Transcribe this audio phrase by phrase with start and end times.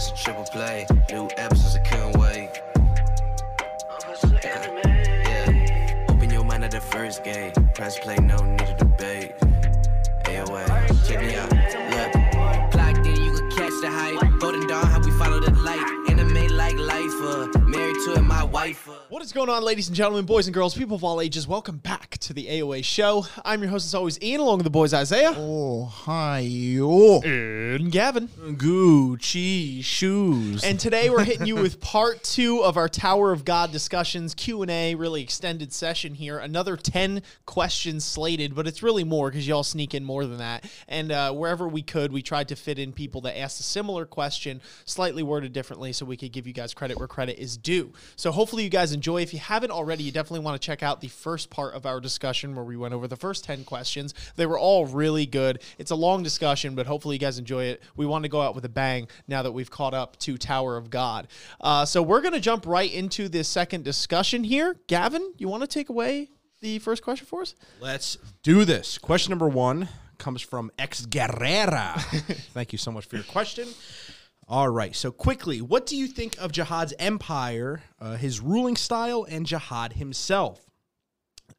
[0.00, 0.86] that's a triple play.
[1.10, 2.62] New episodes, I couldn't wait.
[4.42, 7.54] Yeah, open your mind at the first gate.
[7.74, 9.34] Press play, no need to debate.
[10.24, 11.59] AOA, check me out.
[18.40, 18.88] My wife.
[19.10, 21.46] What is going on, ladies and gentlemen, boys and girls, people of all ages?
[21.46, 23.26] Welcome back to the AOA show.
[23.44, 26.38] I'm your host, as always, Ian, along with the boys Isaiah Oh, hi.
[26.38, 27.20] yo.
[27.20, 28.28] and Gavin.
[28.28, 30.64] Gucci shoes.
[30.64, 34.62] And today we're hitting you with part two of our Tower of God discussions Q
[34.62, 36.38] and A, really extended session here.
[36.38, 40.64] Another ten questions slated, but it's really more because y'all sneak in more than that.
[40.88, 44.06] And uh, wherever we could, we tried to fit in people that asked a similar
[44.06, 47.92] question, slightly worded differently, so we could give you guys credit where credit is due.
[48.16, 49.22] So hopefully you guys enjoy.
[49.22, 52.00] If you haven't already, you definitely want to check out the first part of our
[52.00, 54.14] discussion where we went over the first ten questions.
[54.36, 55.62] They were all really good.
[55.78, 57.82] It's a long discussion, but hopefully you guys enjoy it.
[57.96, 60.76] We want to go out with a bang now that we've caught up to Tower
[60.76, 61.28] of God.
[61.60, 64.76] Uh, so we're going to jump right into this second discussion here.
[64.86, 66.28] Gavin, you want to take away
[66.60, 67.54] the first question for us?
[67.80, 68.98] Let's do this.
[68.98, 72.00] Question number one comes from Ex Guerrera.
[72.52, 73.66] Thank you so much for your question.
[74.50, 74.96] All right.
[74.96, 79.92] So, quickly, what do you think of Jahad's empire, uh, his ruling style, and Jahad
[79.92, 80.60] himself?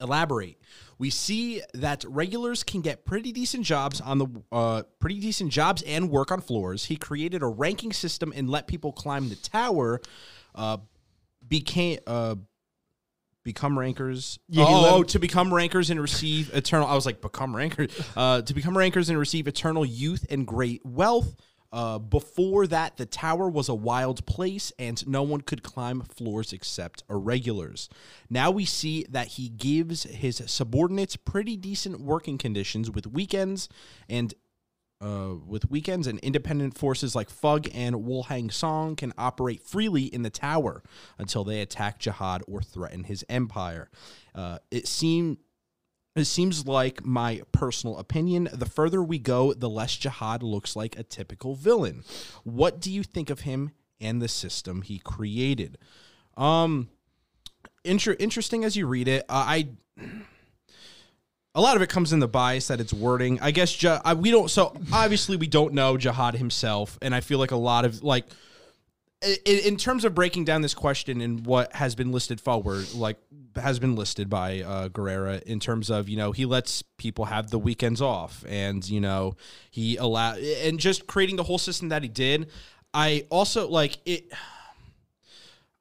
[0.01, 0.59] Elaborate.
[0.97, 5.81] We see that regulars can get pretty decent jobs on the uh, pretty decent jobs
[5.83, 6.85] and work on floors.
[6.85, 10.01] He created a ranking system and let people climb the tower.
[10.53, 10.77] Uh,
[11.47, 12.35] became uh,
[13.43, 14.37] become rankers.
[14.49, 16.87] Yeah, oh, oh, to become rankers and receive eternal.
[16.87, 17.89] I was like, become rankers.
[18.17, 21.35] Uh, to become rankers and receive eternal youth and great wealth.
[21.71, 26.51] Uh, before that, the tower was a wild place and no one could climb floors
[26.51, 27.87] except irregulars.
[28.29, 33.69] Now we see that he gives his subordinates pretty decent working conditions with weekends
[34.09, 34.33] and
[35.01, 40.29] uh, with weekends and independent forces like FUG and Wolhaiksong can operate freely in the
[40.29, 40.83] tower
[41.17, 43.89] until they attack Jahad or threaten his empire.
[44.35, 45.37] Uh, it seems
[46.15, 48.49] it seems like my personal opinion.
[48.51, 52.03] The further we go, the less Jahad looks like a typical villain.
[52.43, 55.77] What do you think of him and the system he created?
[56.35, 56.89] Um,
[57.83, 59.23] inter- interesting as you read it.
[59.29, 59.69] Uh, I
[61.53, 63.39] a lot of it comes in the bias that it's wording.
[63.41, 64.49] I guess J- I, we don't.
[64.49, 68.25] So obviously we don't know Jahad himself, and I feel like a lot of like
[69.45, 73.17] in, terms of breaking down this question and what has been listed forward, like
[73.55, 77.51] has been listed by uh, Guerrera in terms of you know he lets people have
[77.51, 79.35] the weekends off, and you know
[79.69, 82.49] he allow and just creating the whole system that he did.
[82.93, 84.31] I also like it.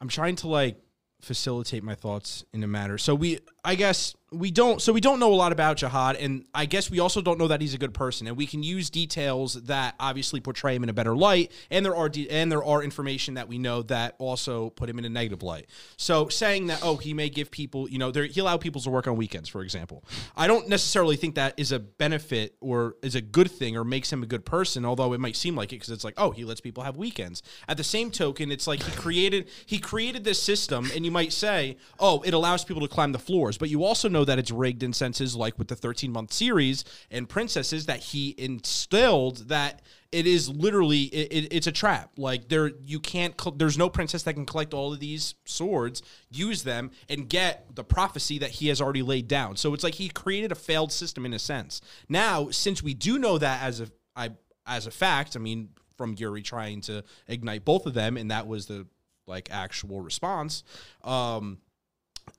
[0.00, 0.76] I'm trying to like
[1.20, 2.98] facilitate my thoughts in a matter.
[2.98, 4.80] So we, I guess we don't.
[4.80, 7.48] So we don't know a lot about Jahad, and I guess we also don't know
[7.48, 8.26] that he's a good person.
[8.26, 11.96] And we can use details that obviously portray him in a better light, and there
[11.96, 15.08] are de- and there are information that we know that also put him in a
[15.08, 15.66] negative light.
[15.96, 19.06] So saying that oh he may give people you know he allow people to work
[19.06, 20.04] on weekends, for example.
[20.36, 24.12] I don't necessarily think that is a benefit or is a good thing or makes
[24.12, 24.84] him a good person.
[24.84, 27.42] Although it might seem like it because it's like oh he lets people have weekends.
[27.68, 31.32] At the same token, it's like he created he created this system, and you might
[31.32, 33.18] say oh it allows people to climb the
[33.58, 36.84] but you also know that it's rigged in senses like with the 13 month series
[37.10, 42.10] and princesses that he instilled that it is literally it, it- it's a trap.
[42.16, 46.62] Like there you can't there's no princess that can collect all of these swords use
[46.64, 49.56] them and get the prophecy that he has already laid down.
[49.56, 51.80] So it's like he created a failed system in a sense.
[52.08, 54.30] Now since we do know that as a i
[54.66, 58.46] as a fact i mean from yuri trying to ignite both of them and that
[58.46, 58.86] was the
[59.26, 60.64] like actual response
[61.04, 61.58] um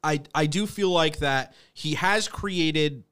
[0.04, 3.04] I I do feel like that he has created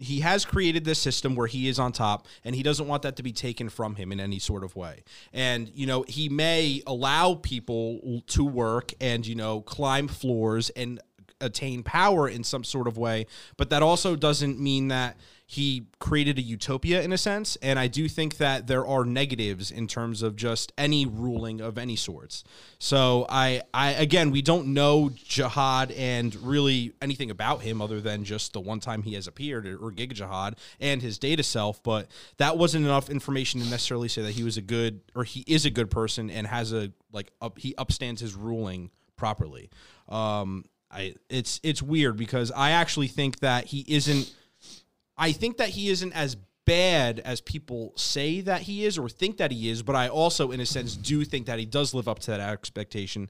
[0.00, 3.16] he has created this system where he is on top and he doesn't want that
[3.16, 5.04] to be taken from him in any sort of way.
[5.32, 11.00] And you know, he may allow people to work and you know, climb floors and
[11.40, 13.26] attain power in some sort of way,
[13.56, 15.18] but that also doesn't mean that
[15.50, 19.72] he created a utopia in a sense and i do think that there are negatives
[19.72, 22.44] in terms of just any ruling of any sorts.
[22.78, 28.22] So i i again we don't know jahad and really anything about him other than
[28.22, 32.08] just the one time he has appeared or giga jahad and his data self but
[32.36, 35.64] that wasn't enough information to necessarily say that he was a good or he is
[35.66, 39.68] a good person and has a like up, he upstands his ruling properly.
[40.08, 44.32] Um i it's it's weird because i actually think that he isn't
[45.20, 49.36] I think that he isn't as bad as people say that he is or think
[49.36, 52.08] that he is, but I also, in a sense, do think that he does live
[52.08, 53.28] up to that expectation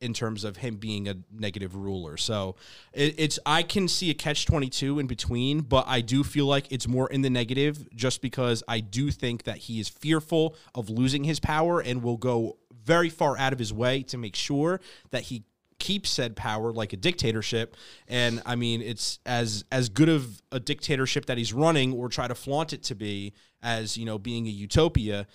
[0.00, 2.16] in terms of him being a negative ruler.
[2.16, 2.56] So
[2.92, 6.46] it, it's I can see a catch twenty two in between, but I do feel
[6.46, 10.56] like it's more in the negative just because I do think that he is fearful
[10.74, 14.34] of losing his power and will go very far out of his way to make
[14.34, 14.80] sure
[15.12, 15.44] that he
[15.82, 17.76] keeps said power like a dictatorship.
[18.08, 22.28] And i mean it's as as good of a dictatorship that he's running or try
[22.28, 25.26] to flaunt it to be as you know being a utopia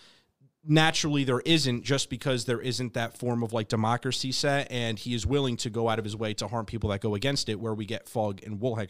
[0.68, 5.14] naturally there isn't just because there isn't that form of like democracy set and he
[5.14, 7.60] is willing to go out of his way to harm people that go against it
[7.60, 8.88] where we get FUG and Wolhek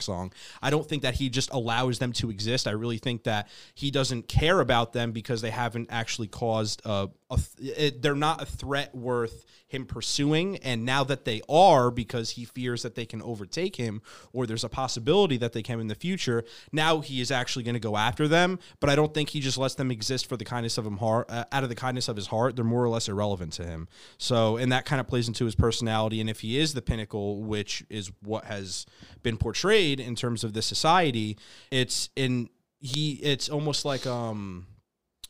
[0.61, 2.67] I don't think that he just allows them to exist.
[2.67, 7.09] I really think that he doesn't care about them because they haven't actually caused a,
[7.29, 10.57] a it, they're not a threat worth him pursuing.
[10.57, 14.01] And now that they are, because he fears that they can overtake him,
[14.31, 17.75] or there's a possibility that they can in the future, now he is actually going
[17.75, 18.59] to go after them.
[18.79, 21.29] But I don't think he just lets them exist for the kindness of him heart,
[21.29, 22.55] uh, out of the kindness of his heart.
[22.55, 23.87] They're more or less irrelevant to him.
[24.17, 26.21] So, and that kind of plays into his personality.
[26.21, 28.85] And if he is the pinnacle, which is what has
[29.23, 31.37] been portrayed in terms of the society,
[31.71, 32.49] it's in
[32.79, 33.13] he.
[33.23, 34.67] It's almost like um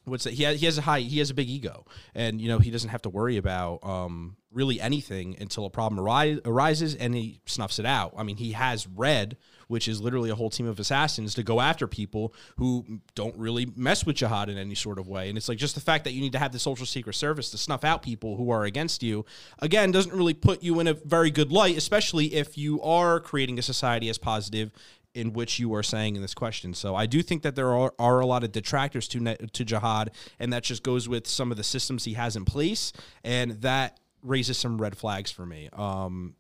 [0.08, 0.34] what's that?
[0.34, 1.86] He has, he has a high he has a big ego,
[2.16, 6.00] and you know he doesn't have to worry about um, really anything until a problem
[6.00, 8.14] arise, arises, and he snuffs it out.
[8.18, 9.38] I mean, he has Red,
[9.68, 13.68] which is literally a whole team of assassins to go after people who don't really
[13.76, 15.30] mess with jahad in any sort of way.
[15.30, 17.50] And it's like just the fact that you need to have this ultra secret service
[17.52, 19.26] to snuff out people who are against you,
[19.60, 23.60] again, doesn't really put you in a very good light, especially if you are creating
[23.60, 24.72] a society as positive
[25.14, 26.76] in which you are saying in this question.
[26.76, 30.10] So I do think that there are, are a lot of detractors to to jahad,
[30.40, 32.94] and that just goes with some of the systems he has in place,
[33.24, 35.70] and that raises some red flags for me.
[35.74, 36.36] Um,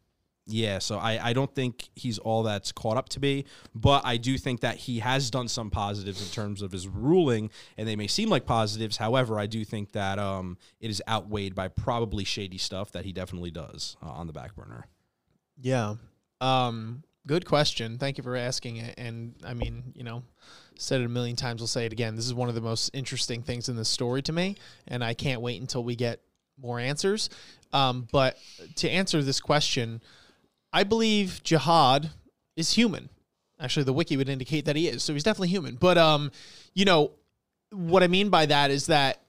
[0.48, 3.46] yeah, so I, I don't think he's all that's caught up to be,
[3.76, 7.52] but I do think that he has done some positives in terms of his ruling,
[7.78, 8.98] and they may seem like positives.
[8.98, 13.14] However, I do think that um, it is outweighed by probably shady stuff that he
[13.14, 14.88] definitely does uh, on the back burner.
[15.60, 15.96] Yeah.
[16.40, 17.98] Um, Good question.
[17.98, 18.96] Thank you for asking it.
[18.98, 20.24] And I mean, you know,
[20.78, 21.60] said it a million times.
[21.60, 22.16] We'll say it again.
[22.16, 24.56] This is one of the most interesting things in the story to me,
[24.88, 26.22] and I can't wait until we get
[26.58, 27.30] more answers.
[27.74, 28.38] Um, but
[28.78, 30.02] to answer this question,
[30.74, 32.10] I believe Jahad
[32.56, 33.10] is human.
[33.60, 35.76] Actually, the wiki would indicate that he is, so he's definitely human.
[35.76, 36.32] But um,
[36.74, 37.12] you know,
[37.72, 39.22] what I mean by that is that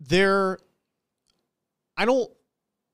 [0.00, 0.58] there,
[1.96, 2.30] I don't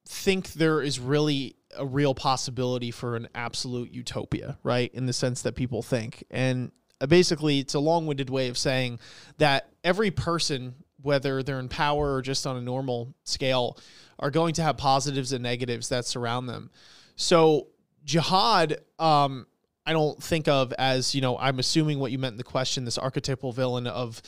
[0.08, 4.92] think there is really a real possibility for an absolute utopia, right?
[4.94, 6.24] In the sense that people think.
[6.30, 9.00] And uh, basically, it's a long winded way of saying
[9.38, 13.78] that every person, whether they're in power or just on a normal scale,
[14.18, 16.70] are going to have positives and negatives that surround them.
[17.16, 17.68] So,
[18.06, 19.46] jahad, um,
[19.86, 22.84] I don't think of as, you know, I'm assuming what you meant in the question,
[22.84, 24.22] this archetypal villain of,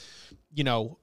[0.52, 0.98] you know,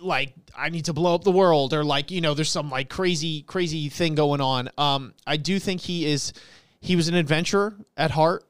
[0.00, 2.88] like I need to blow up the world or like you know there's some like
[2.88, 4.70] crazy crazy thing going on.
[4.78, 6.32] Um, I do think he is
[6.80, 8.44] he was an adventurer at heart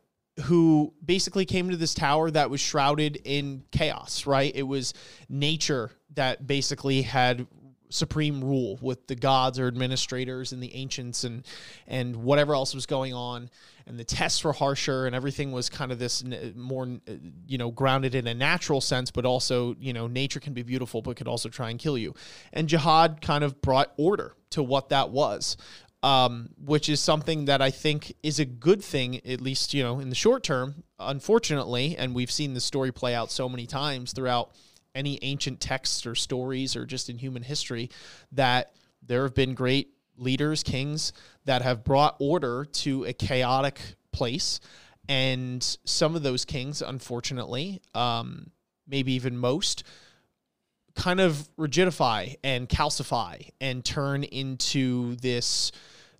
[0.45, 4.27] who basically came to this tower that was shrouded in chaos.
[4.27, 4.95] Right, it was
[5.29, 7.47] nature that basically had
[7.89, 11.45] supreme rule with the gods or administrators and the ancients and
[11.87, 13.51] and whatever else was going on
[13.87, 16.25] and the tests were harsher and everything was kind of this
[16.55, 16.89] more
[17.47, 21.03] you know grounded in a natural sense but also you know nature can be beautiful
[21.03, 22.15] but could also try and kill you
[22.53, 25.57] and jahad kind of brought order to what that was
[26.03, 29.99] um, which is something that I think is a good thing, at least you know
[29.99, 30.85] in the short term.
[31.01, 34.53] Unfortunately, and we've seen the story play out so many times throughout
[34.97, 37.91] any ancient texts or stories or just in human history
[38.33, 38.73] that
[39.03, 41.13] there have been great leaders, kings
[41.45, 43.81] that have brought order to a chaotic
[44.13, 44.61] place.
[45.09, 48.51] And some of those kings, unfortunately, um,
[48.89, 49.85] maybe even most,
[50.97, 55.71] kind of rigidify and calcify and turn into this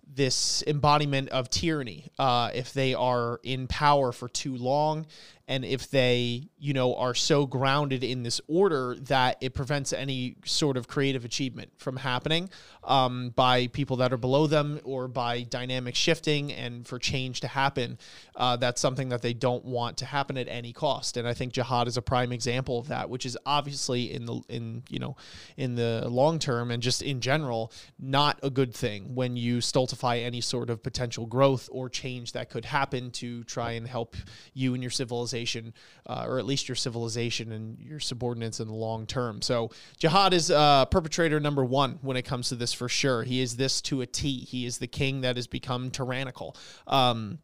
[0.09, 5.05] this embodiment of tyranny uh, if they are in power for too long
[5.47, 10.35] and if they you know are so grounded in this order that it prevents any
[10.45, 12.49] sort of creative achievement from happening
[12.83, 17.47] um, by people that are below them or by dynamic shifting and for change to
[17.47, 17.97] happen
[18.35, 21.17] uh, that's something that they don't want to happen at any cost.
[21.17, 24.41] And i think jahad is a prime example of that which is obviously in the
[24.49, 25.15] in you know
[25.55, 30.17] in the long term and just in general not a good thing when you stultify
[30.17, 34.15] any sort of potential growth or change that could happen to try and help
[34.53, 35.73] you and your civilization civilization,
[36.05, 39.41] uh, or at least your civilization and your subordinates in the long term.
[39.41, 43.23] So Jahad is uh, perpetrator number one when it comes to this for sure.
[43.23, 44.39] He is this to a T.
[44.39, 46.55] He is the king that has become tyrannical.
[46.87, 47.39] Um,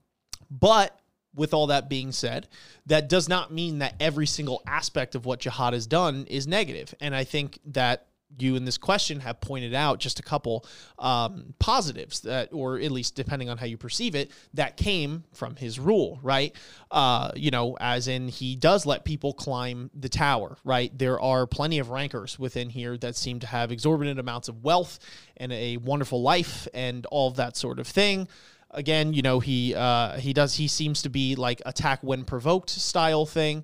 [0.50, 1.00] but
[1.36, 2.48] with all that being said,
[2.86, 6.94] that does not mean that every single aspect of what Jahad has done is negative.
[7.00, 8.08] And I think that
[8.38, 10.66] you in this question have pointed out just a couple
[11.00, 15.56] um, positives that, or at least depending on how you perceive it, that came from
[15.56, 16.56] his rule, right?
[16.92, 20.98] Uh, you know, as in he does let people climb the tower, right?
[20.98, 25.00] There are plenty of rankers within here that seem to have exorbitant amounts of wealth
[25.38, 28.28] and a wonderful life and all of that sort of thing
[28.74, 32.70] again, you know, he uh, he does he seems to be like attack when provoked
[32.70, 33.64] style thing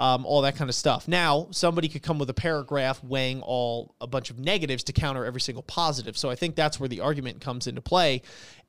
[0.00, 1.06] um, all that kind of stuff.
[1.06, 5.26] Now, somebody could come with a paragraph weighing all a bunch of negatives to counter
[5.26, 6.16] every single positive.
[6.16, 8.22] So I think that's where the argument comes into play.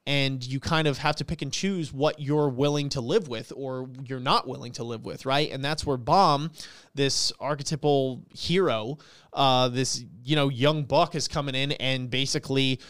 [0.05, 3.53] And you kind of have to pick and choose what you're willing to live with
[3.55, 5.50] or you're not willing to live with, right?
[5.50, 6.51] And that's where Bam,
[6.95, 8.97] this archetypal hero,
[9.31, 12.81] uh, this, you know, young buck is coming in and basically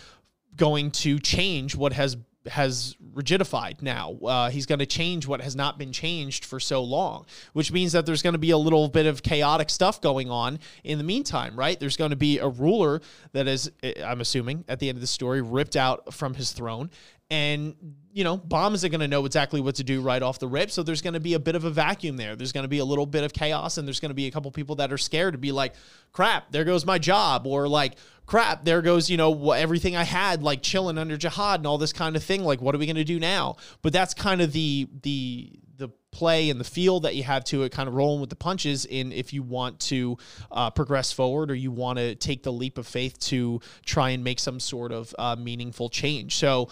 [0.55, 2.17] going to change what has
[2.47, 4.13] has rigidified now.
[4.23, 7.91] Uh, he's going to change what has not been changed for so long, which means
[7.91, 11.03] that there's going to be a little bit of chaotic stuff going on in the
[11.03, 11.79] meantime, right?
[11.79, 13.01] There's going to be a ruler
[13.33, 13.71] that is,
[14.03, 16.89] I'm assuming, at the end of the story, ripped out from his throne.
[17.31, 17.75] And,
[18.11, 20.69] you know, Bam isn't going to know exactly what to do right off the rip.
[20.69, 22.35] So there's going to be a bit of a vacuum there.
[22.35, 24.31] There's going to be a little bit of chaos, and there's going to be a
[24.31, 25.73] couple people that are scared to be like,
[26.11, 27.47] crap, there goes my job.
[27.47, 27.93] Or like,
[28.25, 31.93] crap, there goes, you know, everything I had like chilling under jahad and all this
[31.93, 32.43] kind of thing.
[32.43, 33.55] Like, what are we going to do now?
[33.81, 37.63] But that's kind of the, the, the play and the feel that you have to
[37.63, 40.17] it, kind of rolling with the punches in if you want to
[40.51, 44.23] uh, progress forward or you want to take the leap of faith to try and
[44.23, 46.35] make some sort of uh, meaningful change.
[46.35, 46.69] So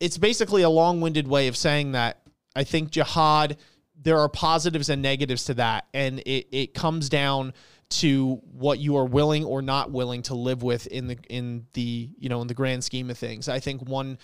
[0.00, 2.22] it's basically a long winded way of saying that
[2.54, 3.56] I think jahad,
[4.00, 5.86] there are positives and negatives to that.
[5.92, 7.52] And it, it comes down
[7.90, 12.10] to what you are willing or not willing to live with in the in the
[12.18, 13.48] you know in the grand scheme of things.
[13.48, 14.18] I think one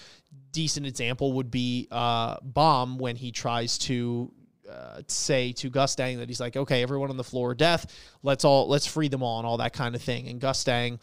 [0.52, 4.30] decent example would be uh, Bam when he tries to
[4.70, 7.86] uh, say to Gustang that he's like, okay, everyone on the floor death,
[8.22, 10.28] let's all let's free them all and all that kind of thing.
[10.28, 11.00] And Gustang,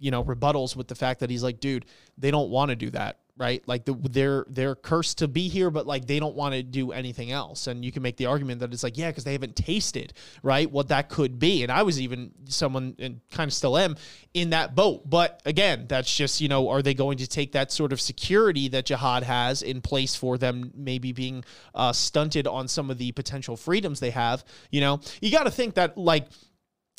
[0.00, 1.86] you know, rebuttals with the fact that he's like, dude,
[2.18, 3.66] they don't want to do that right?
[3.66, 6.92] Like the, they're they're cursed to be here, but like they don't want to do
[6.92, 7.66] anything else.
[7.66, 10.70] And you can make the argument that it's like, yeah, because they haven't tasted right
[10.70, 11.62] what that could be.
[11.62, 13.96] And I was even someone and kind of still am
[14.34, 15.08] in that boat.
[15.08, 18.68] But again, that's just you know, are they going to take that sort of security
[18.68, 21.42] that jahad has in place for them, maybe being
[21.74, 24.44] uh, stunted on some of the potential freedoms they have?
[24.70, 26.26] You know, you got to think that like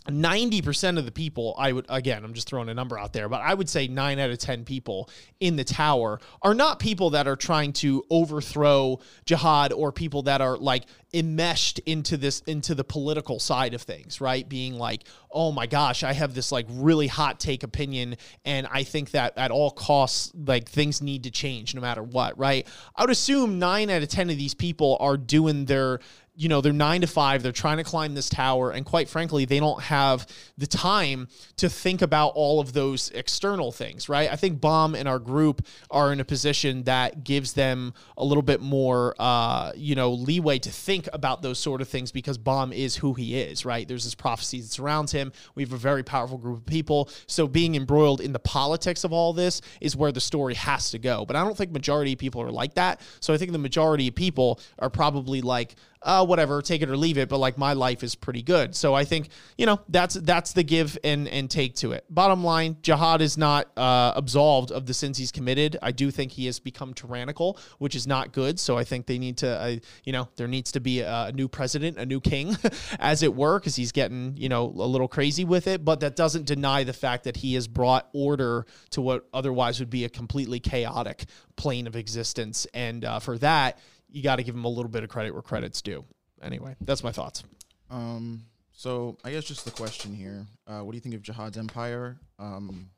[0.08, 3.39] 90% of the people i would again i'm just throwing a number out there but
[3.41, 7.27] i would say 9 out of 10 people in the tower are not people that
[7.27, 12.84] are trying to overthrow jahad or people that are like enmeshed into this into the
[12.84, 14.48] political side of things right?
[14.48, 18.15] Being like oh my gosh i have this like really hot take opinion
[18.46, 22.38] and i think that at all costs like things need to change no matter what
[22.39, 22.65] right?
[22.96, 26.00] I would assume 9 out of 10 of these people are doing their
[26.41, 29.45] you know, they're nine to five, they're trying to climb this tower, and quite frankly,
[29.45, 30.25] they don't have
[30.57, 34.27] the time to think about all of those external things, right?
[34.27, 38.41] I think Bam and our group are in a position that gives them a little
[38.41, 42.74] bit more, uh, you know, leeway to think about those sort of things because Bam
[42.74, 43.88] is who he is, right?
[43.88, 45.31] There's this prophecy that surrounds him.
[45.53, 47.12] We have a very powerful group of people.
[47.27, 50.98] So being embroiled in the politics of all this is where the story has to
[50.98, 51.24] go.
[51.24, 53.00] But I don't think majority of people are like that.
[53.19, 56.98] So I think the majority of people are probably like, uh, whatever, take it or
[56.98, 57.29] leave it.
[57.29, 58.75] But like my life is pretty good.
[58.75, 62.05] So I think you know that's that's the give and and take to it.
[62.10, 65.77] Bottom line, Jahad is not uh, absolved of the sins he's committed.
[65.81, 68.60] I do think he has become tyrannical, which is not good.
[68.60, 71.31] So I think they need to, uh, you know, there needs to be a, a
[71.31, 72.58] new president, a new king,
[73.00, 75.86] as it were, because he's getting you know a little crazy with it.
[75.86, 79.89] But that doesn't deny the fact that he has brought order to what otherwise would
[79.89, 82.65] be a completely chaotic plane of existence.
[82.74, 83.77] And uh, for that,
[84.12, 86.06] you got to give him a little bit of credit where credit's due.
[86.41, 87.44] Anyway, that's my thoughts.
[87.89, 91.58] Um, so I guess just the question here: uh, What do you think of Jahad's
[91.58, 92.18] empire?
[92.39, 92.89] Um,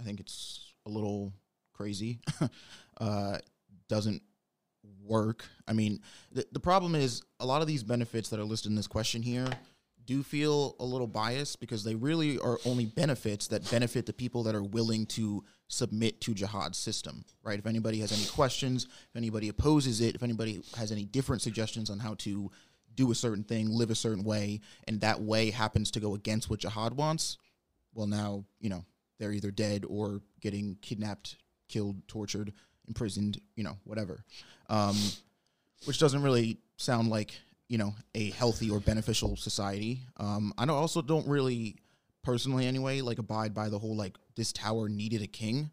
[0.00, 1.32] I think it's a little
[1.72, 2.20] crazy.
[3.00, 3.38] uh,
[3.88, 4.22] doesn't
[5.04, 5.44] work.
[5.68, 6.00] I mean,
[6.32, 9.22] the the problem is a lot of these benefits that are listed in this question
[9.22, 9.48] here
[10.06, 14.44] do feel a little biased because they really are only benefits that benefit the people
[14.44, 17.58] that are willing to submit to jahad's system, right?
[17.58, 21.90] If anybody has any questions, if anybody opposes it, if anybody has any different suggestions
[21.90, 22.50] on how to
[22.94, 26.48] do a certain thing, live a certain way, and that way happens to go against
[26.48, 27.36] what jahad wants,
[27.94, 28.84] well, now, you know,
[29.18, 31.36] they're either dead or getting kidnapped,
[31.68, 32.52] killed, tortured,
[32.86, 34.24] imprisoned, you know, whatever.
[34.68, 34.96] Um,
[35.84, 37.32] which doesn't really sound like
[37.68, 40.00] you know a healthy or beneficial society.
[40.18, 41.76] Um, I also don't really
[42.26, 45.70] personally anyway like abide by the whole like this tower needed a king.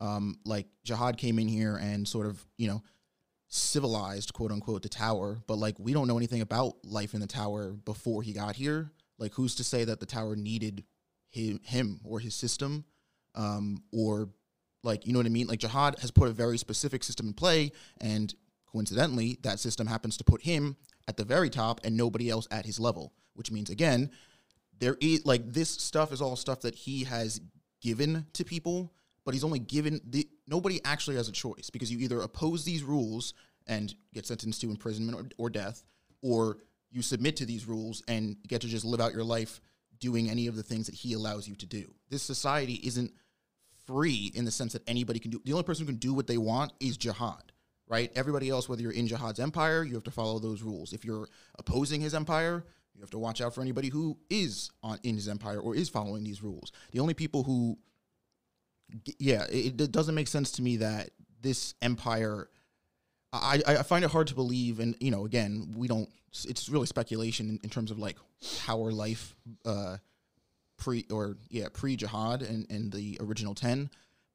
[0.00, 2.82] Um, like Jahad came in here and sort of you know
[3.48, 7.26] civilized quote unquote the tower, but like we don't know anything about life in the
[7.26, 8.92] tower before he got here.
[9.18, 10.84] Like who's to say that the tower needed
[11.30, 12.86] him, him or his system,
[13.34, 14.30] um, or
[14.82, 15.48] like you know what I mean.
[15.48, 18.34] Like Jahad has put a very specific system in play, and
[18.72, 20.76] coincidentally, that system happens to put him
[21.06, 23.12] at the very top and nobody else at his level.
[23.34, 24.10] Which means again,
[24.78, 27.40] there is like this stuff is all stuff that he has
[27.80, 28.92] given to people,
[29.24, 32.82] but he's only given the nobody actually has a choice because you either oppose these
[32.82, 33.34] rules
[33.66, 35.84] and get sentenced to imprisonment or, or death,
[36.22, 36.58] or
[36.90, 39.60] you submit to these rules and get to just live out your life
[39.98, 41.94] doing any of the things that he allows you to do.
[42.10, 43.12] This society isn't
[43.86, 45.40] free in the sense that anybody can do.
[45.44, 47.42] The only person who can do what they want is jahad,
[47.88, 48.10] right?
[48.14, 50.92] Everybody else, whether you're in jahad's empire, you have to follow those rules.
[50.92, 51.28] If you're
[51.58, 55.28] opposing his empire, you have to watch out for anybody who is on in his
[55.28, 56.72] empire or is following these rules.
[56.92, 57.76] The only people who,
[59.18, 61.10] yeah, it, it doesn't make sense to me that
[61.40, 62.48] this empire.
[63.32, 66.08] I, I find it hard to believe, and you know, again, we don't.
[66.46, 68.16] It's really speculation in, in terms of like
[68.64, 69.34] power life,
[69.64, 69.96] uh,
[70.76, 73.90] pre or yeah, pre jahad and and the original ten,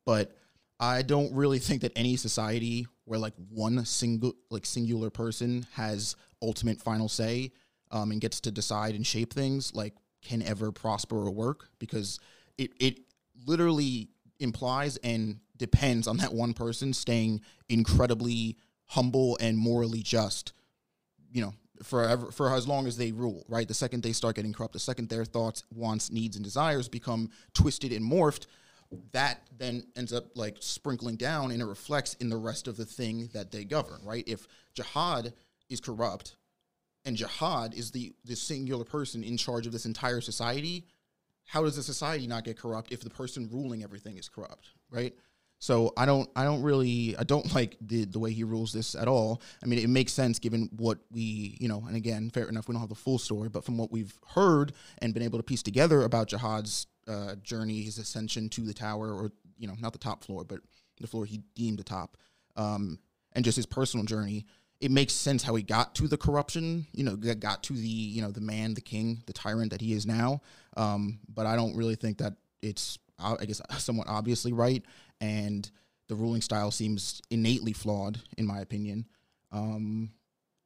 [0.06, 0.36] but
[0.82, 6.18] I don't really think that any society where like one single like singular person has
[6.42, 7.52] ultimate final say
[7.92, 11.70] um, and gets to decide and shape things like can ever prosper or work?
[11.80, 12.20] Because
[12.58, 13.00] it it
[13.46, 20.54] literally implies and depends on that one person staying incredibly humble and morally just
[21.32, 21.54] you know
[21.84, 23.68] forever for as long as they rule right?
[23.68, 27.30] The second they start getting corrupt the second their thoughts wants needs and desires become
[27.54, 28.48] twisted and morphed
[29.12, 32.86] that then ends up like sprinkling down and it reflects in the rest of the
[32.86, 34.24] thing that they govern right?
[34.28, 35.34] If jahad
[35.70, 36.36] is corrupt
[37.06, 40.86] and jahad is the the singular person in charge of this entire society
[41.50, 45.14] how does the society not get corrupt if the person ruling everything is corrupt right?
[45.62, 48.96] So i don't i don't really i don't like the the way he rules this
[48.96, 49.42] at all.
[49.62, 52.74] I mean it makes sense given what we you know and again fair enough we
[52.74, 55.64] don't have the full story but from what we've heard and been able to piece
[55.64, 60.00] together about jahad's uh, journey his ascension to the tower or you know not the
[60.00, 60.60] top floor but
[61.02, 62.16] the floor he deemed the top
[62.56, 63.00] um,
[63.34, 64.46] and just his personal journey
[64.82, 68.22] it makes sense how he got to the corruption, you know, got to the, you
[68.22, 70.42] know, the man, the king, the tyrant that he is now.
[70.78, 74.84] Um, but I don't really think that it's, uh, I guess, somewhat obviously right.
[75.20, 75.70] And
[76.08, 79.06] the ruling style seems innately flawed, in my opinion.
[79.52, 80.12] Um,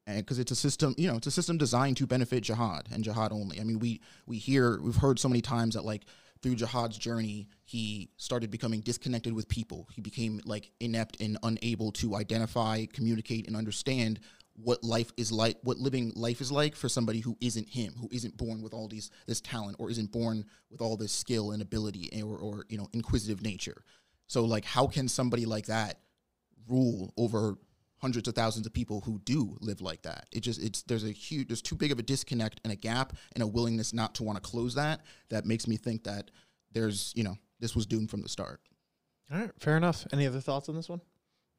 [0.06, 3.02] and because it's a system, you know, it's a system designed to benefit jahad and
[3.02, 3.60] jahad only.
[3.60, 6.02] I mean, we we hear, we've heard so many times that like
[6.44, 9.88] through jahad's journey, he started becoming disconnected with people.
[9.94, 14.20] He became like inept and unable to identify, communicate, and understand
[14.52, 18.10] what life is like, what living life is like for somebody who isn't him, who
[18.12, 21.62] isn't born with all these this talent, or isn't born with all this skill and
[21.62, 23.82] ability, or, or you know, inquisitive nature.
[24.26, 26.00] So, like, how can somebody like that
[26.68, 27.56] rule over
[28.04, 30.26] hundreds of thousands of people who do live like that.
[30.30, 33.14] It just it's there's a huge there's too big of a disconnect and a gap
[33.32, 36.30] and a willingness not to want to close that that makes me think that
[36.70, 38.60] there's you know this was doomed from the start.
[39.32, 40.06] All right, fair enough.
[40.12, 41.00] Any other thoughts on this one?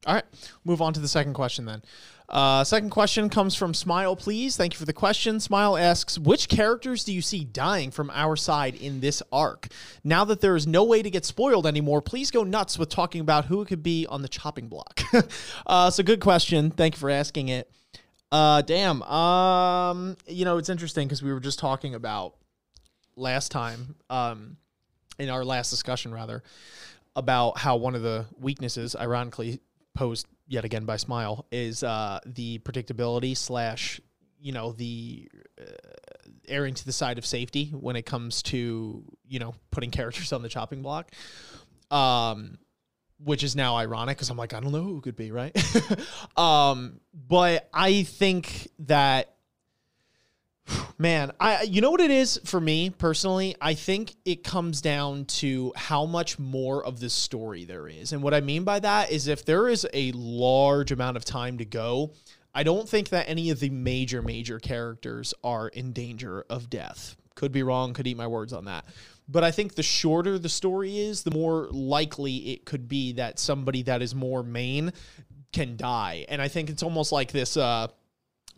[0.06, 0.26] All right,
[0.64, 1.82] move on to the second question then.
[2.28, 4.58] Uh, second question comes from Smile, please.
[4.58, 5.40] Thank you for the question.
[5.40, 9.68] Smile asks, which characters do you see dying from our side in this arc?
[10.04, 13.22] Now that there is no way to get spoiled anymore, please go nuts with talking
[13.22, 15.02] about who it could be on the chopping block.
[15.68, 16.72] uh, so good question.
[16.72, 17.72] Thank you for asking it.
[18.32, 19.04] Uh, damn.
[19.04, 22.36] Um, you know, it's interesting because we were just talking about
[23.16, 24.58] last time, um,
[25.20, 26.44] in our last discussion rather,
[27.16, 29.62] about how one of the weaknesses, ironically,
[29.96, 34.00] posed yet again by Smile is uh, the predictability slash
[34.40, 35.28] you know the
[35.60, 35.64] uh,
[36.48, 40.42] erring to the side of safety when it comes to you know putting characters on
[40.42, 41.12] the chopping block.
[41.92, 42.58] Um,
[43.24, 45.56] which is now ironic because I'm like I don't know who could be, right?
[46.38, 49.35] um, but I think that
[50.98, 53.56] man i you know what it is for me personally?
[53.62, 58.14] I think it comes down to how much more of the story there is.
[58.14, 61.58] And what i mean by that is if there is a large amount of time
[61.60, 62.14] to go
[62.54, 67.16] i don't think that any of the major major characters are in danger of death.
[67.36, 68.86] Could be wrong could eat my words on that.
[69.28, 73.40] But i think the shorter the story is the more likely it could be that
[73.40, 74.94] somebody that is more main
[75.52, 76.26] can die.
[76.30, 77.88] And i think it's almost like this uh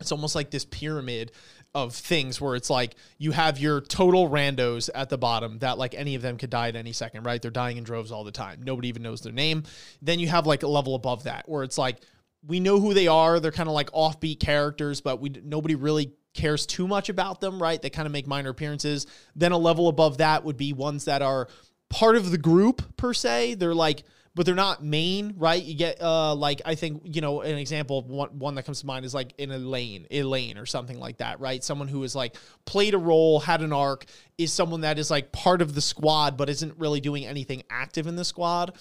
[0.00, 1.32] it's almost like this pyramid
[1.74, 5.94] of things where it's like you have your total randos at the bottom that like
[5.94, 7.40] any of them could die at any second, right?
[7.40, 8.62] They're dying in droves all the time.
[8.64, 9.64] Nobody even knows their name.
[10.00, 11.98] Then you have like a level above that where it's like
[12.46, 13.38] we know who they are.
[13.40, 17.60] They're kind of like offbeat characters, but we nobody really cares too much about them,
[17.60, 17.80] right?
[17.80, 19.06] They kind of make minor appearances.
[19.36, 21.48] Then a level above that would be ones that are
[21.90, 23.54] part of the group per se.
[23.54, 24.04] They're like
[24.38, 25.60] but they're not main, right?
[25.60, 28.78] You get uh like I think you know an example of one one that comes
[28.82, 31.62] to mind is like in Elaine, Elaine or something like that, right?
[31.64, 34.04] Someone who is like played a role, had an arc,
[34.38, 38.06] is someone that is like part of the squad but isn't really doing anything active
[38.06, 38.76] in the squad.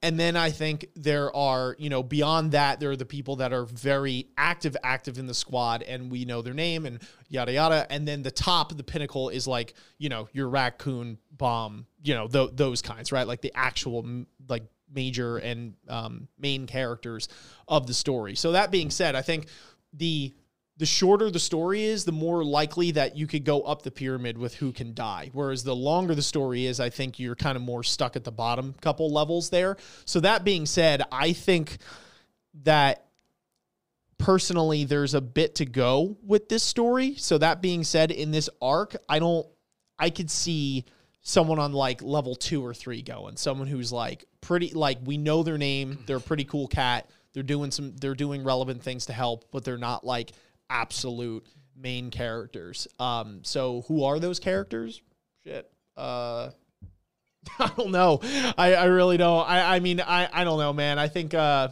[0.00, 3.52] And then I think there are, you know, beyond that, there are the people that
[3.52, 7.86] are very active, active in the squad, and we know their name and yada yada.
[7.90, 12.28] And then the top, the pinnacle is like, you know, your raccoon bomb, you know,
[12.28, 13.26] th- those kinds, right?
[13.26, 17.28] Like the actual like major and um, main characters
[17.68, 18.34] of the story.
[18.34, 19.46] So that being said, I think
[19.92, 20.34] the
[20.76, 24.38] the shorter the story is, the more likely that you could go up the pyramid
[24.38, 25.28] with who can die.
[25.34, 28.32] Whereas the longer the story is, I think you're kind of more stuck at the
[28.32, 29.76] bottom couple levels there.
[30.06, 31.76] So that being said, I think
[32.62, 33.04] that
[34.16, 37.14] personally there's a bit to go with this story.
[37.16, 39.46] So that being said, in this arc, I don't
[39.98, 40.86] I could see
[41.30, 43.36] someone on like level 2 or 3 going.
[43.36, 47.08] Someone who's like pretty like we know their name, they're a pretty cool cat.
[47.32, 50.32] They're doing some they're doing relevant things to help, but they're not like
[50.68, 52.88] absolute main characters.
[52.98, 55.00] Um so who are those characters?
[55.44, 55.70] Shit.
[55.96, 56.50] Uh
[57.58, 58.20] I don't know.
[58.58, 59.48] I, I really don't.
[59.48, 60.98] I, I mean I, I don't know, man.
[60.98, 61.68] I think uh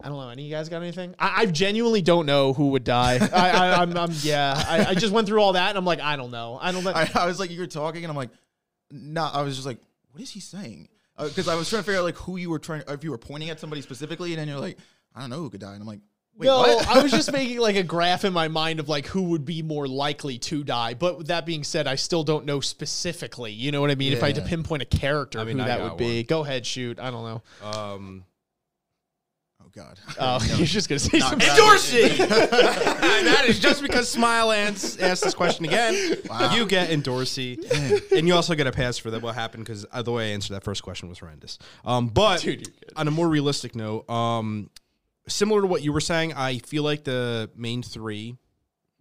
[0.00, 0.28] I don't know.
[0.28, 1.14] Any of you guys got anything?
[1.18, 3.18] I, I genuinely don't know who would die.
[3.32, 4.54] I, I, I'm, I'm, yeah.
[4.68, 6.58] I, I just went through all that, and I'm like, I don't know.
[6.60, 6.92] I don't know.
[6.94, 8.30] I, I was like, you were talking, and I'm like,
[8.90, 9.30] nah.
[9.32, 9.78] I was just like,
[10.12, 10.88] what is he saying?
[11.18, 13.18] Because I was trying to figure out like who you were trying, if you were
[13.18, 14.78] pointing at somebody specifically, and then you're like,
[15.16, 16.00] I don't know who could die, and I'm like,
[16.36, 16.88] wait, no, what?
[16.88, 19.62] I was just making like a graph in my mind of like who would be
[19.62, 20.94] more likely to die.
[20.94, 23.52] But with that being said, I still don't know specifically.
[23.52, 24.12] You know what I mean?
[24.12, 26.22] If I had to pinpoint a character, I mean, who I that got would be.
[26.22, 27.00] Go ahead, shoot.
[27.00, 27.68] I don't know.
[27.68, 28.24] Um,
[29.78, 30.00] god.
[30.20, 31.48] Oh, you're just gonna say something.
[31.56, 32.02] Dorsey.
[32.02, 35.94] and that is just because Smile Ants asked this question again.
[36.52, 37.56] You get Endorsi,
[38.12, 39.22] and you also get a pass for that.
[39.22, 39.64] What happened?
[39.64, 41.58] Because the way I answered that first question was horrendous.
[41.84, 44.70] Um, but Dude, on a more realistic note, um,
[45.28, 48.36] similar to what you were saying, I feel like the main three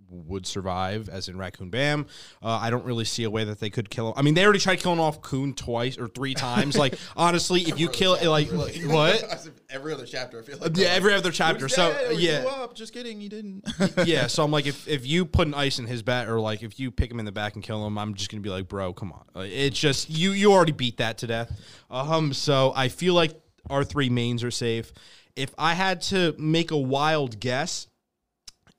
[0.10, 2.06] would survive, as in Rak Khun Bam.
[2.41, 4.13] Uh, I don't really see a way that they could kill him.
[4.15, 6.78] I mean, they already tried killing off Khun twice or three times.
[6.78, 9.50] like, honestly, if you kill it, like, what?
[9.70, 10.78] Every other chapter, I feel like.
[10.78, 11.67] Yeah, every other chapter.
[11.67, 12.67] So, yeah.
[12.74, 13.65] Just kidding, you didn't.
[14.06, 16.63] yeah, so I'm like, if, if you put an ice in his bat, or like
[16.63, 18.67] if you pick him in the back and kill him, I'm just gonna be like,
[18.67, 19.24] bro, come on.
[19.34, 21.52] Like, it's just you you already beat that to death.
[21.89, 23.39] Um, so I feel like
[23.70, 24.91] our three mains are safe.
[25.36, 27.88] If I had to make a wild guess,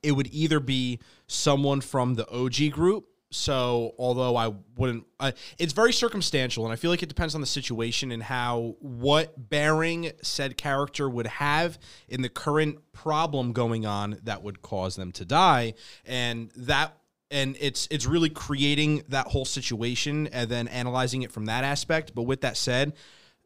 [0.02, 3.06] it would either be someone from the OG group.
[3.30, 7.42] So, although I wouldn't, I, it's very circumstantial, and I feel like it depends on
[7.42, 13.84] the situation and how what bearing said character would have in the current problem going
[13.84, 15.74] on that would cause them to die,
[16.06, 16.96] and that
[17.30, 22.14] and it's it's really creating that whole situation and then analyzing it from that aspect.
[22.14, 22.94] But with that said,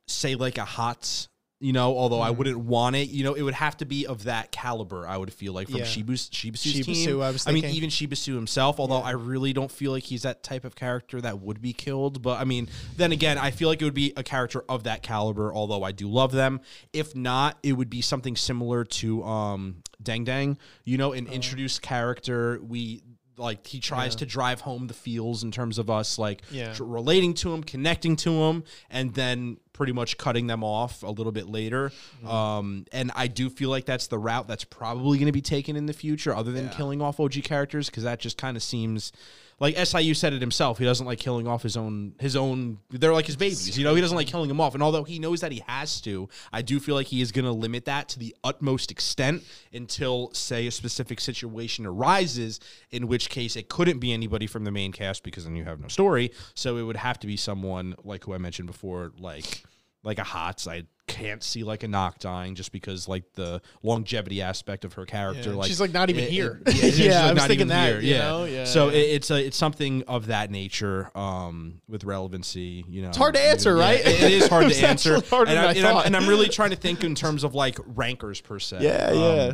[0.06, 1.28] say like a Hatz,
[1.62, 4.24] you know, although I wouldn't want it, you know, it would have to be of
[4.24, 5.06] that caliber.
[5.06, 5.84] I would feel like from Yeah.
[5.84, 7.22] Shibu's Shibasu's Shibusu, team.
[7.22, 8.80] I was mean, even Shibasu himself.
[8.80, 12.20] Although I really don't feel like he's that type of character that would be killed.
[12.20, 15.02] But I mean, then again, I feel like it would be a character of that
[15.02, 15.54] caliber.
[15.54, 16.60] Although I do love them.
[16.92, 20.58] If not, it would be something similar to um Dang Dang.
[20.84, 21.12] You know, Oh.
[21.12, 22.60] an introduced character.
[22.60, 23.02] We
[23.38, 26.74] like he tries to drive home the feels in terms of us like Yeah.
[26.74, 31.10] tr- relating to him, connecting to him, and then pretty much cutting them off a
[31.10, 31.90] little bit later.
[32.18, 32.28] Mm-hmm.
[32.28, 35.74] Um, and I do feel like that's the route that's probably going to be taken
[35.74, 39.10] in the future, other than killing off OG characters, because that just kind of seems
[39.58, 40.78] like SIU said it himself.
[40.78, 42.78] He doesn't like killing off his own his own.
[42.90, 43.94] They're like his babies, you know.
[43.94, 46.62] He doesn't like killing them off, and although he knows that he has to, I
[46.62, 50.66] do feel like he is going to limit that to the utmost extent until, say,
[50.66, 52.58] a specific situation arises,
[52.90, 55.80] in which case it couldn't be anybody from the main cast because then you have
[55.80, 56.32] no story.
[56.54, 59.62] So it would have to be someone like who I mentioned before, like
[60.04, 60.66] like a Hatz.
[60.66, 65.04] I can't see like a knock dying just because like the longevity aspect of her
[65.04, 65.50] character.
[65.50, 65.56] Yeah.
[65.56, 66.60] Like She's, like, not even it- here.
[66.66, 68.00] it- yeah, Yeah, like, I was not thinking that, here.
[68.00, 68.18] you Yeah.
[68.18, 68.44] know?
[68.44, 72.84] Yeah, So it- it's a it's something of that nature um, with relevancy.
[72.88, 74.00] You know, It's hard to answer, Yeah, right?
[74.00, 76.70] it- is hard to answer, harder and, I, I and, I'm, and I'm really trying
[76.70, 78.78] to think in terms of like rankers per se.
[78.80, 79.52] Yeah, Um, yeah.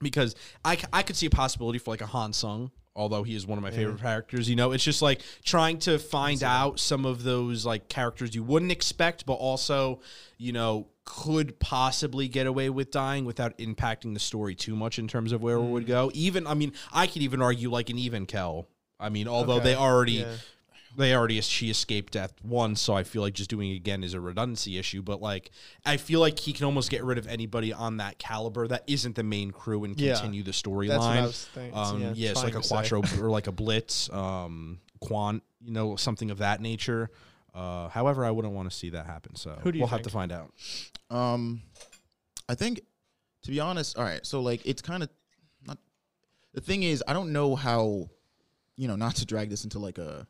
[0.00, 3.46] because I, I could see a possibility for like a Han Sung, although he is
[3.46, 4.48] one of my favorite characters.
[4.50, 8.42] You know, it's just like trying to find out some of those like characters you
[8.42, 10.00] wouldn't expect, but also,
[10.38, 15.06] you know, could possibly get away with dying without impacting the story too much in
[15.06, 15.70] terms of where it Mm.
[15.70, 16.10] would go.
[16.14, 18.66] Even, I mean, I could even argue like an even Kel.
[18.98, 20.12] I mean, although Okay, they already.
[20.14, 20.36] yeah.
[20.96, 24.14] They already she escaped death once, so I feel like just doing it again is
[24.14, 25.02] a redundancy issue.
[25.02, 25.50] But like,
[25.84, 29.14] I feel like he can almost get rid of anybody on that caliber that isn't
[29.14, 30.14] the main crew and Yeah.
[30.14, 30.88] continue the storyline.
[30.88, 32.74] That's what I was thinking- Um, yeah, yeah, it's like a to say.
[32.74, 37.10] Quattro or like a Blitz, um, Quant, you know, something of that nature.
[37.54, 39.36] Uh, however, I wouldn't want to see that happen.
[39.36, 40.04] So Who do you we'll have think?
[40.08, 40.52] to find out.
[41.10, 41.62] Um,
[42.48, 42.80] I think,
[43.42, 44.24] to be honest, all right.
[44.24, 45.10] So like, it's kind of
[45.66, 45.78] not.
[46.54, 48.08] The thing is, I don't know how,
[48.76, 50.26] you know, not to drag this into like a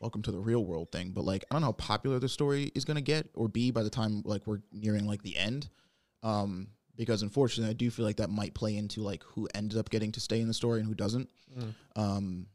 [0.00, 2.70] welcome to the real world thing, but like, I don't know how popular the story
[2.74, 5.68] is gonna get or be by the time like we're nearing like the end.
[6.22, 9.88] Um, because unfortunately, I do feel like that might play into like who ends up
[9.88, 11.28] getting to stay in the story and who doesn't.
[11.94, 12.46] Um,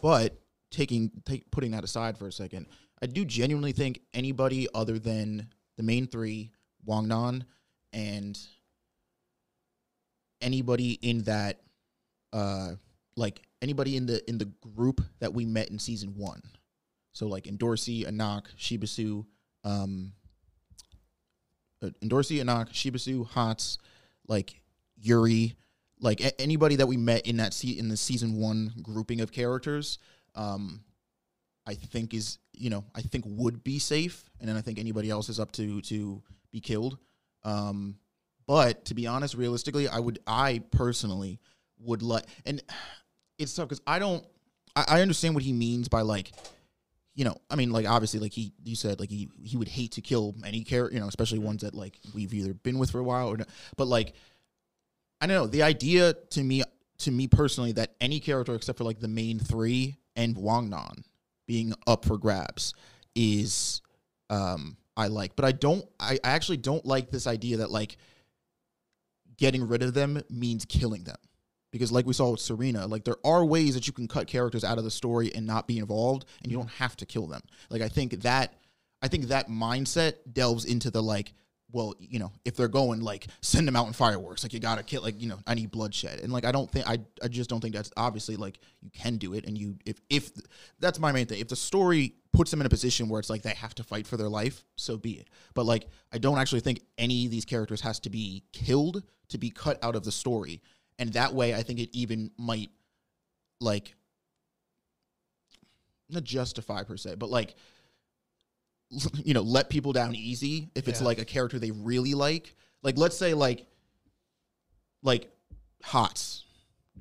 [0.00, 0.40] but
[0.72, 2.66] taking take, putting that aside for a second,
[3.00, 6.50] I do genuinely think anybody other than the main three,
[6.84, 7.44] Wang Nan,
[7.92, 8.36] and
[10.40, 11.60] anybody in that,
[12.32, 12.72] uh,
[13.16, 16.42] like anybody in the in the group that we met in season one,
[17.12, 19.24] so like Endorsi, Anak, Shibasu,
[19.64, 20.12] um,
[21.82, 23.78] uh, Endorsi, Anak, Shibasu, Hots,
[24.28, 24.60] like
[24.96, 25.54] Yuri,
[26.00, 29.32] like a- anybody that we met in that se- in the season one grouping of
[29.32, 29.98] characters,
[30.34, 30.82] um,
[31.66, 35.10] I think is you know I think would be safe, and then I think anybody
[35.10, 36.98] else is up to to be killed.
[37.44, 37.98] Um,
[38.46, 41.40] but to be honest, realistically, I would I personally
[41.78, 42.62] would let and
[43.42, 44.24] it's tough because I don't
[44.74, 46.32] I, I understand what he means by like
[47.14, 49.92] you know I mean like obviously like he you said like he he would hate
[49.92, 52.98] to kill any character you know especially ones that like we've either been with for
[52.98, 53.48] a while or not.
[53.76, 54.14] but like
[55.20, 56.62] I don't know the idea to me
[56.98, 61.04] to me personally that any character except for like the main three and Wang Nan
[61.46, 62.74] being up for grabs
[63.14, 63.82] is
[64.30, 67.96] um I like but I don't I, I actually don't like this idea that like
[69.36, 71.16] getting rid of them means killing them
[71.72, 74.62] because like we saw with Serena like there are ways that you can cut characters
[74.62, 76.82] out of the story and not be involved and you don't mm-hmm.
[76.82, 78.54] have to kill them like I think that
[79.02, 81.34] I think that mindset delves into the like
[81.72, 84.82] well, you know, if they're going like send them out in fireworks, like you gotta
[84.82, 87.48] kill, like you know, I need bloodshed, and like I don't think I, I just
[87.48, 90.30] don't think that's obviously like you can do it, and you if if
[90.78, 91.40] that's my main thing.
[91.40, 94.06] If the story puts them in a position where it's like they have to fight
[94.06, 95.28] for their life, so be it.
[95.54, 99.38] But like I don't actually think any of these characters has to be killed to
[99.38, 100.62] be cut out of the story,
[101.02, 102.70] and that way I think it even might
[103.60, 103.94] like
[106.08, 107.54] not justify per se, but like
[109.24, 111.06] you know let people down easy if it's Yeah.
[111.08, 113.66] like a character they really like like let's say like
[115.02, 115.30] like
[115.82, 116.44] Hatz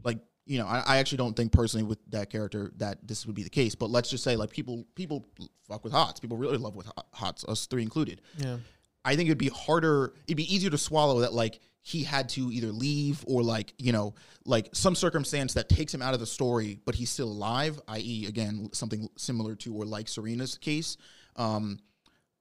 [0.04, 3.36] like you know I, I actually don't think personally with that character that this would
[3.36, 5.28] be the case but let's just say like people people
[5.68, 8.58] fuck with Hatz people really love with Hot- Hatz us three included Yeah.
[9.04, 12.52] I think it'd be harder, it'd be easier to swallow that like he had to
[12.52, 14.14] either leave or like, you know,
[14.46, 18.26] like some circumstance that takes him out of the story, but he's still alive, i.e.,
[18.28, 20.98] again, something similar to or like Serena's case.
[21.36, 21.80] Um,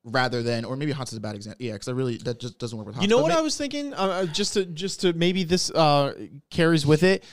[0.04, 1.64] rather than, or maybe Hatz is a bad example.
[1.64, 3.02] Yeah, because I really, that just doesn't work with Hatz.
[3.02, 3.94] You know But what ma- I was thinking?
[3.94, 6.14] Uh, Uh, just to just to maybe this uh,
[6.50, 7.24] carries with it.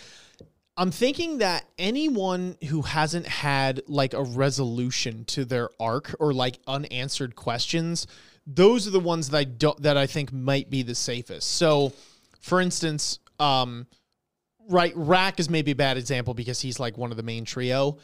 [0.80, 6.60] I'm thinking that anyone who hasn't had like a resolution to their arc or like
[6.67, 8.06] unanswered questions,
[8.47, 11.51] those are the ones that I don't that I think might be the safest.
[11.51, 11.91] So,
[12.39, 13.86] for instance, um,
[14.69, 17.97] right, Rak is maybe a bad example because he's like one of the main trio.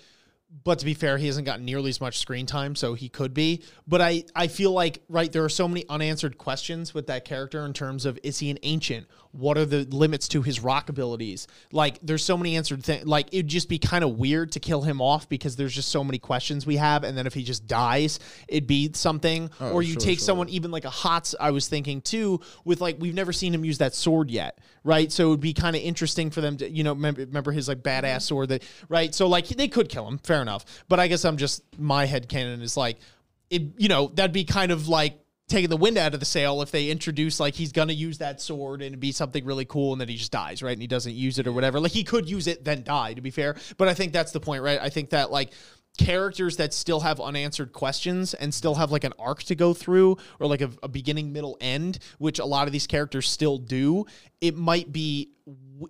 [0.63, 3.33] But to be fair, he hasn't gotten nearly as much screen time, so he could
[3.33, 3.63] be.
[3.87, 7.65] But I, I feel like right there are so many unanswered questions with that character
[7.65, 9.07] in terms of is he an ancient?
[9.31, 11.47] What are the limits to his rock abilities?
[11.71, 13.07] Like there's so many answered things.
[13.07, 16.03] Like it'd just be kind of weird to kill him off because there's just so
[16.03, 19.49] many questions we have, and then if he just dies, it'd be something.
[19.59, 20.25] Oh, or you sure, take sure.
[20.25, 21.33] someone even like a Hatz.
[21.39, 25.11] I was thinking too with like we've never seen him use that sword yet, right?
[25.11, 27.67] So it would be kind of interesting for them to you know remember, remember his
[27.67, 28.19] like badass mm-hmm.
[28.19, 29.15] sword that right.
[29.15, 30.65] So like they could kill him, fair enough.
[30.87, 32.99] But I guess I'm just my head canon is like
[33.49, 33.63] it.
[33.77, 36.71] You know that'd be kind of like taking the wind out of the sail if
[36.71, 40.01] they introduce like he's gonna use that sword and it'd be something really cool and
[40.01, 42.29] then he just dies right and he doesn't use it or whatever like he could
[42.29, 44.89] use it then die to be fair but i think that's the point right i
[44.89, 45.51] think that like
[45.97, 50.17] characters that still have unanswered questions and still have like an arc to go through
[50.39, 54.05] or like a, a beginning middle end which a lot of these characters still do
[54.41, 55.29] it might be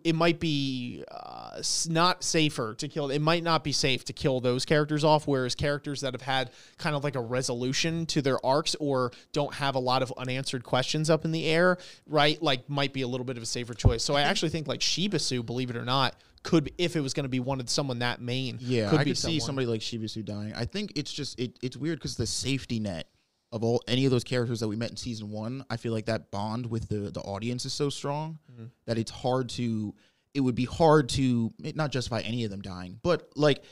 [0.04, 4.40] it might be uh, not safer to kill it might not be safe to kill
[4.40, 8.44] those characters off whereas characters that have had kind of like a resolution to their
[8.46, 12.70] arcs or don't have a lot of unanswered questions up in the air right like
[12.70, 15.46] might be a little bit of a safer choice so i actually think like shibasu
[15.46, 18.22] believe it or not could if it was going to be one of someone that
[18.22, 20.54] main Yeah, could I be could see somebody like Shibisu dying.
[20.54, 23.08] I think it's just it, it's weird because the safety net
[23.54, 26.08] of all any of those characters that we met in season one, I feel like
[26.08, 28.66] that bond with the the audience is so strong Mm-hmm.
[28.88, 29.96] that it's hard to.
[30.34, 33.64] It would be hard to not justify any of them dying, but like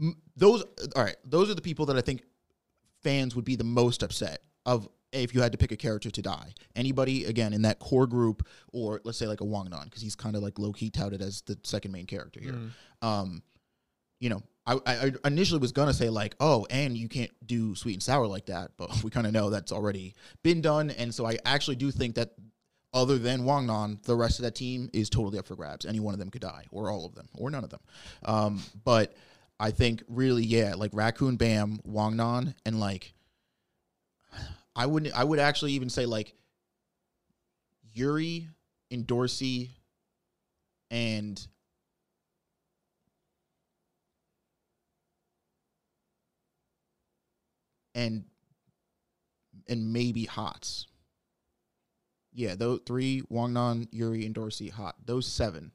[0.00, 0.64] m- those.
[0.96, 2.22] All right, those are the people that I think
[3.02, 6.22] fans would be the most upset of if you had to pick a character to
[6.22, 6.52] die.
[6.74, 10.16] Anybody again in that core group, or let's say like a Wang Nan, because he's
[10.16, 12.58] kind of like low key touted as the second main character here.
[13.02, 13.42] Um,
[14.20, 17.94] you know, I, I initially was gonna say like, oh, and you can't do sweet
[17.94, 21.26] and sour like that, but we kind of know that's already been done, and so
[21.26, 22.32] I actually do think that
[22.92, 25.84] other than Wang Nan, the rest of that team is totally up for grabs.
[25.84, 27.80] Any one of them could die, or all of them, or none of them.
[28.24, 29.14] Um, but
[29.60, 33.12] I think really, yeah, like Rak Khun Bam, Wang Nan, and like
[34.74, 36.34] I wouldn't I would actually even say like
[37.92, 38.48] Yuri
[38.90, 39.72] and Dorsey
[40.90, 41.46] and
[47.98, 48.24] and
[49.68, 50.86] and maybe Hatz.
[52.32, 54.94] Yeah, those three Wangnan, Yuri, and Dorsey, Hot.
[55.04, 55.72] Those seven.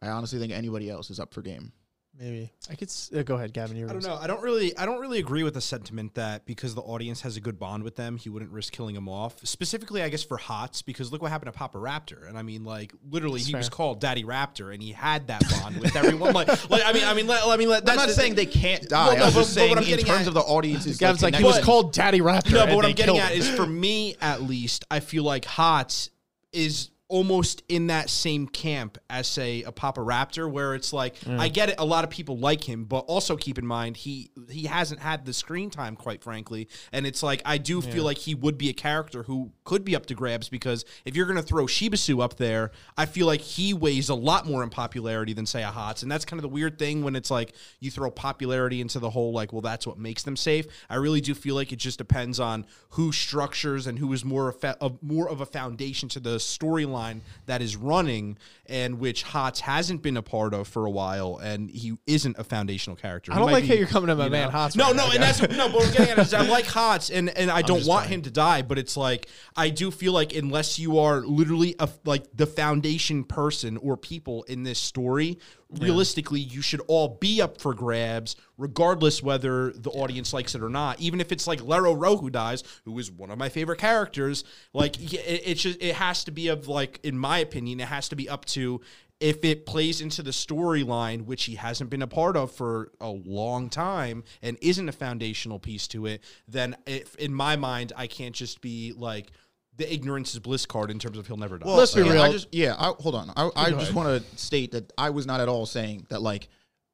[0.00, 1.72] I honestly think anybody else is up for game.
[2.16, 3.76] Maybe I could s- uh, go ahead, Gavin.
[3.76, 4.14] You're I don't know.
[4.14, 4.76] I don't really.
[4.78, 7.82] I don't really agree with the sentiment that because the audience has a good bond
[7.82, 9.34] with them, he wouldn't risk killing them off.
[9.42, 12.62] Specifically, I guess for Hatz, because look what happened to Papa Raptor, and I mean,
[12.62, 13.74] like literally, That's he was fair.
[13.76, 16.34] called Daddy Raptor, and he had that bond with everyone.
[16.34, 18.36] Like, like I mean, I mean, let, I mean, let, I'm that's not the saying
[18.36, 19.08] they can't die.
[19.08, 20.40] Well, no, I was but- just but what I'm in getting terms at- of the
[20.40, 22.52] audience's Gavin's like, he connection- was called Daddy Raptor.
[22.52, 23.38] No, but and what they I'm getting killed at him.
[23.40, 26.10] is for me, at least, I feel like Hatz
[26.52, 31.38] is almost in that same camp as say a Papa Raptor, where it's like mm.
[31.38, 34.30] I get it, a lot of people like him, but also keep in mind he
[34.50, 38.18] he hasn't had the screen time, quite frankly, and it's like I do feel like
[38.18, 41.42] he would be a character who could be up to grabs because if you're gonna
[41.42, 45.46] throw Shibisu up there, I feel like he weighs a lot more in popularity than
[45.46, 48.10] say a Hatz, and that's kind of the weird thing when it's like you throw
[48.10, 50.66] popularity into the whole like, well, that's what makes them safe.
[50.88, 54.54] I really do feel like it just depends on who structures and who is more
[54.80, 60.02] of more of a foundation to the storyline that is running, and which Hatz hasn't
[60.02, 63.32] been a part of for a while, and he isn't a foundational character.
[63.32, 64.58] I don't like be- how you're coming to my man know?
[64.58, 64.76] Hatz.
[64.76, 65.68] No, right no, now, and that's no.
[65.68, 68.22] But what I'm getting at is I like Hatz, and and I don't want him
[68.22, 68.62] to die.
[68.62, 73.22] But it's like I do feel like unless you are literally a, like the foundation
[73.22, 75.38] person or people in this story,
[75.70, 80.68] realistically, you should all be up for grabs, regardless whether the audience likes it or
[80.68, 81.00] not.
[81.00, 84.42] Even if it's like Lero Ro who dies, who is one of my favorite characters.
[84.72, 88.08] Like it, it's just it has to be of like, in my opinion, it has
[88.08, 88.80] to be up to
[89.20, 93.08] if it plays into the storyline, which he hasn't been a part of for a
[93.08, 98.06] long time and isn't a foundational piece to it, then if, in my mind, I
[98.08, 99.30] can't just be like
[99.76, 101.66] the ignorance is bliss card in terms of he'll never die.
[101.66, 102.22] Well, Let's be yeah, real.
[102.22, 102.74] I just yeah.
[102.78, 103.30] I, hold on.
[103.36, 106.48] I, I just want to state that I was not at all saying that like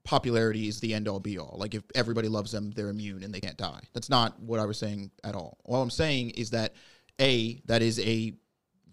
[0.05, 1.57] popularity is the end all be all.
[1.59, 3.81] Like if everybody loves them, they're immune and they can't die.
[3.93, 5.59] That's not what I was saying at all.
[5.64, 6.75] All I'm saying is that
[7.21, 8.33] a that is a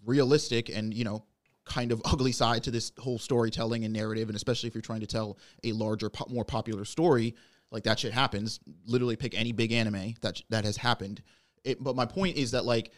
[0.04, 1.24] realistic and you know
[1.64, 5.00] kind of ugly side to this whole storytelling and narrative, and especially if you're trying
[5.00, 7.34] to tell a larger, po- more popular story,
[7.70, 8.60] like that shit happens.
[8.86, 11.22] Literally, pick any big anime that that has happened.
[11.64, 12.92] It, but my point is that like,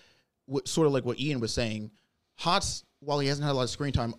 [0.51, 1.91] what, sort of like what Ian was saying,
[2.37, 4.15] Hatz, while he hasn't had a lot of screen time,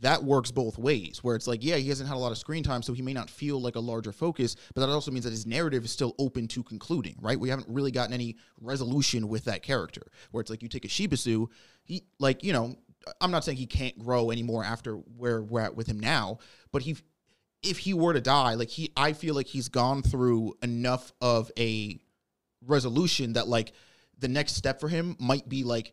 [0.00, 1.22] that works both ways.
[1.22, 3.12] Where it's like, yeah, he hasn't had a lot of screen time, so he may
[3.12, 6.14] not feel like a larger focus, but that also means that his narrative is still
[6.18, 7.38] open to concluding, right?
[7.38, 10.02] We haven't really gotten any resolution with that character.
[10.30, 11.46] Where it's like you take a Shibisu,
[11.84, 12.74] he like, you know,
[13.20, 16.38] I'm not saying he can't grow anymore after where we're at with him now,
[16.72, 16.96] but he
[17.62, 21.50] if he were to die, like he I feel like he's gone through enough of
[21.58, 21.98] a
[22.66, 23.72] resolution that like
[24.18, 25.92] the next step for him might be like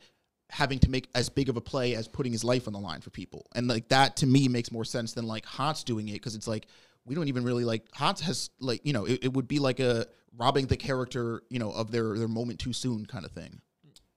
[0.49, 3.01] having to make as big of a play as putting his life on the line
[3.01, 3.45] for people.
[3.55, 6.47] And like that to me makes more sense than like Hatz doing it because it's
[6.47, 6.67] like
[7.05, 9.79] we don't even really like Hatz has like, you know, it, it would be like
[9.79, 10.07] a
[10.37, 13.61] robbing the character, you know, of their their moment too soon kind of thing.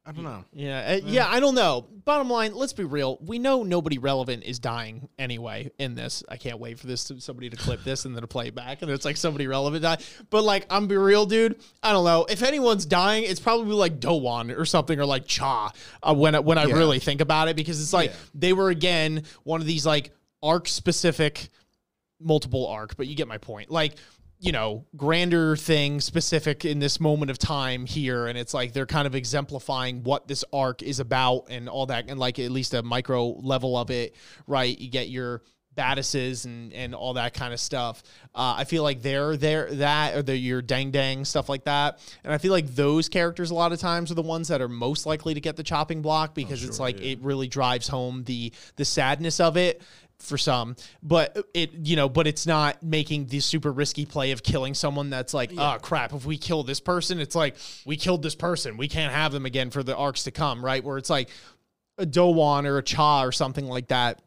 [0.08, 0.42] I don't know.
[0.54, 1.86] Yeah, uh, yeah, I don't know.
[2.06, 3.18] Bottom line, let's be real.
[3.20, 6.24] We know nobody relevant is dying anyway in this.
[6.30, 8.54] I can't wait for this to, somebody to clip this and then to play it
[8.54, 9.98] back, and it's like somebody relevant die.
[10.30, 11.60] But like, I'm be real, dude.
[11.82, 13.24] I don't know if anyone's dying.
[13.24, 15.72] It's probably like Dowan or something, or like Cha.
[16.02, 16.76] Uh, when I- when I Yeah.
[16.76, 18.16] really think about it, because it's like Yeah.
[18.34, 21.50] they were again one of these like arc specific
[22.18, 23.70] multiple arc, but you get my point.
[23.70, 23.94] Like,
[24.40, 28.26] you know, grander thing specific in this moment of time here.
[28.26, 32.08] And it's like they're kind of exemplifying what this arc is about and all that.
[32.08, 34.14] And like at least a micro level of it,
[34.46, 34.78] right?
[34.78, 35.42] You get your
[35.76, 38.02] Badises and, and all that kind of stuff.
[38.34, 42.00] Uh, I feel like they're there, that or the, your dang dang stuff like that.
[42.24, 44.68] And I feel like those characters a lot of times are the ones that are
[44.68, 48.52] most likely to get the chopping block because it's like it really drives home the
[48.74, 49.80] the sadness of it
[50.20, 54.42] for some, but it you know, but it's not making the super risky play of
[54.42, 58.22] killing someone that's like, oh crap, if we kill this person, it's like we killed
[58.22, 60.82] this person, we can't have them again for the arcs to come, right?
[60.82, 61.30] Where it's like
[61.98, 64.22] a Dowan or a Cha or something like that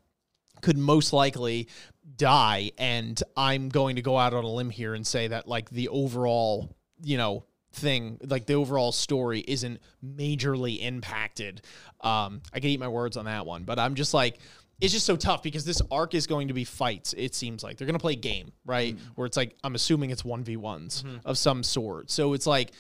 [0.62, 1.68] could most likely
[2.16, 5.70] die, and I'm going to go out on a limb here and say that like
[5.70, 11.62] the overall, you know, thing like the overall story isn't majorly impacted.
[12.02, 14.40] Um i can eat my words on that one but i'm just like
[14.82, 17.14] it's just so tough because this arc is going to be fights.
[17.14, 18.96] It seems like they're going to play a game, right?
[18.96, 19.06] Mm-hmm.
[19.16, 21.18] Where it's like I'm assuming it's one v ones mm-hmm.
[21.24, 22.10] of some sort.
[22.10, 22.72] So it's like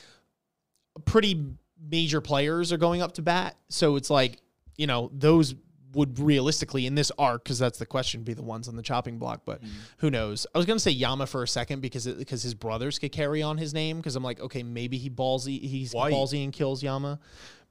[1.06, 1.46] pretty
[1.80, 3.56] major players are going up to bat.
[3.70, 4.40] So it's like
[4.78, 5.54] you know those
[5.94, 9.18] would realistically in this arc because that's the question be the ones on the chopping
[9.18, 9.42] block.
[9.46, 9.74] But mm-hmm.
[9.98, 10.48] who knows?
[10.56, 13.12] I was going to say Yama for a second because it, because his brothers could
[13.12, 16.14] carry on his name because I'm like okay maybe he ballsy he's White.
[16.14, 17.20] ballsy and kills Yama.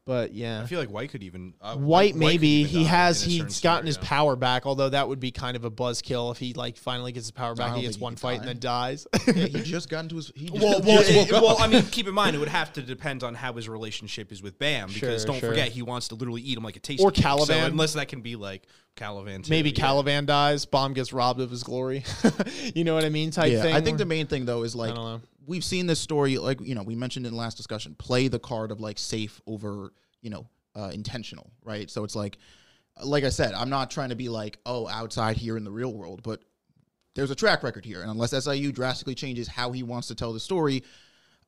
[0.06, 3.22] But yeah, I feel like White could even uh, White could maybe even he has
[3.22, 4.66] in a certain he's gotten his power back.
[4.66, 7.54] Although that would be kind of a buzzkill if he like finally gets his power
[7.54, 7.68] back.
[7.68, 8.38] don't He gets think he one could fight die.
[8.40, 9.06] and then dies.
[9.26, 10.32] Yeah, he just got into his.
[10.34, 11.42] He just, Well, well, just woke it- up.
[11.42, 14.32] well, I mean, keep in mind it would have to depend on how his relationship
[14.32, 15.50] is with Bam because Sure, don't sure.
[15.50, 17.22] forget he wants to literally eat him like a tasty Or cake.
[17.22, 17.64] So Caliban.
[17.70, 18.62] unless that can be like
[18.96, 19.76] Caliban, too, maybe yeah.
[19.76, 20.64] Caliban dies.
[20.64, 22.04] Bam gets robbed of his glory.
[22.74, 23.30] you know what I mean?
[23.30, 23.74] Type yeah, thing.
[23.74, 25.20] I think the main thing though is like don't know.
[25.46, 28.38] We've seen this story, like you know, we mentioned in the last discussion, play the
[28.38, 31.90] card of like safe over, you know, uh, intentional, right?
[31.90, 32.38] So it's like,
[33.02, 35.92] like I said, I'm not trying to be like, oh, outside here in the real
[35.92, 36.42] world, but
[37.14, 40.32] there's a track record here, and unless SIU drastically changes how he wants to tell
[40.32, 40.84] the story,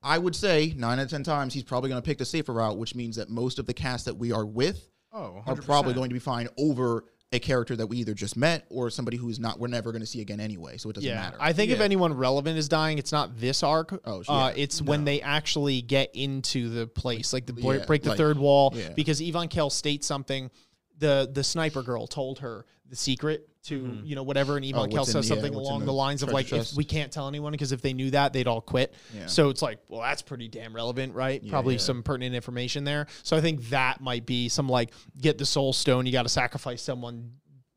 [0.02, 2.52] I would say nine out of ten times he's probably going to pick the safer
[2.52, 5.92] route, which means that most of the cast that we are with Oh, are probably
[5.92, 9.40] going to be fine over a character that we either just met or somebody who's
[9.40, 10.76] not we're never going to see again anyway.
[10.76, 11.36] So it doesn't yeah, matter.
[11.40, 13.98] I think if anyone relevant is dying, it's not this arc.
[14.04, 14.62] Oh, uh, yeah.
[14.62, 18.18] it's when they actually get into the place, like the break, yeah, break the like-
[18.18, 18.72] third wall.
[18.76, 18.90] yeah.
[18.90, 20.50] Because Yvonne Kell states something.
[20.98, 24.90] The the sniper girl told her the secret to you know whatever, and Yvonne Oh,
[24.90, 26.76] Kell what's in- says yeah, something what's along the the lines of treasure like, if
[26.76, 28.94] we can't tell anyone because if they knew that, they'd all quit.
[29.14, 29.26] Yeah.
[29.26, 31.46] So it's like, well, that's pretty damn relevant, right?
[31.48, 31.80] Probably yeah.
[31.80, 33.06] some pertinent information there.
[33.22, 36.06] So I think that might be some like get the soul stone.
[36.06, 37.32] You got to sacrifice someone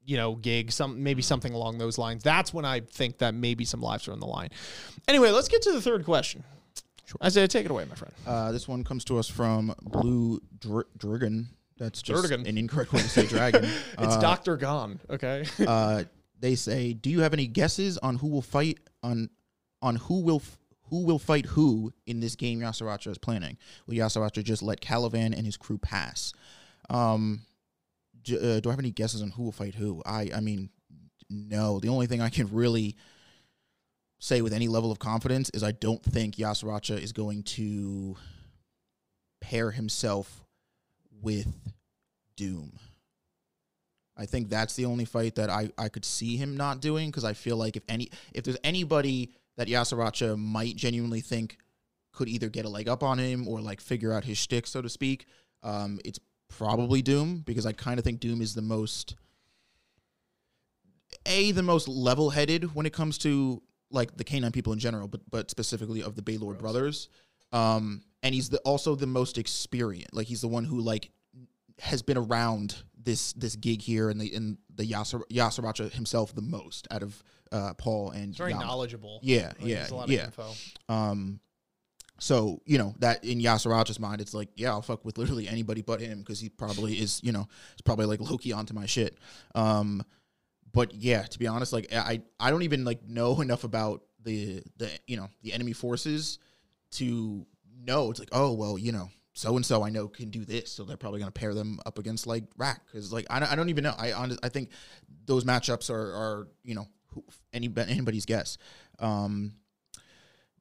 [0.08, 2.24] you know, gig, some maybe something along those lines.
[2.24, 4.50] That's when I think that maybe some lives are on the line.
[5.08, 6.44] Anyway, let's get to the third question.
[7.06, 7.18] Sure.
[7.24, 8.14] Isaiah, take it away, my friend.
[8.26, 11.48] Uh, this one comes to us from Blue Dr- Dragon.
[11.78, 13.64] That's just an incorrect way to say dragon.
[14.00, 15.00] It's Uh, Doctor Gone.
[15.10, 15.46] Okay.
[15.68, 16.04] uh,
[16.40, 19.30] they say, "Do you have any guesses on who will fight on
[19.82, 20.58] on who will f-
[20.90, 23.58] who will fight who in this game Yasaracha is planning?
[23.88, 26.32] Will Yasaracha just let Caliban and his crew pass?
[26.90, 27.42] Um,
[28.22, 30.02] j- uh, do I have any guesses on who will fight who?
[30.06, 30.70] I I mean,
[31.30, 31.80] no.
[31.80, 32.96] The only thing I can really
[34.20, 38.16] say with any level of confidence is I don't think Yasaracha is going to
[39.42, 40.45] pair himself
[41.26, 41.52] with
[42.38, 42.72] Doom.
[44.16, 47.26] I think that's the only fight that I, I could see him not doing because
[47.26, 51.58] I feel like if any if there's anybody that Yasaracha might genuinely think
[52.14, 54.82] could either get a leg up on him or like figure out his shtick, so
[54.82, 55.26] to speak,
[55.64, 59.16] um, it's probably Doom because I kind of think Doom is the most
[61.26, 63.62] a the most level headed when it comes to
[63.92, 67.10] like the canine people in general, but but specifically of the Baylord brothers.
[67.52, 70.14] Um, and he's the also the most experienced.
[70.14, 71.12] Like he's the one who like
[71.80, 76.88] has been around this this gig here and the in the Yasaracha himself the most
[76.92, 78.66] out of uh, Paul and very Yama.
[78.66, 79.20] knowledgeable.
[79.22, 80.20] Yeah, Like, yeah, a lot yeah.
[80.22, 80.52] of info.
[80.90, 81.40] Um,
[82.20, 85.82] so you know that in Yasaracha's mind, it's like, yeah, I'll fuck with literally anybody
[85.82, 89.18] but him because he probably is, you know, it's probably like Loki onto my shit.
[89.54, 90.04] Um,
[90.74, 94.64] but yeah, to be honest, like I I don't even like know enough about the
[94.78, 96.40] the you know the enemy forces
[96.92, 97.46] to
[97.84, 100.72] know it's like oh well you know so and so I know can do this,
[100.72, 103.56] so they're probably gonna pair them up against like Rak because like I don't, I
[103.56, 104.70] don't even know I I think
[105.26, 107.24] those matchups are are you know who,
[107.54, 108.58] any anybody's guess.
[108.98, 109.54] Um,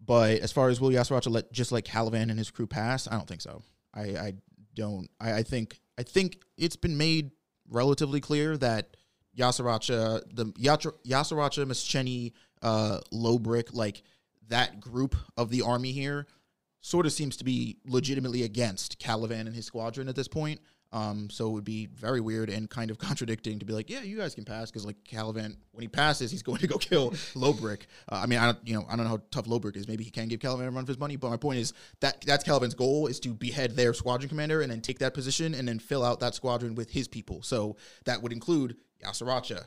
[0.05, 3.13] but as far as will Yasaracha let just like Caliban and his crew pass, I
[3.13, 3.63] don't think so.
[3.95, 4.33] I, I
[4.75, 5.09] don't.
[5.21, 7.31] I, I think I think it's been made
[7.71, 8.97] relatively clear that
[9.39, 14.03] Yasaracha, the Yatra, Yasaracha, Mischeni, uh, Lowbrick, like
[14.49, 16.27] that group of the army here,
[16.85, 20.61] sort of seems to be legitimately against Caliban and his squadron at this point.
[20.93, 24.03] Um, so it would be very weird and kind of contradicting to be like, yeah,
[24.03, 27.13] you guys can pass because like Caliban, when he passes, he's going to go kill
[27.33, 27.87] Lowbrick.
[28.07, 29.89] Uh, I mean, I don't, you know, I don't know how tough Lowbrick is.
[29.89, 32.21] Maybe he can give Caliban a run for his money, but my point is that
[32.27, 35.67] that's Caliban's goal is to behead their squadron commander and then take that position and
[35.67, 37.43] then fill out that squadron with his people.
[37.43, 39.65] So that would include Yasaracha.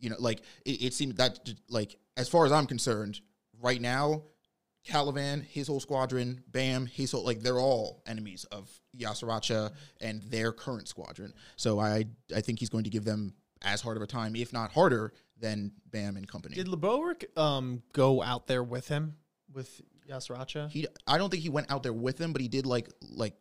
[0.00, 1.38] You know, like it, it seems that
[1.70, 3.20] like as far as I'm concerned,
[3.60, 4.24] right now,
[4.88, 10.50] Caliban, his whole squadron, Bam, his whole like they're all enemies of Yasaracha and their
[10.50, 11.34] current squadron.
[11.56, 14.52] So I I think he's going to give them as hard of a time, if
[14.52, 16.54] not harder, than Bam and company.
[16.54, 19.16] Did Leboric um go out there with him
[19.52, 20.70] with Yasaracha?
[20.70, 23.34] he I don't think he went out there with him, but he did like like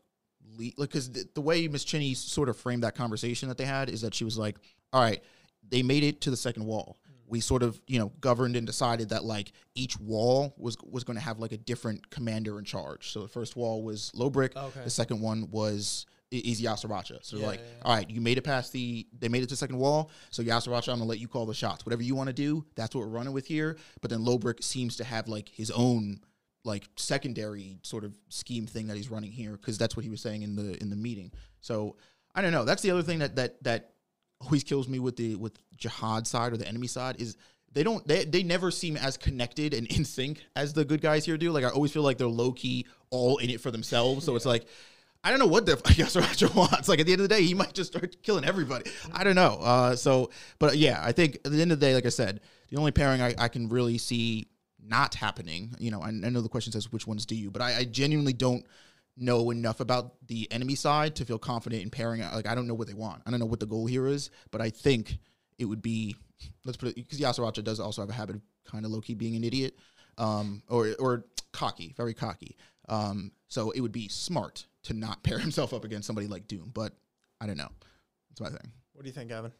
[0.57, 3.65] le like because the, the way Miss Cheney sort of framed that conversation that they
[3.65, 4.57] had is that she was like,
[4.91, 5.23] all right,
[5.69, 6.97] they made it to the second wall.
[7.27, 11.17] We sort of you know governed and decided that like each wall was was going
[11.17, 13.11] to have like a different commander in charge.
[13.11, 14.53] So the first wall was Lowbrick.
[14.55, 14.81] Oh, okay.
[14.83, 17.19] The second one was is Yasiracha.
[17.21, 19.57] So they're like, all right, you made it past the, they made it to the
[19.57, 20.11] second wall.
[20.29, 21.85] So Yasiracha, I'm gonna let you call the shots.
[21.85, 23.77] Whatever you want to do, that's what we're running with here.
[24.01, 26.19] But then Lobrick seems to have like his own
[26.63, 30.21] like secondary sort of scheme thing that he's running here because that's what he was
[30.21, 31.31] saying in the in the meeting.
[31.61, 31.95] So
[32.35, 32.65] I don't know.
[32.65, 33.91] That's the other thing that that that
[34.41, 37.37] always kills me with the with jahad side or the enemy side is
[37.73, 41.25] they don't they, they never seem as connected and in sync as the good guys
[41.25, 41.51] here do.
[41.51, 44.25] Like I always feel like they're low key all in it for themselves.
[44.25, 44.65] So it's like
[45.23, 46.87] I don't know what the Yasuraja wants.
[46.87, 48.89] Like at the end of the day, he might just start killing everybody.
[49.13, 49.57] I don't know.
[49.61, 52.39] Uh, so, but yeah, I think at the end of the day, like I said,
[52.69, 54.47] the only pairing I, I can really see
[54.81, 55.75] not happening.
[55.79, 57.83] You know, I, I know the question says which ones do you, but I, I
[57.83, 58.65] genuinely don't
[59.17, 62.21] know enough about the enemy side to feel confident in pairing.
[62.21, 63.23] Like I don't know what they want.
[63.25, 65.17] I don't know what the goal here is, but I think
[65.57, 66.15] it would be
[66.65, 69.15] let's put it because Yasuracha does also have a habit of kind of low key
[69.15, 69.77] being an idiot,
[70.17, 72.57] um, or or cocky, very cocky.
[72.89, 76.71] Um, so it would be smart to not pair himself up against somebody like Doom.
[76.73, 76.93] But
[77.41, 77.69] I don't know.
[78.29, 78.71] That's my thing.
[78.93, 79.51] What do you think, Evan?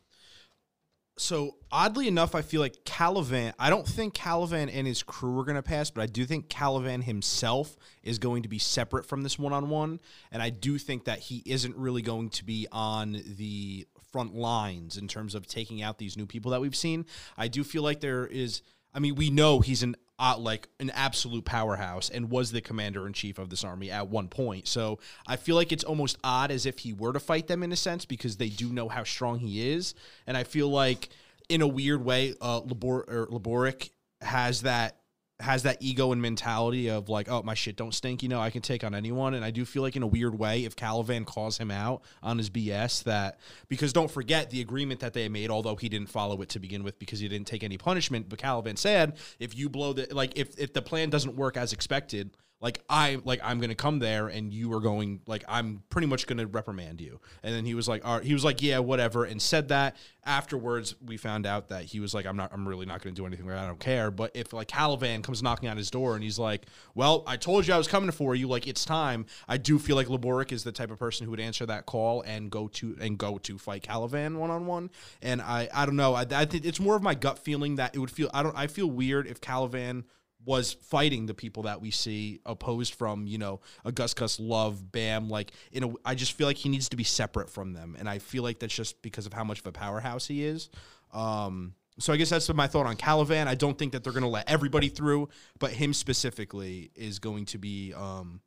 [1.20, 3.54] So oddly enough, I feel like Calivan.
[3.58, 6.48] I don't think Calivan and his crew are going to pass, but I do think
[6.48, 10.00] Calivan himself is going to be separate from this one-on-one,
[10.32, 14.98] and I do think that he isn't really going to be on the front lines
[14.98, 17.06] in terms of taking out these new people that we've seen.
[17.36, 18.62] I do feel like there is.
[18.94, 23.06] I mean, we know he's an uh, like an absolute powerhouse and was the commander
[23.06, 24.68] in chief of this army at one point.
[24.68, 27.72] So I feel like it's almost odd as if he were to fight them in
[27.72, 29.94] a sense because they do know how strong he is,
[30.26, 31.10] and I feel like
[31.50, 33.92] in a weird way, uh, Labor or Laboric
[34.22, 34.98] has that
[35.40, 38.50] has that ego and mentality of like, oh, my shit don't stink, you know, I
[38.50, 39.36] can take on anyone.
[39.36, 42.38] And I do feel like in a weird way, if Calivan calls him out on
[42.40, 46.42] his BS, that because don't forget the agreement that they made, although he didn't follow
[46.42, 48.30] it to begin with because he didn't take any punishment.
[48.30, 51.72] But Calivan said, if you blow the like, if if the plan doesn't work as
[51.72, 56.08] expected, like I like I'm gonna come there and you are going like I'm pretty
[56.08, 57.20] much gonna reprimand you.
[57.44, 59.96] And then he was like, all right, he was like, yeah, whatever, and said that.
[60.26, 63.26] Afterwards, we found out that he was like, I'm not, I'm really not gonna do
[63.26, 63.50] anything.
[63.50, 64.10] I don't care.
[64.12, 67.68] But if like Calivan comes knocking on his door and he's like, well, I told
[67.68, 68.48] you I was coming for you.
[68.48, 69.28] Like it's time.
[69.48, 72.24] I do feel like Laboric is the type of person who would answer that call
[72.24, 74.90] and go to and go to fight Calivan one on one.
[75.22, 76.16] And I, I don't know.
[76.16, 78.32] I, I think it's more of my gut feeling that it would feel.
[78.34, 78.58] I don't.
[78.58, 80.06] I feel weird if Calivan
[80.48, 85.52] was fighting the people that we see opposed from you know Augustus Love Bam like
[85.74, 87.98] in a I just feel like he needs to be separate from them.
[88.00, 90.70] And I feel like that's just because of how much of a powerhouse he is.
[91.14, 93.48] Um so I guess that's my thought on Calivan.
[93.48, 95.28] I don't think that they're going to let everybody through
[95.60, 98.40] but him specifically is going to be um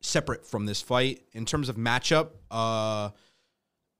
[0.00, 1.22] separate from this fight.
[1.32, 3.10] In terms of matchup uh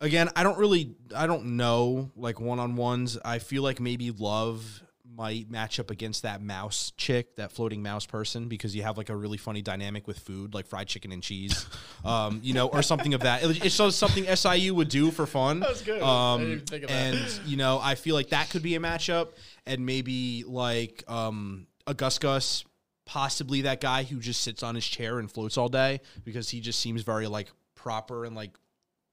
[0.00, 3.18] again I don't really I don't know like one-on-ones.
[3.24, 4.84] I feel like maybe Love
[5.14, 9.08] might match up against that mouse chick, that floating mouse person, because you have like
[9.08, 11.66] a really funny dynamic with food, like fried chicken and cheese,
[12.04, 13.42] um, you know, or something of that.
[13.42, 15.60] It- It's just something SIU would do for fun.
[15.66, 16.02] That was good.
[16.02, 16.94] Um, I didn't think of that.
[17.14, 19.28] and you know, I feel like that could be a matchup,
[19.66, 22.64] and maybe like um, Augustus,
[23.06, 26.60] possibly that guy who just sits on his chair and floats all day, because he
[26.60, 28.50] just seems very like proper and like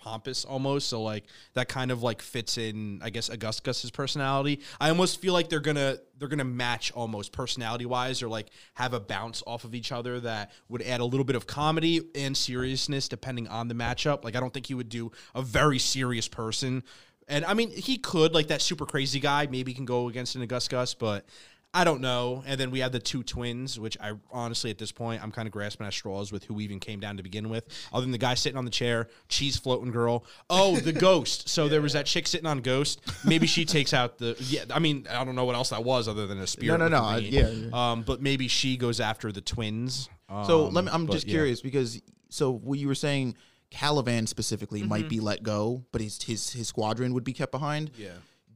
[0.04, 1.24] pompous almost so like
[1.54, 4.60] that kind of like fits in i guess augustus's personality.
[4.80, 8.94] I almost feel like they're gonna they're gonna match almost personality wise or like have
[8.94, 12.36] a bounce off of each other that would add a little bit of comedy and
[12.36, 14.24] seriousness depending on the matchup.
[14.24, 16.84] Like i don't think he would do a very serious person.
[17.28, 20.42] And i mean he could like that super crazy guy maybe can go against an
[20.42, 21.26] augustus but
[21.76, 22.44] I don't know.
[22.46, 25.48] And then we have the two twins, which I honestly, at this point, I'm kind
[25.48, 27.66] of grasping at straws with who even came down to begin with.
[27.92, 30.24] Other than the guy sitting on the chair, cheese floating girl.
[30.52, 31.50] Oh, the ghost.
[31.50, 33.02] So there was that chick sitting on ghost.
[33.26, 34.36] Maybe she takes out the.
[34.40, 36.78] Yeah, I mean, I don't know what else that was other than a spirit.
[36.78, 37.34] no, no, no, vein.
[37.34, 37.92] yeah, yeah.
[37.92, 40.10] Um, but maybe she goes after the twins.
[40.46, 41.34] So Um, let me, I'm but just yeah.
[41.34, 42.00] curious because
[42.30, 43.36] so what you were saying,
[43.72, 44.90] Calivan specifically Mm-hmm.
[44.90, 47.90] might be let go, but his his his squadron would be kept behind.
[47.98, 48.10] Yeah.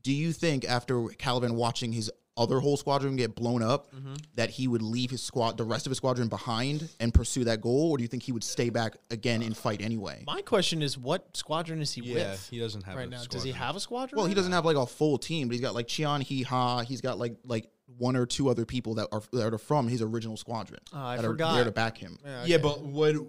[0.03, 4.13] Do you think after Calivan watching his other whole squadron get blown up, Mm-hmm.
[4.35, 7.61] that he would leave his squad, the rest of his squadron behind, and pursue that
[7.61, 10.23] goal, or do you think he would stay back again and fight anyway?
[10.27, 13.23] My question is, what squadron is he Yeah, with he doesn't have right a now?
[13.29, 14.17] Does he have a squadron?
[14.17, 16.81] Well, he doesn't have like a full team, but he's got like Chian Hee Ha.
[16.81, 20.01] He's got like like one or two other people that are that are from his
[20.01, 21.51] original squadron Oh, I that forgot.
[21.51, 22.19] are there to back him.
[22.23, 22.43] now?
[22.45, 22.61] Yeah, okay.
[22.63, 23.27] but would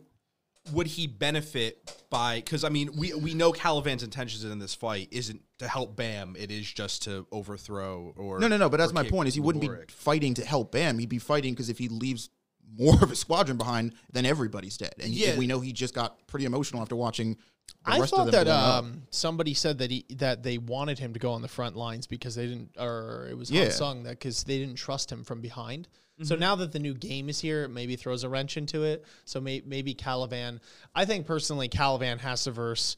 [0.72, 2.36] would he benefit by?
[2.36, 6.36] Because I mean, we we know Calivan's intentions in this fight isn't to help Bam.
[6.38, 8.68] It is just to overthrow or No, no, no.
[8.68, 10.98] But that's my point: is he wouldn't be fighting to help Bam.
[10.98, 12.30] He'd be fighting because if he leaves
[12.78, 14.94] more of his squadron behind, then everybody's dead.
[15.00, 15.38] And Yeah.
[15.38, 17.36] we know he just got pretty emotional after watching.
[17.84, 20.98] The I rest thought of them that um, somebody said that he that they wanted
[20.98, 23.64] him to go on the front lines because they didn't, or it was Yeah.
[23.64, 25.88] unsung that because they didn't trust him from behind.
[26.22, 29.04] So now that the new game is here, it maybe throws a wrench into it.
[29.24, 30.60] So may, maybe Caliban.
[30.94, 32.96] I think personally, Caliban has to verse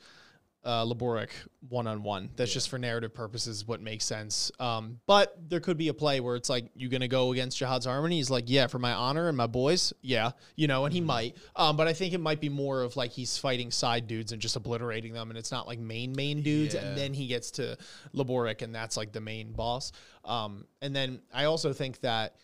[0.65, 1.31] uh, Laboric
[1.69, 2.31] one on one.
[2.37, 4.51] That's just for narrative purposes what makes sense.
[4.59, 7.87] Um, but there could be a play where it's like you're gonna go against Jahad's
[7.87, 8.17] Harmony.
[8.17, 11.37] He's like, yeah, for my honor and my boys, yeah, you know, and he might.
[11.57, 14.41] Um, but I think it might be more of like he's fighting side dudes and
[14.41, 16.75] just obliterating them, and it's not like main main dudes.
[16.75, 16.83] Yeah.
[16.83, 17.79] And then he gets to
[18.15, 19.93] Laboric, and that's like the main boss.
[20.25, 22.37] Um, and then I also think that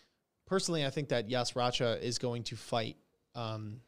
[0.47, 2.97] personally, I think that Yas Racha is going to fight.
[3.35, 3.81] Um,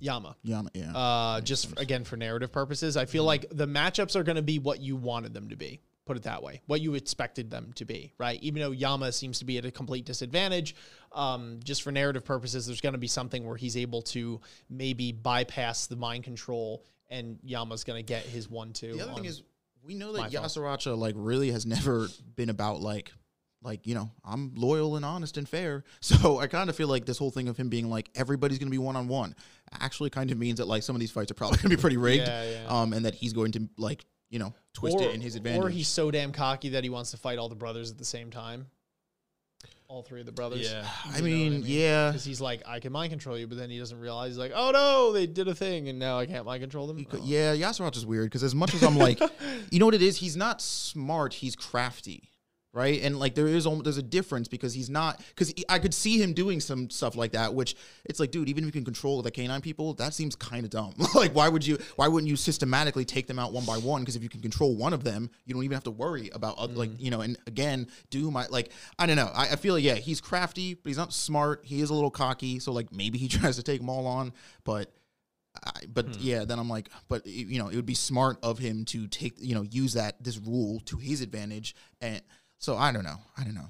[0.00, 0.96] Yama Yeah, yeah.
[0.96, 2.96] uh, just f- again for narrative purposes.
[2.96, 5.80] I feel like the matchups are going to be what you wanted them to be.
[6.04, 8.42] Put it that way, what you expected them to be, right?
[8.42, 10.74] Even though Yama seems to be at a complete disadvantage,
[11.12, 15.12] um, just for narrative purposes, there's going to be something where he's able to maybe
[15.12, 18.94] bypass the mind control, and Yama's going to get his one-two.
[18.94, 19.44] The other thing is,
[19.84, 20.46] we know that fault.
[20.46, 23.12] Yasaracha like really has never been about like,
[23.62, 25.84] like you know, I'm loyal and honest and fair.
[26.00, 28.70] So I kind of feel like this whole thing of him being like everybody's gonna
[28.70, 29.34] be one on one
[29.80, 31.96] actually kind of means that like some of these fights are probably gonna be pretty
[31.96, 32.26] rigged.
[32.26, 32.66] Yeah, yeah.
[32.68, 35.62] Um, and that he's going to like you know twist or, it in his advantage.
[35.62, 38.04] or he's so damn cocky that he wants to fight all the brothers at the
[38.04, 38.66] same time.
[39.88, 40.70] All three of the brothers.
[40.72, 40.86] Yeah.
[41.14, 42.08] I mean, yeah.
[42.08, 44.52] Because he's like, I can mind control you, but then he doesn't realize he's like,
[44.54, 46.96] oh no, they did a thing, and now I can't mind control them.
[46.96, 47.24] He could- Oh.
[47.26, 49.20] Yeah, Yasaracha's weird because as much as I'm like,
[49.70, 50.16] you know what it is?
[50.16, 51.34] He's not smart.
[51.34, 52.30] He's crafty,
[52.72, 53.02] right?
[53.02, 56.20] And like there is almost there's a difference because he's not because I could see
[56.20, 59.20] him doing some stuff like that, which it's like, dude, even if you can control
[59.22, 60.94] the canine people, that seems kind of dumb.
[61.14, 61.78] like, why would you?
[61.96, 64.02] Why wouldn't you systematically take them out one by one?
[64.02, 66.58] Because if you can control one of them, you don't even have to worry about
[66.58, 67.04] other, like mm-hmm.
[67.04, 67.20] you know.
[67.20, 69.30] And again, do my like I don't know.
[69.34, 71.62] I, I feel like yeah, he's crafty, but he's not smart.
[71.64, 74.32] He is a little cocky, so like maybe he tries to take them all on,
[74.64, 74.92] but.
[75.62, 76.12] I, but hmm.
[76.18, 79.34] yeah, then I'm like, but you know, it would be smart of him to take,
[79.36, 82.22] you know, use that this rule to his advantage, and
[82.62, 83.68] so I don't know, I don't know.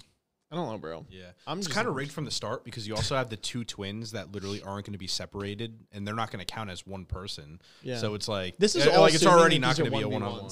[0.51, 1.07] I don't know, bro.
[1.09, 3.39] Yeah, I'm it's just- kind of rigged from the start because you also have the
[3.39, 6.69] two twins that literally aren't going to be separated, and they're not going to count
[6.69, 7.59] as one person.
[7.83, 7.97] Yeah.
[7.97, 10.07] So it's like This is uh, all like it's already not going to be a
[10.07, 10.13] 1v1s.
[10.13, 10.51] one on one.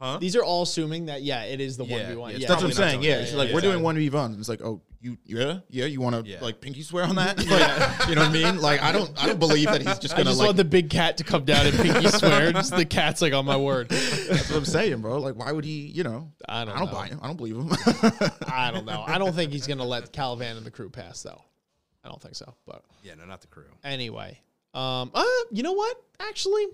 [0.00, 0.18] Huh?
[0.18, 2.30] These are all assuming that yeah, it is the one v one.
[2.30, 3.00] yeah, Yeah, That's what I'm probably not saying.
[3.00, 3.22] doing Yeah, that.
[3.24, 3.70] it's Yeah, like yeah, we're yeah.
[3.72, 4.38] doing one v ones.
[4.38, 6.40] It's like, oh, you, yeah, yeah, you want to Yeah.
[6.42, 7.38] like pinky swear on that?
[7.48, 8.58] Like, you know what I mean?
[8.60, 10.46] Like, I don't, I don't believe that he's just I gonna just like.
[10.48, 12.52] want the big cat to come down and pinky swear.
[12.52, 13.88] Just the cat's like on my word.
[13.88, 15.18] that's what I'm saying, bro.
[15.18, 15.86] Like, why would he?
[15.86, 16.92] You know, I don't I don't know.
[16.92, 17.18] buy him.
[17.22, 17.70] I don't believe him.
[18.46, 19.02] I don't know.
[19.06, 21.40] I don't think he's gonna let Calivan and the crew pass though.
[22.04, 22.54] I don't think so.
[22.66, 23.64] But Yeah, no, not the crew.
[23.84, 24.38] anyway,
[24.74, 25.96] um, uh, you know what?
[26.20, 26.66] Actually,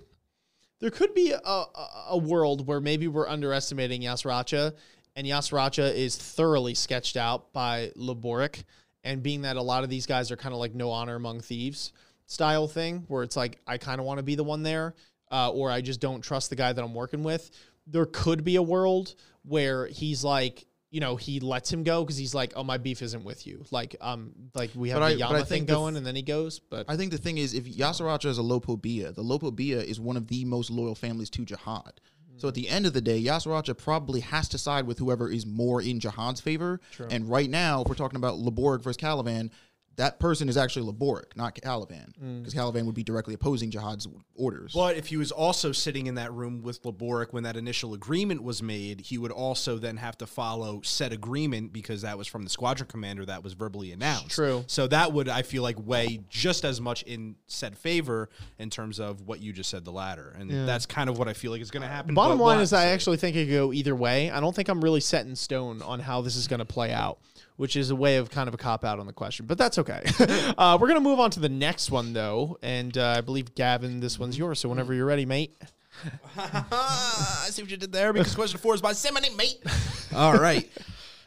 [0.80, 1.66] there could be a, a,
[2.10, 4.74] a world where maybe we're underestimating Yasracha,
[5.16, 8.62] and Yasracha is thoroughly sketched out by Laboric,
[9.02, 11.40] and being that a lot of these guys are kind of like no honor among
[11.40, 11.92] thieves
[12.26, 14.94] style thing, where it's like I kind of want to be the one there,
[15.32, 17.50] uh, or I just don't trust the guy that I'm working with.
[17.86, 20.66] There could be a world where he's like.
[20.88, 23.64] You know, he lets him go because he's like, "Oh, my beef isn't with you."
[23.72, 26.06] Like, um, like we have But the I- Yama thing think the f- going, and
[26.06, 26.60] then he goes.
[26.60, 30.16] But I think the thing is, if Yasaracha is a Lopobia, the Lopobia is one
[30.16, 31.98] of the most loyal families to Jahad.
[32.38, 35.46] So at the end of the day, Yasaracha probably has to side with whoever is
[35.46, 36.80] more in Jahad's favor.
[37.10, 39.50] And right now, if we're talking about Laboric versus Caliban,
[39.96, 42.40] that person is actually Laboric, not Caliban, mm.
[42.40, 44.72] because Caliban would be directly opposing Jahad's orders.
[44.74, 48.42] But if he was also sitting in that room with Laboric when that initial agreement
[48.42, 52.42] was made, he would also then have to follow said agreement because that was from
[52.42, 54.30] the squadron commander that was verbally announced.
[54.30, 54.64] True.
[54.66, 58.28] So that would, I feel like, weigh just as much in said favor
[58.58, 60.34] in terms of what you just said, the latter.
[60.38, 62.14] And that's kind of what I feel like is going to happen.
[62.14, 64.30] Bottom line is, I actually think it could go either way.
[64.30, 66.92] I don't think I'm really set in stone on how this is going to play
[66.92, 67.18] out,
[67.56, 69.78] which is a way of kind of a cop out on the question, but that's
[69.78, 70.02] okay.
[70.58, 72.58] uh, we're going to move on to the next one, though.
[72.62, 74.60] And uh, I believe, Gavin, this one's yours.
[74.60, 75.56] So whenever you're ready, mate.
[76.36, 79.62] I see what you did there because question four is by Simony, mate.
[80.14, 80.68] All right.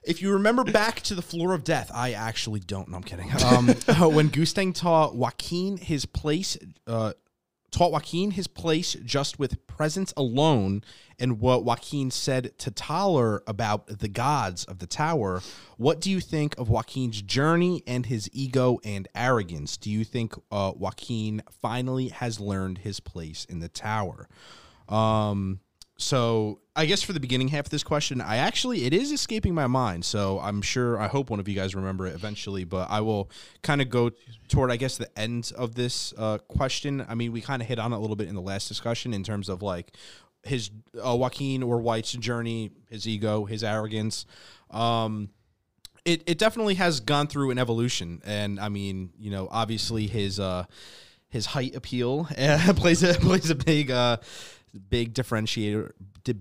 [0.04, 2.90] If you remember back to the floor of death, I actually don't.
[2.90, 3.30] No, I'm kidding.
[3.44, 3.68] Um,
[4.14, 6.58] when Gustang taught Joaquin his place,
[6.88, 7.14] uh,
[7.72, 10.84] taught Joaquin his place just with presence alone,
[11.20, 15.42] and what Joaquin said to Taller about the gods of the tower,
[15.78, 19.78] what do you think of Joaquin's journey and his ego and arrogance?
[19.78, 24.28] Do you think uh, Joaquin finally has learned his place in the tower?
[24.88, 25.60] Um,
[26.00, 29.54] so I guess for the beginning half of this question, I actually it is escaping
[29.54, 30.06] my mind.
[30.06, 33.30] So I'm sure I hope one of you guys remember it eventually, but I will
[33.64, 34.12] kind of go
[34.48, 37.06] toward I guess the end of this uh, question.
[37.08, 39.14] I mean, we kind of hit on it a little bit in the last discussion
[39.14, 39.92] in terms of like
[40.44, 40.72] his
[41.04, 44.26] uh, Joaquin or White's journey, his ego, his arrogance.
[44.72, 45.30] Um,
[46.06, 48.22] it, it definitely has gone through an evolution.
[48.26, 50.66] And i mean you know obviously his uh
[51.30, 54.18] his height appeal uh, plays a plays a big uh
[54.90, 55.92] big differentiator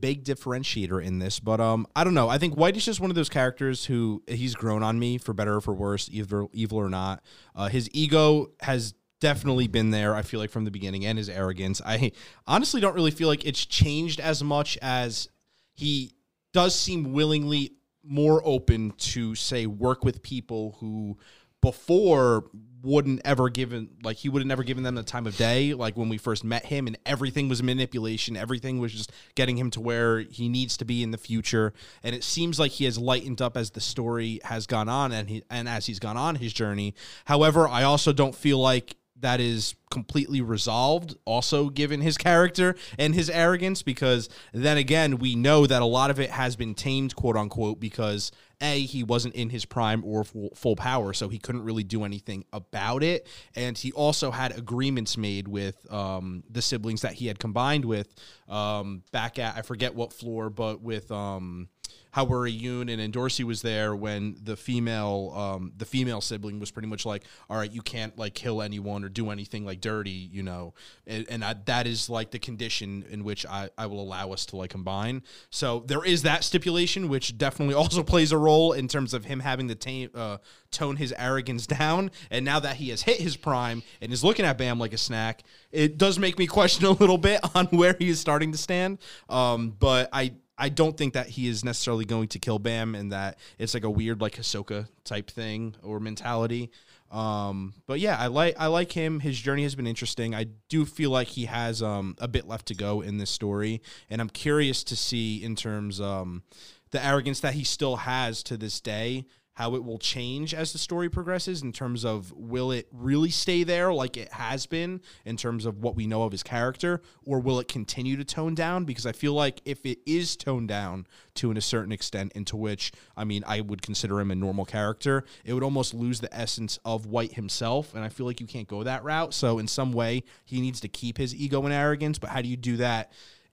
[0.01, 1.41] big differentiator in this.
[1.41, 2.29] But um i don't know.
[2.29, 5.33] I think white is just one of those characters who he's grown on me for
[5.33, 7.23] better or for worse either evil or not.
[7.55, 11.29] Uh his ego has definitely been there i feel like from the beginning and his
[11.29, 11.81] arrogance.
[11.85, 12.13] I
[12.47, 15.29] honestly don't really feel like it's changed as much as
[15.75, 16.13] he
[16.53, 21.19] does seem willingly more open to say work with people who
[21.61, 22.45] before
[22.83, 25.75] wouldn't ever given like he would have never given them the time of day.
[25.75, 29.71] Like when we first met him and everything was manipulation everything was just getting him
[29.73, 31.73] to where he needs to be in the future.
[32.05, 35.29] And it seems like he has lightened up as the story has gone on and
[35.29, 36.95] he and as he's gone on his journey.
[37.25, 43.15] However i also don't feel like that is completely resolved also given his character and
[43.15, 47.17] his arrogance because then again we know that a lot of it has been tamed
[47.17, 51.63] quote unquote because a he wasn't in his prime or full, power so he couldn't
[51.63, 53.27] really do anything about it.
[53.55, 58.15] And he also had agreements made with um, the siblings that he had combined with
[58.49, 61.69] um, back at i forget what floor but with um,
[62.11, 66.71] how Wuri Yoon and Dorsey was there when the female um, the female sibling was
[66.71, 70.11] pretty much like, all right, you can't like kill anyone or do anything like dirty,
[70.11, 70.75] you know,
[71.07, 74.47] and, and I, that is like the condition in which I, I will allow us
[74.47, 75.23] to like combine.
[75.51, 79.41] So there is that stipulation, which definitely also plays a role in terms of him
[79.41, 80.39] having to tame, uh,
[80.71, 82.11] tone his arrogance down.
[82.31, 84.99] And now that he has hit his prime and is looking at Bam like a
[84.99, 88.59] snack, it does make me question a little bit on where he is starting to
[88.59, 88.99] stand.
[89.29, 93.13] Um, but I I don't think that he is necessarily going to kill Bam and
[93.13, 96.71] that it's like a weird like Hisoka type thing or mentality.
[97.11, 99.21] Um, but yeah, I like I like him.
[99.21, 100.35] His journey has been interesting.
[100.35, 103.81] I do feel like he has um, a bit left to go in this story,
[104.11, 106.43] and I'm curious to see in terms um,
[106.91, 109.25] the arrogance that he still has to this day
[109.59, 113.65] how it will change as the story progresses in terms of will it really stay
[113.65, 117.41] there like it has been in terms of what we know of his character or
[117.41, 118.85] will it continue to tone down?
[118.85, 122.93] Because i feel like if it is toned down to a certain extent into which
[123.17, 126.79] i mean i would consider him a normal character it would almost lose the essence
[126.85, 129.35] of white himself and i feel like you can't go that route.
[129.35, 132.49] So in some way he needs to keep his ego and arrogance but how do
[132.49, 133.11] you do that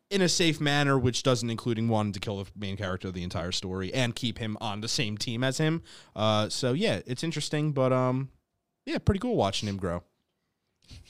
[0.10, 3.24] in a safe manner, which doesn't including wanting to kill the main character of the
[3.24, 5.84] entire story and keep him on the same team as him.
[6.16, 8.30] Uh, so yeah, it's interesting, but um,
[8.86, 10.04] yeah, pretty cool watching him grow.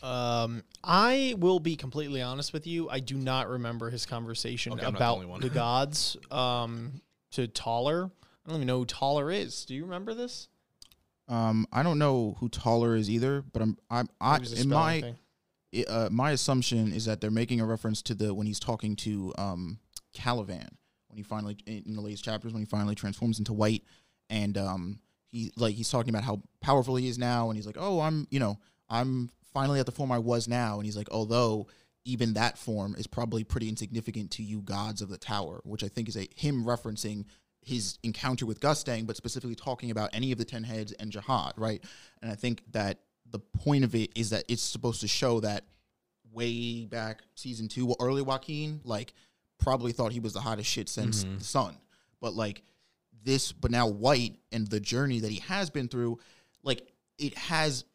[0.01, 2.89] Um, I will be completely honest with you.
[2.89, 6.15] I do not remember his conversation Okay, I'm the about the gods.
[6.31, 8.09] Um, to Taller.
[8.45, 9.65] I don't even know who Taller is.
[9.65, 10.47] Do you remember this?
[11.27, 15.01] Um, I don't know who taller is either, but I'm I'm I, It in my
[15.01, 15.15] thing.
[15.75, 18.95] I- uh, my assumption is that they're making a reference to the when he's talking
[18.97, 19.79] to um
[20.13, 20.69] Calivan
[21.07, 23.83] when he finally in in the latest chapters when he finally transforms into white
[24.29, 27.77] and um he like he's talking about how powerful he is now and he's like
[27.79, 28.57] oh I'm you know
[28.89, 31.67] I'm finally at the form I was now and he's like although
[32.05, 35.87] even that form is probably pretty insignificant to you gods of the tower which I
[35.87, 37.25] think is a him referencing
[37.65, 41.53] his encounter with Gustang, but specifically talking about any of the ten heads and Jahad,
[41.57, 41.83] right?
[42.21, 42.99] And I think that
[43.31, 45.65] the point of it is that it's supposed to show that
[46.31, 49.13] way back season two, well, early Joaquin, like
[49.57, 51.37] probably thought he was the hottest shit since mm-hmm.
[51.37, 51.77] the sun.
[52.21, 52.63] But like
[53.23, 56.19] this, but now White and the journey that he has been through,
[56.63, 57.85] like it has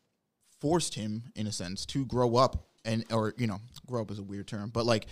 [0.60, 4.18] forced him in a sense to grow up and or you know grow up is
[4.18, 5.06] a weird term but like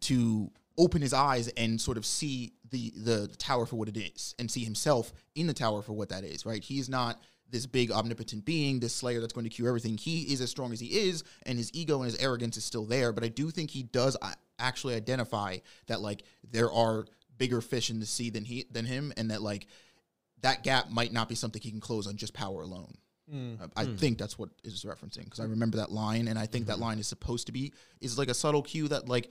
[0.00, 4.34] to open his eyes and sort of see the the tower for what it is
[4.38, 7.20] and see himself in the tower for what that is right he's not
[7.50, 9.96] this big omnipotent being this slayer that's going to cure everything.
[9.96, 12.84] He is as strong as he is and his ego and his arrogance is still
[12.84, 13.12] there.
[13.12, 17.06] But i do think he does uh, actually identify that like there are
[17.38, 19.66] bigger fish in the sea than he than him and that like
[20.42, 22.94] that gap might not be something he can close on just power alone.
[23.62, 26.66] Uh, I think that's what is referencing because I remember that line, and I think
[26.66, 29.30] that line is supposed to be is like a subtle cue that like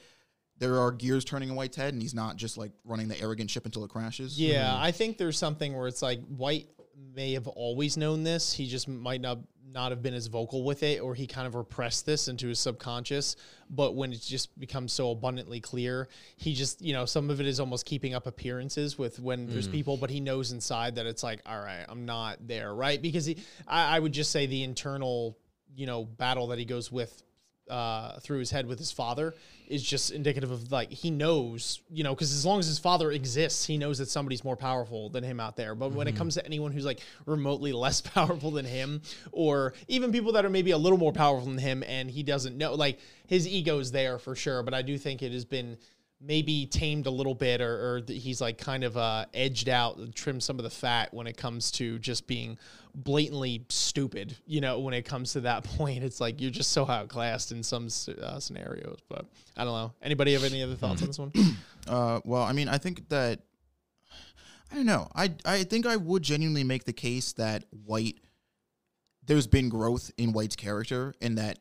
[0.57, 3.49] there are gears turning in White's head, and he's not just like running the arrogant
[3.49, 4.39] ship until it crashes.
[4.39, 6.69] Yeah, I think there's something where it's like White
[7.15, 8.53] may have always known this.
[8.53, 9.39] He just might not
[9.71, 12.59] not have been as vocal with it, or he kind of repressed this into his
[12.59, 13.35] subconscious.
[13.69, 17.47] But when it just becomes so abundantly clear, he just you know some of it
[17.47, 19.73] is almost keeping up appearances with when there's mm.
[19.73, 23.01] people, but he knows inside that it's like, all right, I'm not there, right?
[23.01, 23.37] Because he,
[23.67, 25.37] I, I would just say the internal
[25.75, 27.23] you know battle that he goes with
[27.69, 29.35] uh, through his head with his father
[29.67, 33.11] is just indicative of like he knows, you know, because as long as his father
[33.11, 35.75] exists, he knows that somebody's more powerful than him out there.
[35.75, 39.01] But when it comes to anyone who's like remotely less powerful than him,
[39.31, 42.57] or even people that are maybe a little more powerful than him, and he doesn't
[42.57, 44.63] know, like his ego's there for sure.
[44.63, 45.77] But I do think it has been
[46.21, 50.13] maybe tamed a little bit or, or he's like kind of uh, edged out and
[50.13, 52.57] trimmed some of the fat when it comes to just being
[52.95, 56.85] blatantly stupid you know when it comes to that point it's like you're just so
[56.85, 57.87] outclassed in some
[58.21, 59.25] uh, scenarios but
[59.57, 61.31] i don't know anybody have any other thoughts on this one
[61.89, 63.41] Uh, well, I mean, I think that
[64.71, 65.09] I don't know.
[65.15, 68.17] I I think I would genuinely make the case that White
[69.25, 71.59] there's been growth in White's character, and that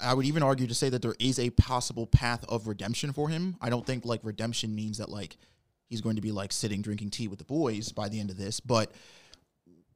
[0.00, 3.28] I would even argue to say that there is a possible path of redemption for
[3.28, 3.56] him.
[3.60, 5.36] I don't think like redemption means that like
[5.88, 8.36] he's going to be like sitting drinking tea with the boys by the end of
[8.36, 8.92] this, but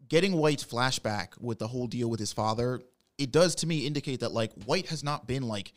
[0.08, 2.80] getting White's flashback with the whole deal with his father,
[3.18, 5.72] it does to me indicate that like White has not been like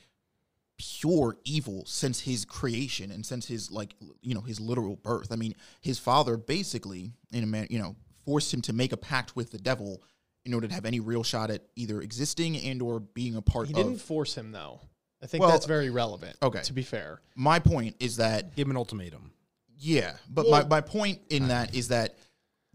[0.77, 5.31] pure evil since his creation and since his like you know his literal birth.
[5.31, 8.97] I mean, his father basically in a man, you know, forced him to make a
[8.97, 10.01] pact with the devil
[10.45, 13.67] in order to have any real shot at either existing and or being a part
[13.67, 13.77] he of.
[13.77, 14.79] didn't force him though
[15.21, 16.61] i think Well, that's very relevant okay.
[16.61, 19.31] to be fair My point is that Give him an ultimatum.
[19.77, 22.17] Yeah, but Well- my, my point in that is that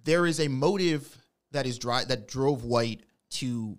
[0.05, 1.17] there is a motive
[1.55, 3.79] that is dry that drove White to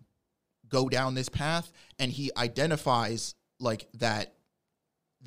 [0.67, 4.33] go down this path, and he identifies like that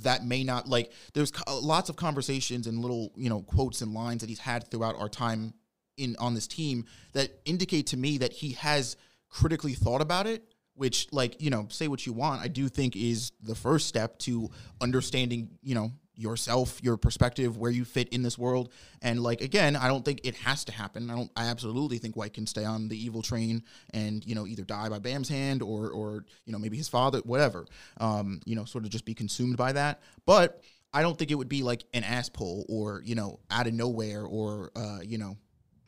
[0.03, 3.95] that may not like there's co- lots of conversations and little you know quotes and
[3.95, 5.55] lines that he's had throughout our time
[5.97, 8.97] in on this team that indicate to me that he has
[9.29, 10.43] critically thought about it
[10.75, 14.19] which like you know say what you want i do think is the first step
[14.19, 14.49] to
[14.81, 18.73] understanding you know yourself your perspective where you fit in this world.
[19.01, 21.11] And like again i don't think it has to happen.
[21.11, 23.63] I don't i absolutely think white can stay on the evil train
[23.95, 27.21] and you know either die by bam's hand or or you know maybe his father
[27.21, 27.67] whatever
[27.99, 30.01] um you know sort of just be consumed by that.
[30.27, 30.63] But
[30.93, 33.75] i don't think it would be like an ass pull or you know out of
[33.75, 35.37] nowhere or uh you know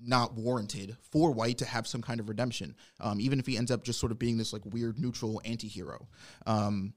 [0.00, 3.70] not warranted for White to have some kind of redemption, um, even if he ends
[3.70, 6.08] up just sort of being this like weird neutral anti-hero.
[6.46, 6.94] Um,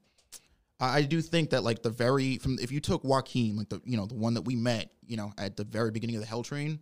[0.80, 3.96] I do think that like the very from if you took Joaquin, like the you
[3.96, 6.42] know the one that we met, you know at the very beginning of the Hell
[6.42, 6.80] Train,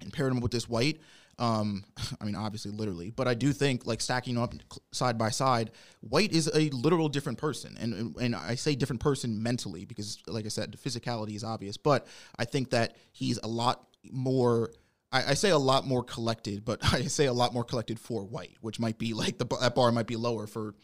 [0.00, 1.00] and paired him with this White,
[1.38, 1.84] um,
[2.20, 4.54] I mean obviously literally, but I do think like stacking up
[4.92, 9.42] side by side, White is a literal different person, and and, I say different person
[9.42, 12.06] mentally because like I said, the physicality is obvious, but
[12.36, 14.72] I think that he's a lot more.
[15.14, 18.24] I, I say a lot more collected, but I say a lot more collected for
[18.24, 20.74] White, which might be like the that bar might be lower for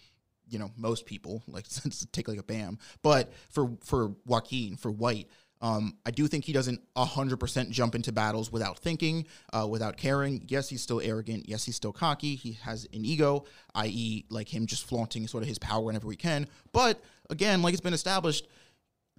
[0.49, 1.67] you know most people like
[2.13, 5.29] take like a bam but for for joaquin for white
[5.61, 10.45] um, I do think he doesn't 100% jump into battles without thinking, uh, without caring.
[10.47, 11.49] Yes, he's still arrogant.
[11.49, 12.37] Yes, he's still cocky.
[12.37, 13.45] He has an ego,
[13.75, 16.47] i.e., like him just flaunting sort of his power whenever he can.
[16.73, 18.47] But again, like it's been established,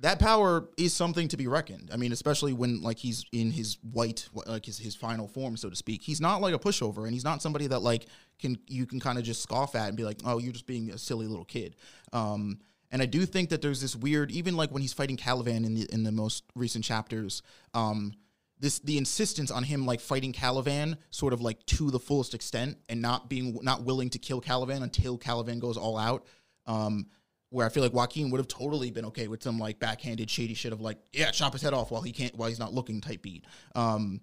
[0.01, 1.89] that power is something to be reckoned.
[1.93, 5.69] I mean, especially when like he's in his white, like his, his final form, so
[5.69, 6.01] to speak.
[6.01, 8.05] He's not like a pushover, and he's not somebody that like
[8.39, 10.89] can you can kind of just scoff at and be like, oh, you're just being
[10.91, 11.75] a silly little kid.
[12.13, 12.59] Um,
[12.91, 15.75] and I do think that there's this weird, even like when he's fighting Caliban in
[15.75, 17.41] the in the most recent chapters,
[17.73, 18.13] um,
[18.59, 22.77] this the insistence on him like fighting Caliban sort of like to the fullest extent
[22.87, 26.25] and not being not willing to kill Caliban until Caliban goes all out.
[26.65, 27.07] Um,
[27.49, 30.53] where I feel like Joaquin would have totally been okay with some like backhanded shady
[30.53, 33.01] shit of like, yeah, chop his head off while he can't while he's not looking
[33.01, 33.45] type beat.
[33.75, 34.21] Um,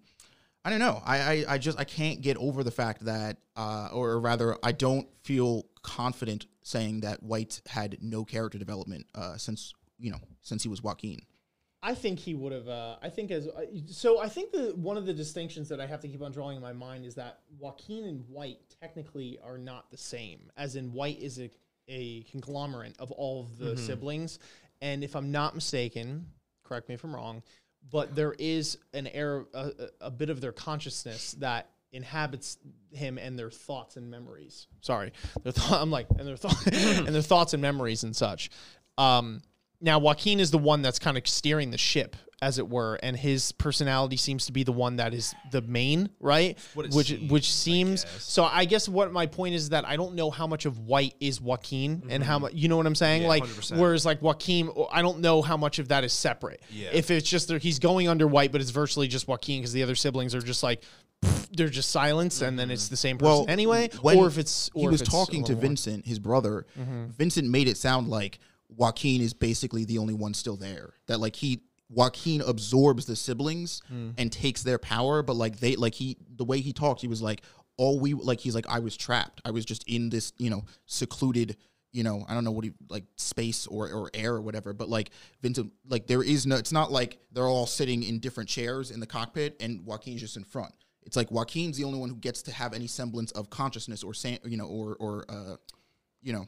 [0.64, 1.00] I don't know.
[1.04, 4.72] I, I, I just I can't get over the fact that, uh, or rather, I
[4.72, 10.62] don't feel confident saying that White had no character development uh, since you know since
[10.62, 11.20] he was Joaquin.
[11.82, 12.66] I think he would have.
[12.66, 14.20] Uh, I think as uh, so.
[14.20, 16.62] I think the one of the distinctions that I have to keep on drawing in
[16.62, 20.50] my mind is that Joaquin and White technically are not the same.
[20.56, 21.48] As in, White is a,
[21.88, 24.38] a conglomerate of all of the siblings,
[24.80, 26.26] and if I'm not mistaken,
[26.64, 27.42] correct me if I'm wrong,
[27.90, 29.70] but there is an air, a,
[30.00, 32.58] a a bit of their consciousness that inhabits
[32.92, 34.66] him and their thoughts and memories.
[34.80, 35.12] Sorry,
[35.42, 38.50] their th- I'm like, and their thought and their thoughts and memories and such.
[38.98, 39.42] Um,
[39.80, 43.16] now Joaquin is the one that's kind of steering the ship, as it were, and
[43.16, 46.58] his personality seems to be the one that is the main, right?
[46.74, 48.04] what it which seems, which seems.
[48.04, 48.24] guess.
[48.24, 51.14] So I guess what my point is that I don't know how much of White
[51.18, 53.22] is Joaquin and how much you know what I'm saying.
[53.22, 53.78] Yeah, like 100%.
[53.78, 56.62] whereas like Joaquin, I don't know how much of that is separate.
[56.70, 56.90] Yeah.
[56.92, 59.82] If it's just that he's going under White, but it's virtually just Joaquin because the
[59.82, 60.82] other siblings are just like.
[61.56, 63.88] They're just silence, and then it's the same person Well, anyway.
[64.02, 65.56] when Or if it's or he was talking to one-on-one.
[65.56, 65.60] Mm-hmm.
[65.60, 66.66] Vincent, his brother.
[66.76, 68.38] Vincent made it sound like
[68.68, 70.94] Joaquin is basically the only one still there.
[71.06, 74.14] That like he Joaquin absorbs the siblings Mm.
[74.18, 77.22] and takes their power, but like they like he the way he talked, he was
[77.22, 77.42] like
[77.76, 79.40] all we like he's like I was trapped.
[79.44, 81.56] I was just in this you know secluded.
[81.92, 84.90] You know, I don't know what he like space or, or air or whatever, but
[84.90, 85.10] like
[85.40, 89.00] Vincent, like there is no, it's not like they're all sitting in different chairs in
[89.00, 90.74] the cockpit and Joaquin's just in front.
[91.04, 94.12] It's like Joaquin's the only one who gets to have any semblance of consciousness or
[94.12, 95.56] san- you know or or uh,
[96.20, 96.46] you know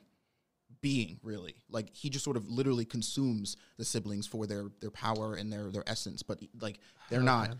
[0.80, 1.54] being really.
[1.70, 5.70] Like he just sort of literally consumes the siblings for their their power and their
[5.70, 6.78] their essence, but like
[7.10, 7.56] they're oh, not.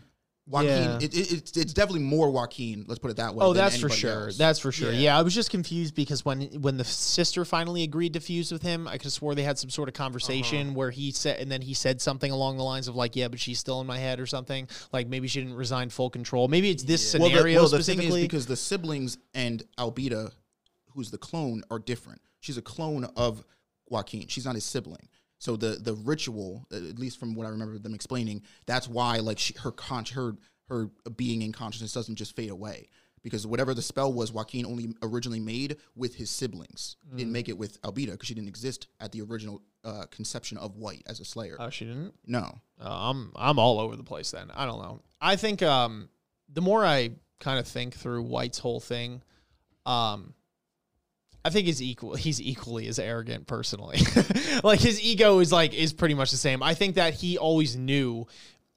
[0.49, 0.97] Joaquin, Yeah.
[0.97, 2.85] it, it, it's it's definitely more Joaquin.
[2.87, 3.45] Let's put it that way.
[3.45, 4.25] Oh, that's for sure.
[4.25, 4.37] else.
[4.37, 4.91] That's for sure.
[4.91, 4.99] Yeah.
[4.99, 5.19] Yeah.
[5.19, 8.87] I was just confused because when when the sister finally agreed to fuse with him,
[8.87, 10.75] I could have swore they had some sort of conversation uh-huh.
[10.75, 13.39] where he said, and then he said something along the lines of like, "Yeah, but
[13.39, 14.67] she's still in my head" or something.
[14.91, 16.47] Like maybe she didn't resign full control.
[16.47, 20.31] Maybe it's this Well, scenario the, well, the thing is because the siblings and Albita,
[20.95, 22.21] who's the clone, are different.
[22.39, 23.43] She's a clone of
[23.89, 24.27] Joaquin.
[24.27, 25.09] She's not his sibling.
[25.39, 29.39] So the the ritual, at least from what I remember them explaining, that's why like
[29.39, 30.33] she, her con- her
[30.67, 32.89] her being in consciousness doesn't just fade away
[33.23, 36.95] because whatever the spell was, Joaquin only originally made with his siblings.
[37.13, 37.17] Mm.
[37.17, 40.75] didn't make it with Albita because she didn't exist at the original uh, conception of
[40.77, 41.55] White as a Slayer.
[41.59, 42.13] oh, she didn't.
[42.27, 44.51] no, Uh, I'm I'm all over the place then.
[44.53, 44.99] I don't know.
[45.21, 46.09] I think um
[46.51, 49.21] the more I kind of think through White's whole thing,
[49.85, 50.33] um
[51.43, 53.99] I think he's equal he's equally as arrogant personally.
[54.63, 56.61] like his ego is like is pretty much the same.
[56.61, 58.27] I think that he always knew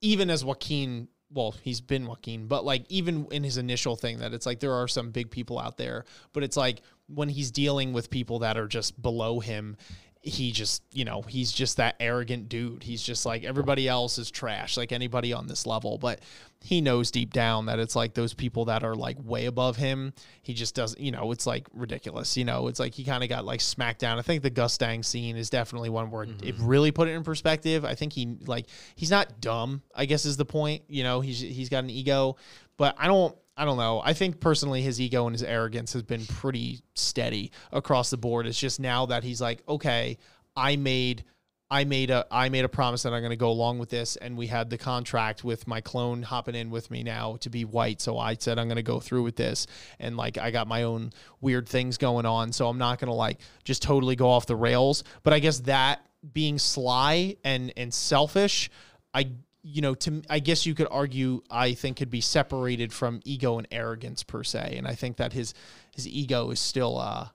[0.01, 4.35] even as Joaquin well, he's been Joaquin, but like even in his initial thing that
[4.35, 7.93] it's like there are some big people out there, but it's like when he's dealing
[7.93, 9.77] with people that are just below him,
[10.23, 12.85] he just, you know, he's just that arrogant dude.
[12.85, 15.99] He's just like everybody else is trash, like anybody on this level.
[15.99, 16.21] But
[16.61, 20.13] he knows deep down that it's like those people that are like way above him.
[20.43, 22.37] He just doesn't, you know, it's like ridiculous.
[22.37, 24.17] You know, it's like he kind of got like smacked down.
[24.17, 26.67] I think the Gustang scene is definitely one where it mm-hmm.
[26.67, 27.85] really put it in perspective.
[27.85, 29.83] I think he like he's not dumb.
[29.93, 30.85] I guess is the point.
[30.87, 32.37] You know, he's he's got an ego,
[32.77, 33.37] but I don't.
[33.57, 34.01] I don't know.
[34.03, 38.47] I think personally his ego and his arrogance has been pretty steady across the board.
[38.47, 40.19] It's just now that he's like, okay,
[40.57, 41.25] I made
[41.73, 44.17] I made a I made a promise that I'm going to go along with this,
[44.17, 47.65] and we had the contract with my clone hopping in with me now to be
[47.65, 48.03] white.
[48.03, 49.67] So I said I'm going to go through with this,
[49.99, 53.15] and like I got my own weird things going on, so I'm not going to
[53.15, 55.03] like just totally go off the rails.
[55.23, 58.71] But I guess that being sly and and selfish,
[59.15, 59.31] I
[59.63, 63.59] you know to I guess you could argue I think could be separated from ego
[63.59, 65.55] and arrogance per se, and I think that his
[65.95, 67.29] his ego is still uh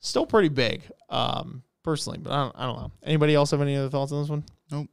[0.00, 0.82] still pretty big.
[1.08, 2.92] Um, personally, but I don't, I don't know.
[3.02, 4.44] Anybody else have any other thoughts on this one?
[4.70, 4.88] Nope.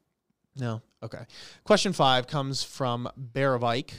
[0.56, 0.82] No.
[1.04, 1.26] Okay.
[1.64, 3.92] Question five comes from Baravike.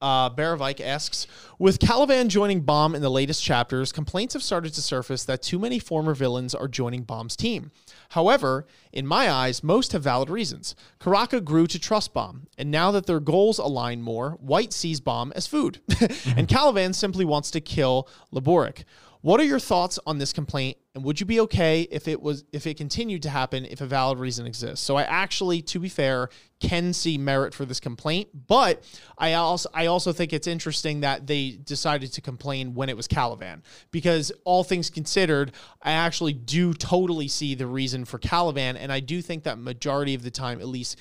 [0.00, 1.26] Uh, Baravike asks,
[1.58, 5.58] with Kallavan joining Bam in the latest chapters, complaints have started to surface that too
[5.58, 7.72] many former villains are joining Bam's team.
[8.10, 10.74] However, in my eyes, most have valid reasons.
[11.00, 15.32] Karaka grew to trust Bam, and now that their goals align more, White sees Bam
[15.34, 16.40] as food, and mm-hmm.
[16.44, 18.84] Kallavan simply wants to kill Laboric.
[19.26, 22.44] What are your thoughts on this complaint, and would you be okay if it was
[22.52, 24.86] if it continued to happen if a valid reason exists?
[24.86, 26.28] So I actually, to be fair,
[26.60, 28.84] can see merit for this complaint, but
[29.18, 33.08] I also I also think it's interesting that they decided to complain when it was
[33.08, 35.50] Kallavan because all things considered,
[35.82, 40.14] I actually do totally see the reason for Kallavan, and I do think that majority
[40.14, 41.00] of the time, at least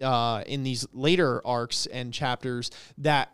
[0.00, 3.32] uh, in these later arcs and chapters, that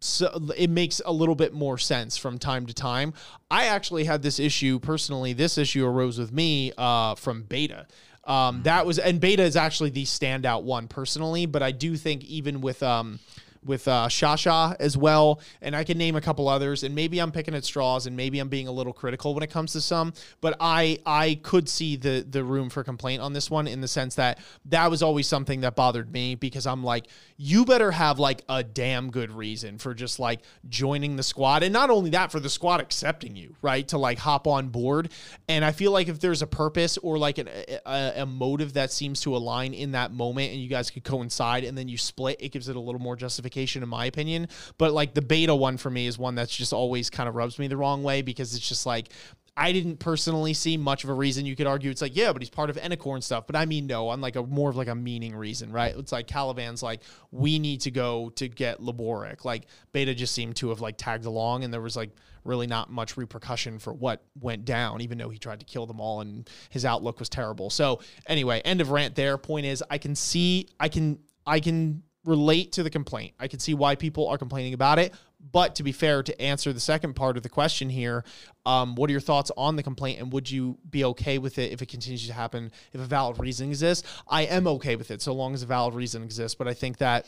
[0.00, 3.12] so it makes a little bit more sense from time to time.
[3.50, 5.32] I actually had this issue personally.
[5.32, 7.86] This issue arose with me uh, from Beta.
[8.24, 12.24] Um, that was and Beta is actually the standout one personally, but I do think
[12.24, 13.18] even with um,
[13.64, 16.82] with uh, Shasha as well, and I can name a couple others.
[16.82, 19.50] And maybe I'm picking at straws, and maybe I'm being a little critical when it
[19.50, 20.12] comes to some.
[20.40, 23.88] But I I could see the the room for complaint on this one in the
[23.88, 27.06] sense that that was always something that bothered me because I'm like,
[27.36, 31.72] you better have like a damn good reason for just like joining the squad, and
[31.72, 35.10] not only that for the squad accepting you, right, to like hop on board.
[35.48, 37.48] And I feel like if there's a purpose or like an,
[37.86, 41.64] a, a motive that seems to align in that moment, and you guys could coincide,
[41.64, 44.48] and then you split, it gives it a little more justification in my opinion.
[44.78, 47.58] But like the beta one for me is one that's just always kind of rubs
[47.58, 49.10] me the wrong way because it's just like
[49.56, 51.44] I didn't personally see much of a reason.
[51.44, 53.46] You could argue it's like, yeah, but he's part of Enicore and stuff.
[53.46, 55.94] But I mean, no, on like a more of like a meaning reason, right?
[55.96, 59.44] It's like Kallavan's like, we need to go to get Laboric.
[59.44, 62.10] Like Beta just seemed to have like tagged along and there was like
[62.44, 66.00] really not much repercussion for what went down, even though he tried to kill them
[66.00, 67.70] all and his outlook was terrible.
[67.70, 69.36] So anyway, end of rant there.
[69.36, 73.34] Point is I can see I can I can relate to the complaint.
[73.38, 75.14] I can see why people are complaining about it.
[75.52, 78.24] But to be fair, to answer the second part of the question here,
[78.66, 81.72] um, what are your thoughts on the complaint and would you be okay with it
[81.72, 84.06] if it continues to happen, if a valid reason exists?
[84.28, 86.54] I am okay with it so long as a valid reason exists.
[86.54, 87.26] But I think that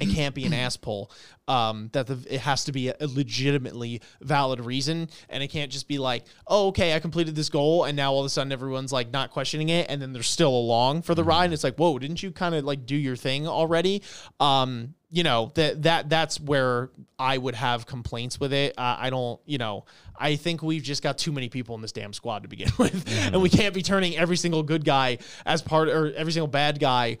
[0.00, 1.10] it can't be an ass pull.
[1.46, 5.88] Um, that the, it has to be a, legitimately valid reason, and it can't just
[5.88, 8.92] be like, oh, okay, I completed this goal, and now all of a sudden everyone's
[8.92, 11.46] like not questioning it, and then they're still along for the ride.
[11.46, 14.02] And it's like, whoa, didn't you kind of like do your thing already?
[14.40, 18.74] Um, you know that that that's where I would have complaints with it.
[18.76, 19.86] Uh, I don't, you know,
[20.16, 23.08] I think we've just got too many people in this damn squad to begin with,
[23.32, 26.78] and we can't be turning every single good guy as part or every single bad
[26.78, 27.18] guy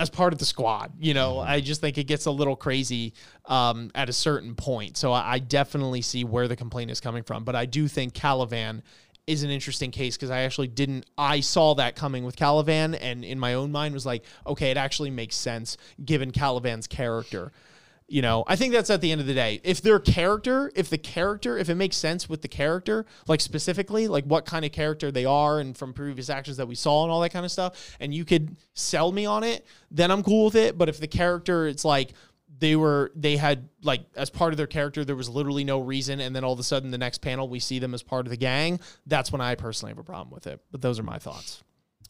[0.00, 0.92] as part of the squad.
[0.98, 3.12] You know, I just think it gets a little crazy
[3.44, 4.96] um, at a certain point.
[4.96, 8.14] So I, I definitely see where the complaint is coming from, but I do think
[8.14, 8.80] Kallavan
[9.26, 11.04] is an interesting case because I actually didn't.
[11.18, 14.78] I saw that coming with Kallavan, and in my own mind was like, okay, it
[14.78, 17.52] actually makes sense given Kallavan's character.
[18.12, 19.60] You know, I think that's at the end of the day.
[19.62, 24.08] If their character, if the character, if it makes sense with the character, like specifically,
[24.08, 27.12] like what kind of character they are and from previous actions that we saw and
[27.12, 30.46] all that kind of stuff, and you could sell me on it, then I'm cool
[30.46, 30.76] with it.
[30.76, 32.14] But if the character, it's like
[32.58, 36.18] they were, they had like as part of their character, there was literally no reason,
[36.18, 38.30] and then all of a sudden the next panel we see them as part of
[38.30, 40.60] the gang, that's when I personally have a problem with it.
[40.72, 41.62] But those are my thoughts.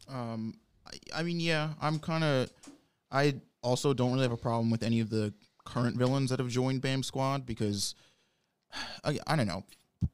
[0.08, 0.54] Um,
[0.86, 2.50] I, I mean, yeah, I'm kind of.
[3.12, 5.34] I also don't really have a problem with any of the
[5.72, 7.94] current villains that have joined BAM Squad because
[9.04, 9.64] I, I don't know.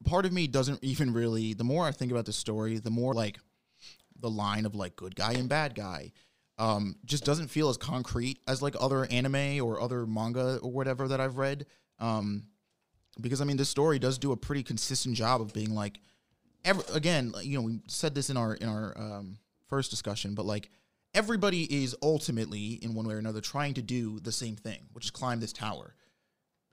[0.05, 1.53] Part of me doesn't even really.
[1.53, 3.39] The more I think about the story, the more like
[4.19, 6.11] the line of like good guy and bad guy
[6.57, 11.07] um, just doesn't feel as concrete as like other anime or other manga or whatever
[11.07, 11.65] that I've read.
[11.99, 12.47] Um,
[13.19, 15.99] because I mean, this story does do a pretty consistent job of being like,
[16.65, 19.37] every, again, you know, we said this in our in our um,
[19.67, 20.69] first discussion, but like
[21.17, 25.05] everybody is ultimately in one way or another trying to do the same thing, which
[25.05, 25.95] is climb this tower.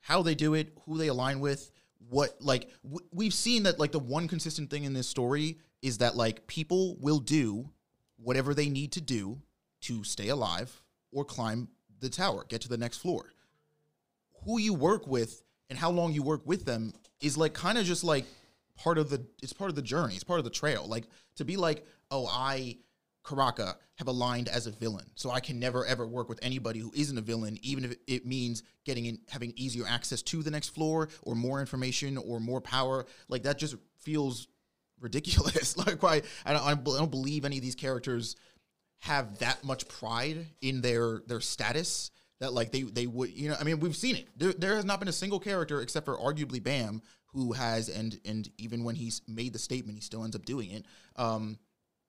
[0.01, 1.71] How they do it, who they align with,
[2.11, 5.97] what like w- we've seen that like the one consistent thing in this story is
[5.99, 7.71] that like people will do
[8.17, 9.41] whatever they need to do
[9.81, 11.69] to stay alive or climb
[12.01, 13.33] the tower, get to the next floor.
[14.45, 16.93] Who you work with and how long you work with them
[17.23, 18.27] is like kind of just like
[18.77, 20.87] part of the it's part of the journey, it's part of the trail.
[20.87, 21.05] Like
[21.37, 22.77] to be like, "Oh, I
[23.25, 26.93] Karaka have aligned as a villain, so I can never ever work with anybody who
[26.95, 30.69] isn't a villain, even if it means getting in, having easier access to the next
[30.69, 33.07] floor or more information or more power.
[33.29, 34.49] Like that just feels
[35.01, 35.77] ridiculous.
[35.87, 38.37] like why I don't, I don't believe any of these characters
[39.01, 42.11] have that much pride in their their status
[42.41, 44.29] that like they they would you know I mean we've seen it.
[44.37, 48.19] There, there has not been a single character except for arguably Bam who has and
[48.25, 50.85] and even when he's made the statement he still ends up doing it.
[51.17, 51.59] Um,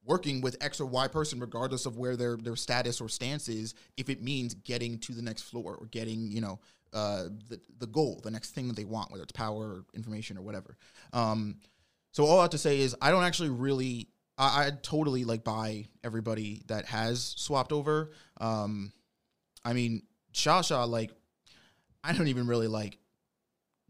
[0.06, 3.74] working with X or Y person, regardless of where their their status or stance is,
[3.98, 6.60] if it means getting to the next floor or getting, you know,
[6.94, 10.38] uh, the the goal, the next thing that they want, whether it's power or information
[10.38, 10.78] or whatever.
[11.14, 11.58] Um,
[12.12, 15.44] so all I have to say is I don't actually really I, I totally like
[15.44, 18.12] buy everybody that has swapped over.
[18.40, 18.92] Um,
[19.64, 20.04] I mean,
[20.34, 21.12] Shasha, like,
[22.04, 22.98] I don't even really like.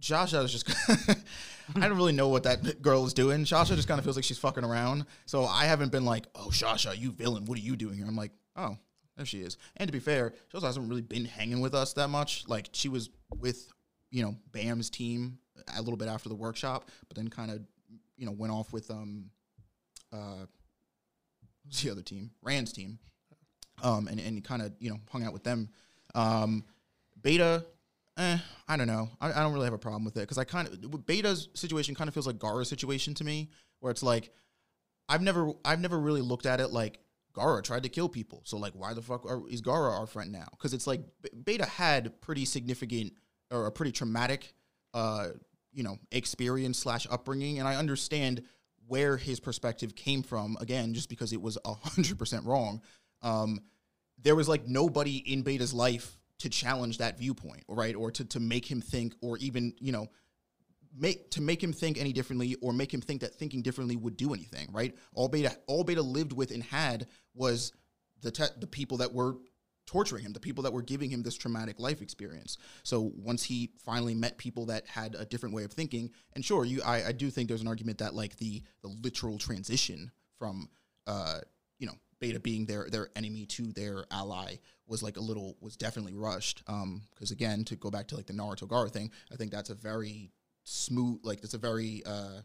[0.05, 0.69] Shasha is just.
[1.75, 3.43] I don't really know what that girl is doing.
[3.43, 5.05] Shasha just kind of feels like she's fucking around.
[5.25, 7.45] So I haven't been like, oh, Shasha, you villain.
[7.45, 8.05] What are you doing here?
[8.05, 8.77] I'm like, oh,
[9.17, 9.57] there she is.
[9.77, 12.43] And to be fair, she also hasn't really been hanging with us that much.
[12.47, 13.71] Like, she was with,
[14.11, 15.39] you know, Bam's team
[15.75, 17.61] a little bit after the workshop, but then kind of,
[18.15, 19.31] you know, went off with, um,
[20.13, 20.45] uh,
[21.65, 22.29] who's the other team?
[22.43, 22.99] Rand's team.
[23.83, 25.69] Um, and, and kind of, you know, hung out with them.
[26.13, 26.63] Um,
[27.21, 27.65] Beta,
[28.17, 28.37] eh,
[28.67, 29.09] I don't know.
[29.19, 31.95] I, I don't really have a problem with it because I kind of Beta's situation
[31.95, 33.49] kind of feels like Gaara's situation to me,
[33.79, 34.31] where it's like
[35.09, 36.99] I've never I've never really looked at it like
[37.33, 40.31] Gaara tried to kill people, so like why the fuck are, is Gaara our friend
[40.31, 40.47] now?
[40.51, 41.01] Because it's like
[41.43, 43.13] Beta had pretty significant
[43.51, 44.53] or a pretty traumatic,
[44.93, 45.27] uh,
[45.73, 48.43] you know, experience slash upbringing, and I understand
[48.87, 50.57] where his perspective came from.
[50.61, 52.81] Again, just because it was hundred percent wrong.
[53.21, 53.59] Um,
[54.21, 57.95] there was like nobody in Beta's life to challenge that viewpoint, right?
[57.95, 60.09] Or to, to make him think, or even, you know,
[60.97, 64.17] make to make him think any differently or make him think that thinking differently would
[64.17, 64.95] do anything, right?
[65.13, 67.73] All beta all beta lived with and had was
[68.21, 69.35] the te- the people that were
[69.85, 72.57] torturing him, the people that were giving him this traumatic life experience.
[72.83, 76.65] So once he finally met people that had a different way of thinking, and sure,
[76.65, 80.69] you I, I do think there's an argument that like the the literal transition from
[81.07, 81.39] uh
[81.77, 84.55] you know beta being their their enemy to their ally
[84.87, 86.63] was like a little was definitely rushed.
[86.67, 89.69] Um because again to go back to like the naruto gaara thing i think that's
[89.69, 90.31] a very
[90.63, 92.41] smooth like that's a very uh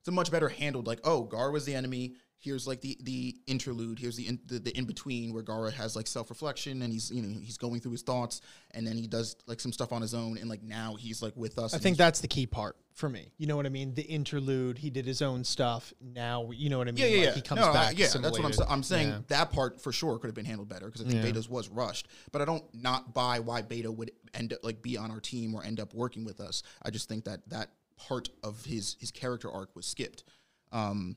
[0.00, 3.36] it's a much better handled like oh gaara was the enemy here's like the the
[3.46, 7.10] interlude here's the in, the, the in between where gaara has like self-reflection and he's
[7.10, 8.40] you know he's going through his thoughts
[8.72, 11.34] and then he does like some stuff on his own and like now he's like
[11.36, 13.32] with us I think that's the key part for me.
[13.38, 13.94] You know what I mean?
[13.94, 15.94] The interlude, he did his own stuff.
[16.00, 16.98] Now, you know what I mean?
[17.02, 17.34] Yeah, yeah, Like, yeah.
[17.34, 17.98] He comes No, I- back.
[17.98, 19.08] yeah, that's what I'm, I'm saying.
[19.08, 19.18] Yeah.
[19.28, 21.22] That part for sure could have been handled better because I think Yeah.
[21.22, 22.08] Beta's was rushed.
[22.32, 25.54] But I don't not buy why Beta would end up like be on our team
[25.54, 26.62] or end up working with us.
[26.82, 30.24] I just think that that part of his his character arc was skipped.
[30.70, 31.16] Um,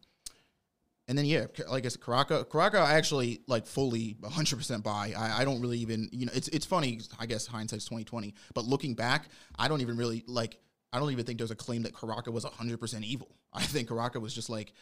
[1.08, 5.14] and then yeah, like I said, Karaka, Karaka, I actually like fully 100 percent buy.
[5.16, 7.02] I, I don't really even you know it's it's funny.
[7.20, 10.60] I guess hindsight's 2020, but looking back, I don't even really like.
[10.94, 13.30] I don't even think there's a claim that Karaka was 100 percent evil.
[13.54, 14.74] I think Karaka was just like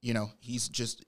[0.00, 1.04] you know he's just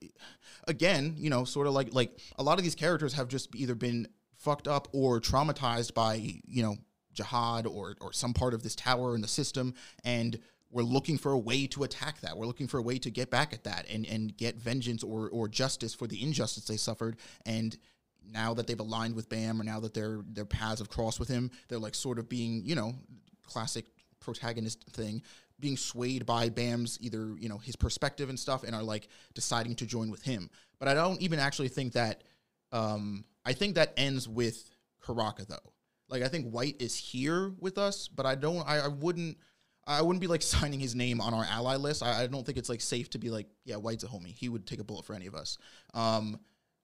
[0.66, 3.74] again you know sort of like like a lot of these characters have just either
[3.74, 6.14] been fucked up or traumatized by
[6.44, 6.76] you know
[7.14, 9.74] jahad or or some part of this tower in the system
[10.04, 10.40] and
[10.70, 12.36] we're looking for a way to attack that.
[12.36, 15.28] We're looking for a way to get back at that and and get vengeance or
[15.30, 17.16] or justice for the injustice they suffered.
[17.44, 17.76] And
[18.32, 21.28] now that they've aligned with Bam or now that their their paths have crossed with
[21.28, 22.94] him they're like sort of being you know
[23.42, 23.86] classic
[24.20, 25.22] protagonist thing
[25.58, 29.74] being swayed by Bam's either you know his perspective and stuff and are like deciding
[29.76, 30.48] to join with him.
[30.78, 32.24] But I don't even actually think that
[32.72, 34.70] um I think that ends with
[35.02, 35.72] Karaka though.
[36.08, 39.38] Like I think White is here with us but I don't I, I wouldn't
[39.90, 42.02] I wouldn't be like signing his name on our ally list.
[42.02, 44.34] I, I don't think it's like safe to be like, yeah, White's a homie.
[44.34, 45.58] He would take a bullet for any of us.
[45.94, 46.38] Um,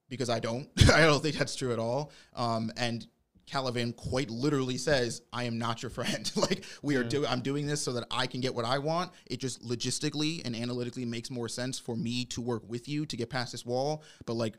[0.08, 0.68] because I don't.
[0.92, 2.12] I don't think that's true at all.
[2.34, 3.06] Um, and
[3.50, 6.30] Kallavan quite literally says, "I am not your friend.
[6.36, 7.28] like we are doing.
[7.28, 9.12] I'm doing this so that I can get what I want.
[9.26, 13.16] It just logistically and analytically makes more sense for me to work with you to
[13.16, 14.02] get past this wall.
[14.24, 14.56] But like."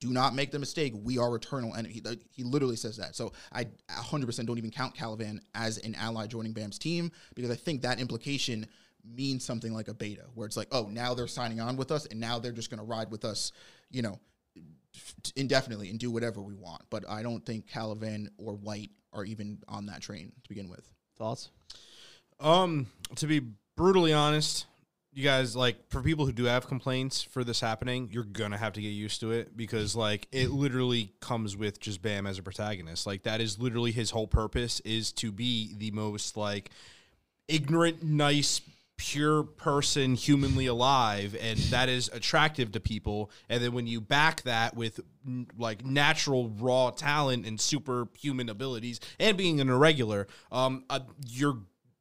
[0.00, 0.92] Do not make the mistake.
[1.02, 3.16] We are eternal, and he, he literally says that.
[3.16, 7.56] So I 100% don't even count Kallavan as an ally joining Bam's team because I
[7.56, 8.66] think that implication
[9.04, 12.06] means something like a beta, where it's like, oh, now they're signing on with us,
[12.06, 13.52] and now they're just going to ride with us,
[13.90, 14.20] you know,
[15.36, 16.82] indefinitely and do whatever we want.
[16.90, 20.88] But I don't think Kallavan or White are even on that train to begin with.
[21.16, 21.50] Thoughts?
[22.40, 23.40] Um, to be
[23.76, 24.66] brutally honest,
[25.18, 28.72] you guys like for people who do have complaints for this happening, you're gonna have
[28.74, 32.42] to get used to it because like it literally comes with just Bam as a
[32.42, 33.04] protagonist.
[33.04, 36.70] Like that is literally his whole purpose is to be the most like
[37.48, 38.60] ignorant, nice,
[38.96, 44.42] pure person humanly alive and that is attractive to people and then when you back
[44.42, 44.98] that with
[45.56, 51.58] like natural raw talent and superhuman abilities and being an irregular um uh, you're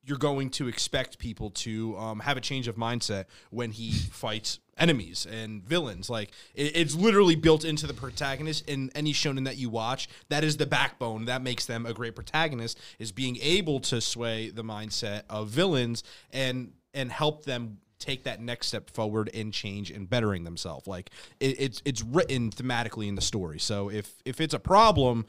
[0.08, 4.60] you're going to expect people to um, have a change of mindset when he fights
[4.78, 6.10] enemies and villains.
[6.10, 10.08] Like it, it's literally built into the protagonist in any shonen that you watch.
[10.30, 12.80] That is the backbone that makes them a great protagonist.
[13.00, 18.40] Is being able to sway the mindset of villains and and help them take that
[18.40, 20.88] next step forward and change and bettering themselves.
[20.88, 21.10] Like
[21.40, 23.60] it, it's it's written thematically in the story.
[23.60, 25.26] So if if it's a problem,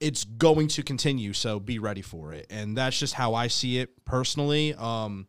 [0.00, 2.46] it's going to continue so be ready for it.
[2.50, 4.74] And that's just how i see it personally.
[4.74, 5.28] Um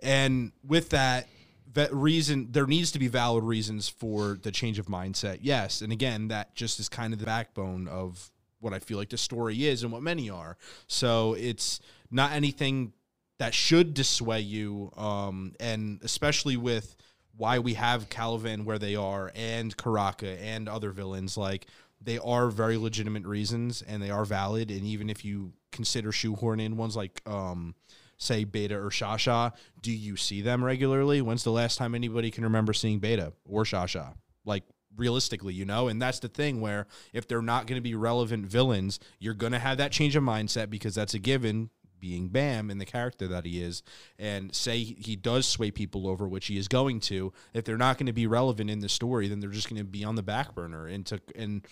[0.00, 1.26] and with that
[1.72, 5.80] that reason there needs to be valid reasons for the change of mindset yes.
[5.80, 8.30] And again that just is kind of the backbone of
[8.60, 10.56] what i feel like the story is and what many are.
[10.86, 11.80] So it's
[12.10, 12.92] not anything
[13.38, 16.94] that should dissuade you um and especially with
[17.36, 21.66] why we have Kallavan where they are and Karaka and other villains like
[22.00, 24.70] they are very legitimate reasons and they are valid.
[24.70, 27.74] And even if you consider shoehorn in ones like um
[28.16, 31.22] say beta or shasha do you see them regularly?
[31.22, 34.14] When's the last time anybody can remember seeing beta or shasha
[34.44, 34.64] like
[34.96, 35.88] realistically you know?
[35.88, 39.52] And that's the thing where if they're not going to be relevant villains you're going
[39.52, 41.70] to have that change of mindset because that's a given
[42.00, 43.82] being Bam and the character that he is,
[44.18, 47.98] and say he does sway people over, which he is going to, if they're not
[47.98, 50.22] going to be relevant in the story, then they're just going to be on the
[50.22, 51.66] back burner and to and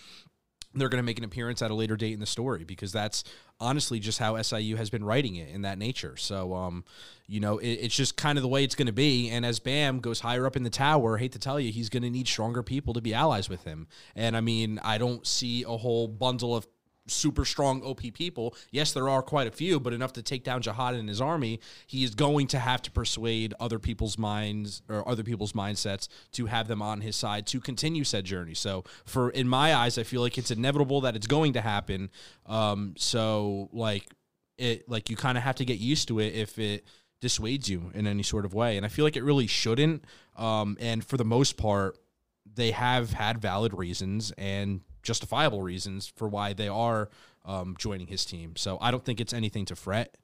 [0.74, 3.24] they're going to make an appearance at a later date in the story because that's
[3.58, 6.16] honestly just how SIU has been writing it in that nature.
[6.16, 6.84] So, um,
[7.26, 9.30] you know, it, it's just kind of the way it's going to be.
[9.30, 12.02] And as Bam goes higher up in the tower, hate to tell you, he's going
[12.02, 13.88] to need stronger people to be allies with him.
[14.14, 16.66] And I mean, I don't see a whole bundle of
[17.08, 18.54] super strong OP people.
[18.70, 21.60] Yes, there are quite a few, but enough to take down Jahad and his army.
[21.86, 26.46] He is going to have to persuade other people's minds or other people's mindsets to
[26.46, 28.54] have them on his side to continue said journey.
[28.54, 32.10] So, for in my eyes, I feel like it's inevitable that it's going to happen.
[32.46, 34.04] Um, so like
[34.56, 36.84] it, like you kind of have to get used to it if it
[37.20, 40.04] dissuades you in any sort of way, and I feel like it really shouldn't.
[40.36, 41.98] Um, and for the most part,
[42.54, 47.08] they have had valid reasons and justifiable reasons for why they are
[47.44, 48.56] um, joining his team.
[48.56, 50.16] So I don't think it's anything to fret.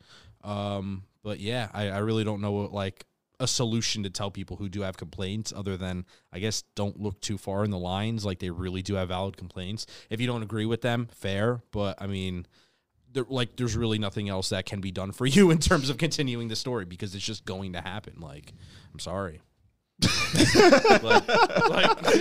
[0.43, 3.07] Um, but yeah, I, I really don't know like
[3.41, 7.21] a solution to tell people who do have complaints other than I guess don't look
[7.21, 8.25] too far in the lines.
[8.25, 9.87] Like they really do have valid complaints.
[10.11, 11.63] If you don't agree with them, fair.
[11.73, 12.47] But I mean,
[13.29, 16.49] like there's really nothing else that can be done for you in terms of continuing
[16.49, 18.21] the story because it's just going to happen.
[18.21, 18.53] Like
[18.93, 19.41] I'm sorry.
[20.05, 21.29] Like,
[21.69, 21.99] like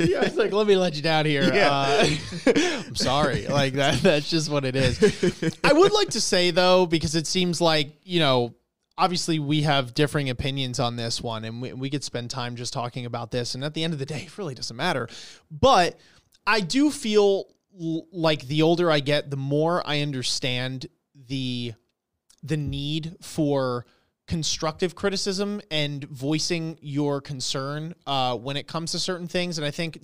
[0.00, 1.50] yeah, it's like let me let you down here.
[1.52, 2.08] Uh,
[2.46, 3.46] I'm sorry.
[3.46, 4.00] Like that.
[4.02, 5.58] That's just what it is.
[5.64, 8.54] I would like to say though, because it seems like you know
[8.98, 12.72] obviously we have differing opinions on this one, and we, we could spend time just
[12.72, 13.54] talking about this.
[13.54, 15.08] And at the end of the day, it really doesn't matter.
[15.50, 15.98] But
[16.46, 17.46] I do feel
[17.80, 20.86] l- like the older I get, the more I understand
[21.28, 21.74] the
[22.42, 23.86] the need for
[24.26, 29.58] constructive criticism and voicing your concern uh, when it comes to certain things.
[29.58, 29.98] And I think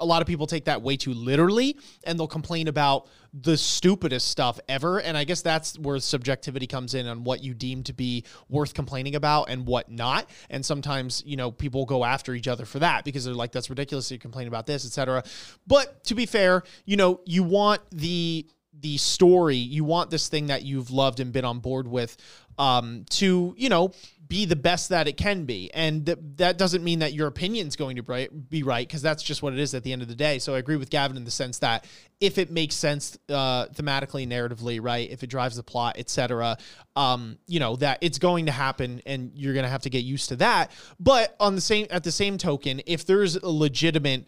[0.00, 4.28] a lot of people take that way too literally and they'll complain about the stupidest
[4.28, 5.00] stuff ever.
[5.00, 8.74] And I guess that's where subjectivity comes in on what you deem to be worth
[8.74, 10.30] complaining about and what not.
[10.50, 13.70] And sometimes, you know, people go after each other for that because they're like, that's
[13.70, 14.10] ridiculous.
[14.10, 15.24] You complain about this, etc.
[15.66, 18.46] But to be fair, you know, you want the
[18.80, 22.16] the story you want this thing that you've loved and been on board with
[22.58, 23.92] um, to you know
[24.28, 25.70] be the best that it can be.
[25.72, 29.42] And th- that doesn't mean that your opinion's going to be right because that's just
[29.42, 30.38] what it is at the end of the day.
[30.38, 31.86] So i agree with gavin in the sense that
[32.20, 36.58] if it makes sense uh, thematically narratively right if it drives the plot etc
[36.96, 40.04] um, you know that it's going to happen and you're going to have to get
[40.04, 40.72] used to that.
[41.00, 44.26] But on the same at the same token if there's a legitimate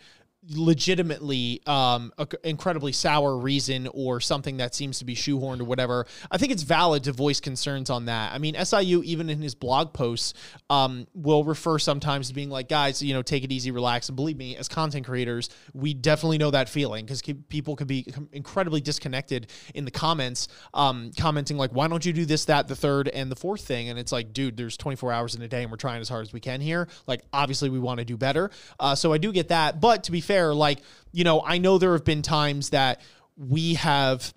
[0.49, 2.12] legitimately um
[2.45, 6.62] incredibly sour reason or something that seems to be shoehorned or whatever i think it's
[6.62, 8.33] valid to voice concerns on that.
[8.33, 10.35] I mean siu even in his blog posts
[10.71, 14.09] um will refer sometimes to being like guys you know take it easy relax.
[14.09, 18.07] And believe me as content creators we definitely know that feeling because people can be
[18.33, 22.77] incredibly disconnected in the comments um commenting like why don't you do this that the
[22.77, 23.89] third and the fourth thing?
[23.89, 26.23] And it's like dude there's 24 hours in a day and we're trying as hard
[26.27, 26.89] as we can here.
[27.07, 28.51] Like obviously we want to do better.
[28.79, 29.81] Uh, so i do get that.
[29.81, 30.78] But to be fair, like,
[31.11, 33.01] you know, I know there have been times that
[33.36, 34.32] we have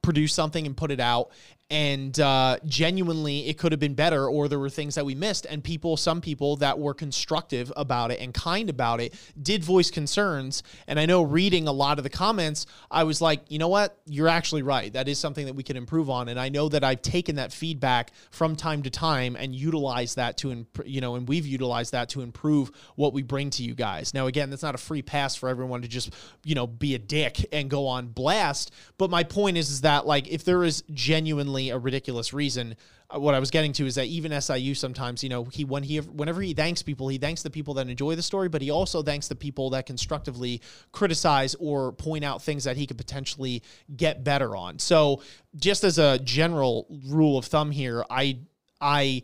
[0.00, 1.32] produced something and put it out
[1.70, 5.46] and uh, genuinely it could have been better or there were things that we missed.
[5.46, 9.90] And people some people that were constructive about it and kind about it did voice
[9.90, 10.62] concerns.
[10.86, 13.98] And i know reading a lot of the comments i was like you know what?
[14.06, 14.92] You're actually right.
[14.92, 16.28] That is something that we can improve on.
[16.28, 20.38] And i know that i've taken that feedback from time to time and utilized that
[20.38, 23.74] to imp- you know and we've utilized that to improve what we bring to you
[23.74, 24.14] guys.
[24.14, 26.14] Now again that's not a free pass for everyone to just
[26.44, 28.72] you know be a dick and go on blast.
[28.96, 32.76] But my point is is that like if there is genuinely a ridiculous reason.
[33.10, 35.82] Uh, what I was getting to is that even SIU sometimes, you know, he when
[35.82, 38.70] he whenever he thanks people, he thanks the people that enjoy the story, but he
[38.70, 40.62] also thanks the people that constructively
[40.92, 43.62] criticize or point out things that he could potentially
[43.96, 44.78] get better on.
[44.78, 45.22] So,
[45.56, 48.38] just as a general rule of thumb here, I
[48.80, 49.22] I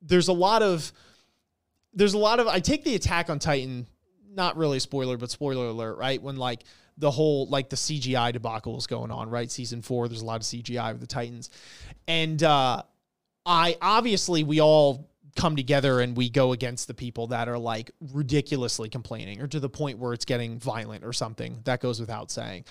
[0.00, 0.92] there's a lot of
[1.92, 3.86] there's a lot of I take the attack on Titan
[4.34, 6.20] not really spoiler, but spoiler alert, right?
[6.20, 6.64] When like
[6.98, 9.50] the whole like the CGI debacle is going on, right?
[9.50, 11.50] Season four, there's a lot of CGI with the Titans,
[12.06, 12.82] and uh,
[13.44, 17.90] I obviously we all come together and we go against the people that are like
[18.12, 21.60] ridiculously complaining or to the point where it's getting violent or something.
[21.64, 22.64] That goes without saying,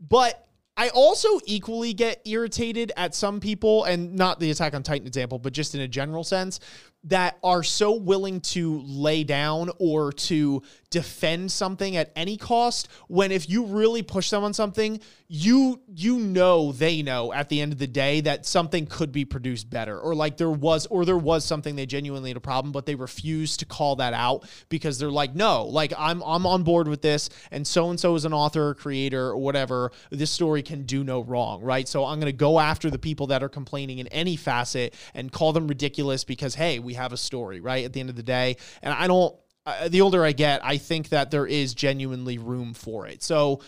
[0.00, 0.46] but.
[0.76, 5.38] I also equally get irritated at some people, and not the Attack on Titan example,
[5.38, 6.58] but just in a general sense,
[7.04, 13.30] that are so willing to lay down or to defend something at any cost when
[13.30, 17.72] if you really push them on something you you know they know at the end
[17.72, 21.16] of the day that something could be produced better or like there was or there
[21.16, 24.98] was something they genuinely had a problem but they refuse to call that out because
[24.98, 28.24] they're like no like I'm I'm on board with this and so and so is
[28.24, 29.92] an author or creator or whatever.
[30.10, 31.86] This story can do no wrong right?
[31.86, 35.30] So I'm going to go after the people that are complaining in any facet and
[35.30, 38.22] call them ridiculous because hey we have a story right at the end of the
[38.22, 39.34] day and I don't
[39.66, 43.22] uh, the older I get, I think that there is genuinely room for it.
[43.22, 43.60] So,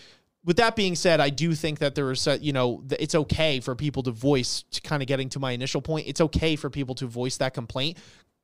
[0.45, 3.75] with that being said, I do think that there is, you know, it's okay for
[3.75, 6.95] people to voice, to kind of getting to my initial point, it's okay for people
[6.95, 7.97] to voice that complaint.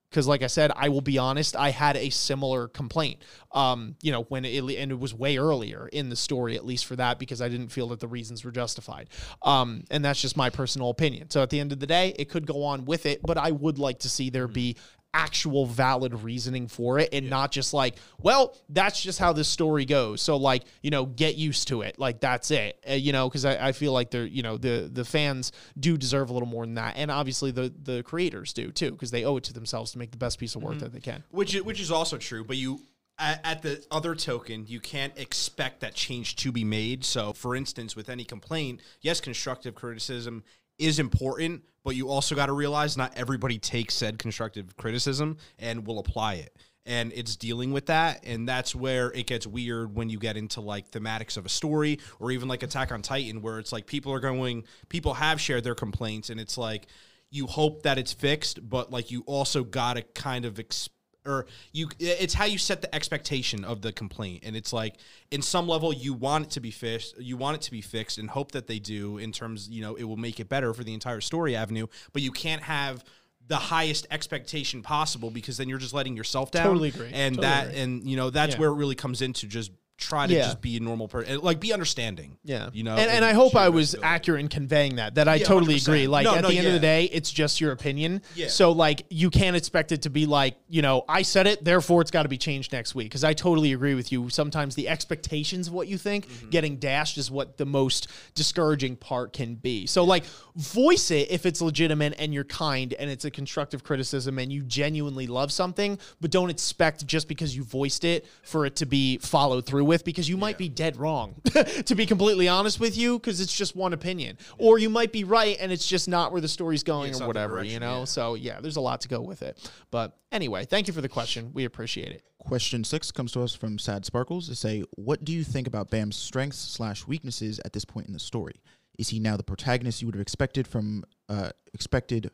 [0.10, 3.20] Because, like I said, I will be honest, I had a similar complaint,
[3.52, 6.88] um, you know, when it, and it was way earlier in the story, at least
[6.88, 9.10] for that, because I didn't feel that the reasons were justified.
[9.44, 11.30] Um, and that's just my personal opinion.
[11.30, 13.52] So at the end of the day, it could go on with it, but I
[13.52, 14.78] would like to see there be
[15.14, 17.30] actual valid reasoning for it and yeah.
[17.30, 20.22] not just like, well, that's just how this story goes.
[20.22, 21.98] So like, you know, get used to it.
[21.98, 22.84] Like that's it.
[22.88, 25.98] Uh, you know, because I, I feel like they're, you know, the the fans do
[25.98, 29.26] deserve a little more than that, and obviously the the creators do too, because they
[29.26, 30.82] owe it to themselves to make the best piece of work mm-hmm.
[30.82, 31.24] that they can.
[31.32, 32.82] Which is, which is also true, but you.
[33.22, 37.04] At, at the other token, you can't expect that change to be made.
[37.04, 40.42] So, for instance, with any complaint, yes, constructive criticism
[40.80, 45.86] is important, but you also got to realize not everybody takes said constructive criticism and
[45.86, 46.56] will apply it.
[46.86, 48.26] And it's dealing with that.
[48.26, 52.00] And that's where it gets weird when you get into like thematics of a story
[52.20, 55.64] or even like Attack on Titan, where it's like people are going, people have shared
[55.64, 56.88] their complaints, and it's like
[57.30, 60.96] you hope that it's fixed, but like you also got to kind of expect
[61.30, 64.96] or you it's how you set the expectation of the complaint and it's like
[65.32, 68.18] in some level you want it to be fixed you want it to be fixed
[68.18, 70.84] and hope that they do in terms you know it will make it better for
[70.84, 73.04] the entire story avenue but you can't have
[73.48, 76.68] the highest expectation possible because then you're just letting yourself down.
[76.68, 77.10] Totally agree.
[77.12, 77.80] And Totally that agree.
[77.82, 78.60] and you know that's Yeah.
[78.60, 80.44] where it really comes into just try to Yeah.
[80.46, 82.38] just be a normal person, like be understanding.
[82.44, 82.96] Yeah, you know.
[82.96, 85.16] and, and I hope I was accurate in conveying that.
[85.16, 85.88] That I Yeah, totally 100%.
[85.88, 86.08] agree.
[86.08, 88.22] Like No, at no, the end of the day, it's just your opinion.
[88.36, 88.48] Yeah.
[88.48, 92.02] So like you can't expect it to be like you know I said it, therefore
[92.02, 93.08] it's got to be changed next week.
[93.10, 94.30] Because I totally agree with you.
[94.30, 96.50] Sometimes the expectations of what you think Mm-hmm.
[96.50, 99.86] getting dashed is what the most discouraging part can be.
[99.86, 100.24] So like
[100.56, 104.62] voice it if it's legitimate and you're kind and it's a constructive criticism and you
[104.64, 109.18] genuinely love something, but don't expect just because you voiced it for it to be
[109.20, 111.42] followed through with because you might be dead wrong
[111.86, 114.38] to be completely honest with you because it's just one opinion.
[114.60, 117.26] Or you might be right and it's just not where the story's going it's or
[117.26, 118.00] whatever you know?
[118.00, 118.06] yeah.
[118.06, 119.72] so yeah there's a lot to go with it.
[119.90, 121.52] But anyway thank you for the question.
[121.56, 122.22] We appreciate it.
[122.38, 124.48] Question six comes to us from Sad Sparkles.
[124.48, 128.14] To say, "What do you think about Bam's strengths slash weaknesses at this point in
[128.14, 128.62] the story?
[128.98, 132.32] Is he now the protagonist you would have expected from uh, expected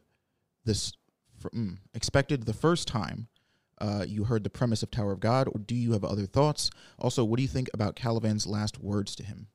[0.63, 0.91] this
[1.39, 3.29] fr- mm, expected the first time
[3.79, 6.71] uh, you heard the premise of Tower of God, or do you have other thoughts?
[6.97, 9.47] Also, what do you think about Kallavan's last words to him?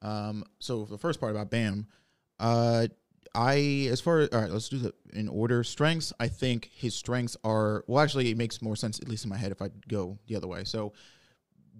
[0.00, 1.86] Um, so the first part about Bam,
[2.40, 2.88] uh,
[3.34, 5.64] I as far as all right, let's do the in order.
[5.64, 8.02] Strengths, I think his strengths are well.
[8.02, 10.48] Actually, it makes more sense at least in my head if I go the other
[10.48, 10.64] way.
[10.64, 10.92] So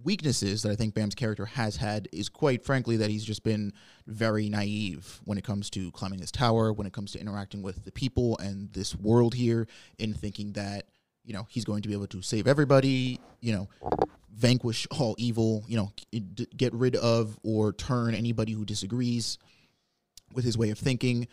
[0.05, 3.73] weaknesses that I think Bam's character has had is quite frankly that he's just been
[4.07, 7.85] very naive when it comes to climbing this tower, when it comes to interacting with
[7.85, 9.67] the people and this world here,
[9.99, 10.87] in thinking that
[11.25, 13.69] you know he's going to be able to save everybody, you know,
[14.35, 15.93] vanquish all evil, you know,
[16.57, 19.39] get rid of or turn anybody who disagrees
[20.35, 21.29] with his way of thinking.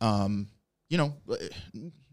[0.00, 0.48] Um,
[0.88, 1.14] you know,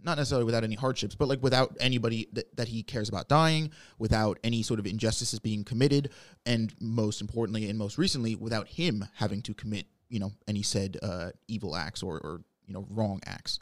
[0.03, 3.71] not necessarily without any hardships, but like without anybody that, that he cares about dying,
[3.97, 6.09] without any sort of injustices being committed,
[6.45, 10.97] and most importantly and most recently, without him having to commit, you know, any said
[11.03, 13.59] uh, evil acts or, or you know wrong acts.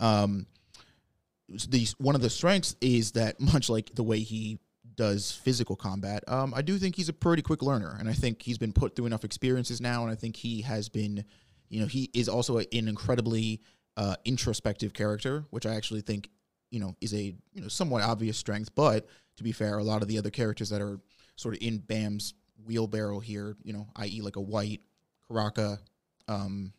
[0.00, 0.46] Um,
[1.48, 4.58] the one of the strengths is that much like the way he
[4.96, 8.42] does physical combat, um, I do think he's a pretty quick learner, and I think
[8.42, 11.24] he's been put through enough experiences now, and I think he has been,
[11.68, 13.60] you know, he is also a, an incredibly
[13.96, 16.30] uh, introspective character, which I actually think,
[16.70, 18.74] you know, is a you know somewhat obvious strength.
[18.74, 19.06] But
[19.36, 21.00] to be fair, a lot of the other characters that are
[21.36, 22.34] sort of in Bam's
[22.66, 24.80] wheelbarrow here, you know, i.e., like a White,
[25.30, 25.78] Karaka,
[26.26, 26.72] um,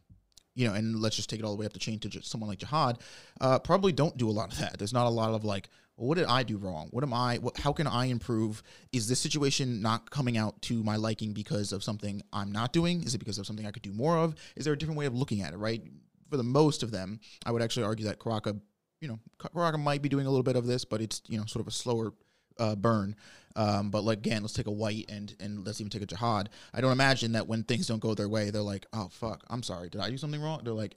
[0.60, 2.50] you know, and let's just take it all the way up the chain to someone
[2.50, 3.00] like Jahad,
[3.40, 4.78] uh, probably don't do a lot of that.
[4.78, 6.90] There's not a lot of like, well, what did I do wrong?
[6.92, 7.38] What am I?
[7.38, 8.62] What, how can I improve?
[8.92, 13.04] Is this situation not coming out to my liking because of something I'm not doing?
[13.04, 14.36] Is it because of something I could do more of?
[14.58, 15.58] Is there a different way of looking at it?
[15.58, 15.82] Right.
[16.30, 18.60] For the most of them, I would actually argue that Karaka,
[19.00, 21.46] you know, Karaka might be doing a little bit of this, but it's you know
[21.46, 22.12] sort of a slower
[22.60, 23.16] uh, burn.
[23.56, 26.48] Um, but like again, let's take a white and and let's even take a jahad.
[26.74, 29.64] I don't imagine that when things don't go their way, they're like, oh fuck, I'm
[29.64, 30.62] sorry, did I do something wrong?
[30.64, 30.94] They're like,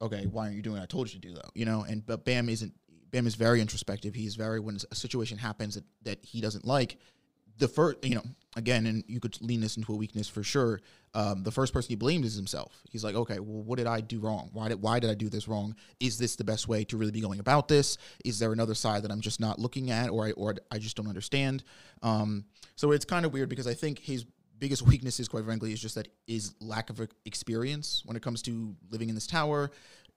[0.00, 0.76] okay, why aren't you doing?
[0.76, 0.82] It?
[0.82, 1.84] I told you to do though, you know.
[1.88, 2.74] And but Bam isn't.
[3.10, 4.14] Bam is very introspective.
[4.14, 6.98] He's very when a situation happens that, that he doesn't like.
[7.56, 8.22] The first, you know,
[8.54, 10.80] again, and you could lean this into a weakness for sure.
[11.14, 12.82] Um, the first person he blames is himself.
[12.90, 14.50] He's like, okay, well, what did I do wrong?
[14.52, 15.74] Why did why did I do this wrong?
[16.00, 17.98] Is this the best way to really be going about this?
[18.24, 20.96] Is there another side that I'm just not looking at, or I or I just
[20.96, 21.64] don't understand?
[22.02, 22.44] Um,
[22.76, 24.24] so it's kind of weird because I think his
[24.58, 28.42] biggest weakness is, quite frankly, is just that is lack of experience when it comes
[28.42, 29.70] to living in this tower,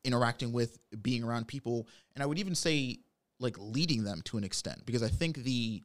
[0.03, 2.99] interacting with, being around people, and I would even say
[3.39, 5.81] like leading them to an extent because I think the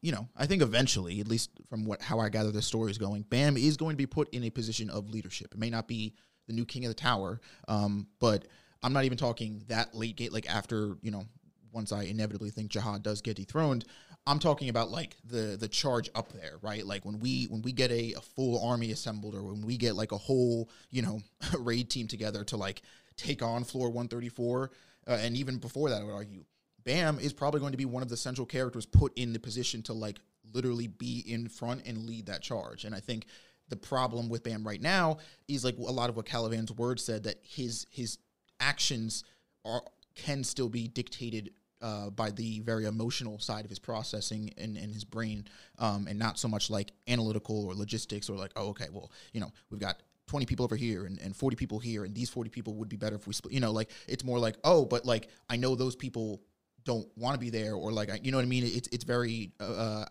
[0.00, 2.98] you know, I think eventually, at least from what how I gather the story is
[2.98, 5.52] going, Bam is going to be put in a position of leadership.
[5.52, 6.14] It may not be
[6.46, 8.46] the new king of the tower, um, but
[8.82, 11.24] I'm not even talking that late gate, like after you know,
[11.72, 13.84] once I inevitably think Jahad does get dethroned.
[14.26, 16.84] I'm talking about like the the charge up there, right?
[16.84, 19.94] Like when we when we get a, a full army assembled, or when we get
[19.94, 21.20] like a whole you know
[21.58, 22.82] raid team together to like
[23.16, 24.70] take on floor 134,
[25.06, 26.44] uh, and even before that, I would argue
[26.88, 29.82] Bam is probably going to be one of the central characters put in the position
[29.82, 30.18] to like
[30.54, 32.86] literally be in front and lead that charge.
[32.86, 33.26] And I think
[33.68, 37.24] the problem with Bam right now is like a lot of what Kallavan's words said
[37.24, 38.16] that his his
[38.58, 39.22] actions
[39.66, 39.82] are
[40.14, 41.50] can still be dictated
[41.82, 45.46] uh, by the very emotional side of his processing and, and his brain,
[45.78, 49.40] um, and not so much like analytical or logistics or like, oh, okay, well, you
[49.42, 52.48] know, we've got 20 people over here and, and 40 people here, and these 40
[52.48, 55.04] people would be better if we split, you know, like it's more like, oh, but
[55.04, 56.40] like I know those people
[56.88, 58.64] don't want to be there, or like, you know what I mean?
[58.64, 60.04] It's, it's very, uh,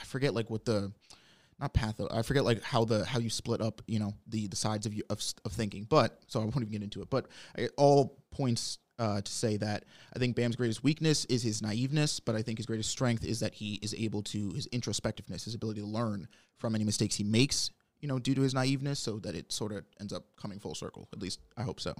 [0.00, 0.92] I forget like what the,
[1.60, 2.00] not path.
[2.10, 4.92] I forget like how the how you split up, you know, the the sides of
[4.92, 5.86] you of, of thinking.
[5.88, 7.08] But so I won't even get into it.
[7.10, 9.84] But I, all points uh, to say that
[10.14, 13.38] I think Bam's greatest weakness is his naiveness, but I think his greatest strength is
[13.40, 16.26] that he is able to his introspectiveness, his ability to learn
[16.58, 17.70] from any mistakes he makes,
[18.00, 20.74] you know, due to his naiveness, so that it sort of ends up coming full
[20.74, 21.08] circle.
[21.12, 21.94] At least I hope so.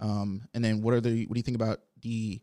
[0.00, 2.40] Um, and then what are the what do you think about the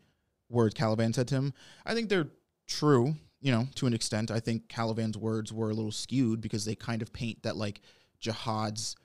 [0.49, 1.53] words Kallavan said to him?
[1.85, 2.30] I think they're
[2.67, 4.31] true, you know, to an extent.
[4.31, 7.81] I think Kallavan's words were a little skewed because they kind of paint that like
[8.22, 8.95] jahad's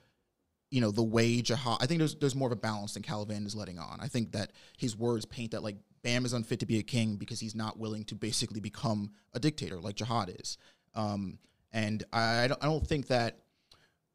[0.69, 3.45] you know the way jahad i think there's there's more of a balance than kallavan
[3.45, 6.65] is letting on i think that his words paint that like bam is unfit to
[6.65, 10.57] be a king because he's not willing to basically become a dictator like jahad is
[10.93, 11.39] um,
[11.71, 13.37] and I, I don't, I don't think that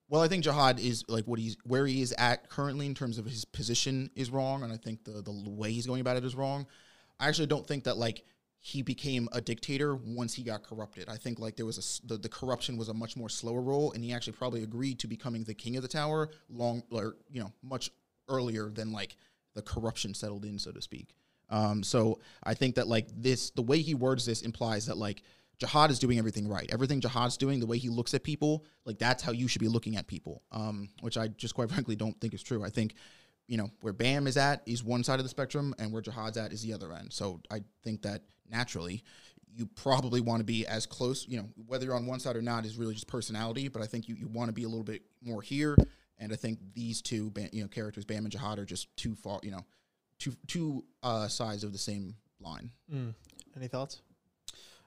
[0.09, 3.19] well i think jahad is like what he's where he is at currently in terms
[3.19, 6.24] of his position is wrong and i think the the way he's going about it
[6.24, 6.66] is wrong
[7.21, 8.25] i actually don't think that like
[8.67, 11.09] he became a dictator once he got corrupted.
[11.09, 13.93] I think like there was a the, the corruption was a much more slower role,
[13.93, 17.41] and he actually probably agreed to becoming the king of the tower long or you
[17.41, 17.93] know much
[18.29, 19.19] earlier than like
[19.55, 21.15] the corruption settled in, so to speak.
[21.49, 25.23] Um, so I think that like this, the way he words this implies that like
[25.61, 26.69] Jahad is doing everything right.
[26.73, 29.69] Everything Jahad's doing, the way he looks at people, like that's how you should be
[29.69, 30.43] looking at people.
[30.51, 32.65] Um, which I just quite frankly don't think is true.
[32.65, 32.95] I think
[33.48, 36.36] you know where Bam is at is one side of the spectrum, and where Jahad's
[36.36, 37.12] at is the other end.
[37.12, 39.02] So I think that naturally,
[39.55, 41.27] you probably want to be as close.
[41.28, 43.68] You know, whether you're on one side or not is really just personality.
[43.68, 45.77] But I think you, you want to be a little bit more here.
[46.18, 49.40] And I think these two, you know, characters, Bam and Jahad, are just too far.
[49.43, 49.64] You know,
[50.18, 52.70] two two uh, sides of the same line.
[53.56, 54.02] Any thoughts?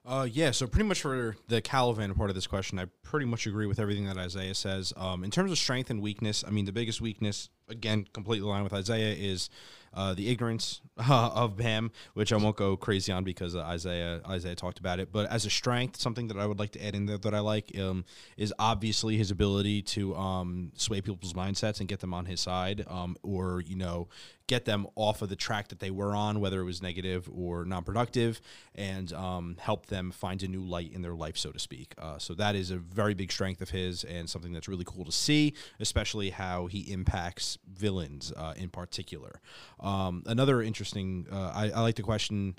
[0.05, 3.45] Uh, yeah, so pretty much for the Caliban part of this question, I pretty much
[3.45, 4.93] agree with everything that Isaiah says.
[4.95, 8.63] Um, in terms of strength and weakness, I mean, the biggest weakness, again, completely aligned
[8.63, 9.49] with Isaiah, is
[9.93, 14.21] uh, the ignorance uh, of Bam, which I won't go crazy on because uh, Isaiah
[14.27, 15.11] Isaiah talked about it.
[15.11, 17.39] But as a strength, something that I would like to add in there that I
[17.39, 18.05] like um,
[18.37, 22.85] is obviously his ability to um, sway people's mindsets and get them on his side,
[22.87, 24.07] um, or you know,
[24.49, 27.65] get them off of the track that they were on, whether it was negative or
[27.65, 28.41] non-productive,
[28.73, 31.93] and um, help them find a new light in their life, so to speak.
[31.99, 35.05] Uh, so that is a very big strength of his, and something that's really cool
[35.05, 39.39] to see, especially how he impacts villains uh, in particular.
[39.79, 42.55] Um, another interesting, uh, I, I like the question.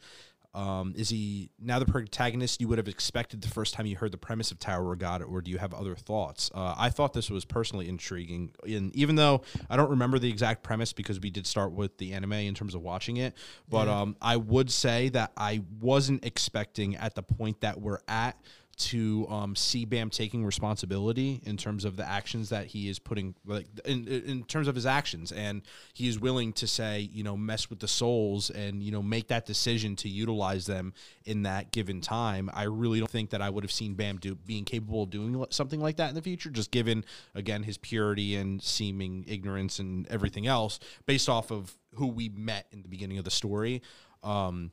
[0.52, 4.10] Um, is he now the protagonist you would have expected the first time you heard
[4.10, 6.50] the premise of Tower of God, or do you have other thoughts?
[6.52, 10.64] Uh, I thought this was personally intriguing, and even though I don't remember the exact
[10.64, 13.34] premise because we did start with the anime in terms of watching it,
[13.68, 18.36] but um, I would say that I wasn't expecting at the point that we're at
[18.80, 23.34] to um, see Bam taking responsibility in terms of the actions that he is putting,
[23.44, 25.62] like in, in terms of his actions, and
[25.92, 29.28] he is willing to say, you know, mess with the souls and you know make
[29.28, 30.94] that decision to utilize them
[31.24, 32.50] in that given time.
[32.54, 35.44] I really don't think that I would have seen Bam do being capable of doing
[35.50, 37.04] something like that in the future, just given
[37.34, 42.66] again his purity and seeming ignorance and everything else, based off of who we met
[42.72, 43.82] in the beginning of the story.
[44.22, 44.70] Um,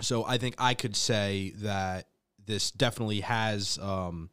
[0.00, 2.08] so I think I could say that
[2.46, 4.30] this definitely has um,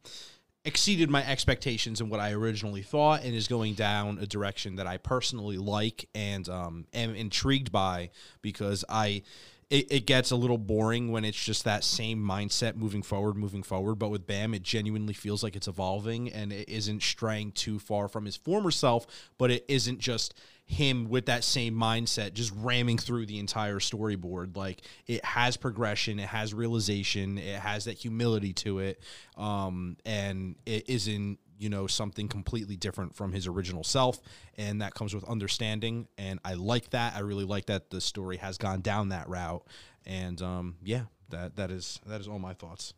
[0.64, 4.86] exceeded my expectations and what I originally thought, and is going down a direction that
[4.86, 8.10] I personally like and um, am intrigued by
[8.42, 9.22] because I.
[9.70, 13.62] It, it gets a little boring when it's just that same mindset moving forward, moving
[13.62, 13.94] forward.
[13.94, 18.06] But with Bam, it genuinely feels like it's evolving and it isn't straying too far
[18.06, 19.06] from his former self,
[19.38, 20.34] but it isn't just
[20.66, 26.18] him with that same mindset just ramming through the entire storyboard like it has progression
[26.18, 29.00] it has realization it has that humility to it
[29.36, 34.20] um, and it isn't you know something completely different from his original self
[34.56, 38.38] and that comes with understanding and i like that i really like that the story
[38.38, 39.64] has gone down that route
[40.06, 42.94] and um, yeah that that is that is all my thoughts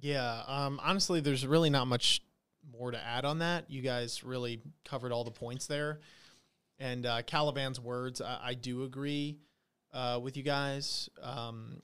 [0.00, 0.42] Yeah.
[0.46, 2.22] Um, honestly, there's really not much
[2.76, 3.70] more to add on that.
[3.70, 6.00] You guys really covered all the points there.
[6.82, 9.38] And uh, Kallavan's words, I, I do agree
[9.94, 11.08] uh, with you guys.
[11.22, 11.80] Um,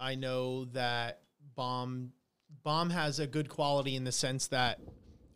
[0.00, 1.20] I know that
[1.54, 2.12] Bam
[2.64, 4.80] Bam has a good quality in the sense that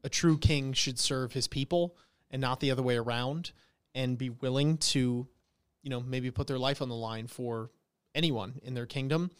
[0.02, 1.96] a true king should serve his people
[2.32, 3.52] and not the other way around,
[3.94, 5.28] and be willing to,
[5.82, 7.70] you know, maybe put their life on the line for
[8.12, 9.30] anyone in their kingdom.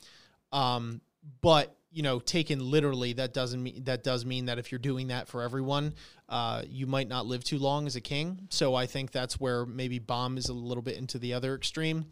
[0.53, 1.01] Um,
[1.41, 5.09] but you know, taken literally, that doesn't mean that does mean that if you're doing
[5.09, 5.95] that for everyone,
[6.29, 8.47] uh, you might not live too long as a king.
[8.51, 12.07] So I think that's where maybe Bam is a little bit into the other extreme,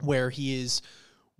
[0.00, 0.80] where he is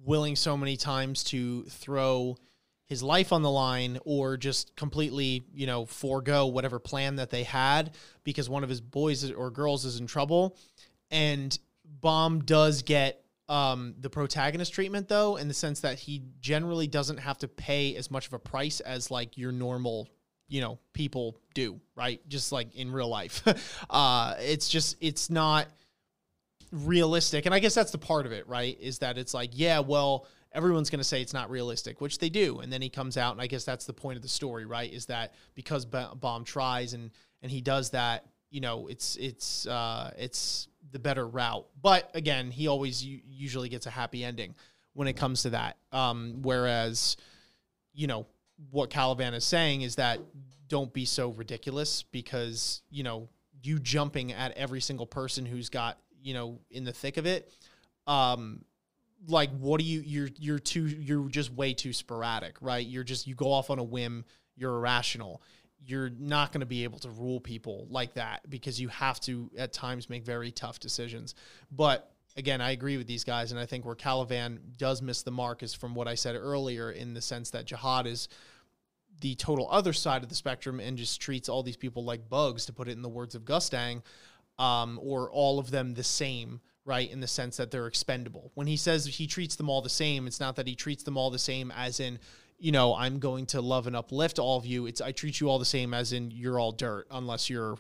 [0.05, 2.37] willing so many times to throw
[2.85, 7.43] his life on the line or just completely, you know, forego whatever plan that they
[7.43, 7.95] had
[8.25, 10.57] because one of his boys or girls is in trouble.
[11.11, 16.87] And Bam does get um, the protagonist treatment though, in the sense that he generally
[16.87, 20.09] doesn't have to pay as much of a price as like your normal,
[20.49, 22.21] you know, people do, right?
[22.29, 23.43] Just like in real life.
[23.91, 25.69] uh, it's just, it's not
[26.73, 27.47] realistic.
[27.47, 28.79] And I guess that's the part of it, right?
[28.81, 32.29] Is that it's like, yeah, well, everyone's going to say it's not realistic, which they
[32.29, 32.61] do.
[32.61, 34.93] And then he comes out, and I guess that's the point of the story, right?
[34.93, 37.11] Is that because Bam tries and
[37.43, 41.67] and he does that, you know, it's it's uh, it's the better route.
[41.81, 44.55] But again, he always usually gets a happy ending
[44.95, 45.77] when it comes to that.
[45.93, 47.17] Um, whereas,
[47.95, 48.27] you know,
[48.71, 50.21] what Kallavan is saying is that
[50.69, 53.29] don't be so ridiculous because you know
[53.63, 57.53] you jumping at every single person who's got you know in the thick of it.
[58.07, 58.65] Um,
[59.27, 63.27] like what do you you're you're too you're just way too sporadic right you're just
[63.27, 64.25] you go off on a whim
[64.57, 65.43] you're irrational
[65.85, 69.51] you're not going to be able to rule people like that because you have to
[69.57, 71.35] at times make very tough decisions
[71.71, 75.31] but again i agree with these guys and i think where kallavan does miss the
[75.31, 78.29] mark is from what i said earlier in the sense that jahad is
[79.21, 82.67] the total other side of the spectrum and just treats all these people like bugs
[82.67, 84.03] to put it in the words of gustang
[84.59, 87.13] um, or all of them the same right?
[87.13, 88.51] In the sense that they're expendable.
[88.55, 91.19] When he says he treats them all the same, it's not that he treats them
[91.19, 92.19] all the same as in,
[92.59, 94.87] you know, I'm going to love and uplift all of you.
[94.87, 97.77] It's I treat you all the same as in you're all dirt unless you're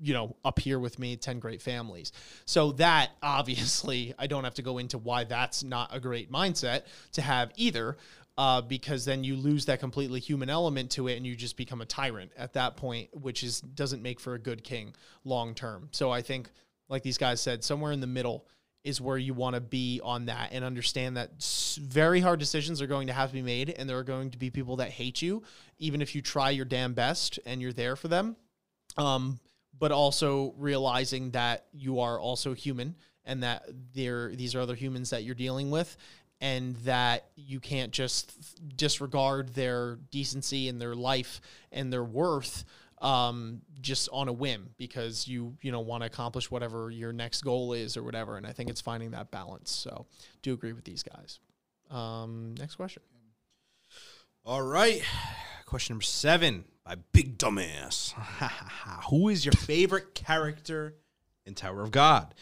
[0.00, 2.10] you know up here with me 10 great families
[2.44, 6.82] so that obviously i don't have to go into why that's not a great mindset
[7.12, 7.96] to have either
[8.36, 11.82] uh, because then you lose that completely human element to it and you just become
[11.82, 14.92] a tyrant at that point which is doesn't make for a good king
[15.22, 16.50] long term so i think
[16.92, 18.46] like these guys said, somewhere in the middle
[18.84, 21.30] is where you want to be on that and understand that
[21.80, 24.38] very hard decisions are going to have to be made and there are going to
[24.38, 25.42] be people that hate you
[25.78, 28.36] even if you try your damn best and you're there for them.
[28.96, 29.38] Um,
[29.78, 32.94] but also realizing that you are also human
[33.24, 33.64] and that
[33.94, 35.96] there these are other humans that you're dealing with
[36.40, 41.40] and that you can't just disregard their decency and their life
[41.70, 42.64] and their worth
[43.02, 47.42] um, just on a whim because you you know want to accomplish whatever your next
[47.42, 48.36] goal is or whatever.
[48.36, 49.70] And I think it's finding that balance.
[49.70, 50.06] So
[50.40, 51.40] do agree with these guys.
[51.90, 53.02] Um, next question.
[54.44, 55.02] All right.
[55.66, 58.12] Question number seven by Big Dumbass.
[59.10, 60.96] Who is your favorite character
[61.44, 62.34] in Tower of God?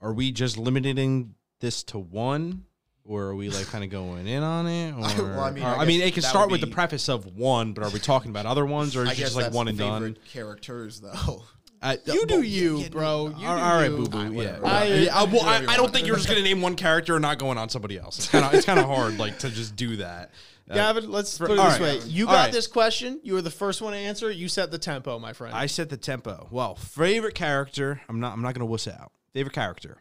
[0.00, 2.64] Are we just limiting this to one?
[3.04, 4.92] Or are we like kind of going in on it?
[4.92, 7.08] Or, Well, I mean, or- I I mean, it can start would with the preface
[7.08, 9.66] of one, but are we talking about other ones, or is it just like one
[9.66, 10.02] the and done?
[10.02, 11.42] favorite characters though.
[11.82, 13.34] I- You do well, you, bro.
[13.36, 13.96] You all do all right, you.
[13.96, 14.18] boo boo.
[14.18, 14.58] Alright, Yeah.
[14.62, 17.38] I, I- well, I, I don't think you're just gonna name one character and not
[17.38, 18.18] going on somebody else.
[18.18, 20.30] It's kind of it's kind of hard, like to just do that.
[20.70, 21.80] Uh, Gavin, let's put it this right.
[21.80, 21.98] way.
[22.06, 22.52] You All got right.
[22.52, 23.18] this question.
[23.24, 24.30] You were the first one to answer.
[24.30, 25.52] You set the tempo, my friend.
[25.56, 26.46] I set the tempo.
[26.52, 28.00] Well, favorite character.
[28.08, 28.32] I'm not.
[28.32, 29.10] I'm not gonna wuss out.
[29.34, 29.98] Favorite character.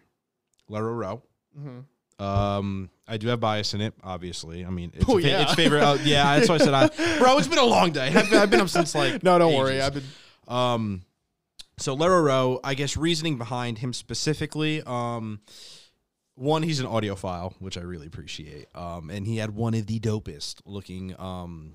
[0.69, 1.23] Lero-Ro.
[1.59, 1.79] Mm-hmm.
[2.21, 4.65] Um, I do have bias in it, obviously.
[4.65, 5.41] I mean, it's, Oh, fa- yeah.
[5.43, 5.81] it's favorite.
[5.83, 6.87] Uh, yeah, that's why I said, I,
[7.19, 7.37] bro.
[7.37, 8.07] It's been a long day.
[8.13, 9.23] I've been, I've been up since like.
[9.23, 9.81] no, don't worry.
[9.81, 10.03] I've been
[10.47, 11.01] Um,
[11.77, 14.81] so Lero-Ro, I guess reasoning behind him specifically.
[14.83, 15.39] Um,
[16.35, 18.67] one, he's an audiophile, which I really appreciate.
[18.75, 21.73] Um, and he had one of the dopest looking um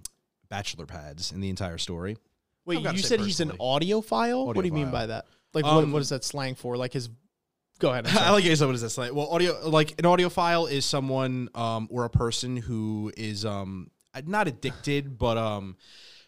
[0.49, 2.17] bachelor pads in the entire story.
[2.65, 3.81] Wait, you said he's an personally.
[3.93, 4.47] audiophile?
[4.47, 5.27] What do you mean by that?
[5.55, 6.77] Like, Um, what, what is that slang for?
[6.77, 7.09] Like his.
[7.79, 8.07] Go ahead.
[8.07, 8.27] I'm sorry.
[8.27, 8.61] I like it.
[8.61, 9.15] What is this like?
[9.15, 13.91] Well, audio like an audiophile is someone um, or a person who is um,
[14.25, 15.77] not addicted, but um,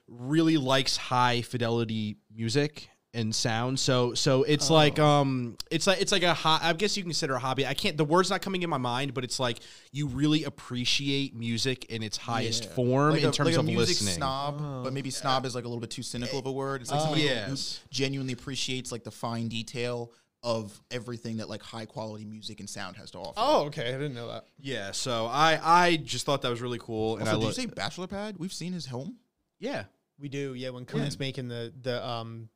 [0.06, 3.80] really likes high fidelity music and sound.
[3.80, 7.08] So so it's like um, it's like it's like a ho- I guess you can
[7.10, 7.66] consider a hobby.
[7.66, 7.96] I can't.
[7.96, 9.58] The word's not coming in my mind, but it's like
[9.90, 12.70] you really appreciate music in its highest Yeah.
[12.70, 14.14] form Like in a, terms like a of music listening.
[14.16, 16.82] snob, but maybe snob is like a little bit too cynical of a word.
[16.82, 17.80] It's like somebody Yes.
[17.82, 20.12] who genuinely appreciates like the fine detail
[20.42, 23.34] of everything that like high quality music and sound has to offer.
[23.36, 23.88] oh, okay.
[23.88, 24.44] I didn't know that.
[24.60, 24.92] Yeah.
[24.92, 27.66] So I I just thought that was really cool, and also, I did you say
[27.66, 28.36] bachelor pad?
[28.38, 29.16] We've seen his home.
[29.58, 29.84] yeah.
[30.20, 30.70] We do, yeah.
[30.70, 32.48] When Khun's making the the um,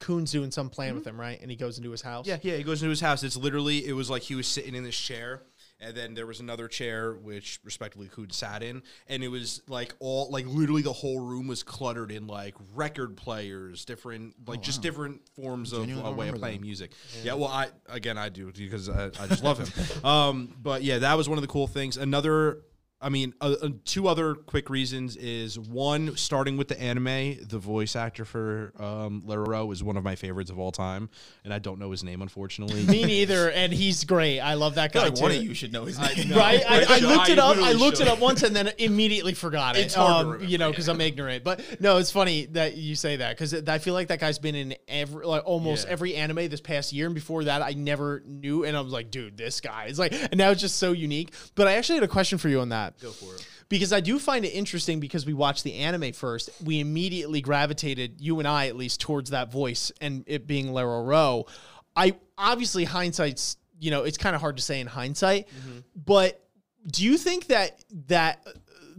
[0.00, 1.40] Khun's doing some plan with him, right?
[1.40, 2.26] And he goes into his house.
[2.26, 2.56] Yeah, yeah.
[2.56, 3.22] He goes into his house.
[3.22, 5.40] It's literally, it was like he was sitting in this chair,
[5.80, 9.94] and then there was another chair which, respectively, Hood sat in, and it was like
[9.98, 14.82] all, like literally the whole room was cluttered in like record players, different, like just
[14.82, 16.66] different forms of Genuinely uh, way of playing that.
[16.66, 16.92] music.
[17.22, 17.34] Yeah.
[17.34, 19.66] well, I again I do because I, I just love him.
[20.04, 21.96] Um, but yeah, that was one of the cool things.
[21.96, 22.58] Another.
[22.98, 27.58] I mean, uh, uh, two other quick reasons is one, starting with the anime, the
[27.58, 31.10] voice actor for um, Lero is one of my favorites of all time,
[31.44, 32.84] and I don't know his name, unfortunately.
[32.86, 33.50] Me neither.
[33.50, 34.40] And he's great.
[34.40, 35.22] I love that guy like too.
[35.22, 36.32] one of you should know his name.
[36.36, 37.56] Right, I, I I looked it up.
[37.56, 39.80] I literally looked it up once and then immediately forgot it.
[39.86, 41.44] It's hard to um, remember, you know, because I'm ignorant.
[41.44, 44.54] But no, it's funny that you say that because I feel like that guy's been
[44.54, 45.92] in every, like almost Yeah.
[45.92, 48.64] every anime this past year, and before that, I never knew.
[48.64, 51.34] And I was like, dude, this guy is like, and now it's just so unique.
[51.54, 52.85] But I actually had a question for you on that.
[53.00, 53.46] Go for it.
[53.68, 56.50] because I do find it interesting because we watched the anime first.
[56.64, 61.46] We immediately gravitated, you and I at least, towards that voice and it being Lero-Ro.
[61.94, 65.78] I obviously hindsight's, you know, it's kind of hard to say in hindsight, mm-hmm.
[65.94, 66.42] but
[66.90, 68.46] do you think that that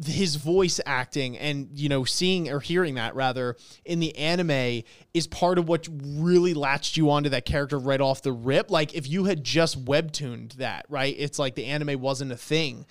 [0.05, 4.83] his voice acting and you know seeing or hearing that rather in the anime
[5.13, 8.93] is part of what really latched you onto that character right off the rip like
[8.93, 12.85] if you had just webtooned that right it's like the anime wasn't a thing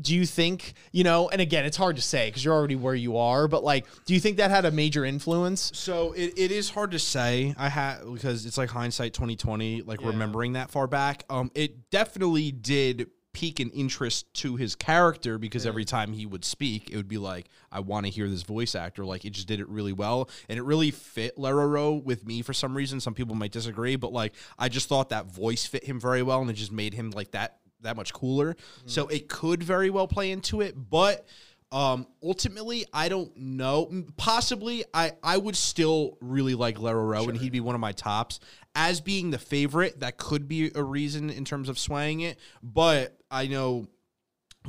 [0.00, 2.94] do you think you know and again it's hard to say because you're already where
[2.94, 6.50] you are but like do you think that had a major influence So it, it
[6.50, 7.54] is hard to say.
[7.58, 10.08] I had because it's like hindsight twenty twenty, like Yeah.
[10.08, 11.24] remembering that far back.
[11.28, 16.44] Um, it definitely did pique an interest to his character because every time he would
[16.44, 19.04] speak, it would be like, I want to hear this voice actor.
[19.06, 22.52] Like it just did it really well, and it really fit Lero-Ro with me for
[22.52, 23.00] some reason.
[23.00, 26.40] Some people might disagree, but like I just thought that voice fit him very well,
[26.42, 28.56] and it just made him like that that much cooler.
[28.86, 31.26] So it could very well play into it, but.
[31.70, 34.04] Um, ultimately, I don't know.
[34.18, 38.40] Possibly, I I would still really like Lero-Ro, and he'd be one of my tops
[38.74, 40.00] as being the favorite.
[40.00, 43.88] That could be a reason in terms of swaying it, but I know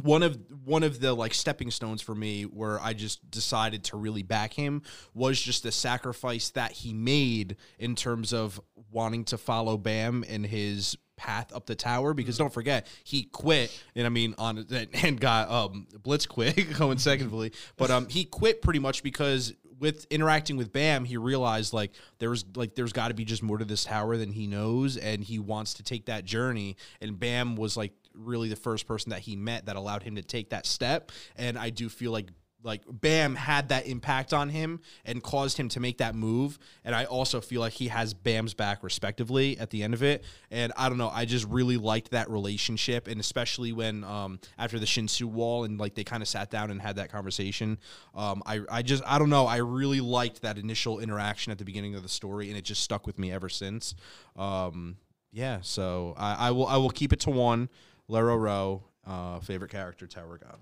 [0.02, 3.98] one of one of the like stepping stones for me where I just decided to
[3.98, 4.82] really back him
[5.14, 8.60] was just the sacrifice that he made in terms of
[8.92, 13.78] wanting to follow Bam and his path up the tower because don't forget he quit
[13.96, 18.62] and I mean on and got um blitz quit going secondly but um he quit
[18.62, 23.14] pretty much because with interacting with Bam, he realized like there's like there's got to
[23.14, 26.24] be just more to this tower than he knows, and he wants to take that
[26.24, 26.78] journey.
[27.02, 30.22] And Bam was like really the first person that he met that allowed him to
[30.22, 31.12] take that step.
[31.36, 32.28] And I do feel like
[32.64, 36.58] like Bam had that impact on him and caused him to make that move.
[36.84, 40.24] And I also feel like he has Bam's back respectively at the end of it.
[40.50, 44.80] And I don't know, I just really liked that relationship, and especially when um after
[44.80, 47.78] the Shinsu wall and like they kind of sat down and had that conversation.
[48.16, 51.66] Um, I I just I don't know, I really liked that initial interaction at the
[51.66, 53.96] beginning of the story, and it just stuck with me ever since.
[54.36, 54.98] Um,
[55.32, 57.70] yeah, so I, I will I will keep it to one.
[58.10, 60.60] Lero-Ro, uh, favorite character, Tower God.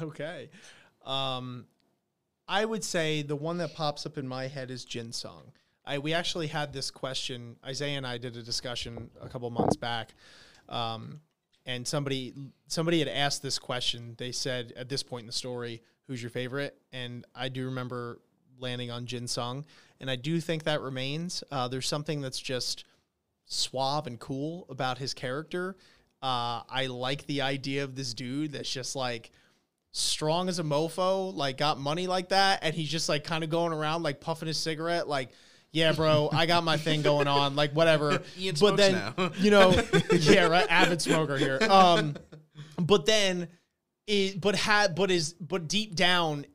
[0.02, 0.48] okay
[1.06, 1.64] um
[2.48, 5.52] i would say the one that pops up in my head is Jin Sung
[5.88, 9.76] I, we actually had this question isaiah and i did a discussion a couple months
[9.76, 10.14] back
[10.68, 11.20] um,
[11.66, 12.32] and somebody
[12.68, 14.14] somebody had asked this question.
[14.18, 16.78] They said at this point in the story who's your favorite?
[16.92, 18.20] And i do remember
[18.58, 19.64] landing on Jin Sung
[20.00, 21.44] and i do think that remains.
[21.50, 22.84] Uh, there's something that's just
[23.44, 25.76] suave and cool about his character.
[26.22, 29.30] Uh, i like the idea of this dude that's just like
[29.96, 33.50] strong as a mofo, like got money like that, and he's just like kind of
[33.50, 35.30] going around like puffing his cigarette, like,
[35.72, 38.22] yeah, bro, I got my thing going on, like whatever.
[38.60, 39.32] But then, now.
[39.38, 39.82] you know,
[40.12, 41.58] yeah, right, avid smoker here.
[41.68, 42.16] Um,
[42.78, 43.48] but then,
[44.06, 46.46] it, but had, but is, but deep down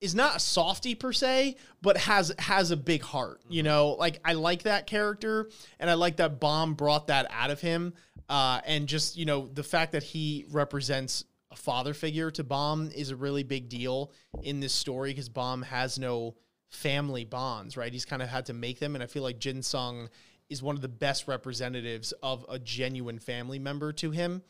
[0.00, 3.40] is not a softy per se, but has has a big heart.
[3.48, 7.50] You know, like I like that character, and I like that Bam brought that out
[7.50, 7.94] of him.
[8.28, 12.90] Uh, and just you know the fact that he represents a father figure to Bam
[12.94, 14.12] is a really big deal
[14.42, 16.34] in this story because Bam has no
[16.70, 17.92] family bonds, right?
[17.92, 20.08] He's kind of had to make them, and I feel like Jin Sung
[20.48, 24.42] is one of the best representatives of a genuine family member to him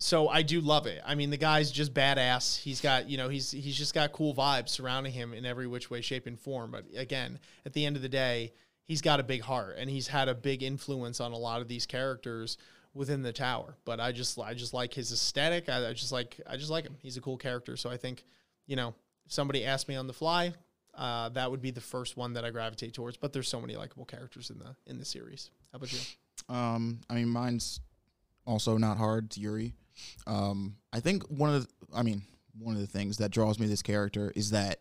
[0.00, 1.02] so I do love it.
[1.04, 2.58] I mean, the guy's just badass.
[2.58, 5.90] He's got, you know, he's he's just got cool vibes surrounding him in every which
[5.90, 6.70] way, shape, and form.
[6.70, 8.54] But again, at the end of the day,
[8.86, 11.68] he's got a big heart and he's had a big influence on a lot of
[11.68, 12.56] these characters
[12.94, 13.76] within the tower.
[13.84, 15.68] But I just I just like his aesthetic.
[15.68, 16.96] I, I just like I just like him.
[17.00, 17.76] He's a cool character.
[17.76, 18.24] So I think,
[18.66, 18.94] you know,
[19.26, 20.52] if somebody asked me on the fly,
[20.94, 23.16] uh, that would be the first one that I gravitate towards.
[23.16, 25.50] But there's so many likable characters in the in the series.
[25.72, 25.98] How about you?
[26.48, 27.80] Um, I mean, mine's
[28.46, 29.26] also not hard.
[29.26, 29.74] It's Yuri.
[30.26, 32.22] Um, I think one of the, I mean,
[32.58, 34.80] one of the things that draws me to this character is that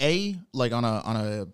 [0.00, 1.46] a like on a on a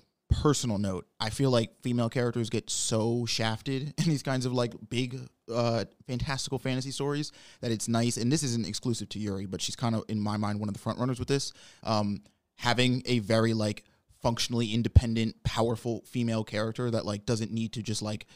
[0.43, 4.75] personal note, I feel like female characters get so shafted in these kinds of like
[4.89, 5.19] big,
[5.53, 8.17] uh, fantastical fantasy stories that it's nice.
[8.17, 10.75] And this isn't exclusive to Yuri, but she's kind of in my mind one of
[10.75, 11.53] the front runners with this.
[11.83, 12.23] Um,
[12.57, 13.85] having a very like
[14.23, 18.27] functionally independent, powerful female character that like doesn't need to just like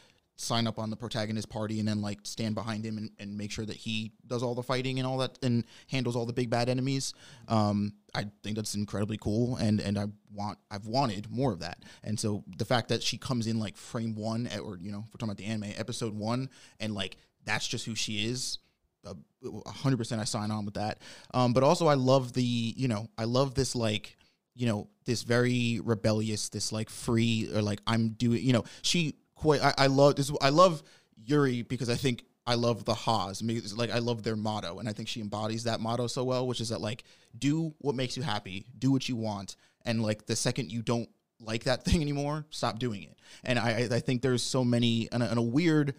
[0.41, 3.51] sign up on the protagonist party and then like stand behind him and, and make
[3.51, 6.49] sure that he does all the fighting and all that and handles all the big
[6.49, 7.13] bad enemies.
[7.49, 11.83] Um, I think that's incredibly cool and and I want I've wanted more of that.
[12.05, 14.99] And so the fact that she comes in like frame one at, or you know,
[14.99, 18.59] we're talking about the anime, episode one, and like that's just who she is.
[19.07, 21.01] A hundred percent, I sign on with that.
[21.33, 24.17] Um, but also, I love the, you know, I love this like,
[24.55, 29.15] you know, this very rebellious, this like free or like I'm doing, you know, she
[29.39, 29.63] quite.
[29.63, 30.31] I, I love this.
[30.41, 30.83] I love
[31.25, 33.43] Yuri because I think I love the Haas.
[33.43, 36.25] I mean, like I love their motto, and I think she embodies that motto so
[36.25, 37.05] well, which is that like
[37.39, 41.09] do what makes you happy, do what you want, and like the second you don't
[41.41, 43.19] like that thing anymore, stop doing it.
[43.45, 45.95] And I, I think there's so many and a, weird,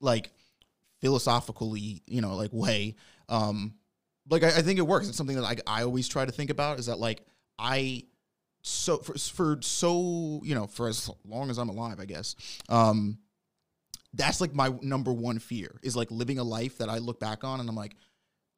[0.00, 0.32] like
[1.00, 2.96] philosophically, you know, like way.
[3.28, 3.74] Um,
[4.28, 5.08] like I, I think it works.
[5.08, 7.22] It's something that I, I always try to think about is that like
[7.58, 8.04] I
[8.62, 12.36] so for for so you know for as long as I'm alive, I guess.
[12.68, 13.18] Um,
[14.14, 17.44] that's like my number one fear is like living a life that I look back
[17.44, 17.94] on and I'm like,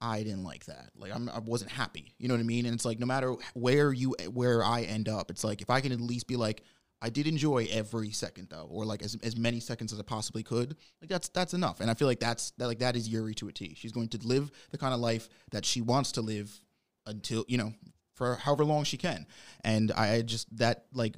[0.00, 0.90] I didn't like that.
[0.96, 2.14] Like I'm, I wasn't happy.
[2.18, 2.66] You know what I mean?
[2.66, 5.80] And it's like no matter where you where I end up, it's like if I
[5.80, 6.62] can at least be like,
[7.00, 10.42] I did enjoy every second though, or like as, as many seconds as I possibly
[10.42, 10.76] could.
[11.00, 11.80] Like that's that's enough.
[11.80, 13.74] And I feel like that's that like that is Yuri to a T.
[13.76, 16.60] She's going to live the kind of life that she wants to live
[17.06, 17.72] until you know
[18.14, 19.26] for however long she can.
[19.64, 21.14] And I just that like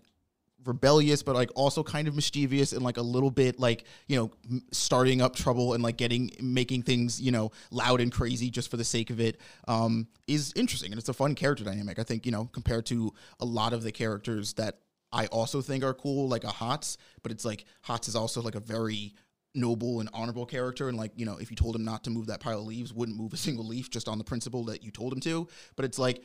[0.65, 4.31] rebellious but like also kind of mischievous and like a little bit like you know
[4.73, 8.79] starting up trouble and like getting making things you know loud and crazy just for
[8.79, 9.39] the sake of it
[9.69, 10.91] um is interesting.
[10.91, 11.99] And it's a fun character dynamic.
[11.99, 14.79] I think you know compared to a lot of the characters that
[15.13, 18.57] i also think are cool like a Hatz but it's like Hatz is also like
[18.57, 19.15] a very
[19.55, 20.89] noble and honorable character.
[20.89, 22.93] And like you know if you told him not to move that pile of leaves
[22.93, 25.49] wouldn't move a single leaf just on the principle that you told him to.
[25.77, 26.23] But it's like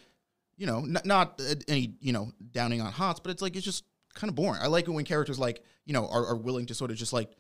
[0.60, 3.66] you know, not, not uh, any, you know, downing on Hatz, but it's like, it's
[3.66, 4.62] just kind of boring.
[4.62, 7.14] I like it when characters like, you know, are, are willing to sort of just
[7.14, 7.32] like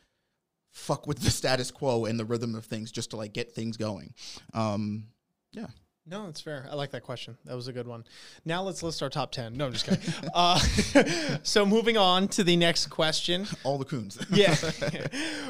[0.72, 3.76] fuck with the status quo and the rhythm of things just to like get things
[3.76, 4.14] going.
[4.54, 5.08] Um,
[5.52, 5.68] yeah.
[6.10, 6.68] No, that's fair.
[6.72, 7.38] I like that question.
[7.46, 8.04] That was a good one.
[8.44, 9.56] Now let's list our top 10.
[9.56, 10.14] No, I'm just kidding.
[10.34, 10.58] uh,
[11.44, 13.46] so moving on to the next question.
[13.64, 14.18] All the Khuns.
[14.40, 14.56] Yeah.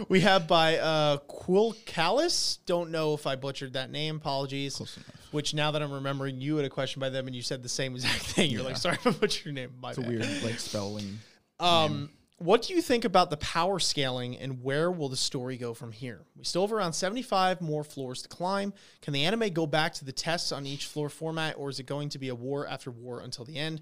[0.09, 2.57] we have by uh, Quilcalis.
[2.65, 4.17] Don't know if I butchered that name.
[4.17, 4.75] Apologies.
[4.75, 5.07] Close enough.
[5.31, 7.69] Which now that I'm remembering, you had a question by them and you said the
[7.69, 8.51] same exact thing.
[8.51, 9.71] You're like, sorry if I butchered your name.
[9.79, 11.19] My It's a weird like spelling.
[11.59, 12.09] Um,
[12.39, 15.91] what do you think about the power scaling and where will the story go from
[15.91, 16.21] here?
[16.37, 18.73] We still have around 75 more floors to climb.
[19.01, 21.85] Can the anime go back to the tests on each floor format, or is it
[21.85, 23.81] going to be a war after war until the end?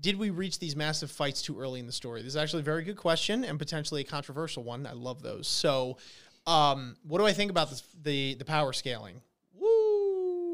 [0.00, 2.22] Did we reach these massive fights too early in the story?
[2.22, 4.86] This is actually a very good question and potentially a controversial one.
[4.86, 5.46] I love those.
[5.46, 5.98] So,
[6.46, 9.20] um, what do I think about this, the the power scaling?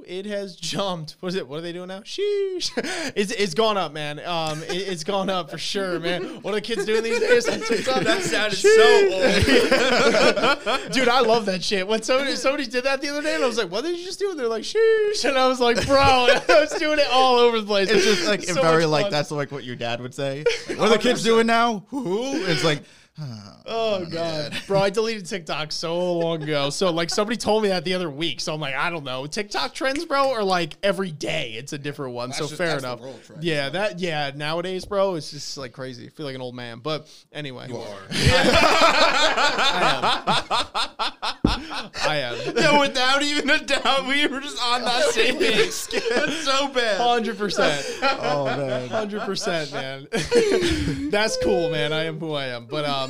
[0.07, 1.17] It has jumped.
[1.21, 1.49] What is it?
[1.49, 2.01] What are they doing now?
[2.01, 2.71] Sheesh!
[3.17, 4.21] It's it's gone up, man.
[4.25, 6.43] Um, it, it's gone up for sure, man.
[6.43, 7.47] What are the kids doing these days?
[7.47, 8.77] That sounded Sheesh.
[8.77, 10.85] so old.
[10.93, 11.87] Dude, I love that shit.
[11.87, 14.05] When somebody somebody did that the other day, and I was like, "What did you
[14.05, 17.07] just do?" And they're like, "Sheesh," and I was like, "Bro," I was doing it
[17.13, 17.91] all over the place.
[17.91, 19.13] It's just like So very like fun.
[19.13, 20.45] that's like what your dad would say.
[20.69, 21.85] Like, what are the kids doing now?
[21.89, 22.35] Who?
[22.47, 22.83] It's like,
[23.67, 24.79] Oh god, bro!
[24.81, 26.69] I deleted TikTok so long ago.
[26.69, 28.41] So like somebody told me that the other week.
[28.41, 29.25] So I'm like, I don't know.
[29.27, 32.33] TikTok trends, bro, are like every day it's a different one.
[32.35, 33.01] so just- fair that's the enough.
[33.01, 34.33] world trend, yeah, that yeah.
[34.35, 36.07] Nowadays, bro, it's just like crazy.
[36.07, 36.81] I feel like an old man.
[36.81, 37.85] But anyway, you are.
[42.07, 42.17] I
[42.47, 42.55] am.
[42.55, 45.87] no, without even a doubt, we were just on that same page.
[45.87, 47.01] That's so bad.
[47.01, 47.87] Hundred percent.
[48.03, 48.89] oh man.
[48.89, 50.07] Hundred percent, man.
[51.11, 51.93] That's cool, man.
[51.93, 52.67] I am who I am.
[52.67, 53.04] But um,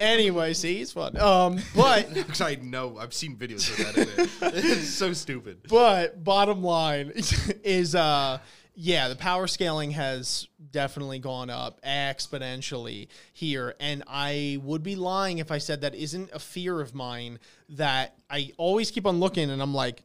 [0.00, 1.16] anyway, see, it's fun.
[1.16, 3.96] Um, but Because I know I've seen videos of that.
[3.96, 4.54] In it.
[4.80, 5.66] It's so stupid.
[5.68, 7.12] but bottom line
[7.64, 8.38] is uh
[8.80, 15.38] yeah the power scaling has definitely gone up exponentially here and i would be lying
[15.38, 19.50] if i said that isn't a fear of mine that i always keep on looking
[19.50, 20.04] and i'm like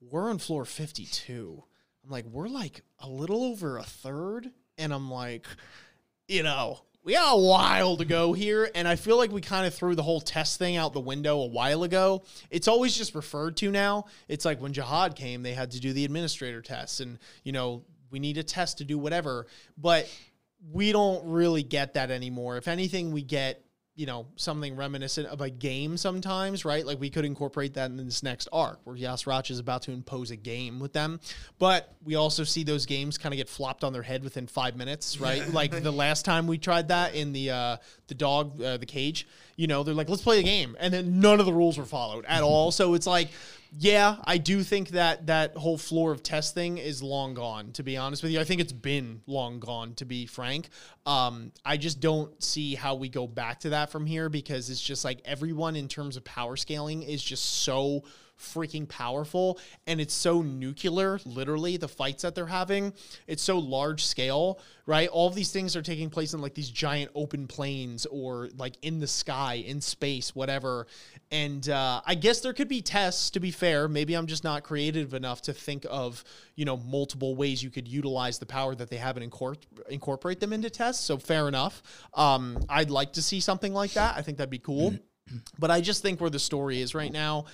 [0.00, 1.62] we're on floor 52
[2.04, 5.46] i'm like we're like a little over a third and i'm like
[6.26, 9.66] you know, we got a while to go here, and I feel like we kind
[9.66, 12.22] of threw the whole test thing out the window a while ago.
[12.50, 14.04] It's always just referred to now.
[14.28, 17.82] It's like when Jahad came, they had to do the administrator tests, and you know,
[18.10, 19.46] we need a test to do whatever.
[19.78, 20.14] But
[20.70, 22.58] we don't really get that anymore.
[22.58, 23.64] If anything, we get
[23.98, 26.86] you know something reminiscent of a game sometimes, right?
[26.86, 30.30] Like we could incorporate that in this next arc where Yasrach is about to impose
[30.30, 31.18] a game with them,
[31.58, 34.76] but we also see those games kind of get flopped on their head within five
[34.76, 35.52] minutes, right?
[35.52, 37.76] like the last time we tried that in the uh,
[38.06, 39.26] the dog uh, the cage,
[39.56, 41.84] you know, they're like, let's play a game, and then none of the rules were
[41.84, 42.70] followed at all.
[42.70, 43.30] So it's like.
[43.76, 47.72] Yeah, I do think that that whole floor of testing is long gone.
[47.72, 49.94] To be honest with you, I think it's been long gone.
[49.96, 50.70] To be frank,
[51.04, 54.80] um, I just don't see how we go back to that from here because it's
[54.80, 58.04] just like everyone in terms of power scaling is just so
[58.38, 62.92] freaking powerful and it's so nuclear literally the fights that they're having.
[63.26, 65.10] It's so large scale right?
[65.10, 68.78] All of these things are taking place in like these giant open plains or like
[68.80, 70.86] in the sky in space whatever.
[71.30, 73.86] And uh, i guess there could be tests to be fair.
[73.86, 76.24] Maybe i'm just not creative enough to think of
[76.56, 80.40] you know multiple ways you could utilize the power that they have and incor- incorporate
[80.40, 81.04] them into tests.
[81.04, 81.82] So fair enough.
[82.14, 84.16] Um, i'd like to see something like that.
[84.16, 84.94] I think that'd be cool.
[85.58, 87.44] But I just think where the story is right now,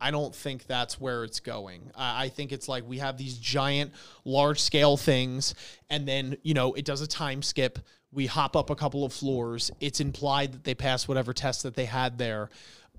[0.00, 1.90] I don't think that's where it's going.
[1.94, 3.92] I I think it's like we have these giant,
[4.24, 5.54] large scale things,
[5.90, 7.78] and then, you know, it does a time skip.
[8.12, 9.70] We hop up a couple of floors.
[9.80, 12.48] It's implied that they pass whatever test that they had there.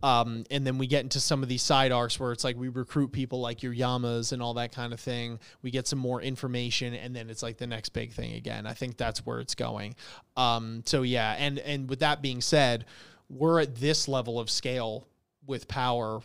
[0.04, 2.68] Um, and then we get into some of these side arcs where it's like we
[2.68, 5.40] recruit people like your Yamas and all that kind of thing.
[5.62, 8.68] We get some more information, and then it's like the next big thing again.
[8.68, 9.96] I think that's where it's going.
[10.36, 12.86] Um, so yeah, and and with that being said,
[13.30, 15.08] we're at this level of scale
[15.48, 16.22] with power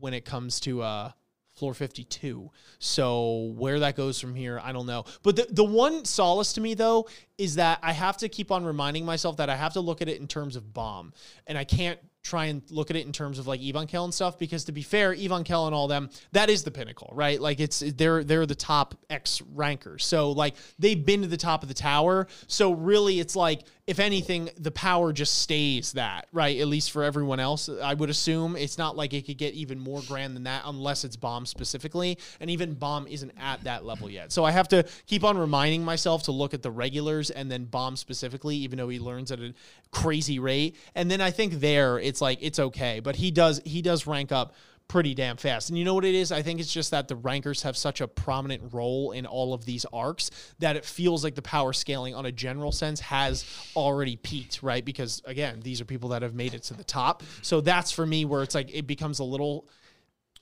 [0.00, 1.12] when it comes to uh
[1.58, 2.50] floor 52.
[2.78, 5.04] So where that goes from here, I don't know.
[5.22, 8.64] But the the one solace to me though is that I have to keep on
[8.64, 11.12] reminding myself that I have to look at it in terms of Bam.
[11.46, 14.38] And I can't try and look at it in terms of like Evankhell and stuff
[14.38, 17.40] because to be fair, Evankhell and all them, that is the pinnacle, right?
[17.40, 20.04] Like it's they're they're the top X rankers.
[20.04, 22.28] So like they've been to the top of the tower.
[22.46, 26.60] So really it's like if anything, the power just stays that, right?
[26.60, 28.54] At least for everyone else, I would assume.
[28.54, 32.18] It's not like it could get even more grand than that unless it's Bam specifically.
[32.38, 34.30] And even Bam isn't at that level yet.
[34.30, 37.64] So I have to keep on reminding myself to look at the regulars and then
[37.64, 39.54] Bam specifically, even though he learns at a
[39.90, 40.76] crazy rate.
[40.94, 43.00] And then I think there it's like it's okay.
[43.00, 44.52] But he does he does rank up
[44.88, 45.68] pretty damn fast.
[45.68, 46.32] And you know what it is?
[46.32, 49.64] I think it's just that the rankers have such a prominent role in all of
[49.66, 53.44] these arcs that it feels like the power scaling on a general sense has
[53.76, 54.84] already peaked, right?
[54.84, 57.22] Because again, these are people that have made it to the top.
[57.42, 59.68] So that's for me where it's like it becomes a little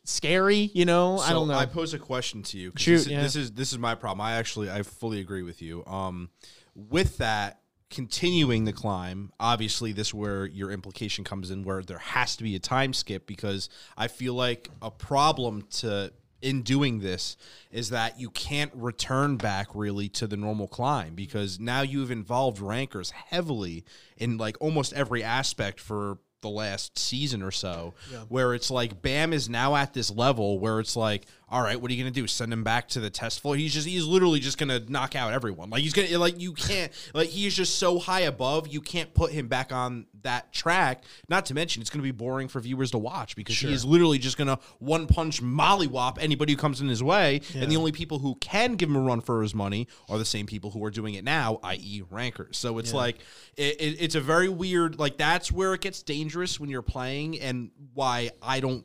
[0.05, 1.19] scary, you know?
[1.19, 1.55] I don't know.
[1.55, 2.73] I pose a question to you.
[2.77, 3.23] Shoot, this, is- yeah.
[3.23, 4.21] this is this is my problem.
[4.21, 5.85] I actually I fully agree with you.
[5.87, 6.31] Um,
[6.75, 7.61] with that
[7.91, 12.57] continuing the climb, obviously this where your implication comes in, where there has to be
[12.57, 17.37] a time skip because I feel like a problem to in doing this
[17.71, 22.61] is that you can't return back really to the normal climb because now you've involved
[22.61, 23.85] rankers heavily
[24.17, 27.95] in like almost every aspect for the last season or so
[28.29, 31.91] where it's like Bam is now at this level where it's like all right what
[31.91, 32.27] are you going to do?
[32.27, 33.57] Send him back to the test floor?
[33.57, 35.71] He's just he's literally just going to knock out everyone.
[35.71, 39.13] Like he's going to like you can't like he's just so high above you can't
[39.15, 41.05] put him back on that track.
[41.29, 43.85] Not to mention it's going to be boring for viewers to watch because he is
[43.85, 47.41] literally just going to one punch mollywop anybody who comes in his way.
[47.55, 50.25] And the only people who can give him a run for his money are the
[50.25, 52.57] same people who are doing it now i.e rankers.
[52.57, 53.19] So it's like
[53.57, 57.39] it, it, it's a very weird like that's where it gets dangerous when you're playing
[57.41, 58.85] and why i don't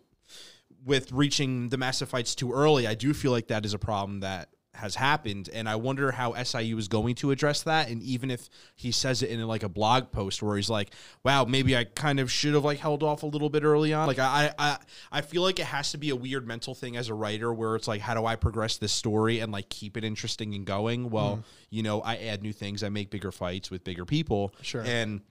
[0.85, 4.19] with reaching the massive fights too early i do feel like that is a problem
[4.21, 5.49] that has happened.
[5.53, 7.89] And i wonder how siu is going to address that.
[7.89, 10.91] And even if he says it in like a blog post where he's like
[11.23, 14.07] wow maybe i kind of should have like held off a little bit early on.
[14.07, 14.77] Like i i
[15.11, 17.75] i feel like it has to be a weird mental thing as a writer where
[17.75, 21.09] it's like how do i progress this story and like keep it interesting and going?
[21.09, 21.43] Well mm.
[21.69, 22.83] you know i add new things.
[22.83, 24.55] I make bigger fights with bigger people.
[24.61, 24.83] Sure.
[24.85, 25.21] and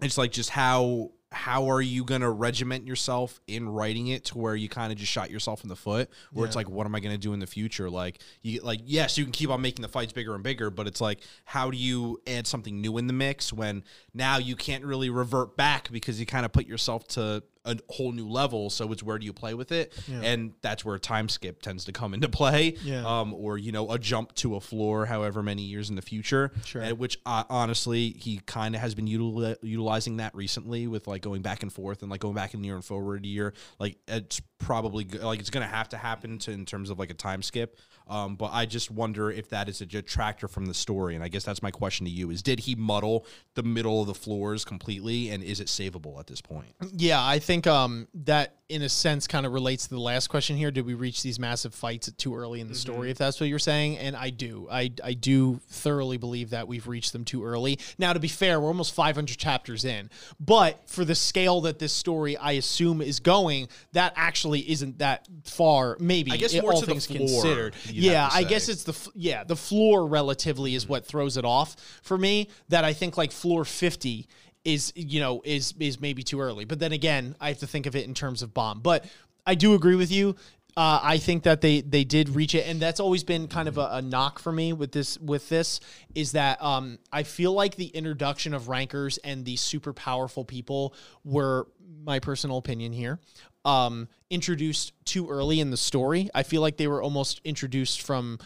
[0.00, 4.38] it's like just how how are you going to regiment yourself in writing it to
[4.38, 6.94] where you kind of just shot yourself in the foot where it's like what am
[6.94, 7.90] i going to do in the future?
[7.90, 10.86] Like you like yes you can keep on making the fights bigger and bigger but
[10.86, 13.84] it's like how do you add something new in the mix when
[14.14, 18.12] now you can't really revert back because you kind of put yourself to a whole
[18.12, 21.62] new level so it's where do you play with it and that's where time skip
[21.62, 23.04] tends to come into play Yeah.
[23.06, 26.50] um, or you know a jump to a floor however many years in the future
[26.66, 26.82] Sure.
[26.82, 31.22] and which uh, honestly he kind of has been util- utilizing that recently with like
[31.22, 33.96] going back and forth and like going back and year and forward a year like
[34.08, 37.42] it's probably like it's gonna have to happen to in terms of like a time
[37.42, 41.14] skip um, but I just wonder if that is a detractor from the story.
[41.14, 43.24] And I guess that's my question to you is did he muddle
[43.54, 45.30] the middle of the floors completely?
[45.30, 46.74] And is it savable at this point?
[46.92, 50.56] Yeah, I think um, that in a sense kind of relates to the last question
[50.56, 50.70] here.
[50.70, 53.00] Did we reach these massive fights too early in the story?
[53.00, 53.10] Mm-hmm.
[53.10, 56.86] If that's what you're saying, and I do, I I do thoroughly believe that we've
[56.86, 57.78] reached them too early.
[57.98, 60.08] Now, to be fair, we're almost 500 chapters in,
[60.40, 65.28] but for the scale that this story, I assume, is going, that actually isn't that
[65.44, 65.98] far.
[66.00, 67.74] Maybe I guess it- more all to the things floor, considered.
[67.90, 70.92] Yeah, I guess it's the f- yeah the floor relatively is mm-hmm.
[70.92, 72.48] what throws it off for me.
[72.70, 74.26] That I think like floor 50
[74.64, 76.64] is you know is is maybe too early.
[76.64, 78.80] But then again, I have to think of it in terms of Bam.
[78.80, 79.04] But
[79.46, 80.36] I do agree with you.
[80.76, 83.78] Uh, I think that they they did reach it, and that's always been kind of
[83.78, 85.78] a, a knock for me with this with this
[86.14, 90.94] is that um, I feel like the introduction of rankers and these super powerful people
[91.24, 91.68] were
[92.04, 93.20] my personal opinion here
[93.64, 96.28] um, introduced too early in the story.
[96.34, 98.38] I feel like they were almost introduced from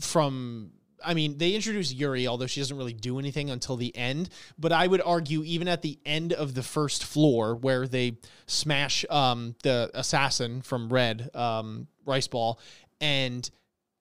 [0.00, 0.72] from
[1.04, 4.30] I mean, they introduce Yuri, although she doesn't really do anything until the end.
[4.58, 9.04] But I would argue, even at the end of the first floor, where they smash
[9.10, 12.58] um, the assassin from Red, um, Rice Ball,
[13.00, 13.48] and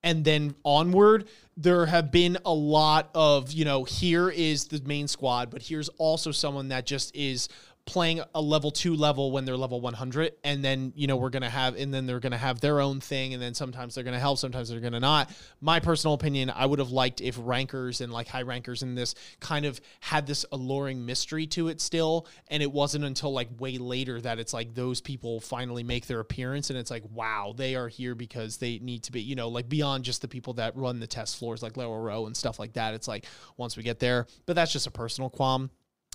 [0.03, 5.07] and then onward, there have been a lot of you know, here is the main
[5.07, 7.49] squad, but here's also someone that just is
[7.87, 11.49] playing a level two level when they're level 100 and then you know we're gonna
[11.49, 14.37] have and then they're gonna have their own thing and then sometimes they're gonna help
[14.37, 15.31] sometimes they're gonna not.
[15.61, 19.15] My personal opinion i would have liked if rankers and like high rankers in this
[19.39, 23.77] kind of had this alluring mystery to it still and it wasn't until like way
[23.77, 27.75] later that it's like those people finally make their appearance and it's like wow they
[27.75, 30.75] are here because they need to be you know like beyond just the people that
[30.75, 32.93] run the test floors like Lero-Ro and stuff like that.
[32.93, 35.69] It's like once we get there but that's just a personal qualm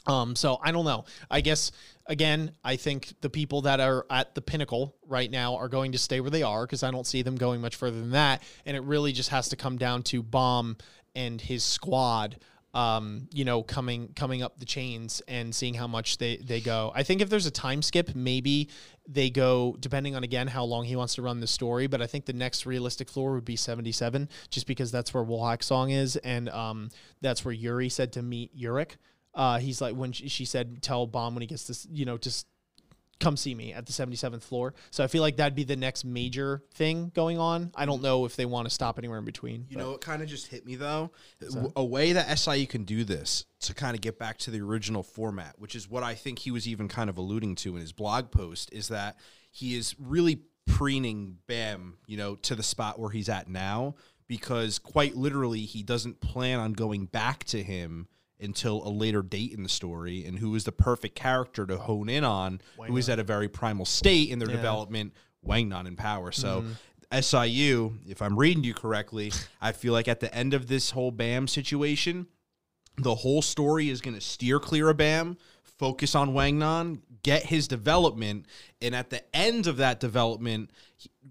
[0.07, 1.05] um, so I don't know.
[1.31, 1.73] I guess
[2.07, 5.99] again, I think the people that are at the pinnacle right now are going to
[5.99, 8.43] stay where they are because I don't see them going much further than that.
[8.67, 10.77] And it really just has to come down to Bam
[11.15, 12.39] and his squad.
[12.75, 16.91] Um, you know, coming coming up the chains and seeing how much they they go.
[16.95, 18.71] I think if there's a time skip, maybe
[19.07, 21.87] they go depending on again how long he wants to run the story.
[21.87, 25.93] But I think the next realistic floor would be 77, just because that's where Wolhaiksong
[25.93, 26.89] is, and um,
[27.21, 28.93] that's where Yuri said to meet Yurik.
[29.35, 32.19] Uh, he's like when she, she said, "Tell Bam when he gets this, you know,
[32.19, 32.47] just
[33.21, 36.05] come see me at the 77th floor." So I feel like that'd be the next
[36.05, 37.73] major thing going on.
[37.75, 39.67] I don't know if they want to stop anywhere in between.
[39.69, 41.13] You know, it kind of just hit me though.
[41.77, 45.03] A way that SIU can do this to kind of get back to the original
[45.03, 47.93] format, which is what I think he was even kind of alluding to in his
[47.93, 49.17] blog post, is that
[49.51, 53.95] he is really preening Bam, you know, to the spot where he's at now,
[54.29, 58.09] because quite literally he doesn't plan on going back to him
[58.43, 62.09] until a later date in the story and who is the perfect character to hone
[62.09, 65.13] in on who is at a very primal state in their development
[65.47, 66.33] Wangnan in power.
[66.33, 67.21] So mm-hmm.
[67.21, 71.11] SIU if I'm reading you correctly I feel like at the end of this whole
[71.11, 72.27] BAM situation
[72.97, 75.37] the whole story is going to steer clear of Bam,
[75.79, 78.47] focus on Wangnan, get his development,
[78.81, 80.71] and at the end of that development,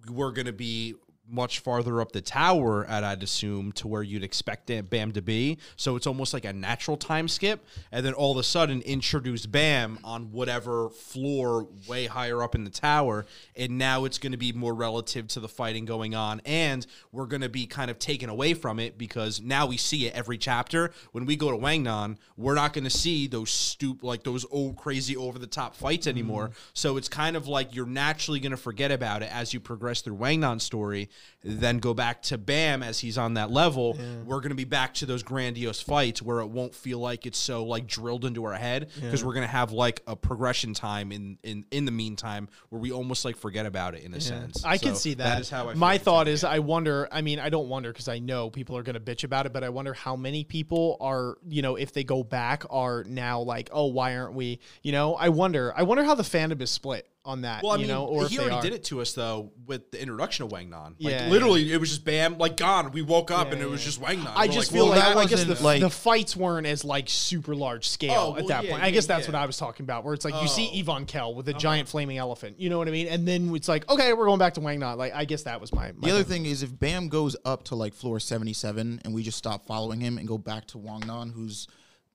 [0.09, 0.95] we're going to be
[1.31, 5.57] much farther up the tower at I'd assume to where you'd expect Bam to be.
[5.75, 9.45] So it's almost like a natural time skip, and then all of a sudden introduce
[9.45, 13.25] Bam on whatever floor way higher up in the tower,
[13.55, 17.25] and now it's going to be more relative to the fighting going on, and we're
[17.25, 20.37] going to be kind of taken away from it because now we see it every
[20.37, 20.91] chapter.
[21.11, 24.77] When we go to Wangnan, we're not going to see those stoop like those old
[24.77, 26.49] crazy over the top fights anymore.
[26.49, 26.53] Mm.
[26.73, 30.01] So it's kind of like you're naturally going to forget about it as you progress
[30.01, 31.09] through Wangnan's story,
[31.43, 33.98] then go back to Bam as he's on that level.
[34.26, 37.38] We're going to be back to those grandiose fights where it won't feel like it's
[37.38, 41.11] so like drilled into our head because we're going to have like a progression time
[41.11, 44.64] in in in the meantime where we almost like forget about it in a sense.
[44.64, 45.23] I can see that.
[45.23, 45.73] That is how I.
[45.73, 46.43] My thought is.
[46.43, 47.07] I wonder.
[47.11, 49.53] I mean, I don't wonder because I know people are going to bitch about it,
[49.53, 53.41] but I wonder how many people are, you know, if they go back, are now
[53.41, 54.60] like, oh, why aren't we?
[54.84, 55.73] You know, I wonder.
[55.76, 57.61] I wonder how the fandom is split on that.
[57.61, 58.61] Well, I you mean, know, or he already are.
[58.64, 60.95] did it to us though with the introduction of Wangnan.
[60.99, 62.91] Like Yeah, literally, it was just bam, like gone.
[62.91, 63.85] We woke up Yeah, and it was yeah.
[63.85, 64.31] just Wangnan.
[64.35, 66.65] I We're just like, feel well, like that I guess the, like- the fights weren't
[66.65, 68.84] as like super large scale Oh, at well, that yeah, point.
[68.84, 69.34] I guess that's yeah.
[69.34, 70.77] what I was talking about, where it's like you see Oh.
[70.84, 71.60] Evankhell with a uh-huh.
[71.60, 72.60] giant flaming elephant.
[72.60, 73.07] You know what I mean?
[73.07, 74.98] And then it's like, okay, we're going back to Wangnan.
[74.98, 75.91] Like, I guess that was my.
[75.95, 79.22] my The other thing is if Bam goes up to like floor 77 and we
[79.22, 81.68] just stop following him and go back to Wangnan, who's,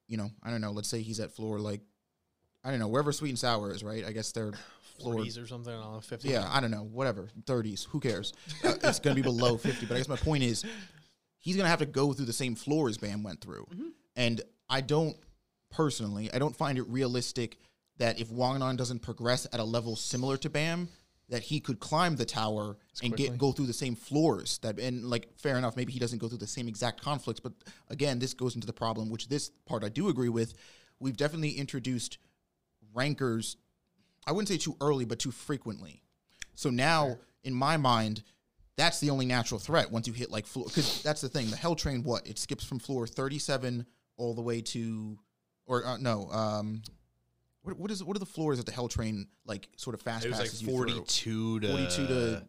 [0.09, 1.81] you know, I don't know, let's say he's at floor like,
[2.65, 4.05] I don't know, wherever Sweet and Sour is, right?
[4.05, 4.53] I guess they're
[4.97, 5.17] floor.
[5.17, 5.73] 40s or something.
[5.73, 6.29] I don't know, 50.
[6.29, 8.33] Yeah, I don't know, whatever, 30s, who cares?
[8.65, 9.87] Uh, it's going to be below 50.
[9.87, 10.65] But I guess my point is
[11.39, 13.67] he's going to have to go through the same floor as Bam went through.
[14.17, 15.17] And I don't,
[15.71, 17.59] personally, I don't find it realistic
[17.99, 20.89] that if Wangnan doesn't progress at a level similar to Bam,
[21.29, 23.29] that he could climb the tower and quickly.
[23.29, 24.59] get go through the same floors.
[24.59, 27.53] That and like fair enough, maybe he doesn't go through the same exact conflicts, but
[27.89, 30.55] again, this goes into the problem, which this part I do agree with.
[31.01, 32.19] We've definitely introduced
[32.95, 33.57] rankers
[34.27, 36.03] I wouldn't say too early, but too frequently.
[36.55, 38.23] So now, in my mind,
[38.77, 40.67] that's the only natural threat once you hit like floor.
[40.67, 41.51] Because that's the thing.
[41.51, 43.87] The Hell Train, what it skips from floor thirty-seven
[44.17, 45.19] all the way to,
[45.67, 46.83] or uh, no, um,
[47.63, 50.25] what what is what are the floors that the Hell Train like sort of fast
[50.25, 50.77] it was like passes you through?
[50.77, 52.47] forty-two to 42 to-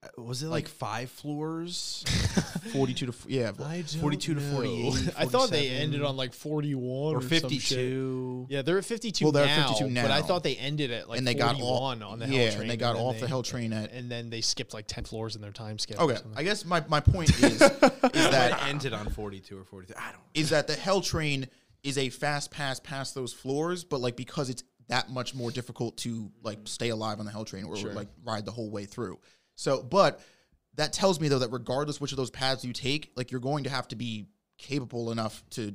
[0.00, 2.04] Uh, was it like, five floors?
[2.72, 3.50] Forty-two to f- yeah,
[4.00, 5.10] Forty-two to forty-eight.
[5.18, 8.46] I thought they ended on like 41 or or, fifty-two.
[8.48, 11.08] Yeah, they're at 52 Well, they're now, at 52 but I thought they ended at
[11.08, 11.60] like and they got off
[11.98, 12.60] 41 on the yeah, Hell Train.
[12.62, 13.92] and they got then off the Hell Train at.
[13.92, 15.98] and then they skipped like 10 floors in their time skip.
[15.98, 16.18] or Okay.
[16.36, 19.96] I guess my, my point is is that That ended on forty-two or forty-three.
[19.98, 20.22] I don't.
[20.34, 21.48] is that the Hell Train
[21.82, 25.96] is a fast pass past those floors, but like because it's that much more difficult
[25.98, 29.18] to like stay alive on the Hell Train or like ride the whole way through.
[29.58, 30.20] So, but
[30.74, 33.64] that tells me though that regardless which of those paths you take, like you're going
[33.64, 34.26] to have to be
[34.56, 35.74] capable enough to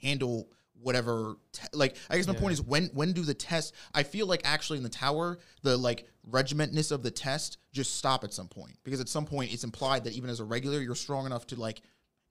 [0.00, 0.48] handle
[0.80, 4.26] whatever te- like i guess my point is when when do the tests i feel
[4.26, 8.48] like actually in the tower the like regimentness of the test just stop at some
[8.48, 8.76] point.
[8.84, 11.60] Because at some point it's implied that even as a regular you're strong enough to
[11.60, 11.82] like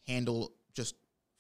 [0.08, 0.96] handle just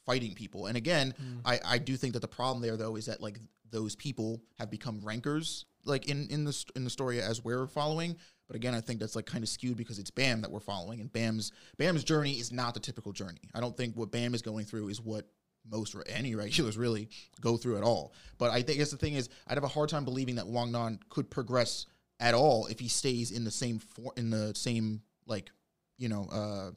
[0.06, 0.68] fighting people.
[0.68, 1.40] And again mm.
[1.45, 4.69] i i do think that the problem there though is that like those people have
[4.69, 8.18] become rankers, like in in the in the story as we're following.
[8.48, 10.99] But again, I think that's like kind of skewed because it's Bam that we're following,
[10.99, 13.49] and Bam's Bam's journey is not the typical journey.
[13.53, 15.28] I don't think what Bam is going through is what
[15.70, 17.10] most or any regulars really
[17.41, 18.14] go through at all.
[18.38, 20.72] But I think guess the thing is, I'd have a hard time believing that Wang
[20.72, 21.86] Nan could progress
[22.20, 25.52] at all if he stays in the same for, in the same like
[25.98, 26.72] you know uh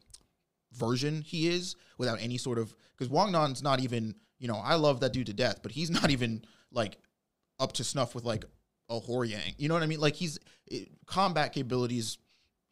[0.72, 4.74] version he is without any sort of because Wang Nan's not even you know I
[4.76, 6.98] love that dude to death, but he's not even like
[7.59, 8.44] up to snuff with like
[8.88, 9.54] a Horyang.
[9.58, 10.00] You know what I mean?
[10.00, 12.18] Like he's it, combat capabilities.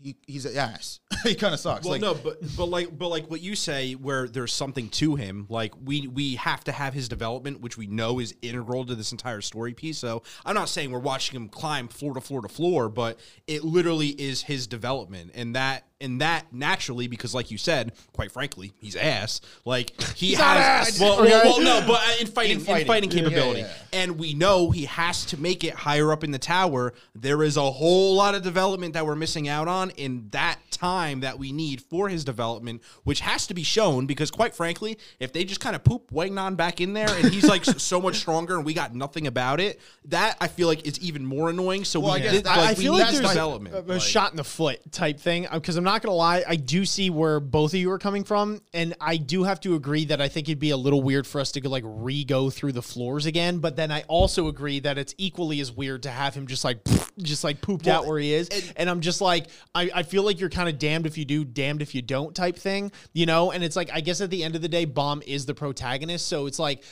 [0.01, 1.01] He he's an ass.
[1.23, 1.85] he kind of sucks.
[1.85, 5.15] Well, like, no, but but like but like what you say, where there's something to
[5.15, 5.47] him.
[5.49, 9.12] Like we we have to have his development, which we know is integral to this
[9.12, 9.99] entire story piece.
[9.99, 13.65] So I'm not saying we're watching him climb floor to floor to floor, but it
[13.65, 18.72] literally is his development, and that and that naturally because, like you said, quite frankly,
[18.78, 19.40] he's ass.
[19.64, 22.64] Like he He's has ass, well, well, well, no, but uh, in fighting In in
[22.64, 22.86] fighting.
[22.86, 23.72] fighting, Yeah, yeah, capability, yeah.
[23.93, 26.93] and we know he has to make it higher up in the tower.
[27.14, 31.20] There is a whole lot of development that we're missing out on in that time
[31.20, 35.32] that we need for his development, which has to be shown because, quite frankly, if
[35.32, 38.16] they just kind of poop Wang Nan back in there and he's like so much
[38.16, 41.85] stronger and we got nothing about it, that I feel like is even more annoying.
[41.85, 43.74] So Well, I we guess did, that- like, I feel like there's development.
[43.74, 46.57] a, a Like- shot in the foot type thing because I'm not gonna lie, I
[46.57, 50.05] do see where both of you are coming from, and I do have to agree
[50.07, 52.73] that I think it'd be a little weird for us to go like re-go through
[52.73, 53.59] the floors again.
[53.59, 56.79] But then I also agree that it's equally as weird to have him just like
[57.19, 60.41] just like pooped out where he is, and, I'm just like I, I feel like
[60.41, 63.51] you're kind of damned if you do, damned if you don't type thing, you know.
[63.51, 66.29] And it's like I guess at the end of the day, Bam is the protagonist,
[66.29, 66.83] so it's like.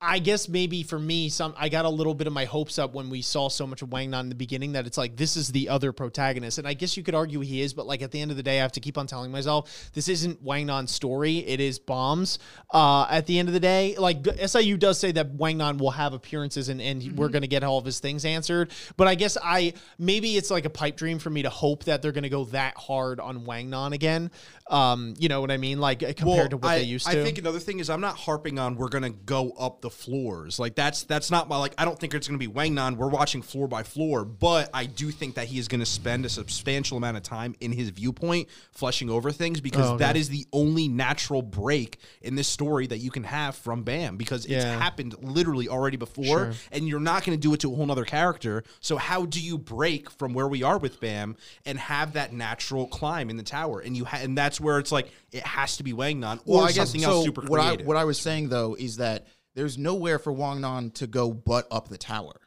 [0.00, 2.92] I guess maybe for me, some I got a little bit of my hopes up
[2.92, 5.34] when we saw so much of Wang Nan in the beginning that it's like this
[5.34, 8.10] is the other protagonist, and I guess you could argue he is, but like at
[8.10, 10.66] the end of the day, I have to keep on telling myself this isn't Wang
[10.66, 12.38] Nan's story; it is Bam's.
[12.70, 15.92] Uh, at the end of the day, like SIU does say that Wang Nan will
[15.92, 17.16] have appearances and and Mm-hmm.
[17.16, 20.50] we're going to get all of his things answered, but I guess I maybe it's
[20.50, 23.20] like a pipe dream for me to hope that they're going to go that hard
[23.20, 24.30] on Wang Nan again.
[24.70, 25.80] Um, you know what I mean?
[25.80, 27.20] Like compared to what I, they used to.
[27.20, 30.58] I think another thing is I'm not harping on we're gonna go up the floors.
[30.58, 32.96] Like that's that's not my like I don't think it's gonna be Wang Nan.
[32.96, 36.30] We're watching floor by floor, but I do think that he is gonna spend a
[36.30, 40.04] substantial amount of time in his viewpoint fleshing over things because Oh, okay.
[40.04, 44.16] that is the only natural break in this story that you can have from Bam
[44.16, 46.52] because it's happened literally already before Sure.
[46.72, 48.64] and you're not gonna do it to a whole nother character.
[48.80, 51.36] So how do you break from where we are with Bam
[51.66, 53.80] and have that natural climb in the tower?
[53.80, 56.56] And you ha- and that's where it's like it has to be Wang Nan or
[56.56, 57.10] well, I guess something so.
[57.10, 60.60] else super what I what I was saying though is that there's nowhere for Wang
[60.60, 62.40] Nan to go but up the tower,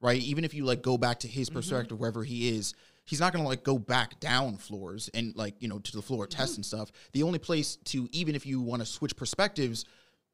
[0.00, 0.20] right?
[0.20, 1.38] Even if you like go back to Mm-hmm.
[1.38, 2.74] his perspective wherever he is,
[3.04, 6.26] he's not gonna like go back down floors and like you know to the floor
[6.26, 6.38] Mm-hmm.
[6.38, 6.90] test and stuff.
[7.12, 9.84] The only place to even if you want to switch perspectives.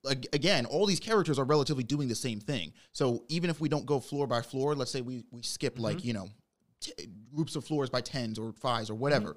[0.07, 2.75] Like again, all these characters are relatively doing the same thing.
[2.93, 5.83] So even if we don't go floor by floor, let's say we we skip Mm-hmm.
[5.83, 6.29] like you know
[6.81, 6.93] t-
[7.35, 9.29] groups of floors by tens or fives or whatever.
[9.31, 9.35] M-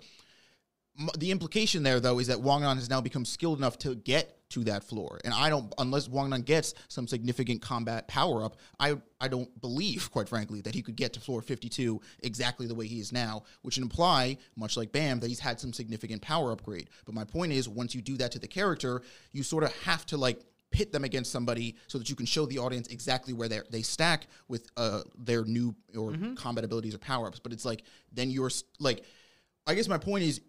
[1.17, 4.33] the implication there though is that Wang Nan has now become skilled enough to get
[4.49, 5.19] to that floor.
[5.25, 9.49] And i don't unless Wang Nan gets some significant combat power up i i don't
[9.61, 13.11] believe quite frankly that he could get to floor 52 exactly the way he is
[13.11, 16.89] now which would imply much like bam that he's had some significant power upgrade.
[17.05, 19.01] But my point is once you do that to the character
[19.31, 20.41] you sort of have to like
[20.71, 23.81] pit them against somebody so that you can show the audience exactly where they they
[23.81, 28.29] stack with uh their new or combat abilities or power ups but it's like then
[28.29, 29.03] you're like
[29.65, 30.41] I guess my point is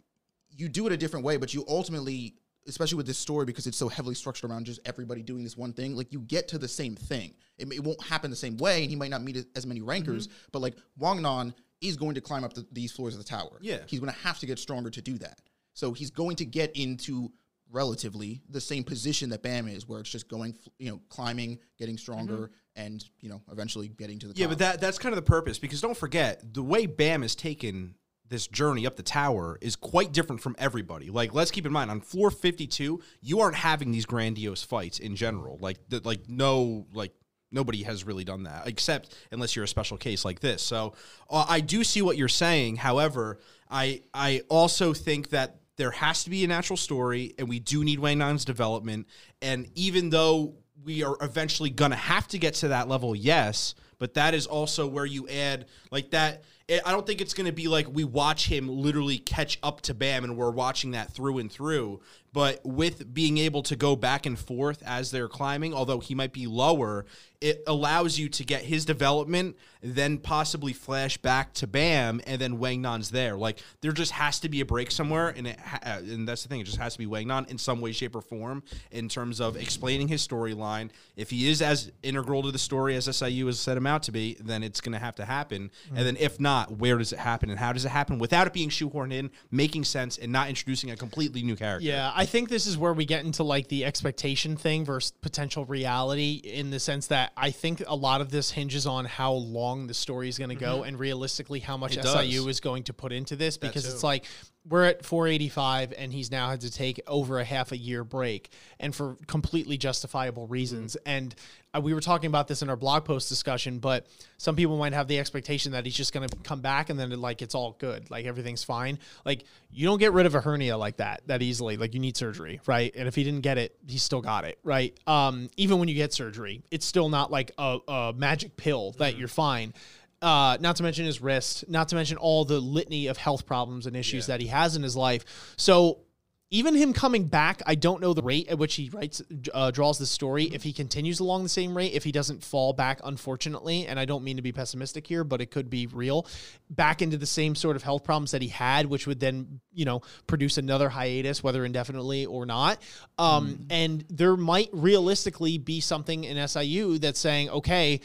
[0.59, 2.35] you do it a different way, but you ultimately,
[2.66, 5.72] especially with this story, because it's so heavily structured around just everybody doing this one
[5.72, 7.32] thing, like you get to the same thing.
[7.56, 10.26] It, it won't happen the same way, and he might not meet as many rankers,
[10.26, 10.48] mm-hmm.
[10.52, 13.59] but like Wang Nan is going to climb up the, these floors of the tower.
[13.60, 13.78] Yeah.
[13.86, 15.40] He's going to have to get stronger to do that.
[15.74, 17.30] So he's going to get into
[17.70, 21.97] relatively the same position that Bam is, where it's just going, you know, climbing, getting
[21.97, 22.85] stronger, mm-hmm.
[22.86, 24.51] and you know, eventually getting to the Yeah, top.
[24.51, 27.94] but that that's kind of the purpose because don't forget the way Bam has taken
[28.28, 31.09] this journey up the tower is quite different from everybody.
[31.10, 35.16] Like, let's keep in mind on floor fifty-two, you aren't having these grandiose fights in
[35.16, 35.59] general.
[35.60, 37.12] Like, the, like no, like
[37.50, 40.62] nobody has really done that except unless you're a special case like this.
[40.62, 40.94] So,
[41.30, 42.76] uh, I do see what you're saying.
[42.76, 43.38] However,
[43.70, 47.84] I I also think that there has to be a natural story, and we do
[47.84, 49.06] need Wang Nan's development.
[49.40, 54.14] And even though we are eventually gonna have to get to that level, yes, but
[54.14, 56.44] that is also where you add like that.
[56.70, 59.95] I don't think it's going to be like we watch him literally catch up to
[59.95, 62.01] Bam and we're watching that through and through.
[62.32, 66.32] But with being able to go back and forth as they're climbing, although he might
[66.32, 67.06] be lower,
[67.40, 72.59] it allows you to get his development, then possibly flash back to Bam, and then
[72.59, 73.36] Wang Nan's there.
[73.36, 76.42] Like there just has to be a break somewhere, and it ha- uh, and that's
[76.42, 76.60] the thing.
[76.60, 79.40] It just has to be Wang Nan in some way, shape, or form in terms
[79.40, 80.90] of explaining his storyline.
[81.16, 84.12] If he is as integral to the story as SIU has set him out to
[84.12, 85.70] be, then it's going to have to happen.
[85.94, 88.52] And then if not, where does it happen, and how does it happen without it
[88.52, 91.86] being shoehorned in, making sense, and not introducing a completely new character?
[91.86, 95.65] Yeah, I think this is where we get into like the expectation thing versus potential
[95.65, 99.86] reality in the sense that I think a lot of this hinges on how long
[99.86, 100.89] the story is going to go mm-hmm.
[100.89, 102.47] and realistically how much It SIU does.
[102.49, 104.24] is going to put into this because it's like
[104.69, 108.51] we're at 485 and he's now had to take over a half a year break
[108.81, 110.97] and for completely justifiable reasons.
[110.97, 111.09] Mm-hmm.
[111.09, 111.35] And
[111.74, 114.07] uh, we were talking about this in our blog post discussion but
[114.39, 117.11] some people might have the expectation that he's just going to come back and then
[117.20, 118.99] like it's all good like everything's fine.
[119.24, 122.16] Like you don't get rid of a hernia like that that easily like you need
[122.16, 122.95] surgery right?
[122.97, 124.99] And if he didn't get it he still got it right?
[125.07, 129.16] Um even when you get surgery it's still not like a, a magic pill that
[129.19, 129.74] you're fine.
[130.20, 133.86] Uh, not to mention his wrist, not to mention all the litany of health problems
[133.86, 135.55] and issues that he has in his life.
[135.57, 136.01] So
[136.50, 139.20] even him coming back, I don't know the rate at which he writes,
[139.52, 140.44] uh, draws the story.
[140.44, 144.06] If he continues along the same rate, if he doesn't fall back, unfortunately, and I
[144.06, 146.26] don't mean to be pessimistic here, but it could be real,
[146.70, 149.84] back into the same sort of health problems that he had, which would then, you
[149.84, 152.80] know, produce another hiatus, whether indefinitely or not.
[153.18, 158.00] Um, And there might realistically be something in SIU that's saying, okay,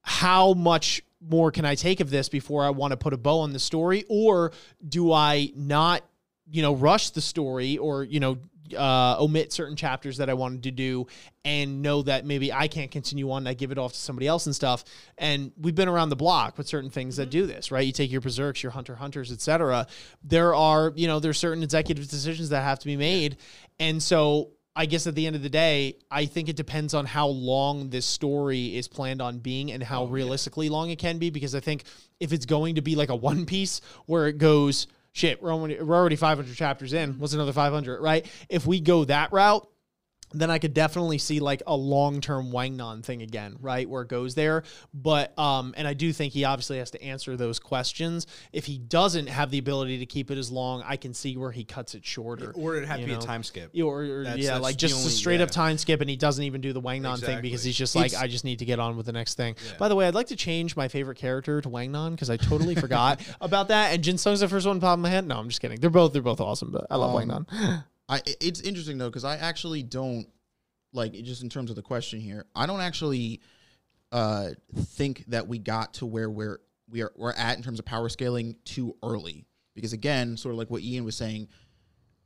[0.00, 3.40] how much more can I take of this before I want to put a bow
[3.40, 4.04] on the story?
[4.08, 4.52] Or
[4.86, 6.04] do I not,
[6.50, 8.38] you know, rush the story or, you know,
[8.76, 11.06] uh, omit certain chapters that I wanted to do
[11.44, 14.46] and know that maybe I can't continue on I give it off to somebody else
[14.46, 14.84] and stuff.
[15.18, 17.86] And we've been around the block with certain things that do this, right?
[17.86, 19.86] You take your berserks, your hunter hunters, etc.
[20.24, 23.36] There are, you know, there's certain executive decisions that have to be made.
[23.78, 27.06] And so I guess at the end of the day, I think it depends on
[27.06, 31.30] how long this story is planned on being and how realistically long it can be.
[31.30, 31.84] Because I think
[32.20, 34.86] if it's going to be like a One Piece where it goes,
[35.16, 38.26] shit, we're already, we're already 500 chapters in, what's another 500, right?
[38.50, 39.66] If we go that route,
[40.32, 43.88] then I could definitely see like a long term Wang Nan thing again, right?
[43.88, 44.64] Where it goes there.
[44.92, 48.26] But um, and I do think he obviously has to answer those questions.
[48.52, 51.52] If he doesn't have the ability to keep it as long, I can see where
[51.52, 52.52] he cuts it shorter.
[52.56, 53.70] Or it'd have to be a time skip.
[53.80, 56.16] Or, or- That's- yeah, that's like just only- a straight up time skip, and he
[56.16, 58.58] doesn't even do the Wang Nan thing because he's just like, It's- I just need
[58.58, 59.54] to get on with the next thing.
[59.78, 62.36] By the way, I'd like to change my favorite character to Wang Nan because I
[62.36, 63.92] totally forgot about that.
[63.94, 65.26] And Jin Sung's the first one pop in my head.
[65.26, 65.80] No, I'm just kidding.
[65.80, 67.84] They're both they're both awesome, but I love Wang Um, Nan.
[68.08, 70.26] I it's interesting though because I actually don't
[70.92, 72.46] like just in terms of the question here.
[72.54, 73.40] I don't actually
[74.12, 77.84] uh, think that we got to where we're we are we're at in terms of
[77.84, 81.48] power scaling too early because again, sort of like what Ian was saying,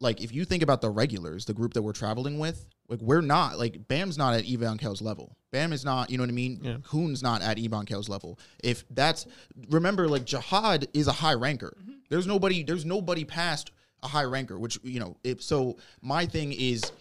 [0.01, 3.21] like if you think about the regulars, the group that we're traveling with, like we're
[3.21, 5.37] not like Bam's not at Evankhell's level.
[5.53, 6.61] Bam is not, you know what I mean?
[6.63, 6.77] Yeah.
[6.83, 8.39] Khun's not at Evankhell's level.
[8.63, 9.27] If that's
[9.71, 11.77] remember, like Jahad is a high ranker.
[12.09, 16.53] There's nobody, there's nobody past a high ranker, which you know, if so my thing
[16.53, 16.93] is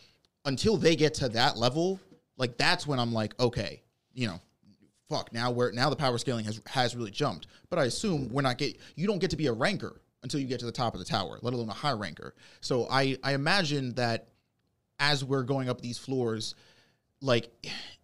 [0.46, 2.00] until they get to that level,
[2.38, 3.82] like that's when I'm like, okay,
[4.14, 4.40] you know,
[5.10, 7.48] fuck, now we're now the power scaling has has really jumped.
[7.70, 10.48] But I assume we're not get you don't get to be a ranker until you
[10.48, 12.36] get to the top of the tower, let alone a high ranker.
[12.62, 14.30] So I I imagine that
[15.00, 16.56] as we're going up these floors,
[17.22, 17.52] like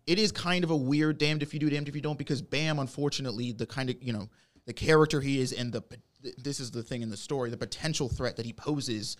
[0.07, 2.41] it is kind of a weird damned if you do, damned if you don't, because
[2.41, 4.29] Bam, unfortunately, the kind of you know
[4.65, 5.83] the character he is and the
[6.37, 9.17] this is the thing in the story, the potential threat that he poses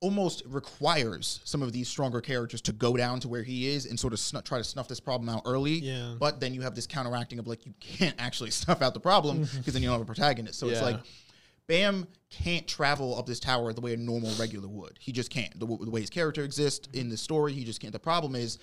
[0.00, 3.98] almost requires some of these stronger characters to go down to where he is and
[3.98, 5.74] sort of snu- try to snuff this problem out early.
[5.74, 6.14] Yeah.
[6.18, 9.44] But then you have this counteracting of like you can't actually snuff out the problem
[9.44, 9.58] mm-hmm.
[9.58, 10.58] because then you don't have a protagonist.
[10.58, 10.86] So it's Yeah.
[10.86, 11.00] like
[11.68, 14.98] Bam can't travel up this tower the way a normal regular would.
[14.98, 15.52] He just can't.
[15.54, 17.92] The, w- the way his character exists in the story, he just can't.
[17.92, 18.58] The problem is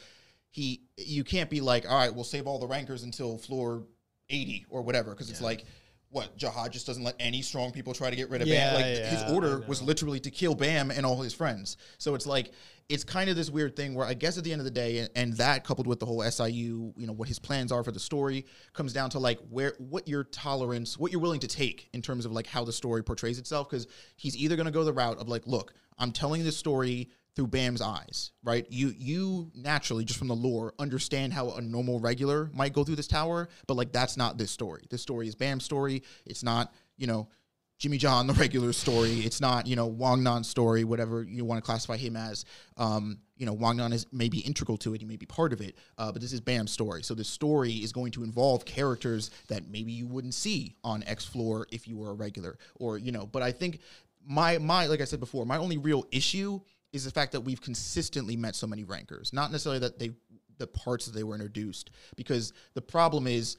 [0.51, 3.83] he you can't be like, all right, we'll save all the rankers until floor
[4.29, 5.63] 80 or whatever because it's like
[6.11, 8.75] what Jahad just doesn't let any strong people try to get rid of Yeah, Bam.
[8.75, 11.77] Like yeah, his order was literally to kill Bam and all his friends.
[11.97, 12.51] So it's like
[12.89, 14.99] it's kind of this weird thing where I guess at the end of the day,
[14.99, 17.91] and, and that coupled with the whole SIU, you know, what his plans are for
[17.91, 21.89] the story comes down to like where what your tolerance, what you're willing to take
[21.93, 23.69] in terms of like how the story portrays itself.
[23.69, 27.09] Because he's either going to go the route of like, look, I'm telling this story
[27.39, 28.65] through Bam's eyes, right?
[28.69, 32.97] You you naturally just from the lore understand how a normal regular might go through
[32.97, 34.83] this tower, but like that's not this story.
[34.89, 36.03] This story is Bam's story.
[36.25, 37.29] It's not, you know,
[37.77, 39.19] Jimmy John, the regular story.
[39.21, 42.43] It's not, you know, Wang Nan's story, whatever you want to classify him as.
[42.75, 44.99] Um, you know, Wang Nan is maybe integral to it.
[44.99, 45.77] He may be part of it.
[45.97, 47.03] Uh, but this is Bam's story.
[47.03, 51.23] So this story is going to involve characters that maybe you wouldn't see on X
[51.23, 53.25] Floor if you were a regular, or you know.
[53.25, 53.79] But I think
[54.27, 56.59] my my like I said before, my only real issue
[56.91, 59.31] is the fact that we've consistently met so many rankers.
[59.33, 60.11] Not necessarily that they
[60.57, 63.57] the parts that they were introduced, because the problem is,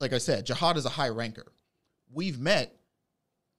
[0.00, 1.52] like I said, Jahad is a high ranker.
[2.12, 2.74] We've met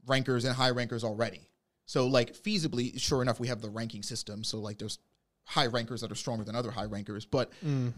[0.05, 1.47] rankers and high rankers already.
[1.85, 4.43] So like feasibly, sure enough, we have the ranking system.
[4.43, 4.99] So like there's
[5.45, 7.93] high rankers that are stronger than other high rankers, but mm.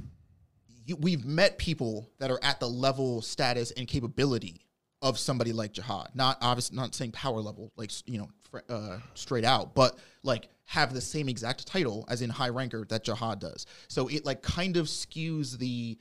[0.85, 4.65] you, we've met people that are at the level, status, and capability
[5.01, 6.15] of somebody like Jahad.
[6.15, 8.29] Not obviously not saying power level, like you know,
[8.69, 13.05] uh, straight out, but like have the same exact title as in high ranker that
[13.05, 13.65] Jahad does.
[13.87, 15.97] So it like kind of skews the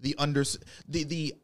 [0.00, 0.44] the under
[0.88, 1.34] the the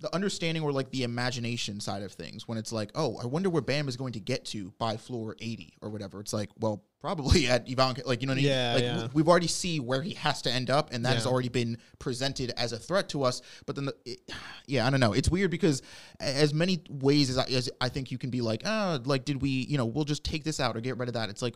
[0.00, 3.50] the understanding or like the imagination side of things when it's like, oh, I wonder
[3.50, 6.20] where Bam is going to get to by floor 80 or whatever.
[6.20, 8.50] It's like, well, probably at Evankhell, like, you know what I mean?
[8.50, 9.08] Yeah, like, yeah.
[9.12, 12.52] we've already see where he has to end up, and that has already been presented
[12.56, 13.42] as a threat to us.
[13.66, 14.20] But then, the, it,
[14.66, 15.12] yeah, I don't know.
[15.12, 15.82] It's weird because
[16.20, 19.42] as many ways as I, as I think you can be like, ah, like, did
[19.42, 21.30] we, you know, we'll just take this out or get rid of that.
[21.30, 21.54] It's like,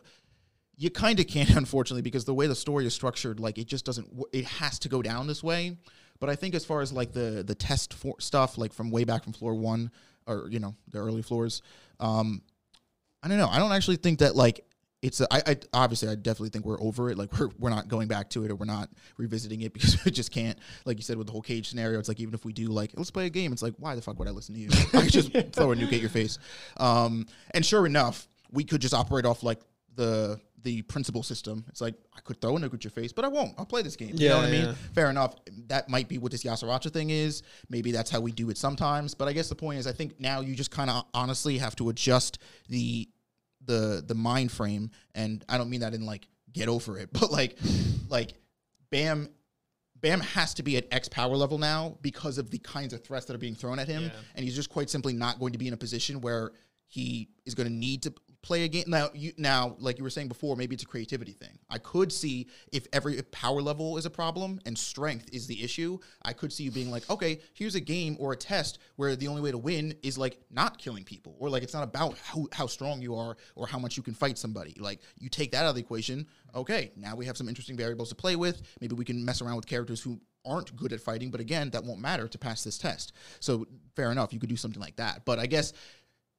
[0.77, 3.85] you kind of can't, unfortunately, because the way the story is structured, like, it just
[3.85, 5.77] doesn't, it has to go down this way.
[6.23, 9.03] But I think as far as like the the test for stuff, like from way
[9.03, 9.91] back from floor one,
[10.29, 11.63] or you know the early floors,
[11.99, 12.43] um,
[13.25, 13.49] I don't know.
[13.49, 14.65] I don't actually think that like
[15.03, 15.21] it's.
[15.21, 17.19] A, I, I obviously I definitely think we're over it.
[17.19, 18.89] Like we're we're not going back to it or we're not
[19.19, 20.59] revisiting it because we just can't.
[20.85, 22.93] Like you said with the whole cage scenario, it's like even if we do like
[22.97, 24.69] let's play a game, it's like why the fuck would I listen to you?
[24.95, 26.39] I could just throw a nuke at your face.
[26.79, 29.61] Um, and sure enough, we could just operate off like
[29.95, 31.65] the the principal system.
[31.69, 33.53] It's like I could throw a nuke at your face, but I won't.
[33.59, 34.11] I'll play this game.
[34.15, 34.75] you know Yeah, what I mean?
[34.95, 35.35] Fair enough.
[35.67, 37.43] That might be what this Yasaracha thing is.
[37.69, 39.13] Maybe that's how we do it sometimes.
[39.15, 41.75] But I guess the point is, I think now you just kind of honestly have
[41.77, 42.39] to adjust
[42.69, 43.09] the
[43.67, 47.31] the the mind frame, and I don't mean that in like get over it, but
[47.31, 47.59] like
[48.09, 48.35] like
[48.91, 49.29] Bam.
[50.01, 53.27] Bam has to be at X power level now because of the kinds of threats
[53.27, 54.11] that are being thrown at him, Yeah.
[54.35, 56.51] and he's just quite simply not going to be in a position where
[56.89, 58.13] he is going to need to
[58.43, 59.09] play a game now.
[59.15, 61.59] You now, like you were saying before, maybe it's a creativity thing.
[61.71, 65.63] I could see if every if power level is a problem and strength is the
[65.63, 65.99] issue.
[66.23, 69.29] I could see you being like, okay, here's a game or a test where the
[69.29, 72.47] only way to win is like not killing people, or like it's not about how
[72.53, 74.77] how strong you are or how much you can fight somebody.
[74.79, 76.27] Like you take that out of the equation.
[76.55, 78.63] Okay, now we have some interesting variables to play with.
[78.81, 81.85] Maybe we can mess around with characters who aren't good at fighting, but again, that
[81.85, 83.13] won't matter to pass this test.
[83.41, 85.25] So fair enough, you could do something like that.
[85.25, 85.73] But I guess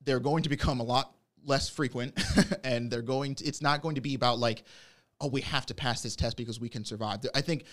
[0.03, 1.13] they're going to become a lot
[1.45, 2.19] less frequent
[2.63, 4.63] and they're going to it's not going to be about like
[5.21, 7.19] oh we have to pass this test because we can survive.
[7.33, 7.65] I think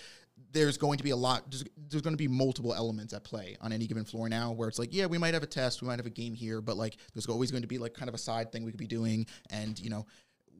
[0.52, 3.56] there's going to be a lot there's, there's going to be multiple elements at play
[3.60, 5.88] on any given floor now where it's like yeah we might have a test we
[5.88, 8.14] might have a game here but like there's always going to be like kind of
[8.14, 10.06] a side thing we could be doing and you know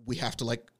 [0.07, 0.71] we have to like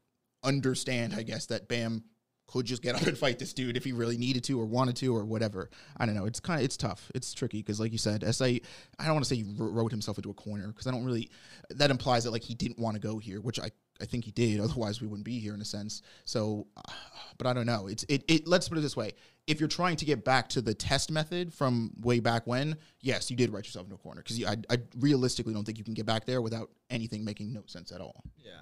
[0.45, 2.05] understand i guess that bam
[2.51, 4.97] could just get up and fight this dude if he really needed to or wanted
[4.97, 5.71] to or whatever.
[5.97, 6.27] I don't know.
[6.27, 7.11] It's kind of it's tough.
[7.15, 8.45] It's tricky because, like you said, SA.
[8.45, 8.61] I
[8.99, 11.31] don't want to say he wr- wrote himself into a corner because I don't really.
[11.71, 13.71] That implies that like he didn't want to go here, which I
[14.01, 14.61] I think he did.
[14.61, 16.03] Otherwise, we wouldn't be here in a sense.
[16.25, 16.67] So,
[17.39, 17.87] but I don't know.
[17.87, 18.47] It's it it.
[18.47, 19.13] Let's put it this way:
[19.47, 23.31] if you're trying to get back to the test method from way back when, yes,
[23.31, 25.95] you did write yourself into a corner because I I realistically don't think you can
[25.95, 28.25] get back there without anything making no sense at all.
[28.39, 28.53] Yeah.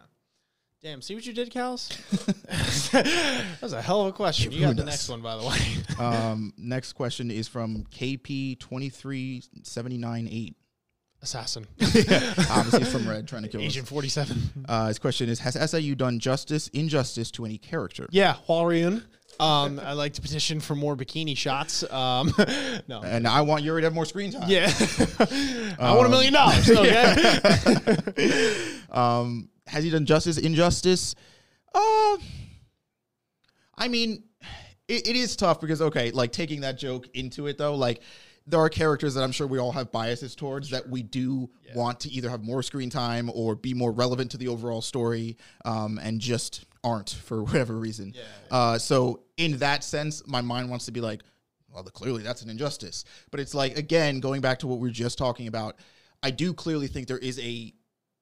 [0.80, 1.88] Damn, see what you did, Cals?
[2.92, 4.52] that was a hell of a question.
[4.52, 5.58] You got the next one, by the way.
[6.04, 10.54] um, next question is from KP twenty three seventy nine eight.
[11.20, 11.66] Assassin.
[11.80, 13.66] Obviously from Red, trying to kill us.
[13.66, 14.66] Agent 47.
[14.68, 18.06] Uh, his question is: Has SIU done justice, injustice to any character?
[18.12, 19.02] Yeah, Hwaryun.
[19.40, 21.82] Um, I'd like to petition for more bikini shots.
[21.90, 22.32] Um,
[22.88, 23.02] no.
[23.02, 24.48] And I want Yuri to have more screen time.
[24.48, 24.72] Yeah.
[25.80, 26.70] I want a million dollars.
[26.70, 27.40] Okay.
[28.90, 31.14] Um, has he done justice, injustice?
[31.74, 32.16] Uh,
[33.76, 34.24] I mean,
[34.88, 38.02] it, it is tough because okay, like taking that joke into it though, like
[38.46, 42.00] there are characters that I'm sure we all have biases towards that we do want
[42.00, 45.98] to either have more screen time or be more relevant to the overall story, um,
[46.02, 48.14] and just aren't for whatever reason.
[48.50, 51.22] Uh, so in that sense, my mind wants to be like,
[51.72, 53.04] well, clearly that's an injustice.
[53.30, 55.76] But it's like again, going back to what we were just talking about,
[56.22, 57.72] I do clearly think there is a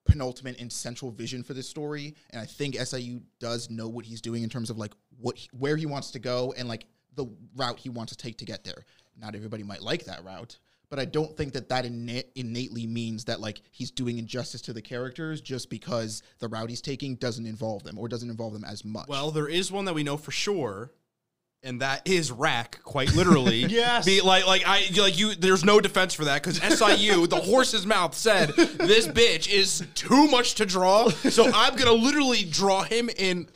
[0.07, 4.20] penultimate and central vision for this story and i think siu does know what he's
[4.20, 7.27] doing in terms of like what he- where he wants to go and like the
[7.57, 8.85] route he wants to take to get there.
[9.19, 10.59] Not everybody might like that route
[10.91, 14.73] but i don't think that that inna- innately means that like he's doing injustice to
[14.73, 18.65] the characters just because the route he's taking doesn't involve them or doesn't involve them
[18.65, 19.09] as much.
[19.09, 20.93] Well, there is one that we know for sure
[21.62, 23.65] and that is Rak, quite literally.
[23.77, 24.07] Yes.
[24.07, 25.35] Be like, like I like you.
[25.35, 30.28] There's no defense for that because SIU, the horse's mouth said, this bitch is too
[30.28, 31.09] much to draw.
[31.09, 33.49] So I'm gonna literally draw him in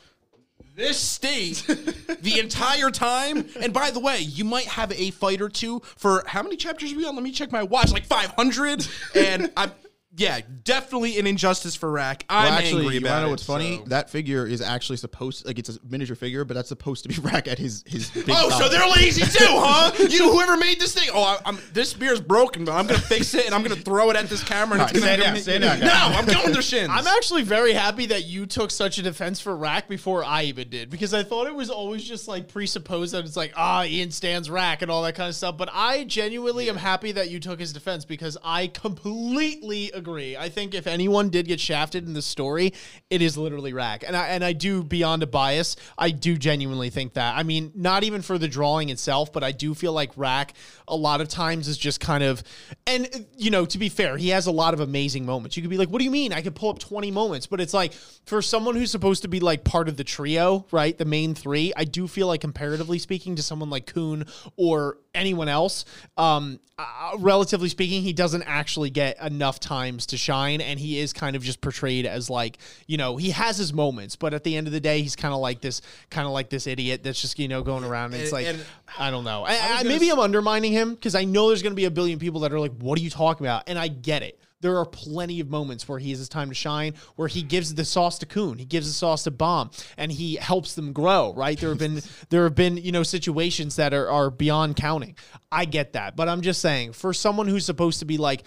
[0.75, 3.47] this state the entire time.
[3.59, 6.93] And by the way, you might have a fight or two for how many chapters
[6.93, 7.15] are we on?
[7.15, 7.91] Let me check my watch.
[7.91, 8.87] Like 500.
[9.15, 9.71] And I'm.
[10.17, 12.25] Yeah, definitely an injustice for Rak.
[12.27, 13.77] I'm Well, actually, angry you about wanna know it, what's funny?
[13.77, 17.09] so- That figure is actually supposed like it's a miniature figure, but that's supposed to
[17.09, 18.09] be Rak at his his.
[18.11, 19.91] Big Oh, so they're lazy too, huh?
[20.09, 21.09] You, whoever made this thing.
[21.13, 24.09] Oh, I, I'm this beer's broken, but I'm gonna fix it and I'm gonna throw
[24.09, 24.81] it at this camera.
[24.81, 26.61] And it's All right, gonna stand give down, me- stand down, No, I'm going to
[26.61, 26.89] shins.
[26.91, 30.69] I'm actually very happy that you took such a defense for Rak before I even
[30.69, 34.11] did because I thought it was always just like presupposed that it's like ah Ian
[34.11, 35.55] stands Rak and all that kind of stuff.
[35.55, 40.00] But I genuinely am happy that you took his defense because I completely agree.
[40.37, 42.73] I think if anyone did get shafted in the story,
[43.09, 46.89] it is literally Rak, and I and I do beyond a bias, I do genuinely
[46.89, 47.37] think that.
[47.37, 50.53] I mean, not even for the drawing itself, but I do feel like Rak
[50.87, 52.43] a lot of times is just kind of,
[52.85, 55.55] and you know, to be fair, he has a lot of amazing moments.
[55.55, 56.33] You could be like, what do you mean?
[56.33, 57.93] I could pull up 20 moments, but it's like
[58.25, 60.97] for someone who's supposed to be like part of the trio, right?
[60.97, 65.49] The main three, I do feel like comparatively speaking to someone like Khun or anyone
[65.49, 65.85] else,
[66.17, 71.13] um, uh, relatively speaking, he doesn't actually get enough times to shine, and he is
[71.13, 72.57] kind of just portrayed as like,
[72.87, 75.33] you know, he has his moments, but at the end of the day, he's kind
[75.33, 78.13] of like this, kind of like this idiot that's just you know going around.
[78.13, 78.63] And it's like, and
[78.97, 79.43] I don't know.
[79.43, 81.91] I, I, maybe s- I'm undermining him because I know there's going to be a
[81.91, 84.39] billion people that are like, "What are you talking about?" And I get it.
[84.61, 87.73] There are plenty of moments where he has his time to shine, where he gives
[87.73, 91.33] the sauce to Khun, he gives the sauce to Bam, and he helps them grow.
[91.33, 91.59] Right?
[91.59, 95.15] There have been there have been you know situations that are are beyond counting.
[95.51, 98.43] I get that, but I'm just saying for someone who's supposed to be like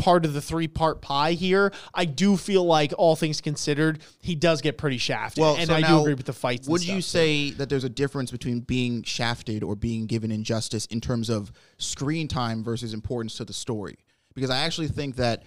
[0.00, 4.34] part of the three part pie here, I do feel like all things considered, he
[4.34, 5.40] does get pretty shafted.
[5.40, 6.66] Well, and so I do agree with the fights.
[6.66, 7.10] and Would you stuff.
[7.12, 11.52] say that there's a difference between being shafted or being given injustice in terms of
[11.78, 13.98] screen time versus importance to the story?
[14.40, 15.42] Because I actually think that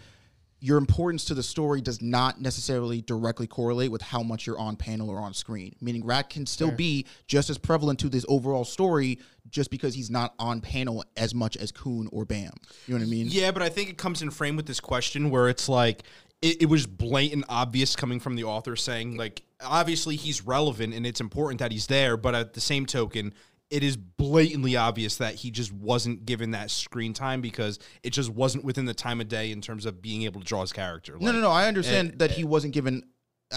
[0.60, 4.78] your importance to the story does not necessarily directly correlate with how much you're on
[4.78, 5.76] panel or on screen.
[5.82, 10.10] Meaning, Rak can still be just as prevalent to this overall story just because he's
[10.10, 12.52] not on panel as much as Khun or Bam.
[12.88, 13.28] You know what I mean?
[13.30, 16.04] Yeah, but I think it comes in frame with this question where it's like
[16.42, 21.06] it, it was blatant, obvious coming from the author saying like obviously he's relevant and
[21.06, 23.34] it's important that he's there, but at the same token,
[23.74, 28.30] it is blatantly obvious that he just wasn't given that screen time because it just
[28.30, 31.14] wasn't within the time of day in terms of being able to draw his character.
[31.14, 31.50] No, Like, no, no.
[31.50, 32.46] I understand eh, that he eh.
[32.46, 33.02] wasn't given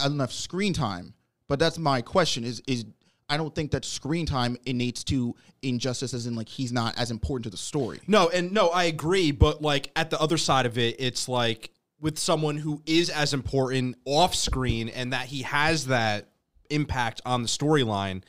[0.06, 1.12] enough screen time,
[1.48, 2.44] but that's my question.
[2.44, 2.86] Is is
[3.28, 7.10] I don't think that screen time innates to injustice, as in like he's not as
[7.10, 8.00] important to the story.
[8.06, 11.72] No, and no, I agree, but like at the other side of it, it's like
[12.00, 16.30] with someone who is as important off screen and that he has that
[16.70, 18.22] impact on the storyline.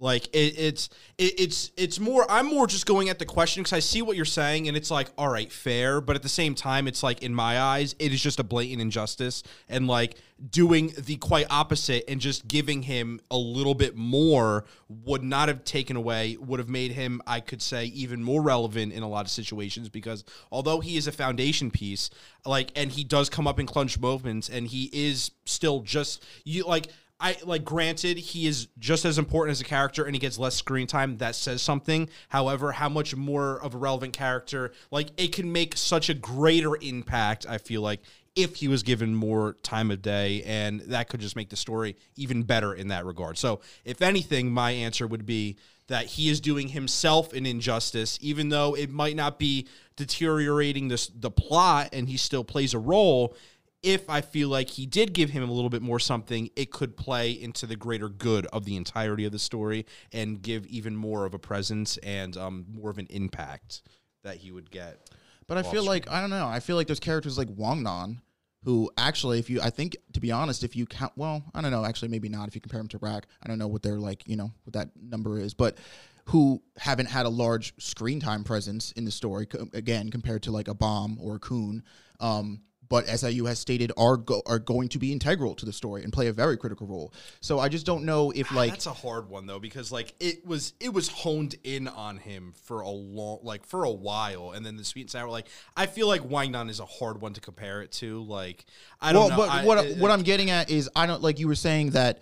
[0.00, 2.24] Like it, it's it, it's it's more.
[2.30, 4.92] I'm more just going at the question because I see what you're saying, and it's
[4.92, 8.12] like, all right, fair, but at the same time, it's like in my eyes, it
[8.12, 10.14] is just a blatant injustice, and like
[10.50, 15.64] doing the quite opposite and just giving him a little bit more would not have
[15.64, 19.24] taken away, would have made him, I could say, even more relevant in a lot
[19.24, 20.22] of situations because
[20.52, 22.08] although he is a foundation piece,
[22.46, 26.64] like, and he does come up in clutch moments, and he is still just you
[26.64, 26.86] like.
[27.20, 30.54] I like granted he is just as important as a character and he gets less
[30.54, 32.08] screen time that says something.
[32.28, 36.76] However how much more of a relevant character like it can make such a greater
[36.76, 38.00] impact I feel like
[38.36, 41.96] if he was given more time of day and that could just make the story
[42.14, 43.36] even better in that regard.
[43.36, 45.56] So if anything my answer would be
[45.88, 49.66] that he is doing himself an injustice even though it might not be
[49.96, 53.34] deteriorating this the plot and he still plays a role
[53.82, 56.96] if I feel like he did give him a little bit more something, it could
[56.96, 61.24] play into the greater good of the entirety of the story and give even more
[61.24, 63.82] of a presence and um, more of an impact
[64.24, 65.10] that he would get.
[65.46, 66.46] But I feel like I don't know.
[66.46, 68.20] I feel like there's characters like Wang Nan
[68.64, 71.70] who actually, if you, I think to be honest, if you count, well, I don't
[71.70, 71.84] know.
[71.84, 72.48] Actually, maybe not.
[72.48, 74.26] If you compare them to Rak, I don't know what they're like.
[74.26, 75.78] You know what that number is, but
[76.26, 80.68] who haven't had a large screen time presence in the story again compared to like
[80.68, 81.80] a Bam or a Khun.
[82.20, 86.02] Um, but SIU has stated are go- are going to be integral to the story
[86.04, 87.12] and play a very critical role.
[87.40, 90.46] So I just don't know if like That's a hard one though because like it
[90.46, 94.64] was it was honed in on him for a long like for a while and
[94.64, 97.40] then the sweet and sour like I feel like Wangnan is a hard one to
[97.40, 98.64] compare it to like
[99.00, 101.22] I don't well, know but I- what it- what I'm getting at is I don't
[101.22, 102.20] like you were saying that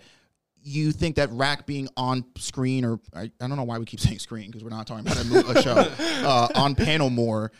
[0.63, 3.99] you think that Rak being on screen or I, I don't know why we keep
[4.07, 5.17] saying screen because we're not talking about
[5.55, 5.75] a, a show
[6.27, 7.51] uh, on panel more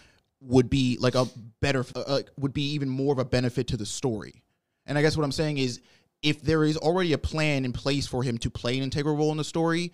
[0.41, 1.27] would be like a
[1.61, 4.43] better uh, uh, would be even more of a benefit to the story.
[4.85, 5.81] And I guess what I'm saying is
[6.21, 9.31] if there is already a plan in place for him to play an integral role
[9.31, 9.91] in the story,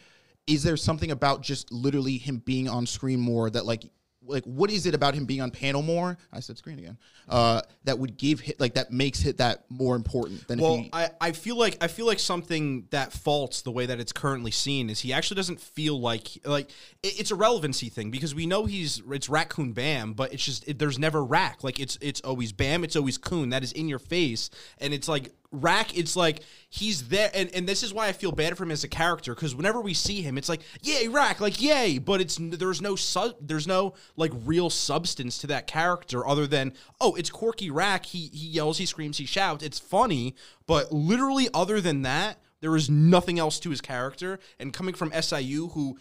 [0.48, 3.84] is there something about just literally him being on screen more that like
[4.26, 6.18] like what is it about him being on panel more?
[6.32, 6.98] I said screen again.
[7.28, 10.80] Uh, that would give hit like that makes hit that more important than Well, if
[10.82, 10.90] he.
[10.94, 14.52] I, I feel like I feel like something that faults the way that it's currently
[14.52, 16.70] seen is he actually doesn't feel like like
[17.02, 20.44] it, it's a relevancy thing because we know he's it's Rak Khun Bam, but it's
[20.44, 21.64] just it, there's never Rak.
[21.64, 23.52] Like it's it's always Bam, it's always Khun.
[23.52, 25.98] That is in your face, and it's like Rak.
[25.98, 28.84] It's like he's there, and, and this is why I feel bad for him as
[28.84, 32.38] a character because whenever we see him, it's like yay Rak, like yay, but it's
[32.42, 37.30] there's no su- there's no like real substance to that character other than oh it's
[37.30, 38.08] quirky Rak.
[38.08, 39.64] He he yells, he screams, he shouts.
[39.64, 40.36] It's funny,
[40.68, 44.40] but literally other than that, there is nothing else to his character.
[44.60, 45.98] And coming from SIU, who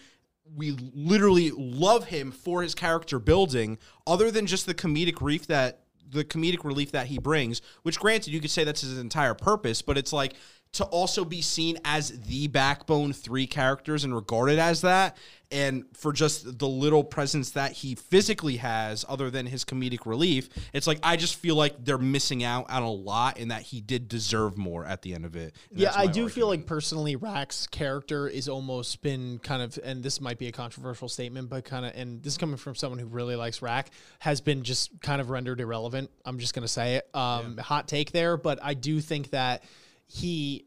[0.54, 5.81] we literally love him for his character building, other than just the comedic relief that
[6.12, 9.82] the comedic relief that he brings, which granted you could say that's his entire purpose,
[9.82, 10.34] but it's like
[10.72, 15.16] to also be seen as the backbone three characters and regarded as that
[15.52, 20.48] and for just the little presence that he physically has other than his comedic relief
[20.72, 23.80] it's like i just feel like they're missing out on a lot and that he
[23.80, 27.16] did deserve more at the end of it And Yeah, I do feel like personally
[27.16, 31.64] Rak's character is almost been kind of, and this might be a controversial statement, but
[31.64, 34.90] kind of, and this is coming from someone who really likes Rack, has been just
[35.00, 36.10] kind of rendered irrelevant.
[36.24, 37.08] I'm just gonna say it.
[37.14, 39.64] Um, Hot take there, but I do think that
[40.06, 40.66] he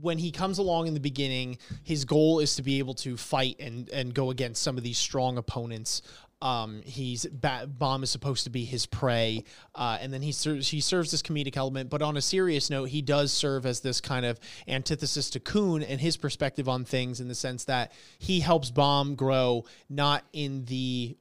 [0.00, 3.56] when he comes along in the beginning, his goal is to be able to fight
[3.60, 6.02] and and go against some of these strong opponents.
[6.40, 9.44] Um, he's ba- Bam is supposed to be his prey,
[9.76, 11.88] uh, and then he serves he serves this comedic element.
[11.88, 15.86] But on a serious note, he does serve as this kind of antithesis to Khun
[15.88, 20.64] and his perspective on things, in the sense that he helps Bam grow not in
[20.64, 21.16] the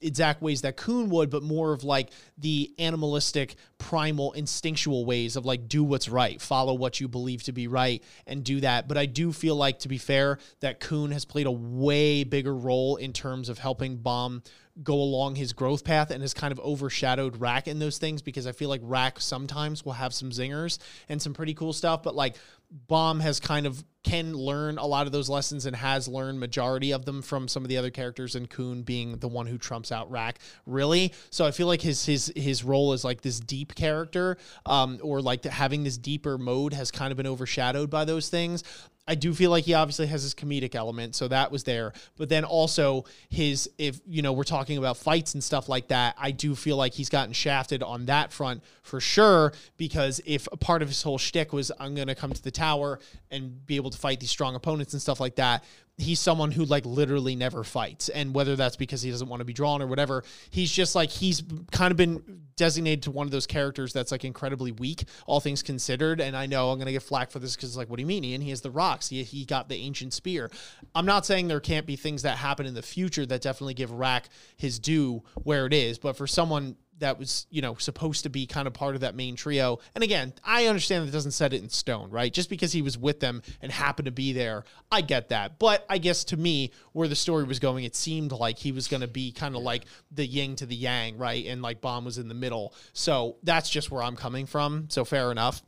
[0.00, 5.44] exact ways that Khun would, but more of like the animalistic, primal, instinctual ways of
[5.44, 8.88] like do what's right, follow what you believe to be right, and do that.
[8.88, 12.54] But I do feel like, to be fair, that Khun has played a way bigger
[12.54, 14.42] role in terms of helping Bam
[14.82, 18.46] go along his growth path and has kind of overshadowed Rak in those things because
[18.46, 20.78] I feel like Rak sometimes will have some zingers
[21.08, 22.36] and some pretty cool stuff, but like
[22.70, 26.92] Bam has kind of can learn a lot of those lessons and has learned majority
[26.92, 29.92] of them from some of the other characters and Khun being the one who trumps
[29.92, 31.12] out Rak really.
[31.30, 35.20] So I feel like his his his role as like this deep character um or
[35.20, 38.62] like having this deeper mode has kind of been overshadowed by those things.
[39.10, 41.92] I do feel like he obviously has his comedic element, so that was there.
[42.16, 46.14] But then also his, if you know, we're talking about fights and stuff like that,
[46.16, 49.52] I do feel like he's gotten shafted on that front for sure.
[49.76, 53.00] Because if a part of his whole shtick was I'm gonna come to the tower
[53.32, 55.64] and be able to fight these strong opponents and stuff like that,
[56.00, 58.08] he's someone who like literally never fights.
[58.08, 61.10] And whether that's because he doesn't want to be drawn or whatever he's just like
[61.10, 65.40] he's kind of been designated to one of those characters that's like incredibly weak all
[65.40, 66.20] things considered.
[66.20, 68.24] And i know i'm gonna get flack for this because like what do you mean?
[68.24, 69.08] Ian he has the rocks.
[69.08, 70.50] He, he got the ancient spear.
[70.94, 73.90] I'm not saying there can't be things that happen in the future that definitely give
[73.90, 78.30] rak his due where it is but for someone that was, you know, supposed to
[78.30, 79.80] be kind of part of that main trio.
[79.94, 82.32] And again, I understand that it doesn't set it in stone, right?
[82.32, 85.58] Just because he was with them and happened to be there, I get that.
[85.58, 88.88] But I guess to me, where the story was going, it seemed like he was
[88.88, 91.46] going to be kind of like the yin to the yang, right?
[91.46, 92.74] And like Bam was in the middle.
[92.92, 94.88] So that's just where I'm coming from.
[94.90, 95.62] So fair enough.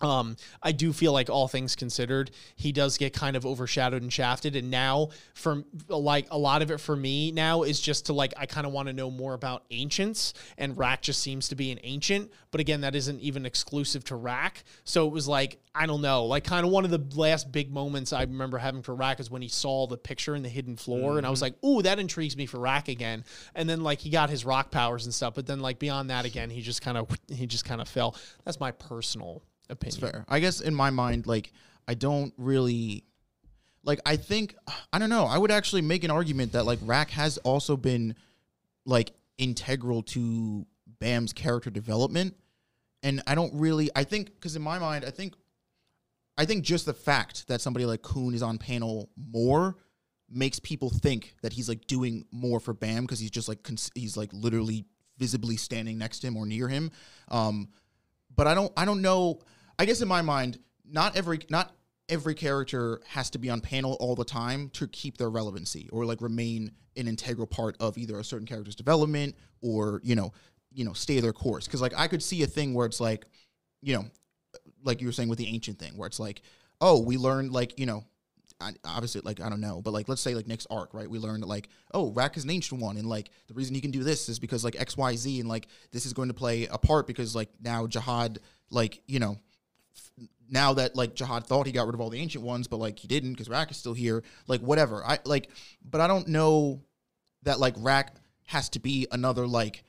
[0.00, 4.12] Um, I do feel like all things considered, he does get kind of overshadowed and
[4.12, 4.56] shafted.
[4.56, 8.32] And now, from like a lot of it for me now is just to like
[8.36, 11.70] I kind of want to know more about ancients, and Rak just seems to be
[11.70, 12.30] an ancient.
[12.50, 14.64] But again, that isn't even exclusive to Rak.
[14.84, 17.72] So it was like I don't know, like kind of one of the last big
[17.72, 20.76] moments I remember having for Rak is when he saw the picture in the hidden
[20.76, 23.24] floor, and I was like, ooh, that intrigues me for Rak again.
[23.54, 26.24] And then like he got his rock powers and stuff, but then like beyond that
[26.24, 28.16] again, he just kind of he just kind of fell.
[28.44, 30.00] That's my personal opinion.
[30.00, 30.24] fair.
[30.28, 31.52] I guess in my mind, like
[31.88, 33.04] I don't really
[33.84, 34.54] like I think
[34.92, 35.24] I don't know.
[35.24, 38.14] I would actually make an argument that like Rak has also been
[38.84, 40.66] like integral to
[40.98, 42.36] Bam's character development.
[43.02, 45.34] And I don't really I think because in my mind, I think
[46.36, 49.76] I think just the fact that somebody like Khun is on panel more
[50.30, 53.90] makes people think that he's like doing more for Bam because he's just like cons-
[53.94, 54.84] he's like literally
[55.18, 56.90] visibly standing next to him or near him.
[57.28, 57.68] Um,
[58.34, 59.40] but I don't I don't know.
[59.80, 61.74] I guess in my mind, not every not
[62.10, 66.04] every character has to be on panel all the time to keep their relevancy or
[66.04, 70.34] like remain an integral part of either a certain character's development or you know
[70.70, 71.64] you know stay their course.
[71.64, 73.24] Because like I could see a thing where it's like
[73.80, 74.04] you know
[74.84, 76.42] like you were saying with the ancient thing where it's like
[76.82, 78.04] oh we learned like you know
[78.60, 81.08] I, obviously like I don't know, but like let's say like Nick's arc, right?
[81.08, 83.92] We learned like oh Rak is an ancient one, and like the reason he can
[83.92, 86.66] do this is because like X Y Z, and like this is going to play
[86.66, 88.36] a part because like now Jahad
[88.68, 89.38] like you know
[90.50, 92.98] now that like Jahad thought he got rid of all the ancient ones, but like
[92.98, 94.22] he didn't because Rak is still here.
[94.46, 95.04] Like whatever.
[95.04, 95.50] I like,
[95.88, 96.82] but I don't know
[97.44, 98.14] that like Rak
[98.46, 99.84] has to be another like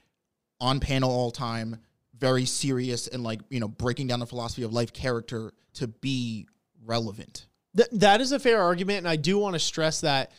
[0.59, 1.77] on panel all time,
[2.17, 6.47] very serious and like you know breaking down the philosophy of life character to be
[6.85, 7.47] relevant.
[7.75, 10.31] Th- that is a fair argument, and I do want to stress that.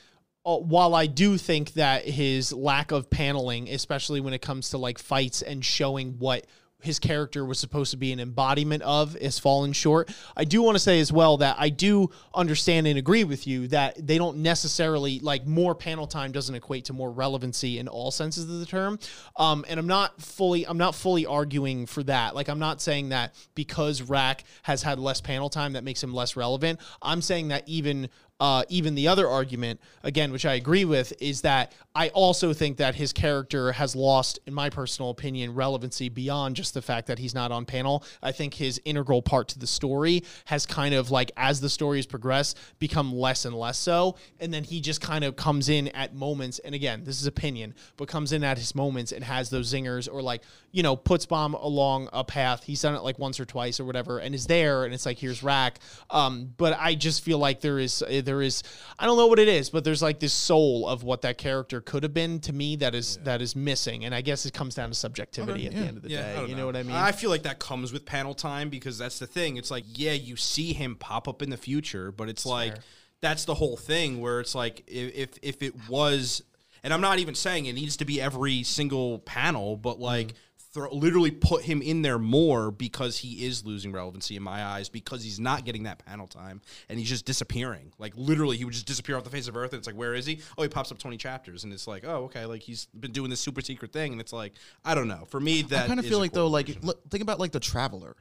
[0.45, 4.79] Uh, while I do think that his lack of paneling, especially when it comes to
[4.79, 6.47] like fights and showing what
[6.83, 10.11] his character was supposed to be an embodiment of is fallen short.
[10.37, 13.69] I do want to say as well that I do understand and agree with you
[13.69, 18.11] that they don't necessarily like more panel time doesn't equate to more relevancy in all
[18.11, 18.99] senses of the term.
[19.37, 22.35] Um, and I'm not fully I'm not fully arguing for that.
[22.35, 26.13] Like I'm not saying that because Rak has had less panel time that makes him
[26.13, 26.81] less relevant.
[27.01, 28.09] I'm saying that even
[28.43, 32.79] uh, even the other argument, again, which I agree with, is that I also think
[32.79, 37.19] that his character has lost, in my personal opinion, relevancy beyond just the fact that
[37.19, 38.03] he's not on panel.
[38.23, 41.99] I think his integral part to the story has kind of like, as the story
[41.99, 44.17] has progressed, become less and less so.
[44.41, 46.61] And then he just kind of comes in at moments.
[46.61, 50.09] And again, this is opinion, but comes in at his moments and has those zingers
[50.11, 52.65] or like, you know, puts Bam along a path.
[52.65, 54.85] He's done it like once or twice or whatever and is there.
[54.85, 55.79] And it's like, here's Rak.
[56.09, 58.63] Um, but I just feel like there is, there is,
[58.99, 61.82] I don't know what it is, but there's like this soul of what that character
[61.85, 64.05] could have been to me that is, that is missing.
[64.05, 66.47] And I guess it comes down to subjectivity at the end of the day.
[66.47, 66.97] You know what I mean?
[66.97, 69.57] I feel like that comes with panel time because that's the thing.
[69.57, 72.85] It's like, yeah, you see him pop up in the future, but it's like fair.
[73.21, 76.43] that's the whole thing where it's like if if, if it was
[76.85, 80.37] and I'm not even saying it needs to be every single panel, but like mm-hmm.
[80.73, 84.89] Throw, literally put him in there more because he is losing relevancy in my eyes
[84.89, 87.93] because he's not getting that panel time and he's just disappearing.
[87.99, 90.15] Like literally, he would just disappear off the face of Earth, and it's like, where
[90.15, 90.41] is he?
[90.57, 93.31] Oh, he pops up 20 chapters, and it's like, oh, okay, like he's been doing
[93.31, 95.25] this super secret thing, and it's like, I don't know.
[95.29, 97.61] For me, that I kind of feel like though, like look, think about like the
[97.61, 98.17] Traveler,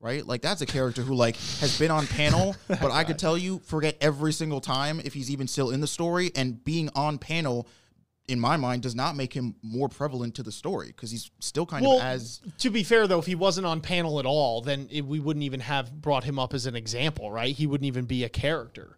[0.00, 0.26] right?
[0.26, 3.60] Like that's a character who like has been on panel, but I could tell you,
[3.64, 7.68] forget every single time if he's even still in the story, and being on panel.
[8.30, 11.66] In my mind, does not make him more prevalent to the story because he's still
[11.66, 14.60] kind Well, of as to be fair though, if he wasn't on panel at all,
[14.60, 17.54] then it, we wouldn't even have brought him up as an example, right?
[17.54, 18.96] He wouldn't even be a character.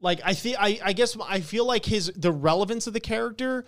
[0.00, 3.64] Like I feel, I, I guess I feel like his the relevance of the character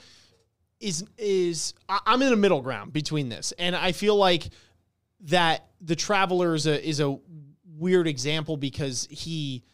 [0.79, 4.51] is is I, I'm in a middle ground between this, and I feel like
[5.23, 7.19] that the traveler is a is a
[7.77, 9.65] weird example because he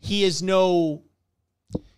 [0.00, 1.02] he is no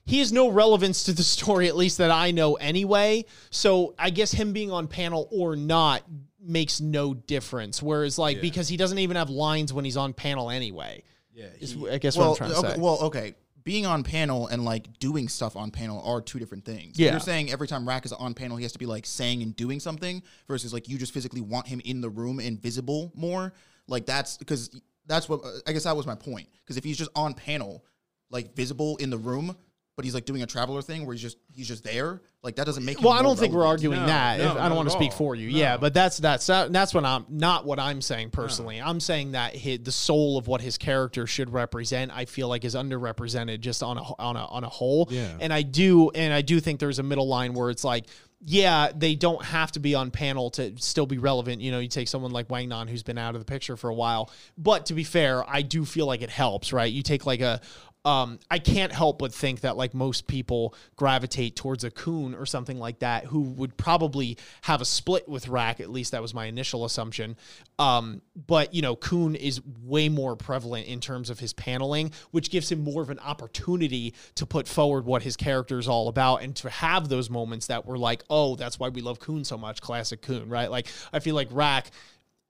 [0.07, 3.25] he has no relevance to the story, at least that I know anyway.
[3.51, 6.02] So I guess him being on panel or not
[6.41, 7.83] makes no difference.
[7.83, 11.02] Whereas, like, because he doesn't even have lines when he's on panel anyway.
[11.35, 12.81] yeah, Is, I guess well, what I'm trying to okay, say.
[12.81, 13.35] well, okay.
[13.65, 17.01] Being on panel and like doing stuff on panel are two different things.
[17.01, 17.10] Yeah.
[17.10, 19.57] You're saying every time Rack is on panel, he has to be like saying and
[19.57, 23.52] doing something versus like you just physically want him in the room and visible more.
[23.89, 24.70] Like that's because
[25.07, 26.49] that's what uh, I guess that was my point.
[26.60, 27.85] Because if he's just on panel,
[28.31, 29.57] like visible in the room,
[29.97, 32.66] but he's like doing a traveler thing where he's just he's just there, like that
[32.66, 32.99] doesn't make.
[32.99, 34.39] him well, I don't think we're arguing No, that.
[34.39, 35.16] no, if, I don't want to speak all.
[35.16, 35.50] for you.
[35.50, 35.57] No.
[35.57, 38.81] Yeah, but that's that's that's what I'm not what I'm saying personally.
[38.81, 42.66] I'm saying that his, the soul of what his character should represent, I feel like
[42.66, 45.08] is underrepresented just on a on a on a whole.
[45.10, 45.33] Yeah.
[45.41, 48.05] And I do and I do think there's a middle line where it's like
[48.44, 51.62] yeah, they don't have to be on panel to still be relevant.
[51.62, 53.89] You know, you take someone like Wang Nan who's been out of the picture for
[53.89, 54.31] a while.
[54.58, 56.92] But to be fair, I do feel like it helps, right?
[56.92, 57.62] You take like a
[58.07, 62.47] um, I can't help but think that like most people gravitate towards a khun or
[62.47, 65.81] something like that who would probably have a split with Rak.
[65.81, 67.36] At least that was my initial assumption.
[67.81, 72.49] Um, but you know, Khun is way more prevalent in terms of his paneling, which
[72.49, 76.43] gives him more of an opportunity to put forward what his character is all about
[76.43, 79.59] and to have those moments that were like, oh, that's why we love Khun so
[79.59, 80.70] much, classic Khun, right?
[80.70, 81.91] Like I feel like Rak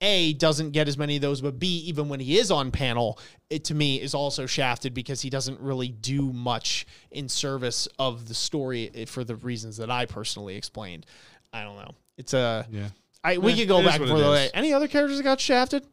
[0.00, 3.18] a doesn't get as many of those, but B, even when he is on panel,
[3.48, 8.28] it to me is also shafted because he doesn't really do much in service of
[8.28, 11.06] the story eh, for the reasons that I personally explained.
[11.52, 11.94] I don't know.
[12.18, 12.88] It's a Yeah.
[13.24, 14.50] I we Eh, could go back and what it forth.
[14.54, 15.84] Any other characters that got shafted?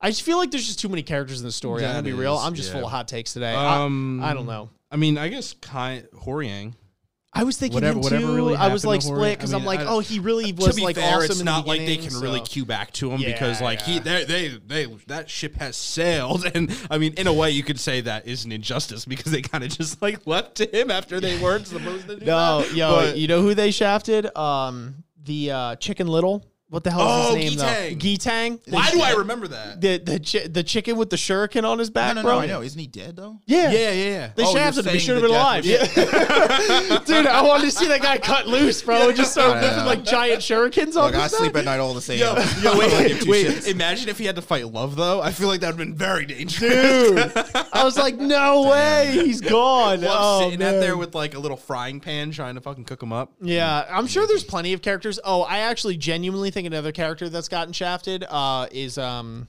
[0.00, 1.82] I just feel like there's just too many characters in the story.
[1.82, 2.36] I'm That gonna be real.
[2.36, 2.76] I'm just yeah.
[2.76, 3.52] full of hot takes today.
[3.54, 4.70] I- Um, I, don't know.
[4.90, 6.74] I mean, I guess Kai Horiang.
[7.36, 8.34] I was thinking whatever- him too.
[8.34, 10.74] really I was like split because I I'm mean, like, oh, he really was to
[10.74, 11.30] be like fair, awesome.
[11.32, 14.24] it's not like they can really cue back to him Yeah, because like he they,
[14.24, 18.00] they they that ship has sailed and I mean in a way you could say
[18.02, 21.38] that is an injustice because they kind of just like left to him after they
[21.40, 22.72] weren't supposed to do No, that.
[22.74, 24.34] yo, But- you know who they shafted?
[24.36, 27.90] Um, the uh, Chicken Little what the hell is Oh, his name Gitang.
[28.66, 28.68] though?
[28.68, 28.72] Gitang.
[28.74, 29.80] Why do I remember that?
[29.80, 32.32] The the chi- the chicken with the shuriken on his No, back, no, bro.
[32.34, 32.38] no.
[32.40, 32.62] I know.
[32.62, 33.38] Isn't he dead though?
[33.46, 33.70] Yeah.
[33.70, 34.30] Yeah, yeah, yeah.
[34.34, 34.92] They Oh, you're shafted him.
[34.92, 35.96] He saying should have the been death alive.
[35.96, 36.98] was- Yeah.
[37.04, 39.08] Dude, I wanted to see that guy cut loose, bro.
[39.08, 39.86] and Just start I whipping know.
[39.86, 41.60] like giant shurikens on Look, I his sleep back.
[41.60, 42.18] at night all the same.
[42.18, 43.46] Yo, I yo, don't give wait, two wait.
[43.46, 43.68] shits.
[43.68, 45.22] Imagine if he had to fight love, though.
[45.22, 46.60] I feel like that would have been very dangerous.
[46.60, 47.32] Dude,
[47.72, 50.00] I was like, no way, he's gone.
[50.00, 50.80] Love oh, sitting out man.
[50.80, 53.32] there with like a little frying pan trying to fucking cook him up.
[53.40, 55.20] Yeah, I'm sure there's plenty of characters.
[55.24, 59.48] Oh, I actually genuinely think another character that's gotten shafted uh, is um,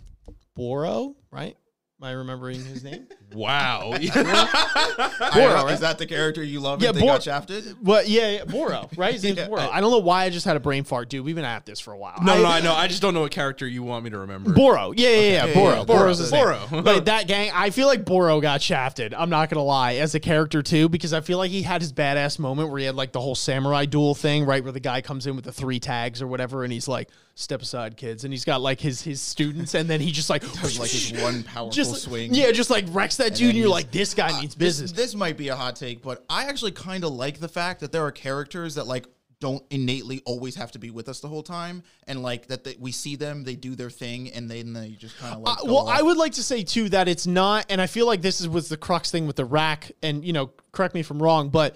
[0.56, 1.56] Boro, right?
[2.02, 3.08] Am I remembering his name?
[3.36, 3.92] Wow.
[5.34, 5.68] Boro?
[5.68, 6.82] Is that the character you love?
[6.82, 7.76] Yeah, Yeah, they Bor- got shafted.
[7.82, 9.14] Well, yeah, yeah, Boro, right?
[9.14, 9.62] His name's Yeah, Boro.
[9.62, 11.26] I- don't know why I just had a brain fart, dude.
[11.26, 12.16] We've been at this for a while.
[12.24, 12.74] no, no, I know.
[12.74, 14.54] I just don't know what character you want me to remember.
[14.54, 14.94] Boro.
[14.96, 15.46] Yeah, yeah, yeah.
[15.48, 15.86] Yeah, Boro.
[15.86, 16.58] Boro's his Boro.
[16.60, 16.70] name.
[16.70, 16.82] Boro.
[16.84, 19.14] But that gang, I feel like Boro got shafted.
[19.14, 21.92] I'm not gonna lie, as a character too, because I feel like he had his
[21.94, 24.64] badass moment where he had like the whole samurai duel thing, right?
[24.64, 27.62] Where the guy comes in with the three tags or whatever, and he's like, "Step
[27.62, 30.80] aside, kids," and he's got like his his students, and then he just like Does
[30.80, 32.34] like his one powerful just swing.
[32.34, 34.92] yeah, just like wrecks that dude, and you're like, this guy needs business.
[34.92, 37.82] This, this might be a hot take, but I actually kind of like the fact
[37.82, 39.06] that there are characters that like
[39.40, 42.76] don't innately always have to be with us the whole time, and like that they,
[42.80, 45.58] we see them, they do their thing, and then they just kind of like.
[45.58, 46.00] Uh, well, off.
[46.00, 48.48] I would like to say too that it's not, and I feel like this is
[48.48, 49.92] was the crux thing with the rack.
[50.02, 51.76] And you know, correct me if I'm wrong, but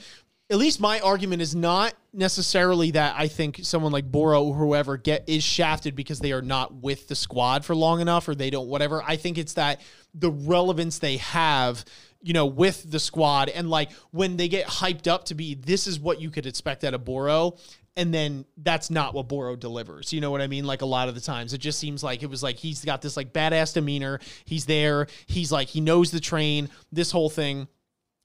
[0.50, 4.98] at least my argument is not necessarily that I think someone like Boro or whoever
[4.98, 8.50] get is shafted because they are not with the squad for long enough or they
[8.50, 9.04] don't whatever.
[9.04, 9.82] I think it's that
[10.14, 11.86] the relevance they have
[12.22, 13.50] you know, with the squad.
[13.50, 16.84] And like when they get hyped up to be, this is what you could expect
[16.84, 17.58] out of Boro.
[17.96, 20.14] And then that's not what Boro delivers.
[20.14, 20.66] You know what I mean?
[20.66, 23.02] Like a lot of the times, it just seems like it was like he's got
[23.02, 24.20] this like badass demeanor.
[24.46, 25.08] He's there.
[25.28, 27.68] He's like, he knows the train, this whole thing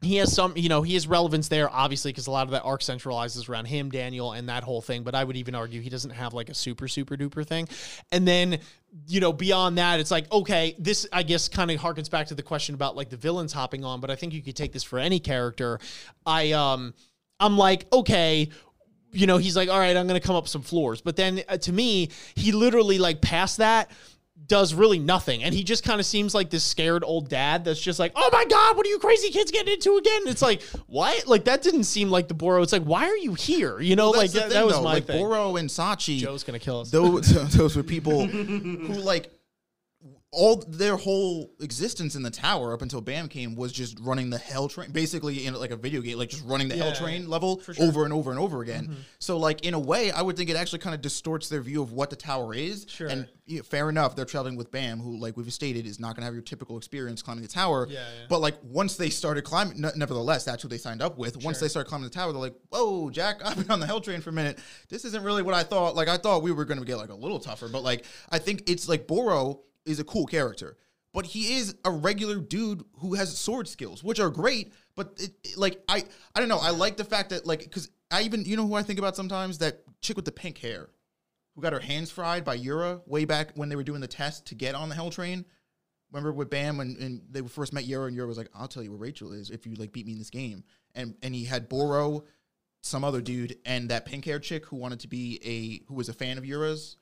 [0.05, 2.62] he has some, you know, he has relevance there, obviously, because a lot of that
[2.62, 5.02] arc centralizes around him, Daniel, and that whole thing.
[5.02, 7.68] But I would even argue he doesn't have like a super, super duper thing.
[8.12, 8.58] And then,
[9.08, 12.34] you know, beyond that, it's like, okay, this, I guess, kind of harkens back to
[12.34, 14.84] the question about like the villains hopping on, but I think you could take this
[14.84, 15.81] for any character.
[16.24, 16.94] I, um,
[17.41, 18.50] I'm like, okay,
[19.12, 21.00] you know, he's like, all right, I'm going to come up some floors.
[21.00, 23.91] But then uh, to me, he literally like passed that
[24.47, 25.42] does really nothing.
[25.42, 28.28] And he just kind of seems like this scared old dad that's just like, oh
[28.32, 30.20] my God, what are you crazy kids getting into again?
[30.23, 31.26] And it's like, what?
[31.26, 32.62] Like that didn't seem like the Boro.
[32.62, 33.81] It's like, why are you here?
[33.81, 34.82] You know, Well, like that, thing, that was though.
[34.82, 35.18] my like thing.
[35.18, 36.18] Boro and Sachi.
[36.18, 36.90] Joe's going to kill us.
[36.90, 39.32] those those were people who like
[40.34, 44.38] all their whole existence in the tower up until Bam came was just running the
[44.38, 47.60] hell train, basically in like a video game, like just running the hell train level
[47.60, 47.74] sure.
[47.74, 47.84] Mm-hmm.
[47.84, 48.96] over and over and over again.
[49.18, 51.82] So like in a way, I would think it actually kind of distorts their view
[51.82, 52.86] of what the tower is.
[52.88, 53.08] Sure.
[53.08, 56.22] And yeah, fair enough, they're traveling with Bam, who like we've stated is not going
[56.22, 57.86] to have your typical experience climbing the tower.
[57.88, 58.26] Yeah, yeah.
[58.28, 61.42] But like once they started climbing, n- nevertheless, that's who they signed up with.
[61.44, 64.00] Once they started climbing the tower, they're like, "Whoa, Jack, I've been on the hell
[64.00, 64.58] train for a minute.
[64.88, 65.94] This isn't really what I thought.
[65.94, 68.38] Like I thought we were going to get like a little tougher, but like I
[68.38, 70.76] think it's like Boro is a cool character,
[71.12, 74.72] but he is a regular dude who has sword skills, which are great.
[74.96, 76.04] But it, it- like I,
[76.34, 76.58] I don't know.
[76.60, 79.16] I like the fact that like because I even you know who I think about
[79.16, 80.88] sometimes that chick with the pink hair
[81.54, 84.46] who got her hands fried by Yura way back when they were doing the test
[84.46, 85.44] to get on the Hell Train.
[86.12, 88.82] Remember with Bam when and they first met Yura and Yura was like, "I'll tell
[88.82, 90.64] you where Rachel is if you like beat me in this game."
[90.94, 92.24] And and he had Boro,
[92.82, 96.08] some other dude, and that pink haired chick who wanted to be a who was
[96.08, 96.96] a fan of Yura's.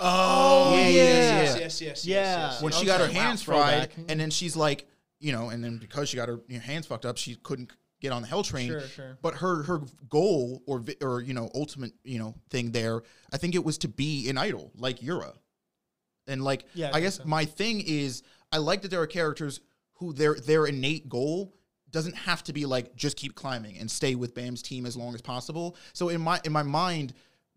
[0.00, 1.60] Oh, Yeah, yeah, yes, yeah.
[1.62, 2.60] yes, yes, Yeah.
[2.62, 4.10] When she got her Okay, wow, hands fried, throwback.
[4.10, 4.86] and then she's like,
[5.20, 7.70] you know, and then because she got her you know, hands fucked up, she couldn't
[8.00, 8.68] get on the Hell Train.
[8.68, 9.18] Sure, sure.
[9.22, 13.02] But her her goal or vi- or you know ultimate you know thing there,
[13.32, 15.34] I think it was to be an idol like Yura.
[16.26, 17.24] And like Yeah, I I think guess so.
[17.26, 19.60] my thing is I like that there are characters
[19.94, 21.54] who their their innate goal
[21.90, 25.14] doesn't have to be like just keep climbing and stay with Bam's team as long
[25.14, 25.76] as possible.
[25.92, 27.14] So in my in my mind,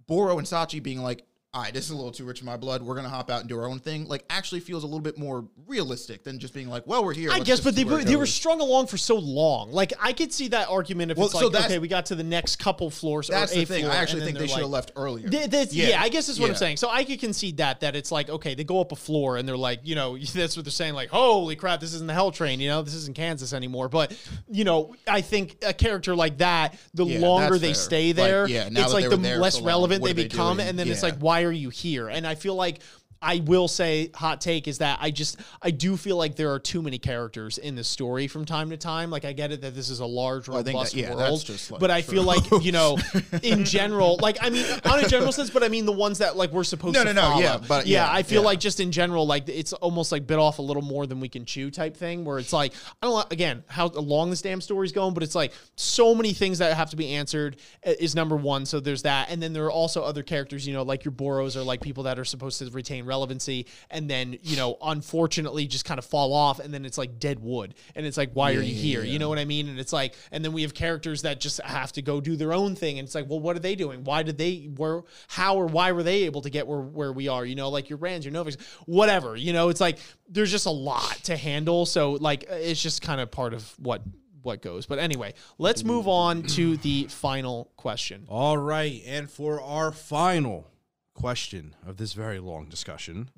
[0.07, 2.57] Boro and Sachi being like, all right, this is a little too rich in my
[2.57, 2.81] blood.
[2.83, 4.09] We're gonna hop out and do our own thing.
[4.09, 7.31] Like, actually feels a little bit more realistic than just being like, well, we're here.
[7.31, 9.71] I guess, but they were they were strung along for so long.
[9.71, 12.15] Like I could see that argument if Well, it's so like, okay, we got to
[12.15, 13.29] the next couple floors.
[13.29, 13.83] That's or the a thing.
[13.85, 15.29] floor, I actually think they should have like- left earlier.
[15.29, 15.87] Th- that's- yeah.
[15.87, 16.01] Yeah.
[16.01, 16.75] I guess that's what I'm saying.
[16.75, 19.47] So I could concede that that it's like okay, they go up a floor and
[19.47, 20.93] they're like, you know, that's what they're saying.
[20.93, 22.59] Like, holy crap, this isn't the Hell Train.
[22.59, 23.87] You know, this isn't Kansas anymore.
[23.87, 24.13] But
[24.51, 27.73] you know, I think a character like that, the Yeah, longer they fair.
[27.75, 30.67] stay Like, there, yeah, it's like the less relevant they they become, doing?
[30.67, 32.09] and then it's like, why are you here?
[32.09, 32.79] And I feel like.
[33.25, 36.59] I will say, hot take is that I just I do feel like there are
[36.59, 39.09] too many characters in this story from time to time.
[39.09, 41.49] Like I get it that this is a large, I think that- robust yeah, world,
[41.71, 42.99] like, but I feel like you know,
[43.43, 46.37] in general, like I mean, on a general sense, but I mean the ones that
[46.37, 47.41] like we're supposed No, to no, no, follow.
[47.41, 48.45] yeah, but yeah, yeah, I feel yeah.
[48.45, 51.27] like just in general, like it's almost like bit off a little more than we
[51.27, 52.25] can chew type thing.
[52.25, 55.51] Where it's like I don't again how long this damn story's going, but it's like
[55.75, 58.67] so many things that have to be answered uh, is number one.
[58.67, 61.55] So there's that, and then there are also other characters, you know, like your Boros
[61.55, 65.85] are like people that are supposed to retain relevancy, and then you know, unfortunately, just
[65.85, 68.61] kind of fall off, and then it's like dead wood, and it's like why are
[68.61, 69.03] you here?
[69.03, 69.69] You know what I mean?
[69.69, 72.53] And it's like, and then we have characters that just have to go do their
[72.53, 74.03] own thing, and it's like, well, what are they doing?
[74.03, 74.69] Why did they?
[74.75, 75.03] Where?
[75.27, 77.45] How or why were they able to get where where we are?
[77.45, 79.35] You know, like your Rands, your Novaks, whatever.
[79.35, 81.85] You know, it's like there's just a lot to handle.
[81.85, 84.01] So like, it's just kind of part of what
[84.45, 84.85] what goes.
[84.85, 88.25] But anyway, let's move on to the final question.
[88.29, 90.69] All right, and for our final
[91.15, 93.29] question of this very long discussion,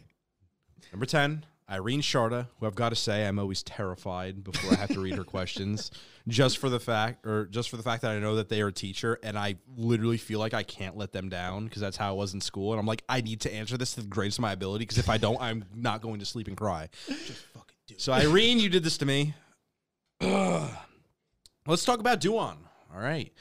[0.92, 4.90] number ten, Irene Sharda, who I've got to say I'm always terrified before I have
[4.90, 5.90] to read her questions,
[6.28, 8.68] just for the fact, or just for the fact that I know that they are
[8.68, 12.14] a teacher, and I literally feel like I can't let them down because that's how
[12.14, 14.38] it was in school, and I'm like, I need to answer this to the greatest
[14.38, 16.88] of my ability because if I don't, I'm not going to sleep and cry.
[17.96, 19.34] So Irene, you did this to me.
[20.20, 22.56] Let's talk about Duan.
[22.92, 23.32] All right.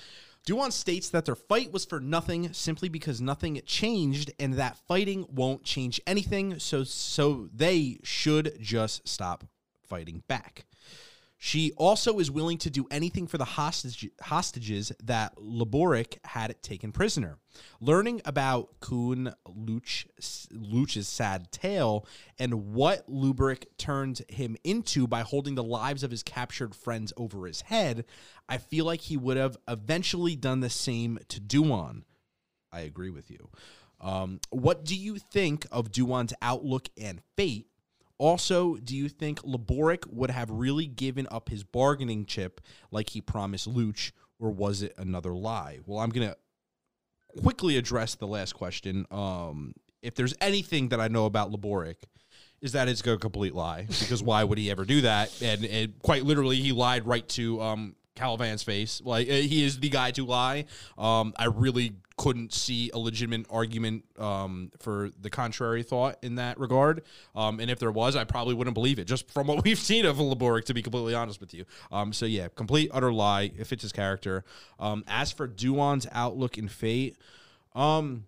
[0.49, 5.27] Duan states that their fight was for nothing simply because nothing changed and that fighting
[5.29, 9.43] won't change anything, so so they should just stop
[9.87, 10.65] fighting back.
[11.41, 16.91] She also is willing to do anything for the hostage, hostages that Laboric had taken
[16.91, 17.37] prisoner.
[17.79, 20.05] Learning about Kun Luch,
[20.51, 22.05] Luch's sad tale
[22.37, 27.47] and what Lubric turned him into by holding the lives of his captured friends over
[27.47, 28.03] his head,
[28.49, 32.03] I feel like he would have eventually done the same to Duan.
[32.69, 33.49] I agree with you.
[34.01, 37.67] Um, what do you think of Duan's outlook and fate?
[38.19, 43.21] Also, do you think Laboric would have really given up his bargaining chip like he
[43.21, 45.79] promised Luch, or was it another lie?
[45.85, 46.35] Well, I'm gonna
[47.41, 49.05] quickly address the last question.
[49.09, 51.95] Um, if there's anything that I know about Laboric,
[52.61, 55.41] is that it's a complete lie because why would he ever do that?
[55.41, 59.01] And, and quite literally, he lied right to um, Kallavan's face.
[59.03, 60.65] Like uh, he is the guy to lie.
[60.97, 66.59] Um, I really couldn't see a legitimate argument um, for the contrary thought in that
[66.59, 67.03] regard.
[67.33, 70.05] Um, and if there was, I probably wouldn't believe it just from what we've seen
[70.05, 71.65] of Laboric, to be completely honest with you.
[71.91, 73.51] Um, so yeah, complete utter lie.
[73.57, 74.43] It fits his character.
[74.79, 77.17] Um, as for Duan's outlook and fate,
[77.73, 78.25] um,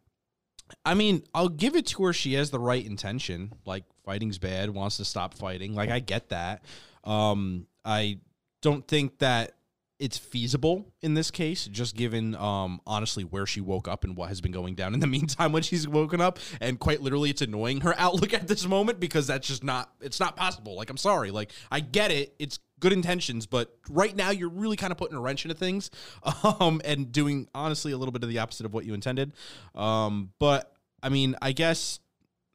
[0.85, 2.14] I mean, I'll give it to her.
[2.14, 3.51] She has the right intention.
[3.66, 5.76] Like fighting's bad, wants to stop fighting.
[5.76, 6.64] Like I get that.
[7.03, 8.19] Um, I
[8.61, 9.53] don't think that
[10.01, 14.30] it's feasible in this case, just given um, honestly where she woke up and what
[14.30, 16.39] has been going down in the meantime when she's woken up.
[16.59, 20.19] And quite literally, it's annoying her outlook at this moment because that's just not it's
[20.19, 20.75] not possible.
[20.75, 24.75] Like I'm sorry, like I get it, it's good intentions, but right now you're really
[24.75, 25.91] kind of putting a wrench into things,
[26.59, 29.33] um, and doing honestly a little bit of the opposite of what you intended.
[29.75, 30.73] Um, but
[31.03, 31.99] I mean, I guess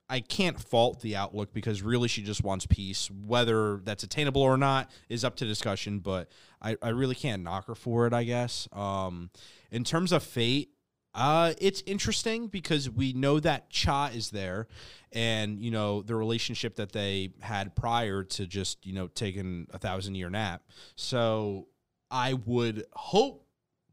[0.09, 3.10] I can't fault the outlook because really she just wants peace.
[3.10, 6.28] Whether that's attainable or not is up to discussion, but
[6.62, 8.68] I, I really can't knock her for it, I guess.
[8.73, 9.31] Um,
[9.70, 10.70] in terms of fate,
[11.15, 14.68] uh, it's interesting because we know that Cha is there
[15.12, 19.78] and, you know, the relationship that they had prior to just, you know, taking a
[19.78, 20.62] thousand year nap.
[20.94, 21.68] So
[22.10, 23.45] I would hope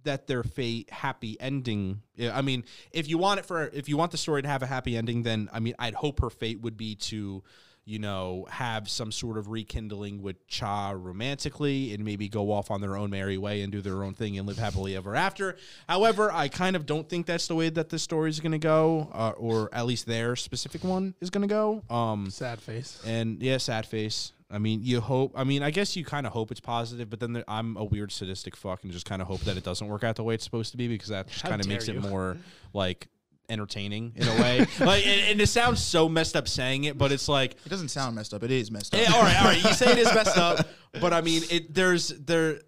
[0.03, 2.01] that their fate happy ending
[2.31, 4.67] i mean if you want it for if you want the story to have a
[4.67, 7.43] happy ending then i mean i'd hope her fate would be to
[7.85, 12.79] you know have some sort of rekindling with cha romantically and maybe go off on
[12.79, 15.57] their own merry way and do their own thing and live happily ever after
[15.89, 18.57] however i kind of don't think that's the way that this story is going to
[18.57, 23.01] go uh, or at least their specific one is going to go um Sad face.
[23.05, 24.31] and yeah, sad face.
[24.53, 25.33] I mean, you hope.
[25.35, 27.83] I mean, I guess you kind of hope it's positive, but then there, I'm a
[27.83, 30.35] weird sadistic fuck and just kind of hope that it doesn't work out the way
[30.35, 32.37] it's supposed to be because that just kind of makes dare it more
[32.73, 33.07] like
[33.49, 34.59] entertaining in a way.
[34.79, 37.89] like, and, and it sounds so messed up saying it, but it's like It doesn't
[37.89, 38.43] sound messed up.
[38.43, 39.01] It is messed up.
[39.01, 39.63] yeah, all right, all right.
[39.63, 40.67] You say it is messed up,
[41.01, 41.73] but I mean, it.
[41.73, 42.59] There's there.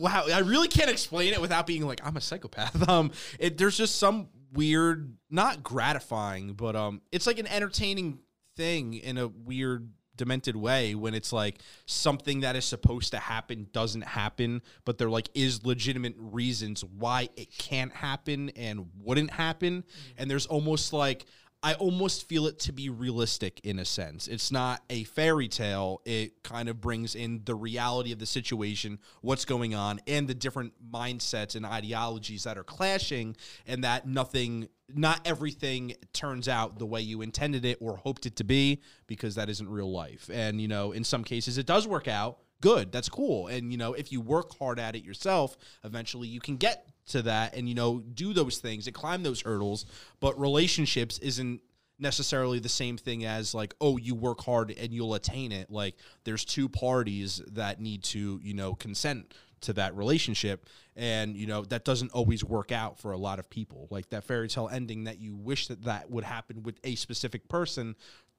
[0.00, 2.88] Wow, I really can't explain it without being like I'm a psychopath.
[2.88, 8.18] Um, it there's just some weird, not gratifying, but um, it's like an entertaining
[8.56, 13.68] thing in a weird, demented way when it's like something that is supposed to happen
[13.72, 19.82] doesn't happen, but there like is legitimate reasons why it can't happen and wouldn't happen,
[19.82, 20.12] mm-hmm.
[20.18, 21.24] and there's almost like
[21.60, 24.28] I almost feel it to be realistic in a sense.
[24.28, 26.00] It's not a fairy tale.
[26.04, 30.34] It kind of brings in the reality of the situation, what's going on, and the
[30.34, 36.86] different mindsets and ideologies that are clashing, and that nothing, not everything turns out the
[36.86, 40.30] way you intended it or hoped it to be, because that isn't real life.
[40.32, 42.38] And, you know, in some cases, it does work out.
[42.60, 43.48] Good, that's cool.
[43.48, 47.22] And, you know, if you work hard at it yourself, eventually you can get to
[47.22, 49.86] that and you know do those things and climb those hurdles.
[50.20, 51.60] But relationships isn't
[51.98, 55.70] necessarily the same thing as like oh you work hard and you'll attain it.
[55.70, 60.66] Like there's two parties that need to you know consent to that relationship.
[60.96, 63.88] And you know that doesn't always work out for a lot of people.
[63.90, 67.48] Like that fairy tale ending that you wish that that would happen with a specific
[67.48, 67.96] person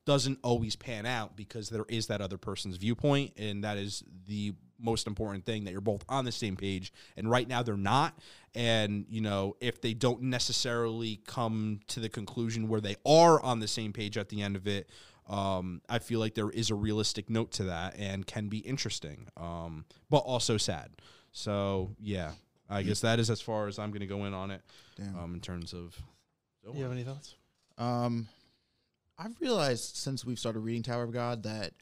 [0.09, 4.51] doesn't always pan out because there is that other person's viewpoint and that is the
[4.79, 8.17] most important thing that you're both on the same page and right now they're not
[8.55, 13.59] and you know if they don't necessarily come to the conclusion where they are on
[13.59, 14.89] the same page at the end of it
[15.27, 19.27] um, I feel like there is a realistic note to that and can be interesting,
[19.37, 20.89] um, but also sad.
[21.31, 22.31] So yeah,
[22.67, 24.63] I guess that is as far as I'm going to go in on it
[25.15, 25.95] um, in terms of.
[26.63, 27.35] Do you have any thoughts?
[27.77, 28.27] Um,
[29.19, 31.73] I've realized since we've started reading Tower of God that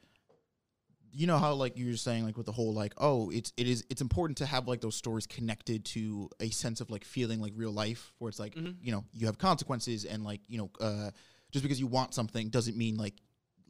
[1.13, 3.67] you know how like you were saying like with the whole like oh it's it
[3.67, 7.39] is it's important to have like those stories connected to a sense of like feeling
[7.39, 10.69] like real life where it's like you know you have consequences and like you know
[10.81, 11.09] uh
[11.51, 13.13] just because you want something doesn't mean like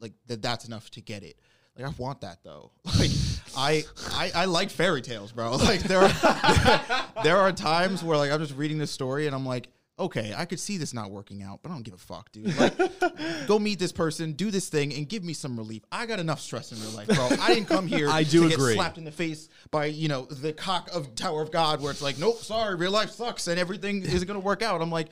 [0.00, 1.38] like that that's enough to get it
[1.78, 2.72] like I want that though.
[2.98, 3.10] Like
[3.56, 5.52] I, I I like fairy tales, bro.
[5.56, 9.46] Like there are there are times where like I'm just reading this story and I'm
[9.46, 12.30] like, okay, I could see this not working out, but I don't give a fuck,
[12.32, 12.56] dude.
[12.56, 12.76] Like
[13.46, 15.82] go meet this person, do this thing, and give me some relief.
[15.90, 17.28] I got enough stress in real life, bro.
[17.40, 18.74] I didn't come here I do to agree.
[18.74, 21.90] get slapped in the face by, you know, the cock of Tower of God where
[21.90, 24.80] it's like, nope, sorry, real life sucks and everything isn't gonna work out.
[24.80, 25.08] I'm like,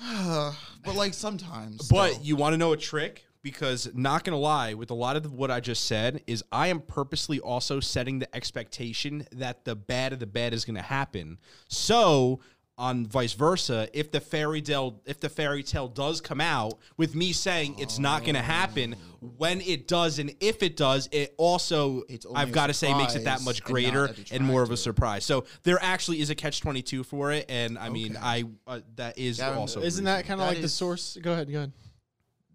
[0.00, 1.88] but like sometimes.
[1.88, 3.24] But you want to know a trick?
[3.42, 6.80] Because not gonna lie, with a lot of what I just said, is I am
[6.80, 11.38] purposely also setting the expectation that the bad of the bad is gonna happen.
[11.66, 12.40] So
[12.80, 17.14] on vice versa, if the fairy tale if the fairy tale does come out with
[17.14, 18.96] me saying it's not gonna happen,
[19.36, 23.14] when it does and if it does, it also It's I've got to say makes
[23.14, 25.24] it that much greater a and more of a surprise.
[25.26, 28.18] So there actually is a catch twenty two for it, and I mean Okay.
[28.22, 31.18] I uh, that is Gavin, also Isn't that kind of That like the source?
[31.20, 31.52] Go ahead.
[31.52, 31.72] Go ahead.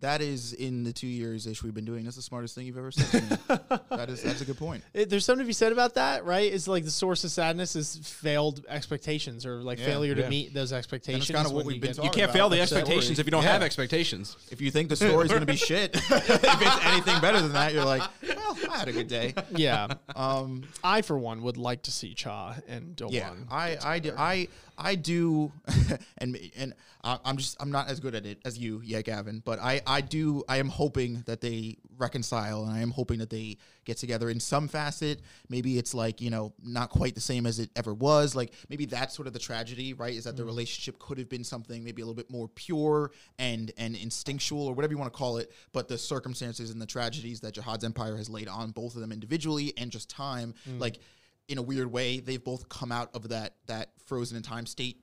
[0.02, 2.04] That is in the two years ish we've been doing.
[2.04, 3.80] That's the smartest thing you've ever said to me.
[3.98, 4.84] that is that's a good point.
[4.94, 6.52] It, there's something to be said about that, right?
[6.52, 10.54] It's like the source of sadness is failed expectations or like Yeah, failure to meet
[10.54, 11.28] those expectations.
[11.28, 12.82] kinda what we've you been get- talking You can't about fail the the story.
[12.82, 13.54] expectations if you don't Yeah.
[13.54, 14.38] have expectations.
[14.52, 17.74] If you think the story's going to be shit, if it's anything better than that,
[17.74, 19.34] you're like, well, I had a good day.
[19.56, 23.12] Yeah, Um, I for one would like to see Cha and Doan.
[23.12, 25.52] yeah, I, I do, I, I do,
[26.18, 26.74] and and
[27.04, 29.42] I- I'm just, I'm not as good at it as you, yeah, Gavin.
[29.44, 33.30] But I, I do, I am hoping that they reconcile, and I am hoping that
[33.30, 35.22] they get together in some facet.
[35.50, 38.36] Maybe it's like you know, not quite the same as it ever was.
[38.36, 40.14] Like maybe that's sort of the tragedy, right?
[40.14, 40.48] Is that the mm.
[40.48, 44.74] relationship could have been something maybe a little bit more pure and and instinctual, or
[44.74, 45.52] whatever you want to call it.
[45.74, 49.12] But the circumstances and the tragedies that Jahad's empire has laid on both of them
[49.12, 50.80] individually and just time, mm.
[50.80, 51.00] like
[51.48, 54.98] in a weird way, they've both come out of that that frozen in time state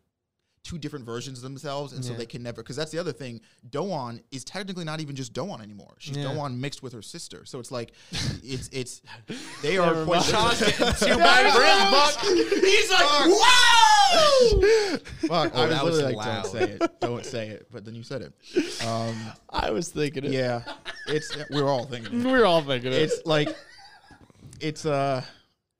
[0.64, 2.62] two different versions of themselves, and so they can never.
[2.62, 3.40] Because that's the other thing.
[3.68, 5.94] Doan is technically not even just Doan anymore.
[5.98, 6.32] She's Yeah.
[6.32, 7.44] Doan mixed with her sister.
[7.44, 7.92] So it's like,
[8.44, 9.02] it's it's
[9.62, 10.22] they are quite.
[10.24, 11.50] Two by
[12.22, 14.98] He's like, whoa!
[15.26, 15.54] Fuck!
[15.54, 16.42] I was that was literally like, loud.
[16.42, 17.66] don't say it, don't say it.
[17.70, 18.84] But then you said it.
[18.86, 19.16] Um,
[19.50, 20.32] I was thinking it.
[20.32, 20.62] yeah,
[21.08, 22.20] it's we're all thinking.
[22.20, 22.26] it.
[22.26, 23.02] we're all thinking it.
[23.02, 23.54] It's like,
[24.60, 25.24] it's uh.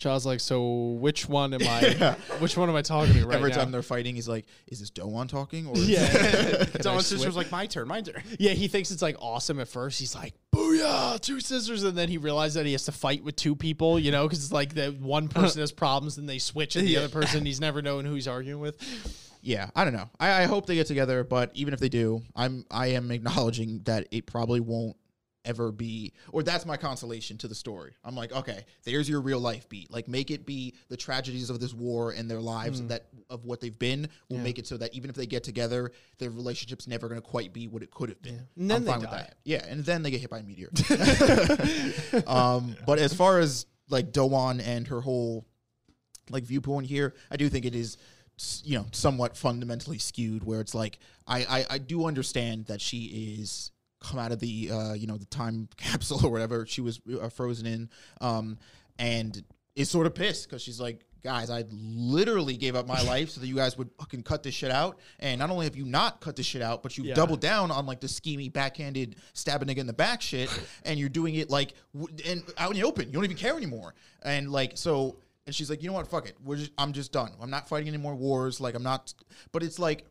[0.03, 2.17] Cha's like, so which one am I?
[2.41, 3.57] Which one am I talking to right Every now?
[3.57, 6.09] time they're fighting, he's like, "Is this Doan talking?" Or Yeah.
[6.09, 8.23] Can I Doan's sister was like, my turn, my turn.
[8.39, 9.99] Yeah, he thinks it's like awesome at first.
[10.01, 13.37] He's like, "Booyah, two sisters!" And then he realizes that he has to fight with
[13.37, 16.77] two people, you know, because it's like the one person has problems, and they switch,
[16.77, 18.77] and the other person he's never knowing who he's arguing with.
[19.41, 20.09] yeah, I don't know.
[20.21, 23.83] I, I hope they get together, but even if they do, I'm I am acknowledging
[23.85, 24.97] that it probably won't
[25.45, 27.93] ever be or that's my consolation to the story.
[28.05, 29.91] I'm like, okay, there's your real life beat.
[29.91, 33.61] Like make it be the tragedies of this war and their lives that of what
[33.61, 37.09] they've been will make it so that even if they get together, their relationship's never
[37.09, 38.47] gonna quite be what it could have been.
[38.57, 39.17] And then I'm they fine with die.
[39.17, 39.35] that.
[39.45, 40.71] Yeah, and then they get hit by a meteor.
[42.27, 45.45] um, but as far as like Doan and her whole
[46.31, 47.97] like viewpoint here, I do think it is
[48.65, 53.37] you know somewhat fundamentally skewed where it's like I I, I do understand that she
[53.39, 53.72] is
[54.03, 57.29] come out of the uh you know the time capsule or whatever she was uh,
[57.29, 57.89] frozen in
[58.21, 58.59] um
[58.99, 59.43] and
[59.77, 63.41] is sort of pissed because she's like guys, I literally gave up my life so
[63.41, 64.99] that you guys would fucking cut this shit out.
[65.21, 67.15] And not only have you not cut this shit out, but you've Yeah.
[67.15, 70.51] doubled down on like the schemy, backhanded, stabbing nigga in the back shit,
[70.85, 73.07] and you're doing it like w- and out in the open.
[73.07, 73.95] You don't even care anymore.
[74.25, 76.09] And like so, and she's like, you know what?
[76.09, 76.37] Fuck it.
[76.45, 77.31] We're just, I'm just done.
[77.41, 78.61] I'm not fighting any more wars.
[78.61, 79.15] Like I'm not.
[79.53, 80.05] But it's like,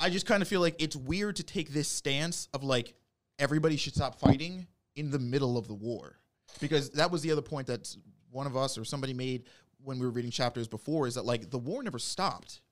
[0.00, 2.94] I just kind of feel like it's weird to take this stance of like
[3.38, 6.16] everybody should stop fighting in the middle of the war.
[6.60, 7.94] Because that was the other point that
[8.30, 9.44] one of us or somebody made
[9.82, 12.62] when we were reading chapters before is that like the war never stopped.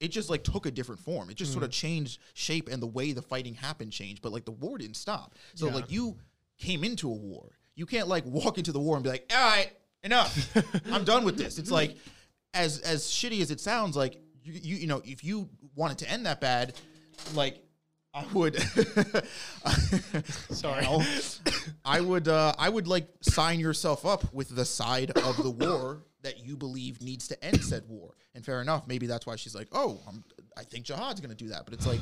[0.00, 1.28] It just like took a different form.
[1.28, 1.74] It just sort of mm.
[1.74, 5.34] changed shape and the way the fighting happened changed but like the war didn't stop.
[5.54, 5.74] So Yeah.
[5.74, 6.16] like you
[6.58, 7.58] came into a war.
[7.74, 9.70] You can't like walk into the war and be like all right
[10.02, 10.56] enough.
[10.92, 11.58] I'm done with this.
[11.58, 11.96] It's like
[12.54, 16.10] as as shitty as it sounds like you you, you know if you wanted to
[16.10, 16.74] end that bad
[17.34, 17.62] like
[18.14, 18.56] i would
[20.50, 20.86] Sorry.
[21.84, 26.02] I would uh, I would like sign yourself up with the side of the war
[26.22, 28.14] that you believe needs to end said war.
[28.34, 30.24] And fair enough, maybe that's why she's like, oh, I'm,
[30.56, 31.64] I think Jahad's going to do that.
[31.64, 32.00] But it's like,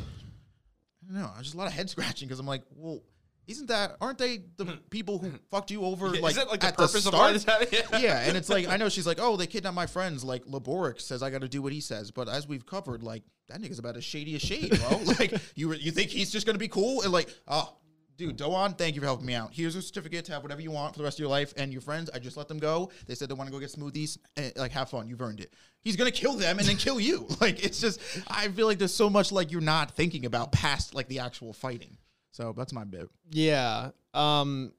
[1.08, 1.30] I don't know.
[1.40, 3.02] Just a lot of head scratching because I'm like, well,
[3.46, 4.72] isn't that aren't they the hmm.
[4.90, 6.14] people who fucked you over?
[6.14, 7.42] Yeah, like, like the at purpose of start?
[7.44, 8.02] happened?
[8.02, 10.24] yeah, and it's like I know she's like, oh, they kidnapped my friends.
[10.24, 12.10] Like Laboric says, I got to do what he says.
[12.10, 15.00] But as we've covered, like that nigga's about as shady as shade, bro.
[15.18, 17.76] like you, you think he's just gonna be cool and like, oh,
[18.16, 18.36] dude, hmm.
[18.36, 19.50] Doan, thank you for helping me out.
[19.52, 21.54] Here's a certificate to have whatever you want for the rest of your life.
[21.56, 22.90] And your friends, I just let them go.
[23.06, 24.18] They said they want to go get smoothies.
[24.36, 25.08] And, like, have fun.
[25.08, 25.54] You've earned it.
[25.82, 27.26] He's gonna kill them and then kill you.
[27.40, 30.94] Like, it's just, I feel like there's so much like you're not thinking about past
[30.94, 31.98] like the actual fighting.
[32.36, 33.08] So that's my bit.
[33.30, 33.92] Yeah.
[34.12, 34.72] Um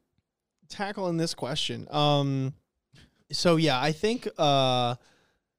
[0.69, 1.87] tackling this question.
[1.89, 2.53] Um
[3.31, 4.93] so yeah, I think uh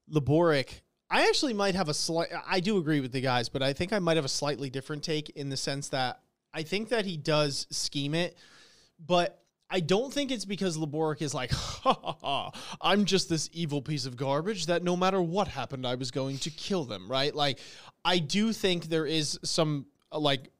[0.09, 3.73] Laboric I actually might have a slight I do agree with the guys, but I
[3.73, 6.21] think I might have a slightly different take in the sense that
[6.55, 8.39] I think that he does scheme it,
[9.05, 13.51] but I don't think it's because Laboric is like, ha ha ha, I'm just this
[13.53, 17.11] evil piece of garbage that no matter what happened, I was going to kill them,
[17.11, 17.35] right?
[17.35, 17.59] Like,
[18.05, 20.51] I do think there is some, like,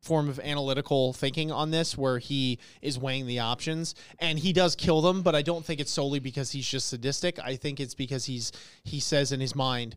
[0.00, 4.74] form of analytical thinking on this where he is weighing the options and he does
[4.74, 7.38] kill them but i don't think it's solely because he's just sadistic.
[7.38, 8.52] I think it's because he's
[8.84, 9.96] he says in his mind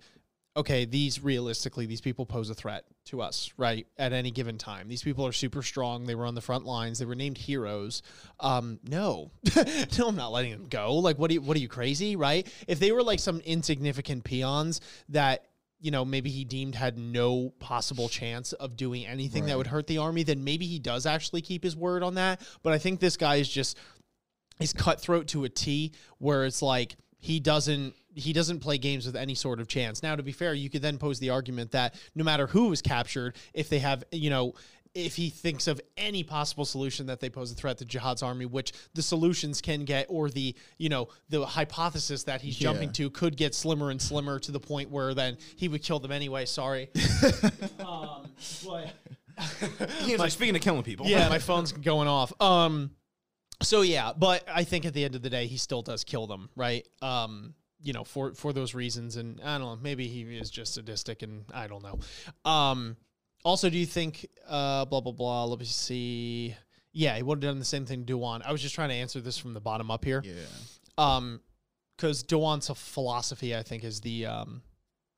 [0.55, 4.87] okay these realistically these people pose a threat to us right at any given time.
[4.87, 6.05] These people are super strong.
[6.05, 6.99] They were on the front lines.
[6.99, 8.01] They were named heroes.
[8.39, 9.31] Um no.
[9.97, 10.95] No i'm not letting them go.
[10.95, 12.47] Like what are you what are you crazy right?
[12.67, 15.45] If they were like some insignificant peons that
[15.83, 19.85] you know, maybe he deemed had no possible chance of doing anything that would hurt
[19.85, 22.39] the army, then maybe he does actually keep his word on that.
[22.63, 23.77] But I think this guy is just
[24.59, 29.17] he's cutthroat to a T where it's like he doesn't he doesn't play games with
[29.17, 30.01] any sort of chance.
[30.01, 32.81] Now to be fair, you could then pose the argument that no matter who is
[32.81, 34.53] captured, if they have, you know,
[34.95, 38.45] if he thinks of any possible solution that they pose a threat to Jahad's army,
[38.45, 43.09] which the solutions can get, or the you know the hypothesis that he's jumping to
[43.09, 46.45] could get slimmer and slimmer to the point where then he would kill them anyway.
[46.45, 46.89] Sorry,
[47.79, 48.29] um,
[48.65, 48.93] but
[50.01, 51.07] He's like, speaking of killing people.
[51.07, 52.39] yeah, my phone's going off.
[52.41, 52.91] Um,
[53.61, 56.27] so yeah, but I think at the end of the day, he still does kill
[56.27, 56.87] them, right?
[57.01, 60.75] Um, you know, for for those reasons, and I don't know, maybe he is just
[60.75, 61.99] sadistic, and I don't know.
[62.49, 62.97] Um,
[63.43, 65.45] also, do you think, uh, blah blah blah?
[65.45, 66.55] Let me see.
[66.91, 68.41] Yeah, he would have done the same thing Doan.
[68.45, 70.21] I was just trying to answer this from the bottom up here.
[70.23, 70.33] Yeah.
[70.97, 71.41] Um,
[71.97, 74.61] because Doan's philosophy, I think, is the um,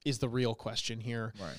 [0.05, 1.55] is the real question here Right.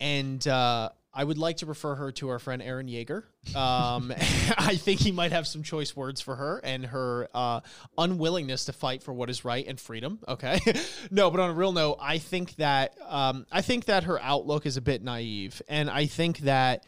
[0.00, 3.22] and uh, I would like to refer her to our friend Eren Yeager.
[3.56, 4.12] Um,
[4.58, 7.60] I think he might have some choice words for her and her uh,
[7.96, 10.18] unwillingness to fight for what is right and freedom.
[10.26, 10.58] Okay,
[11.10, 14.66] no, but on a real note, I think that um, I think that her outlook
[14.66, 16.84] is a bit naive, and I think that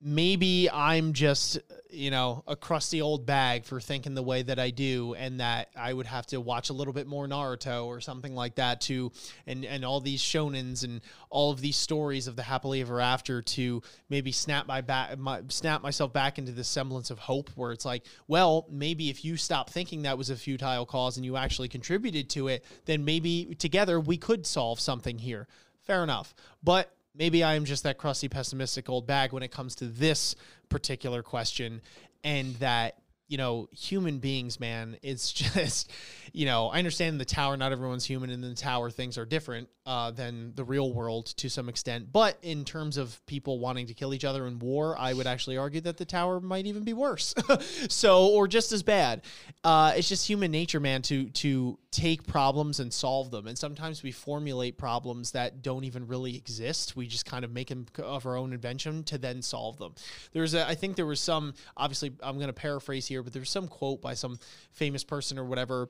[0.00, 1.58] maybe I'm just,
[1.90, 5.70] you know, a crusty old bag for thinking the way that I do, and that
[5.76, 9.10] I would have to watch a little bit more Naruto or something like that to,
[9.46, 13.42] and and all these shonens and all of these stories of the happily ever after
[13.42, 17.72] to maybe snap my back, my, snap myself back into the semblance of hope, where
[17.72, 21.36] it's like, well, maybe if you stop thinking that was a futile cause and you
[21.36, 25.48] actually contributed to it, then maybe together we could solve something here.
[25.82, 29.74] Fair enough, but maybe I am just that crusty, pessimistic old bag when it comes
[29.76, 30.36] to this
[30.68, 31.82] particular question,
[32.24, 32.96] and that
[33.28, 35.92] you know, human beings, man, it's just,
[36.32, 39.26] you know, I understand the tower, not everyone's human, and in the tower, things are
[39.26, 42.10] different uh, than the real world to some extent.
[42.10, 45.58] But in terms of people wanting to kill each other in war, I would actually
[45.58, 47.34] argue that the tower might even be worse.
[47.88, 49.22] so, or just as bad.
[49.62, 53.46] Uh, it's just human nature, man, to to take problems and solve them.
[53.46, 56.96] And sometimes we formulate problems that don't even really exist.
[56.96, 59.94] We just kind of make them of our own invention to then solve them.
[60.32, 63.50] There's a, I think there was some, obviously, I'm going to paraphrase here, but there's
[63.50, 64.38] some quote by some
[64.70, 65.88] famous person or whatever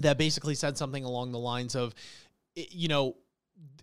[0.00, 1.94] that basically said something along the lines of,
[2.54, 3.16] you know,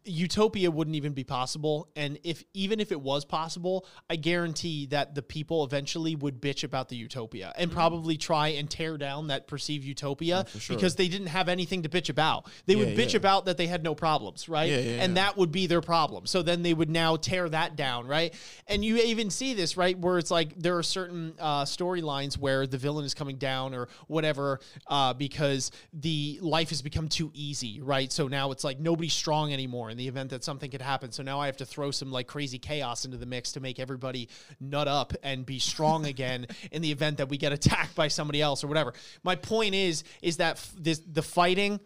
[0.09, 1.89] utopia wouldn't even be possible.
[1.95, 6.64] And if even if it was possible i guarantee that the people eventually would bitch
[6.64, 10.75] about the utopia and probably try and tear down that perceived utopia sure.
[10.75, 12.49] because they didn't have anything to bitch about.
[12.65, 13.17] They would bitch yeah.
[13.17, 14.69] about that they had no problems right?
[14.69, 15.25] Yeah, yeah, and yeah.
[15.25, 16.25] that would be their problem.
[16.25, 18.33] So then they would now tear that down right?
[18.67, 22.65] And you even see this right where it's like there are certain uh, storylines where
[22.65, 27.81] the villain is coming down or whatever uh, because the life has become too easy
[27.81, 28.11] right?
[28.11, 31.11] So now it's like nobody's strong anymore in the event that something could happen.
[31.11, 33.79] So now i have to throw some like crazy chaos into the mix to make
[33.79, 34.29] everybody
[34.59, 38.41] nut up and be strong again in the event that we get attacked by somebody
[38.41, 38.93] else or whatever.
[39.23, 41.79] My point is is that f- this the fighting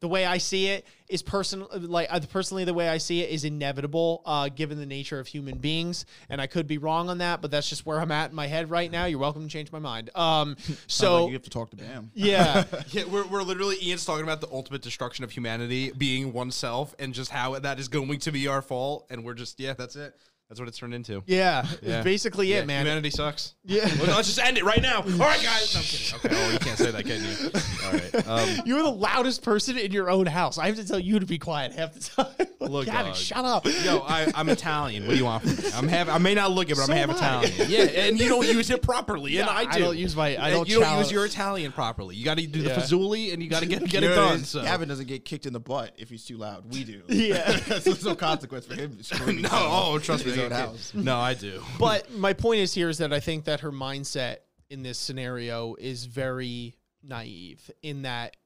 [0.00, 3.30] the way I see it is person like uh, personally the way I see it
[3.30, 7.18] is inevitable uh, given the nature of human beings and I could be wrong on
[7.18, 9.48] that but that's just where I'm at in my head right now you're welcome to
[9.48, 10.56] change my mind um
[10.86, 12.10] so like you have to talk to Bam.
[12.14, 16.94] yeah Yeah, we're, we're literally Ian's talking about the ultimate destruction of humanity being oneself
[16.98, 19.96] and just how that is going to be our fault, and we're just yeah, that's
[19.96, 20.16] it.
[20.50, 21.22] That's what it's turned into.
[21.26, 21.98] yeah, Yeah.
[21.98, 23.54] it's basically Yeah, it man Humanity sucks.
[23.64, 23.86] Yeah.
[24.00, 24.96] Well, let's just end it right now.
[25.02, 25.72] All right, guys.
[25.74, 26.06] No, I'm kidding.
[26.24, 26.28] Okay.
[26.36, 27.50] Oh, you can't say that, can you?
[27.86, 28.26] All right.
[28.58, 31.24] Um, you're the loudest person in your own house I have to tell you to
[31.26, 33.14] be quiet half the time Look, Gavin dog.
[33.16, 35.04] shut up Yo, I, I'm Italian.
[35.06, 35.70] What do you want from me?
[35.72, 36.08] I'm half.
[36.08, 37.16] I may not look it, but So I'm half.
[37.16, 37.70] Italian.
[37.70, 39.70] Yeah, and you don't use it properly, and I do.
[39.70, 42.16] I don't use my- I don't You don't use your Italian properly.
[42.16, 42.76] You got to do the Yeah.
[42.80, 44.42] Fazuli, and you got to get get it done.
[44.44, 44.62] So.
[44.62, 46.64] Gavin doesn't get kicked in the butt if he's too loud.
[46.72, 47.02] We do.
[47.08, 47.56] Yeah.
[47.56, 48.98] so there's no consequence for him.
[49.42, 50.39] no, oh, trust me.
[50.48, 50.92] House.
[50.94, 51.62] No, I do.
[51.78, 54.38] but my point is here is that I think that her mindset
[54.68, 58.36] in this scenario is very naive in that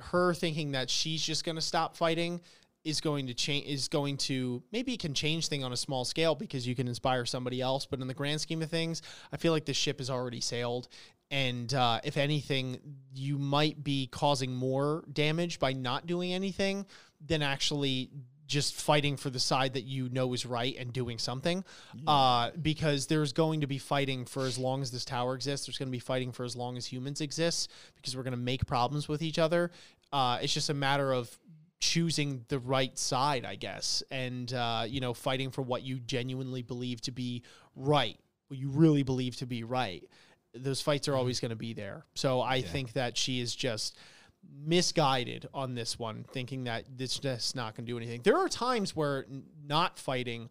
[0.00, 2.40] her thinking that she's just going to stop fighting
[2.84, 6.04] is going to change is going to maybe it can change thing on a small
[6.04, 9.02] scale because you can inspire somebody else but in the grand scheme of things
[9.32, 10.88] i feel like the ship has already sailed
[11.30, 12.78] and uh, if anything
[13.14, 16.86] you might be causing more damage by not doing anything
[17.26, 18.10] than actually
[18.46, 21.64] just fighting for the side that you know is right and doing something.
[22.06, 25.66] Uh, because there's going to be fighting for as long as this tower exists.
[25.66, 28.36] There's going to be fighting for as long as humans exist because we're going to
[28.36, 29.70] make problems with each other.
[30.12, 31.36] Uh, it's just a matter of
[31.80, 36.62] choosing the right side i guess and uh, you know fighting for what you genuinely
[36.62, 37.42] believe to be
[37.76, 40.04] right what you really believe to be right.
[40.54, 42.04] Those fights are always going to be there.
[42.14, 43.96] So i think that she is just
[44.52, 48.22] misguided on this one, thinking that this just not going to do anything.
[48.22, 50.48] There are times where n- not fighting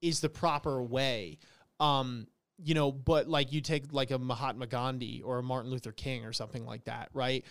[0.00, 1.38] is the proper way.
[1.80, 2.26] Um,
[2.58, 6.24] you know, but like you take like a Mahatma Gandhi or a Martin Luther King
[6.24, 7.44] or something like that, right?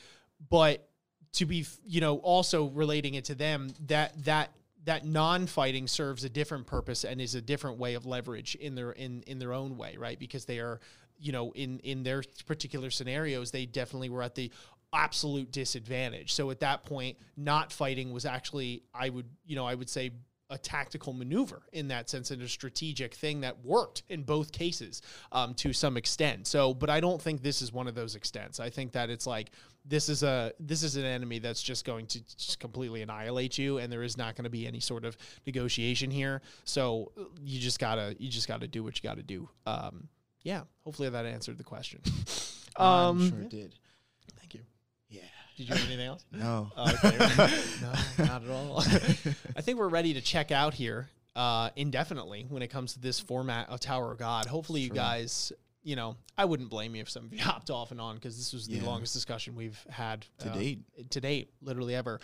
[0.50, 0.88] But
[1.34, 4.52] to be, you know, also relating it to them, that that
[4.86, 8.92] that non-fighting serves a different purpose and is a different way of leverage in their
[8.92, 10.18] in in their own way, right?
[10.18, 10.80] Because they are,
[11.20, 14.52] you know, in in their particular scenarios, they definitely were at the
[14.94, 16.34] absolute disadvantage.
[16.34, 20.12] So at that point, not fighting was actually, I would, you know, I would say
[20.50, 25.02] a tactical maneuver in that sense and a strategic thing that worked in both cases
[25.32, 26.46] um, to some extent.
[26.46, 28.60] So, but I don't think this is one of those extents.
[28.60, 29.52] I think that it's like
[29.86, 33.78] this is a this is an enemy that's just going to just completely annihilate you,
[33.78, 35.16] and there is not going to be any sort of
[35.48, 36.42] negotiation here.
[36.66, 39.48] So you just gotta you just gotta do what you gotta do.
[39.66, 40.10] Um,
[40.44, 42.02] yeah, hopefully that answered the question.
[42.76, 43.76] I'm Um, sure it did.
[45.68, 45.70] Thank you.
[45.70, 45.70] Yeah.
[45.70, 46.26] Did you have anything else?
[46.32, 46.72] No.
[46.76, 47.18] Oh, okay.
[48.18, 48.80] no, not at all.
[49.56, 53.20] I think we're ready to check out here uh, indefinitely when it comes to this
[53.20, 54.46] format of Tower of God.
[54.48, 55.52] Hopefully, you guys,
[55.84, 58.38] you know, I wouldn't blame you if some of you hopped off and on because
[58.38, 58.86] this was the Yeah.
[58.86, 61.10] longest discussion we've had To uh, date.
[61.10, 62.20] To date, literally ever.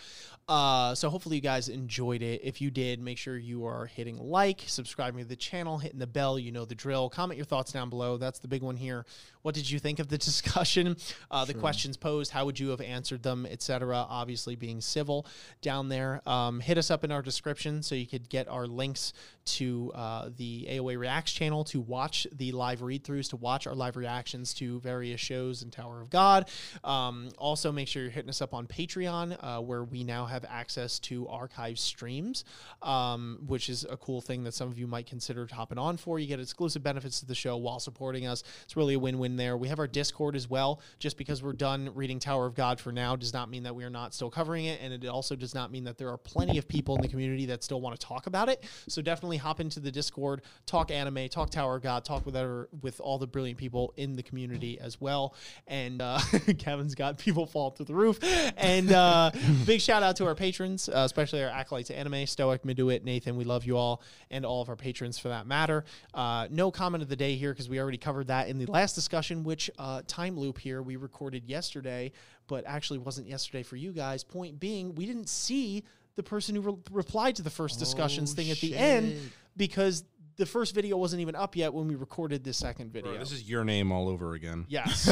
[0.48, 2.42] Uh, so hopefully you guys enjoyed it.
[2.44, 6.08] If you did, make sure you are hitting like, subscribing to the channel, hitting the
[6.08, 6.38] bell.
[6.40, 7.10] You know the drill.
[7.10, 8.18] Comment your thoughts down below.
[8.18, 9.06] That's the big one here.
[9.42, 10.96] What did you think of the discussion?
[11.32, 12.32] Uh, the questions posed.
[12.32, 13.96] How would you have answered them, etc.
[14.10, 15.26] Obviously, being civil
[15.62, 16.22] down there.
[16.28, 19.14] Um, hit us up in our description so you could get our links
[19.46, 23.76] to uh, the AOA Reacts channel to watch the live read throughs, to watch our
[23.76, 26.50] live reactions to various shows in Tower of God.
[26.84, 30.44] Um, also, make sure you're hitting us up on Patreon, uh, where we now have
[30.50, 32.44] access to archive streams,
[32.82, 36.20] um, which is a cool thing that some of you might consider hopping on for.
[36.20, 38.44] You get exclusive benefits to the show while supporting us.
[38.64, 39.56] It's really a win win there.
[39.56, 40.82] We have our Discord as well.
[41.00, 43.86] Just because we're done reading Tower of God for now does not mean that we
[43.86, 44.82] are not still covering it.
[44.82, 47.46] And it also does not mean that there are plenty of people in the community
[47.46, 48.66] that still want to talk about it.
[48.90, 53.00] So definitely hop into the Discord, talk anime, talk Tower of God, talk whatever with
[53.00, 55.36] all the brilliant people in the community as well.
[55.68, 56.18] And uh,
[56.58, 58.18] Kevin's got people fall through the roof.
[58.58, 59.30] And uh,
[59.64, 63.36] big shout out to our patrons, uh, especially our acolytes anime, Stoic, Miduit, Nathan.
[63.36, 64.02] We love you all,
[64.32, 65.86] and all of our patrons for that matter.
[66.16, 68.96] Uh, no comment of the day here because we already covered that in the last
[68.96, 72.12] discussion, which uh, time loop here we recorded yesterday,
[72.48, 74.24] but actually wasn't yesterday for you guys.
[74.24, 75.84] Point being, we didn't see
[76.16, 80.04] the person who re- replied to the first discussions thing at the end because
[80.38, 83.18] the first video wasn't even up yet when we recorded the second video.
[83.18, 84.66] This is your name all over again.
[84.70, 85.10] Yes.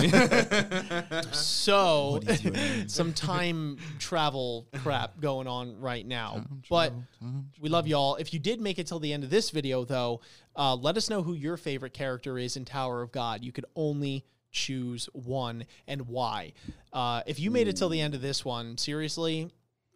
[1.31, 2.19] so
[2.87, 6.45] some time travel crap going on right now.
[6.69, 6.93] but
[7.59, 8.15] we love y'all.
[8.15, 10.21] If you did make it till the end of this video, though,
[10.55, 13.43] uh, let us know who your favorite character is in Tower of God.
[13.43, 16.53] You could only choose one and why.
[16.93, 19.51] Uh, if you made it till the end of this one, seriously,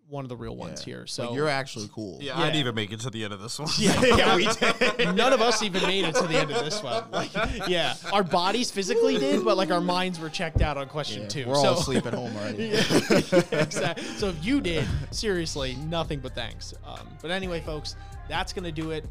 [0.09, 1.05] one of the real ones here.
[1.05, 2.17] So Like, you're actually cool.
[2.19, 2.41] Yeah, Yeah.
[2.41, 3.69] I didn't even make it to the end of this one.
[3.77, 4.47] yeah, yeah, we
[4.97, 5.15] did.
[5.15, 7.03] None of us even made it to the end of this one.
[7.11, 7.31] Like,
[7.67, 11.27] yeah, our bodies physically did, but like our minds were checked out on question Yeah,
[11.29, 11.45] two.
[11.47, 12.65] We're all So- asleep at home already.
[12.69, 14.03] yeah, exactly.
[14.17, 16.73] So if you did, seriously, nothing but thanks.
[16.85, 17.95] Um, but anyway, folks,
[18.27, 19.05] that's gonna do it.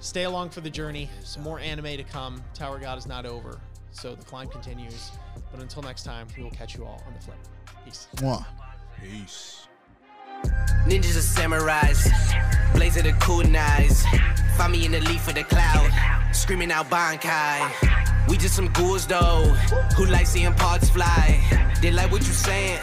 [0.00, 1.08] Stay along for the journey.
[1.22, 2.42] Some more anime to come.
[2.54, 3.60] Tower God is not over,
[3.92, 5.12] so the climb continues.
[5.52, 7.36] But until next time, we will catch you all on the flip.
[7.84, 8.08] Peace.
[8.16, 8.44] Mwah.
[9.02, 9.66] Peace.
[10.86, 12.06] Ninjas and samurais,
[12.72, 14.04] blazing the kunais.
[14.56, 15.90] Find me in the leaf of the cloud,
[16.32, 18.28] screaming out Bankai.
[18.28, 19.46] We just some ghouls though,
[19.96, 21.40] who like seeing parts fly.
[21.80, 22.78] They like what you saying.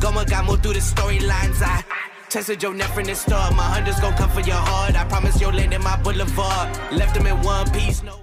[0.00, 1.62] Goma got more through the storylines.
[1.62, 1.84] I
[2.28, 3.54] tested your neck from the start.
[3.54, 4.96] My hunters gon' come for your heart.
[4.96, 6.76] I promise you'll land in my boulevard.
[6.92, 8.19] Left them in one piece, no.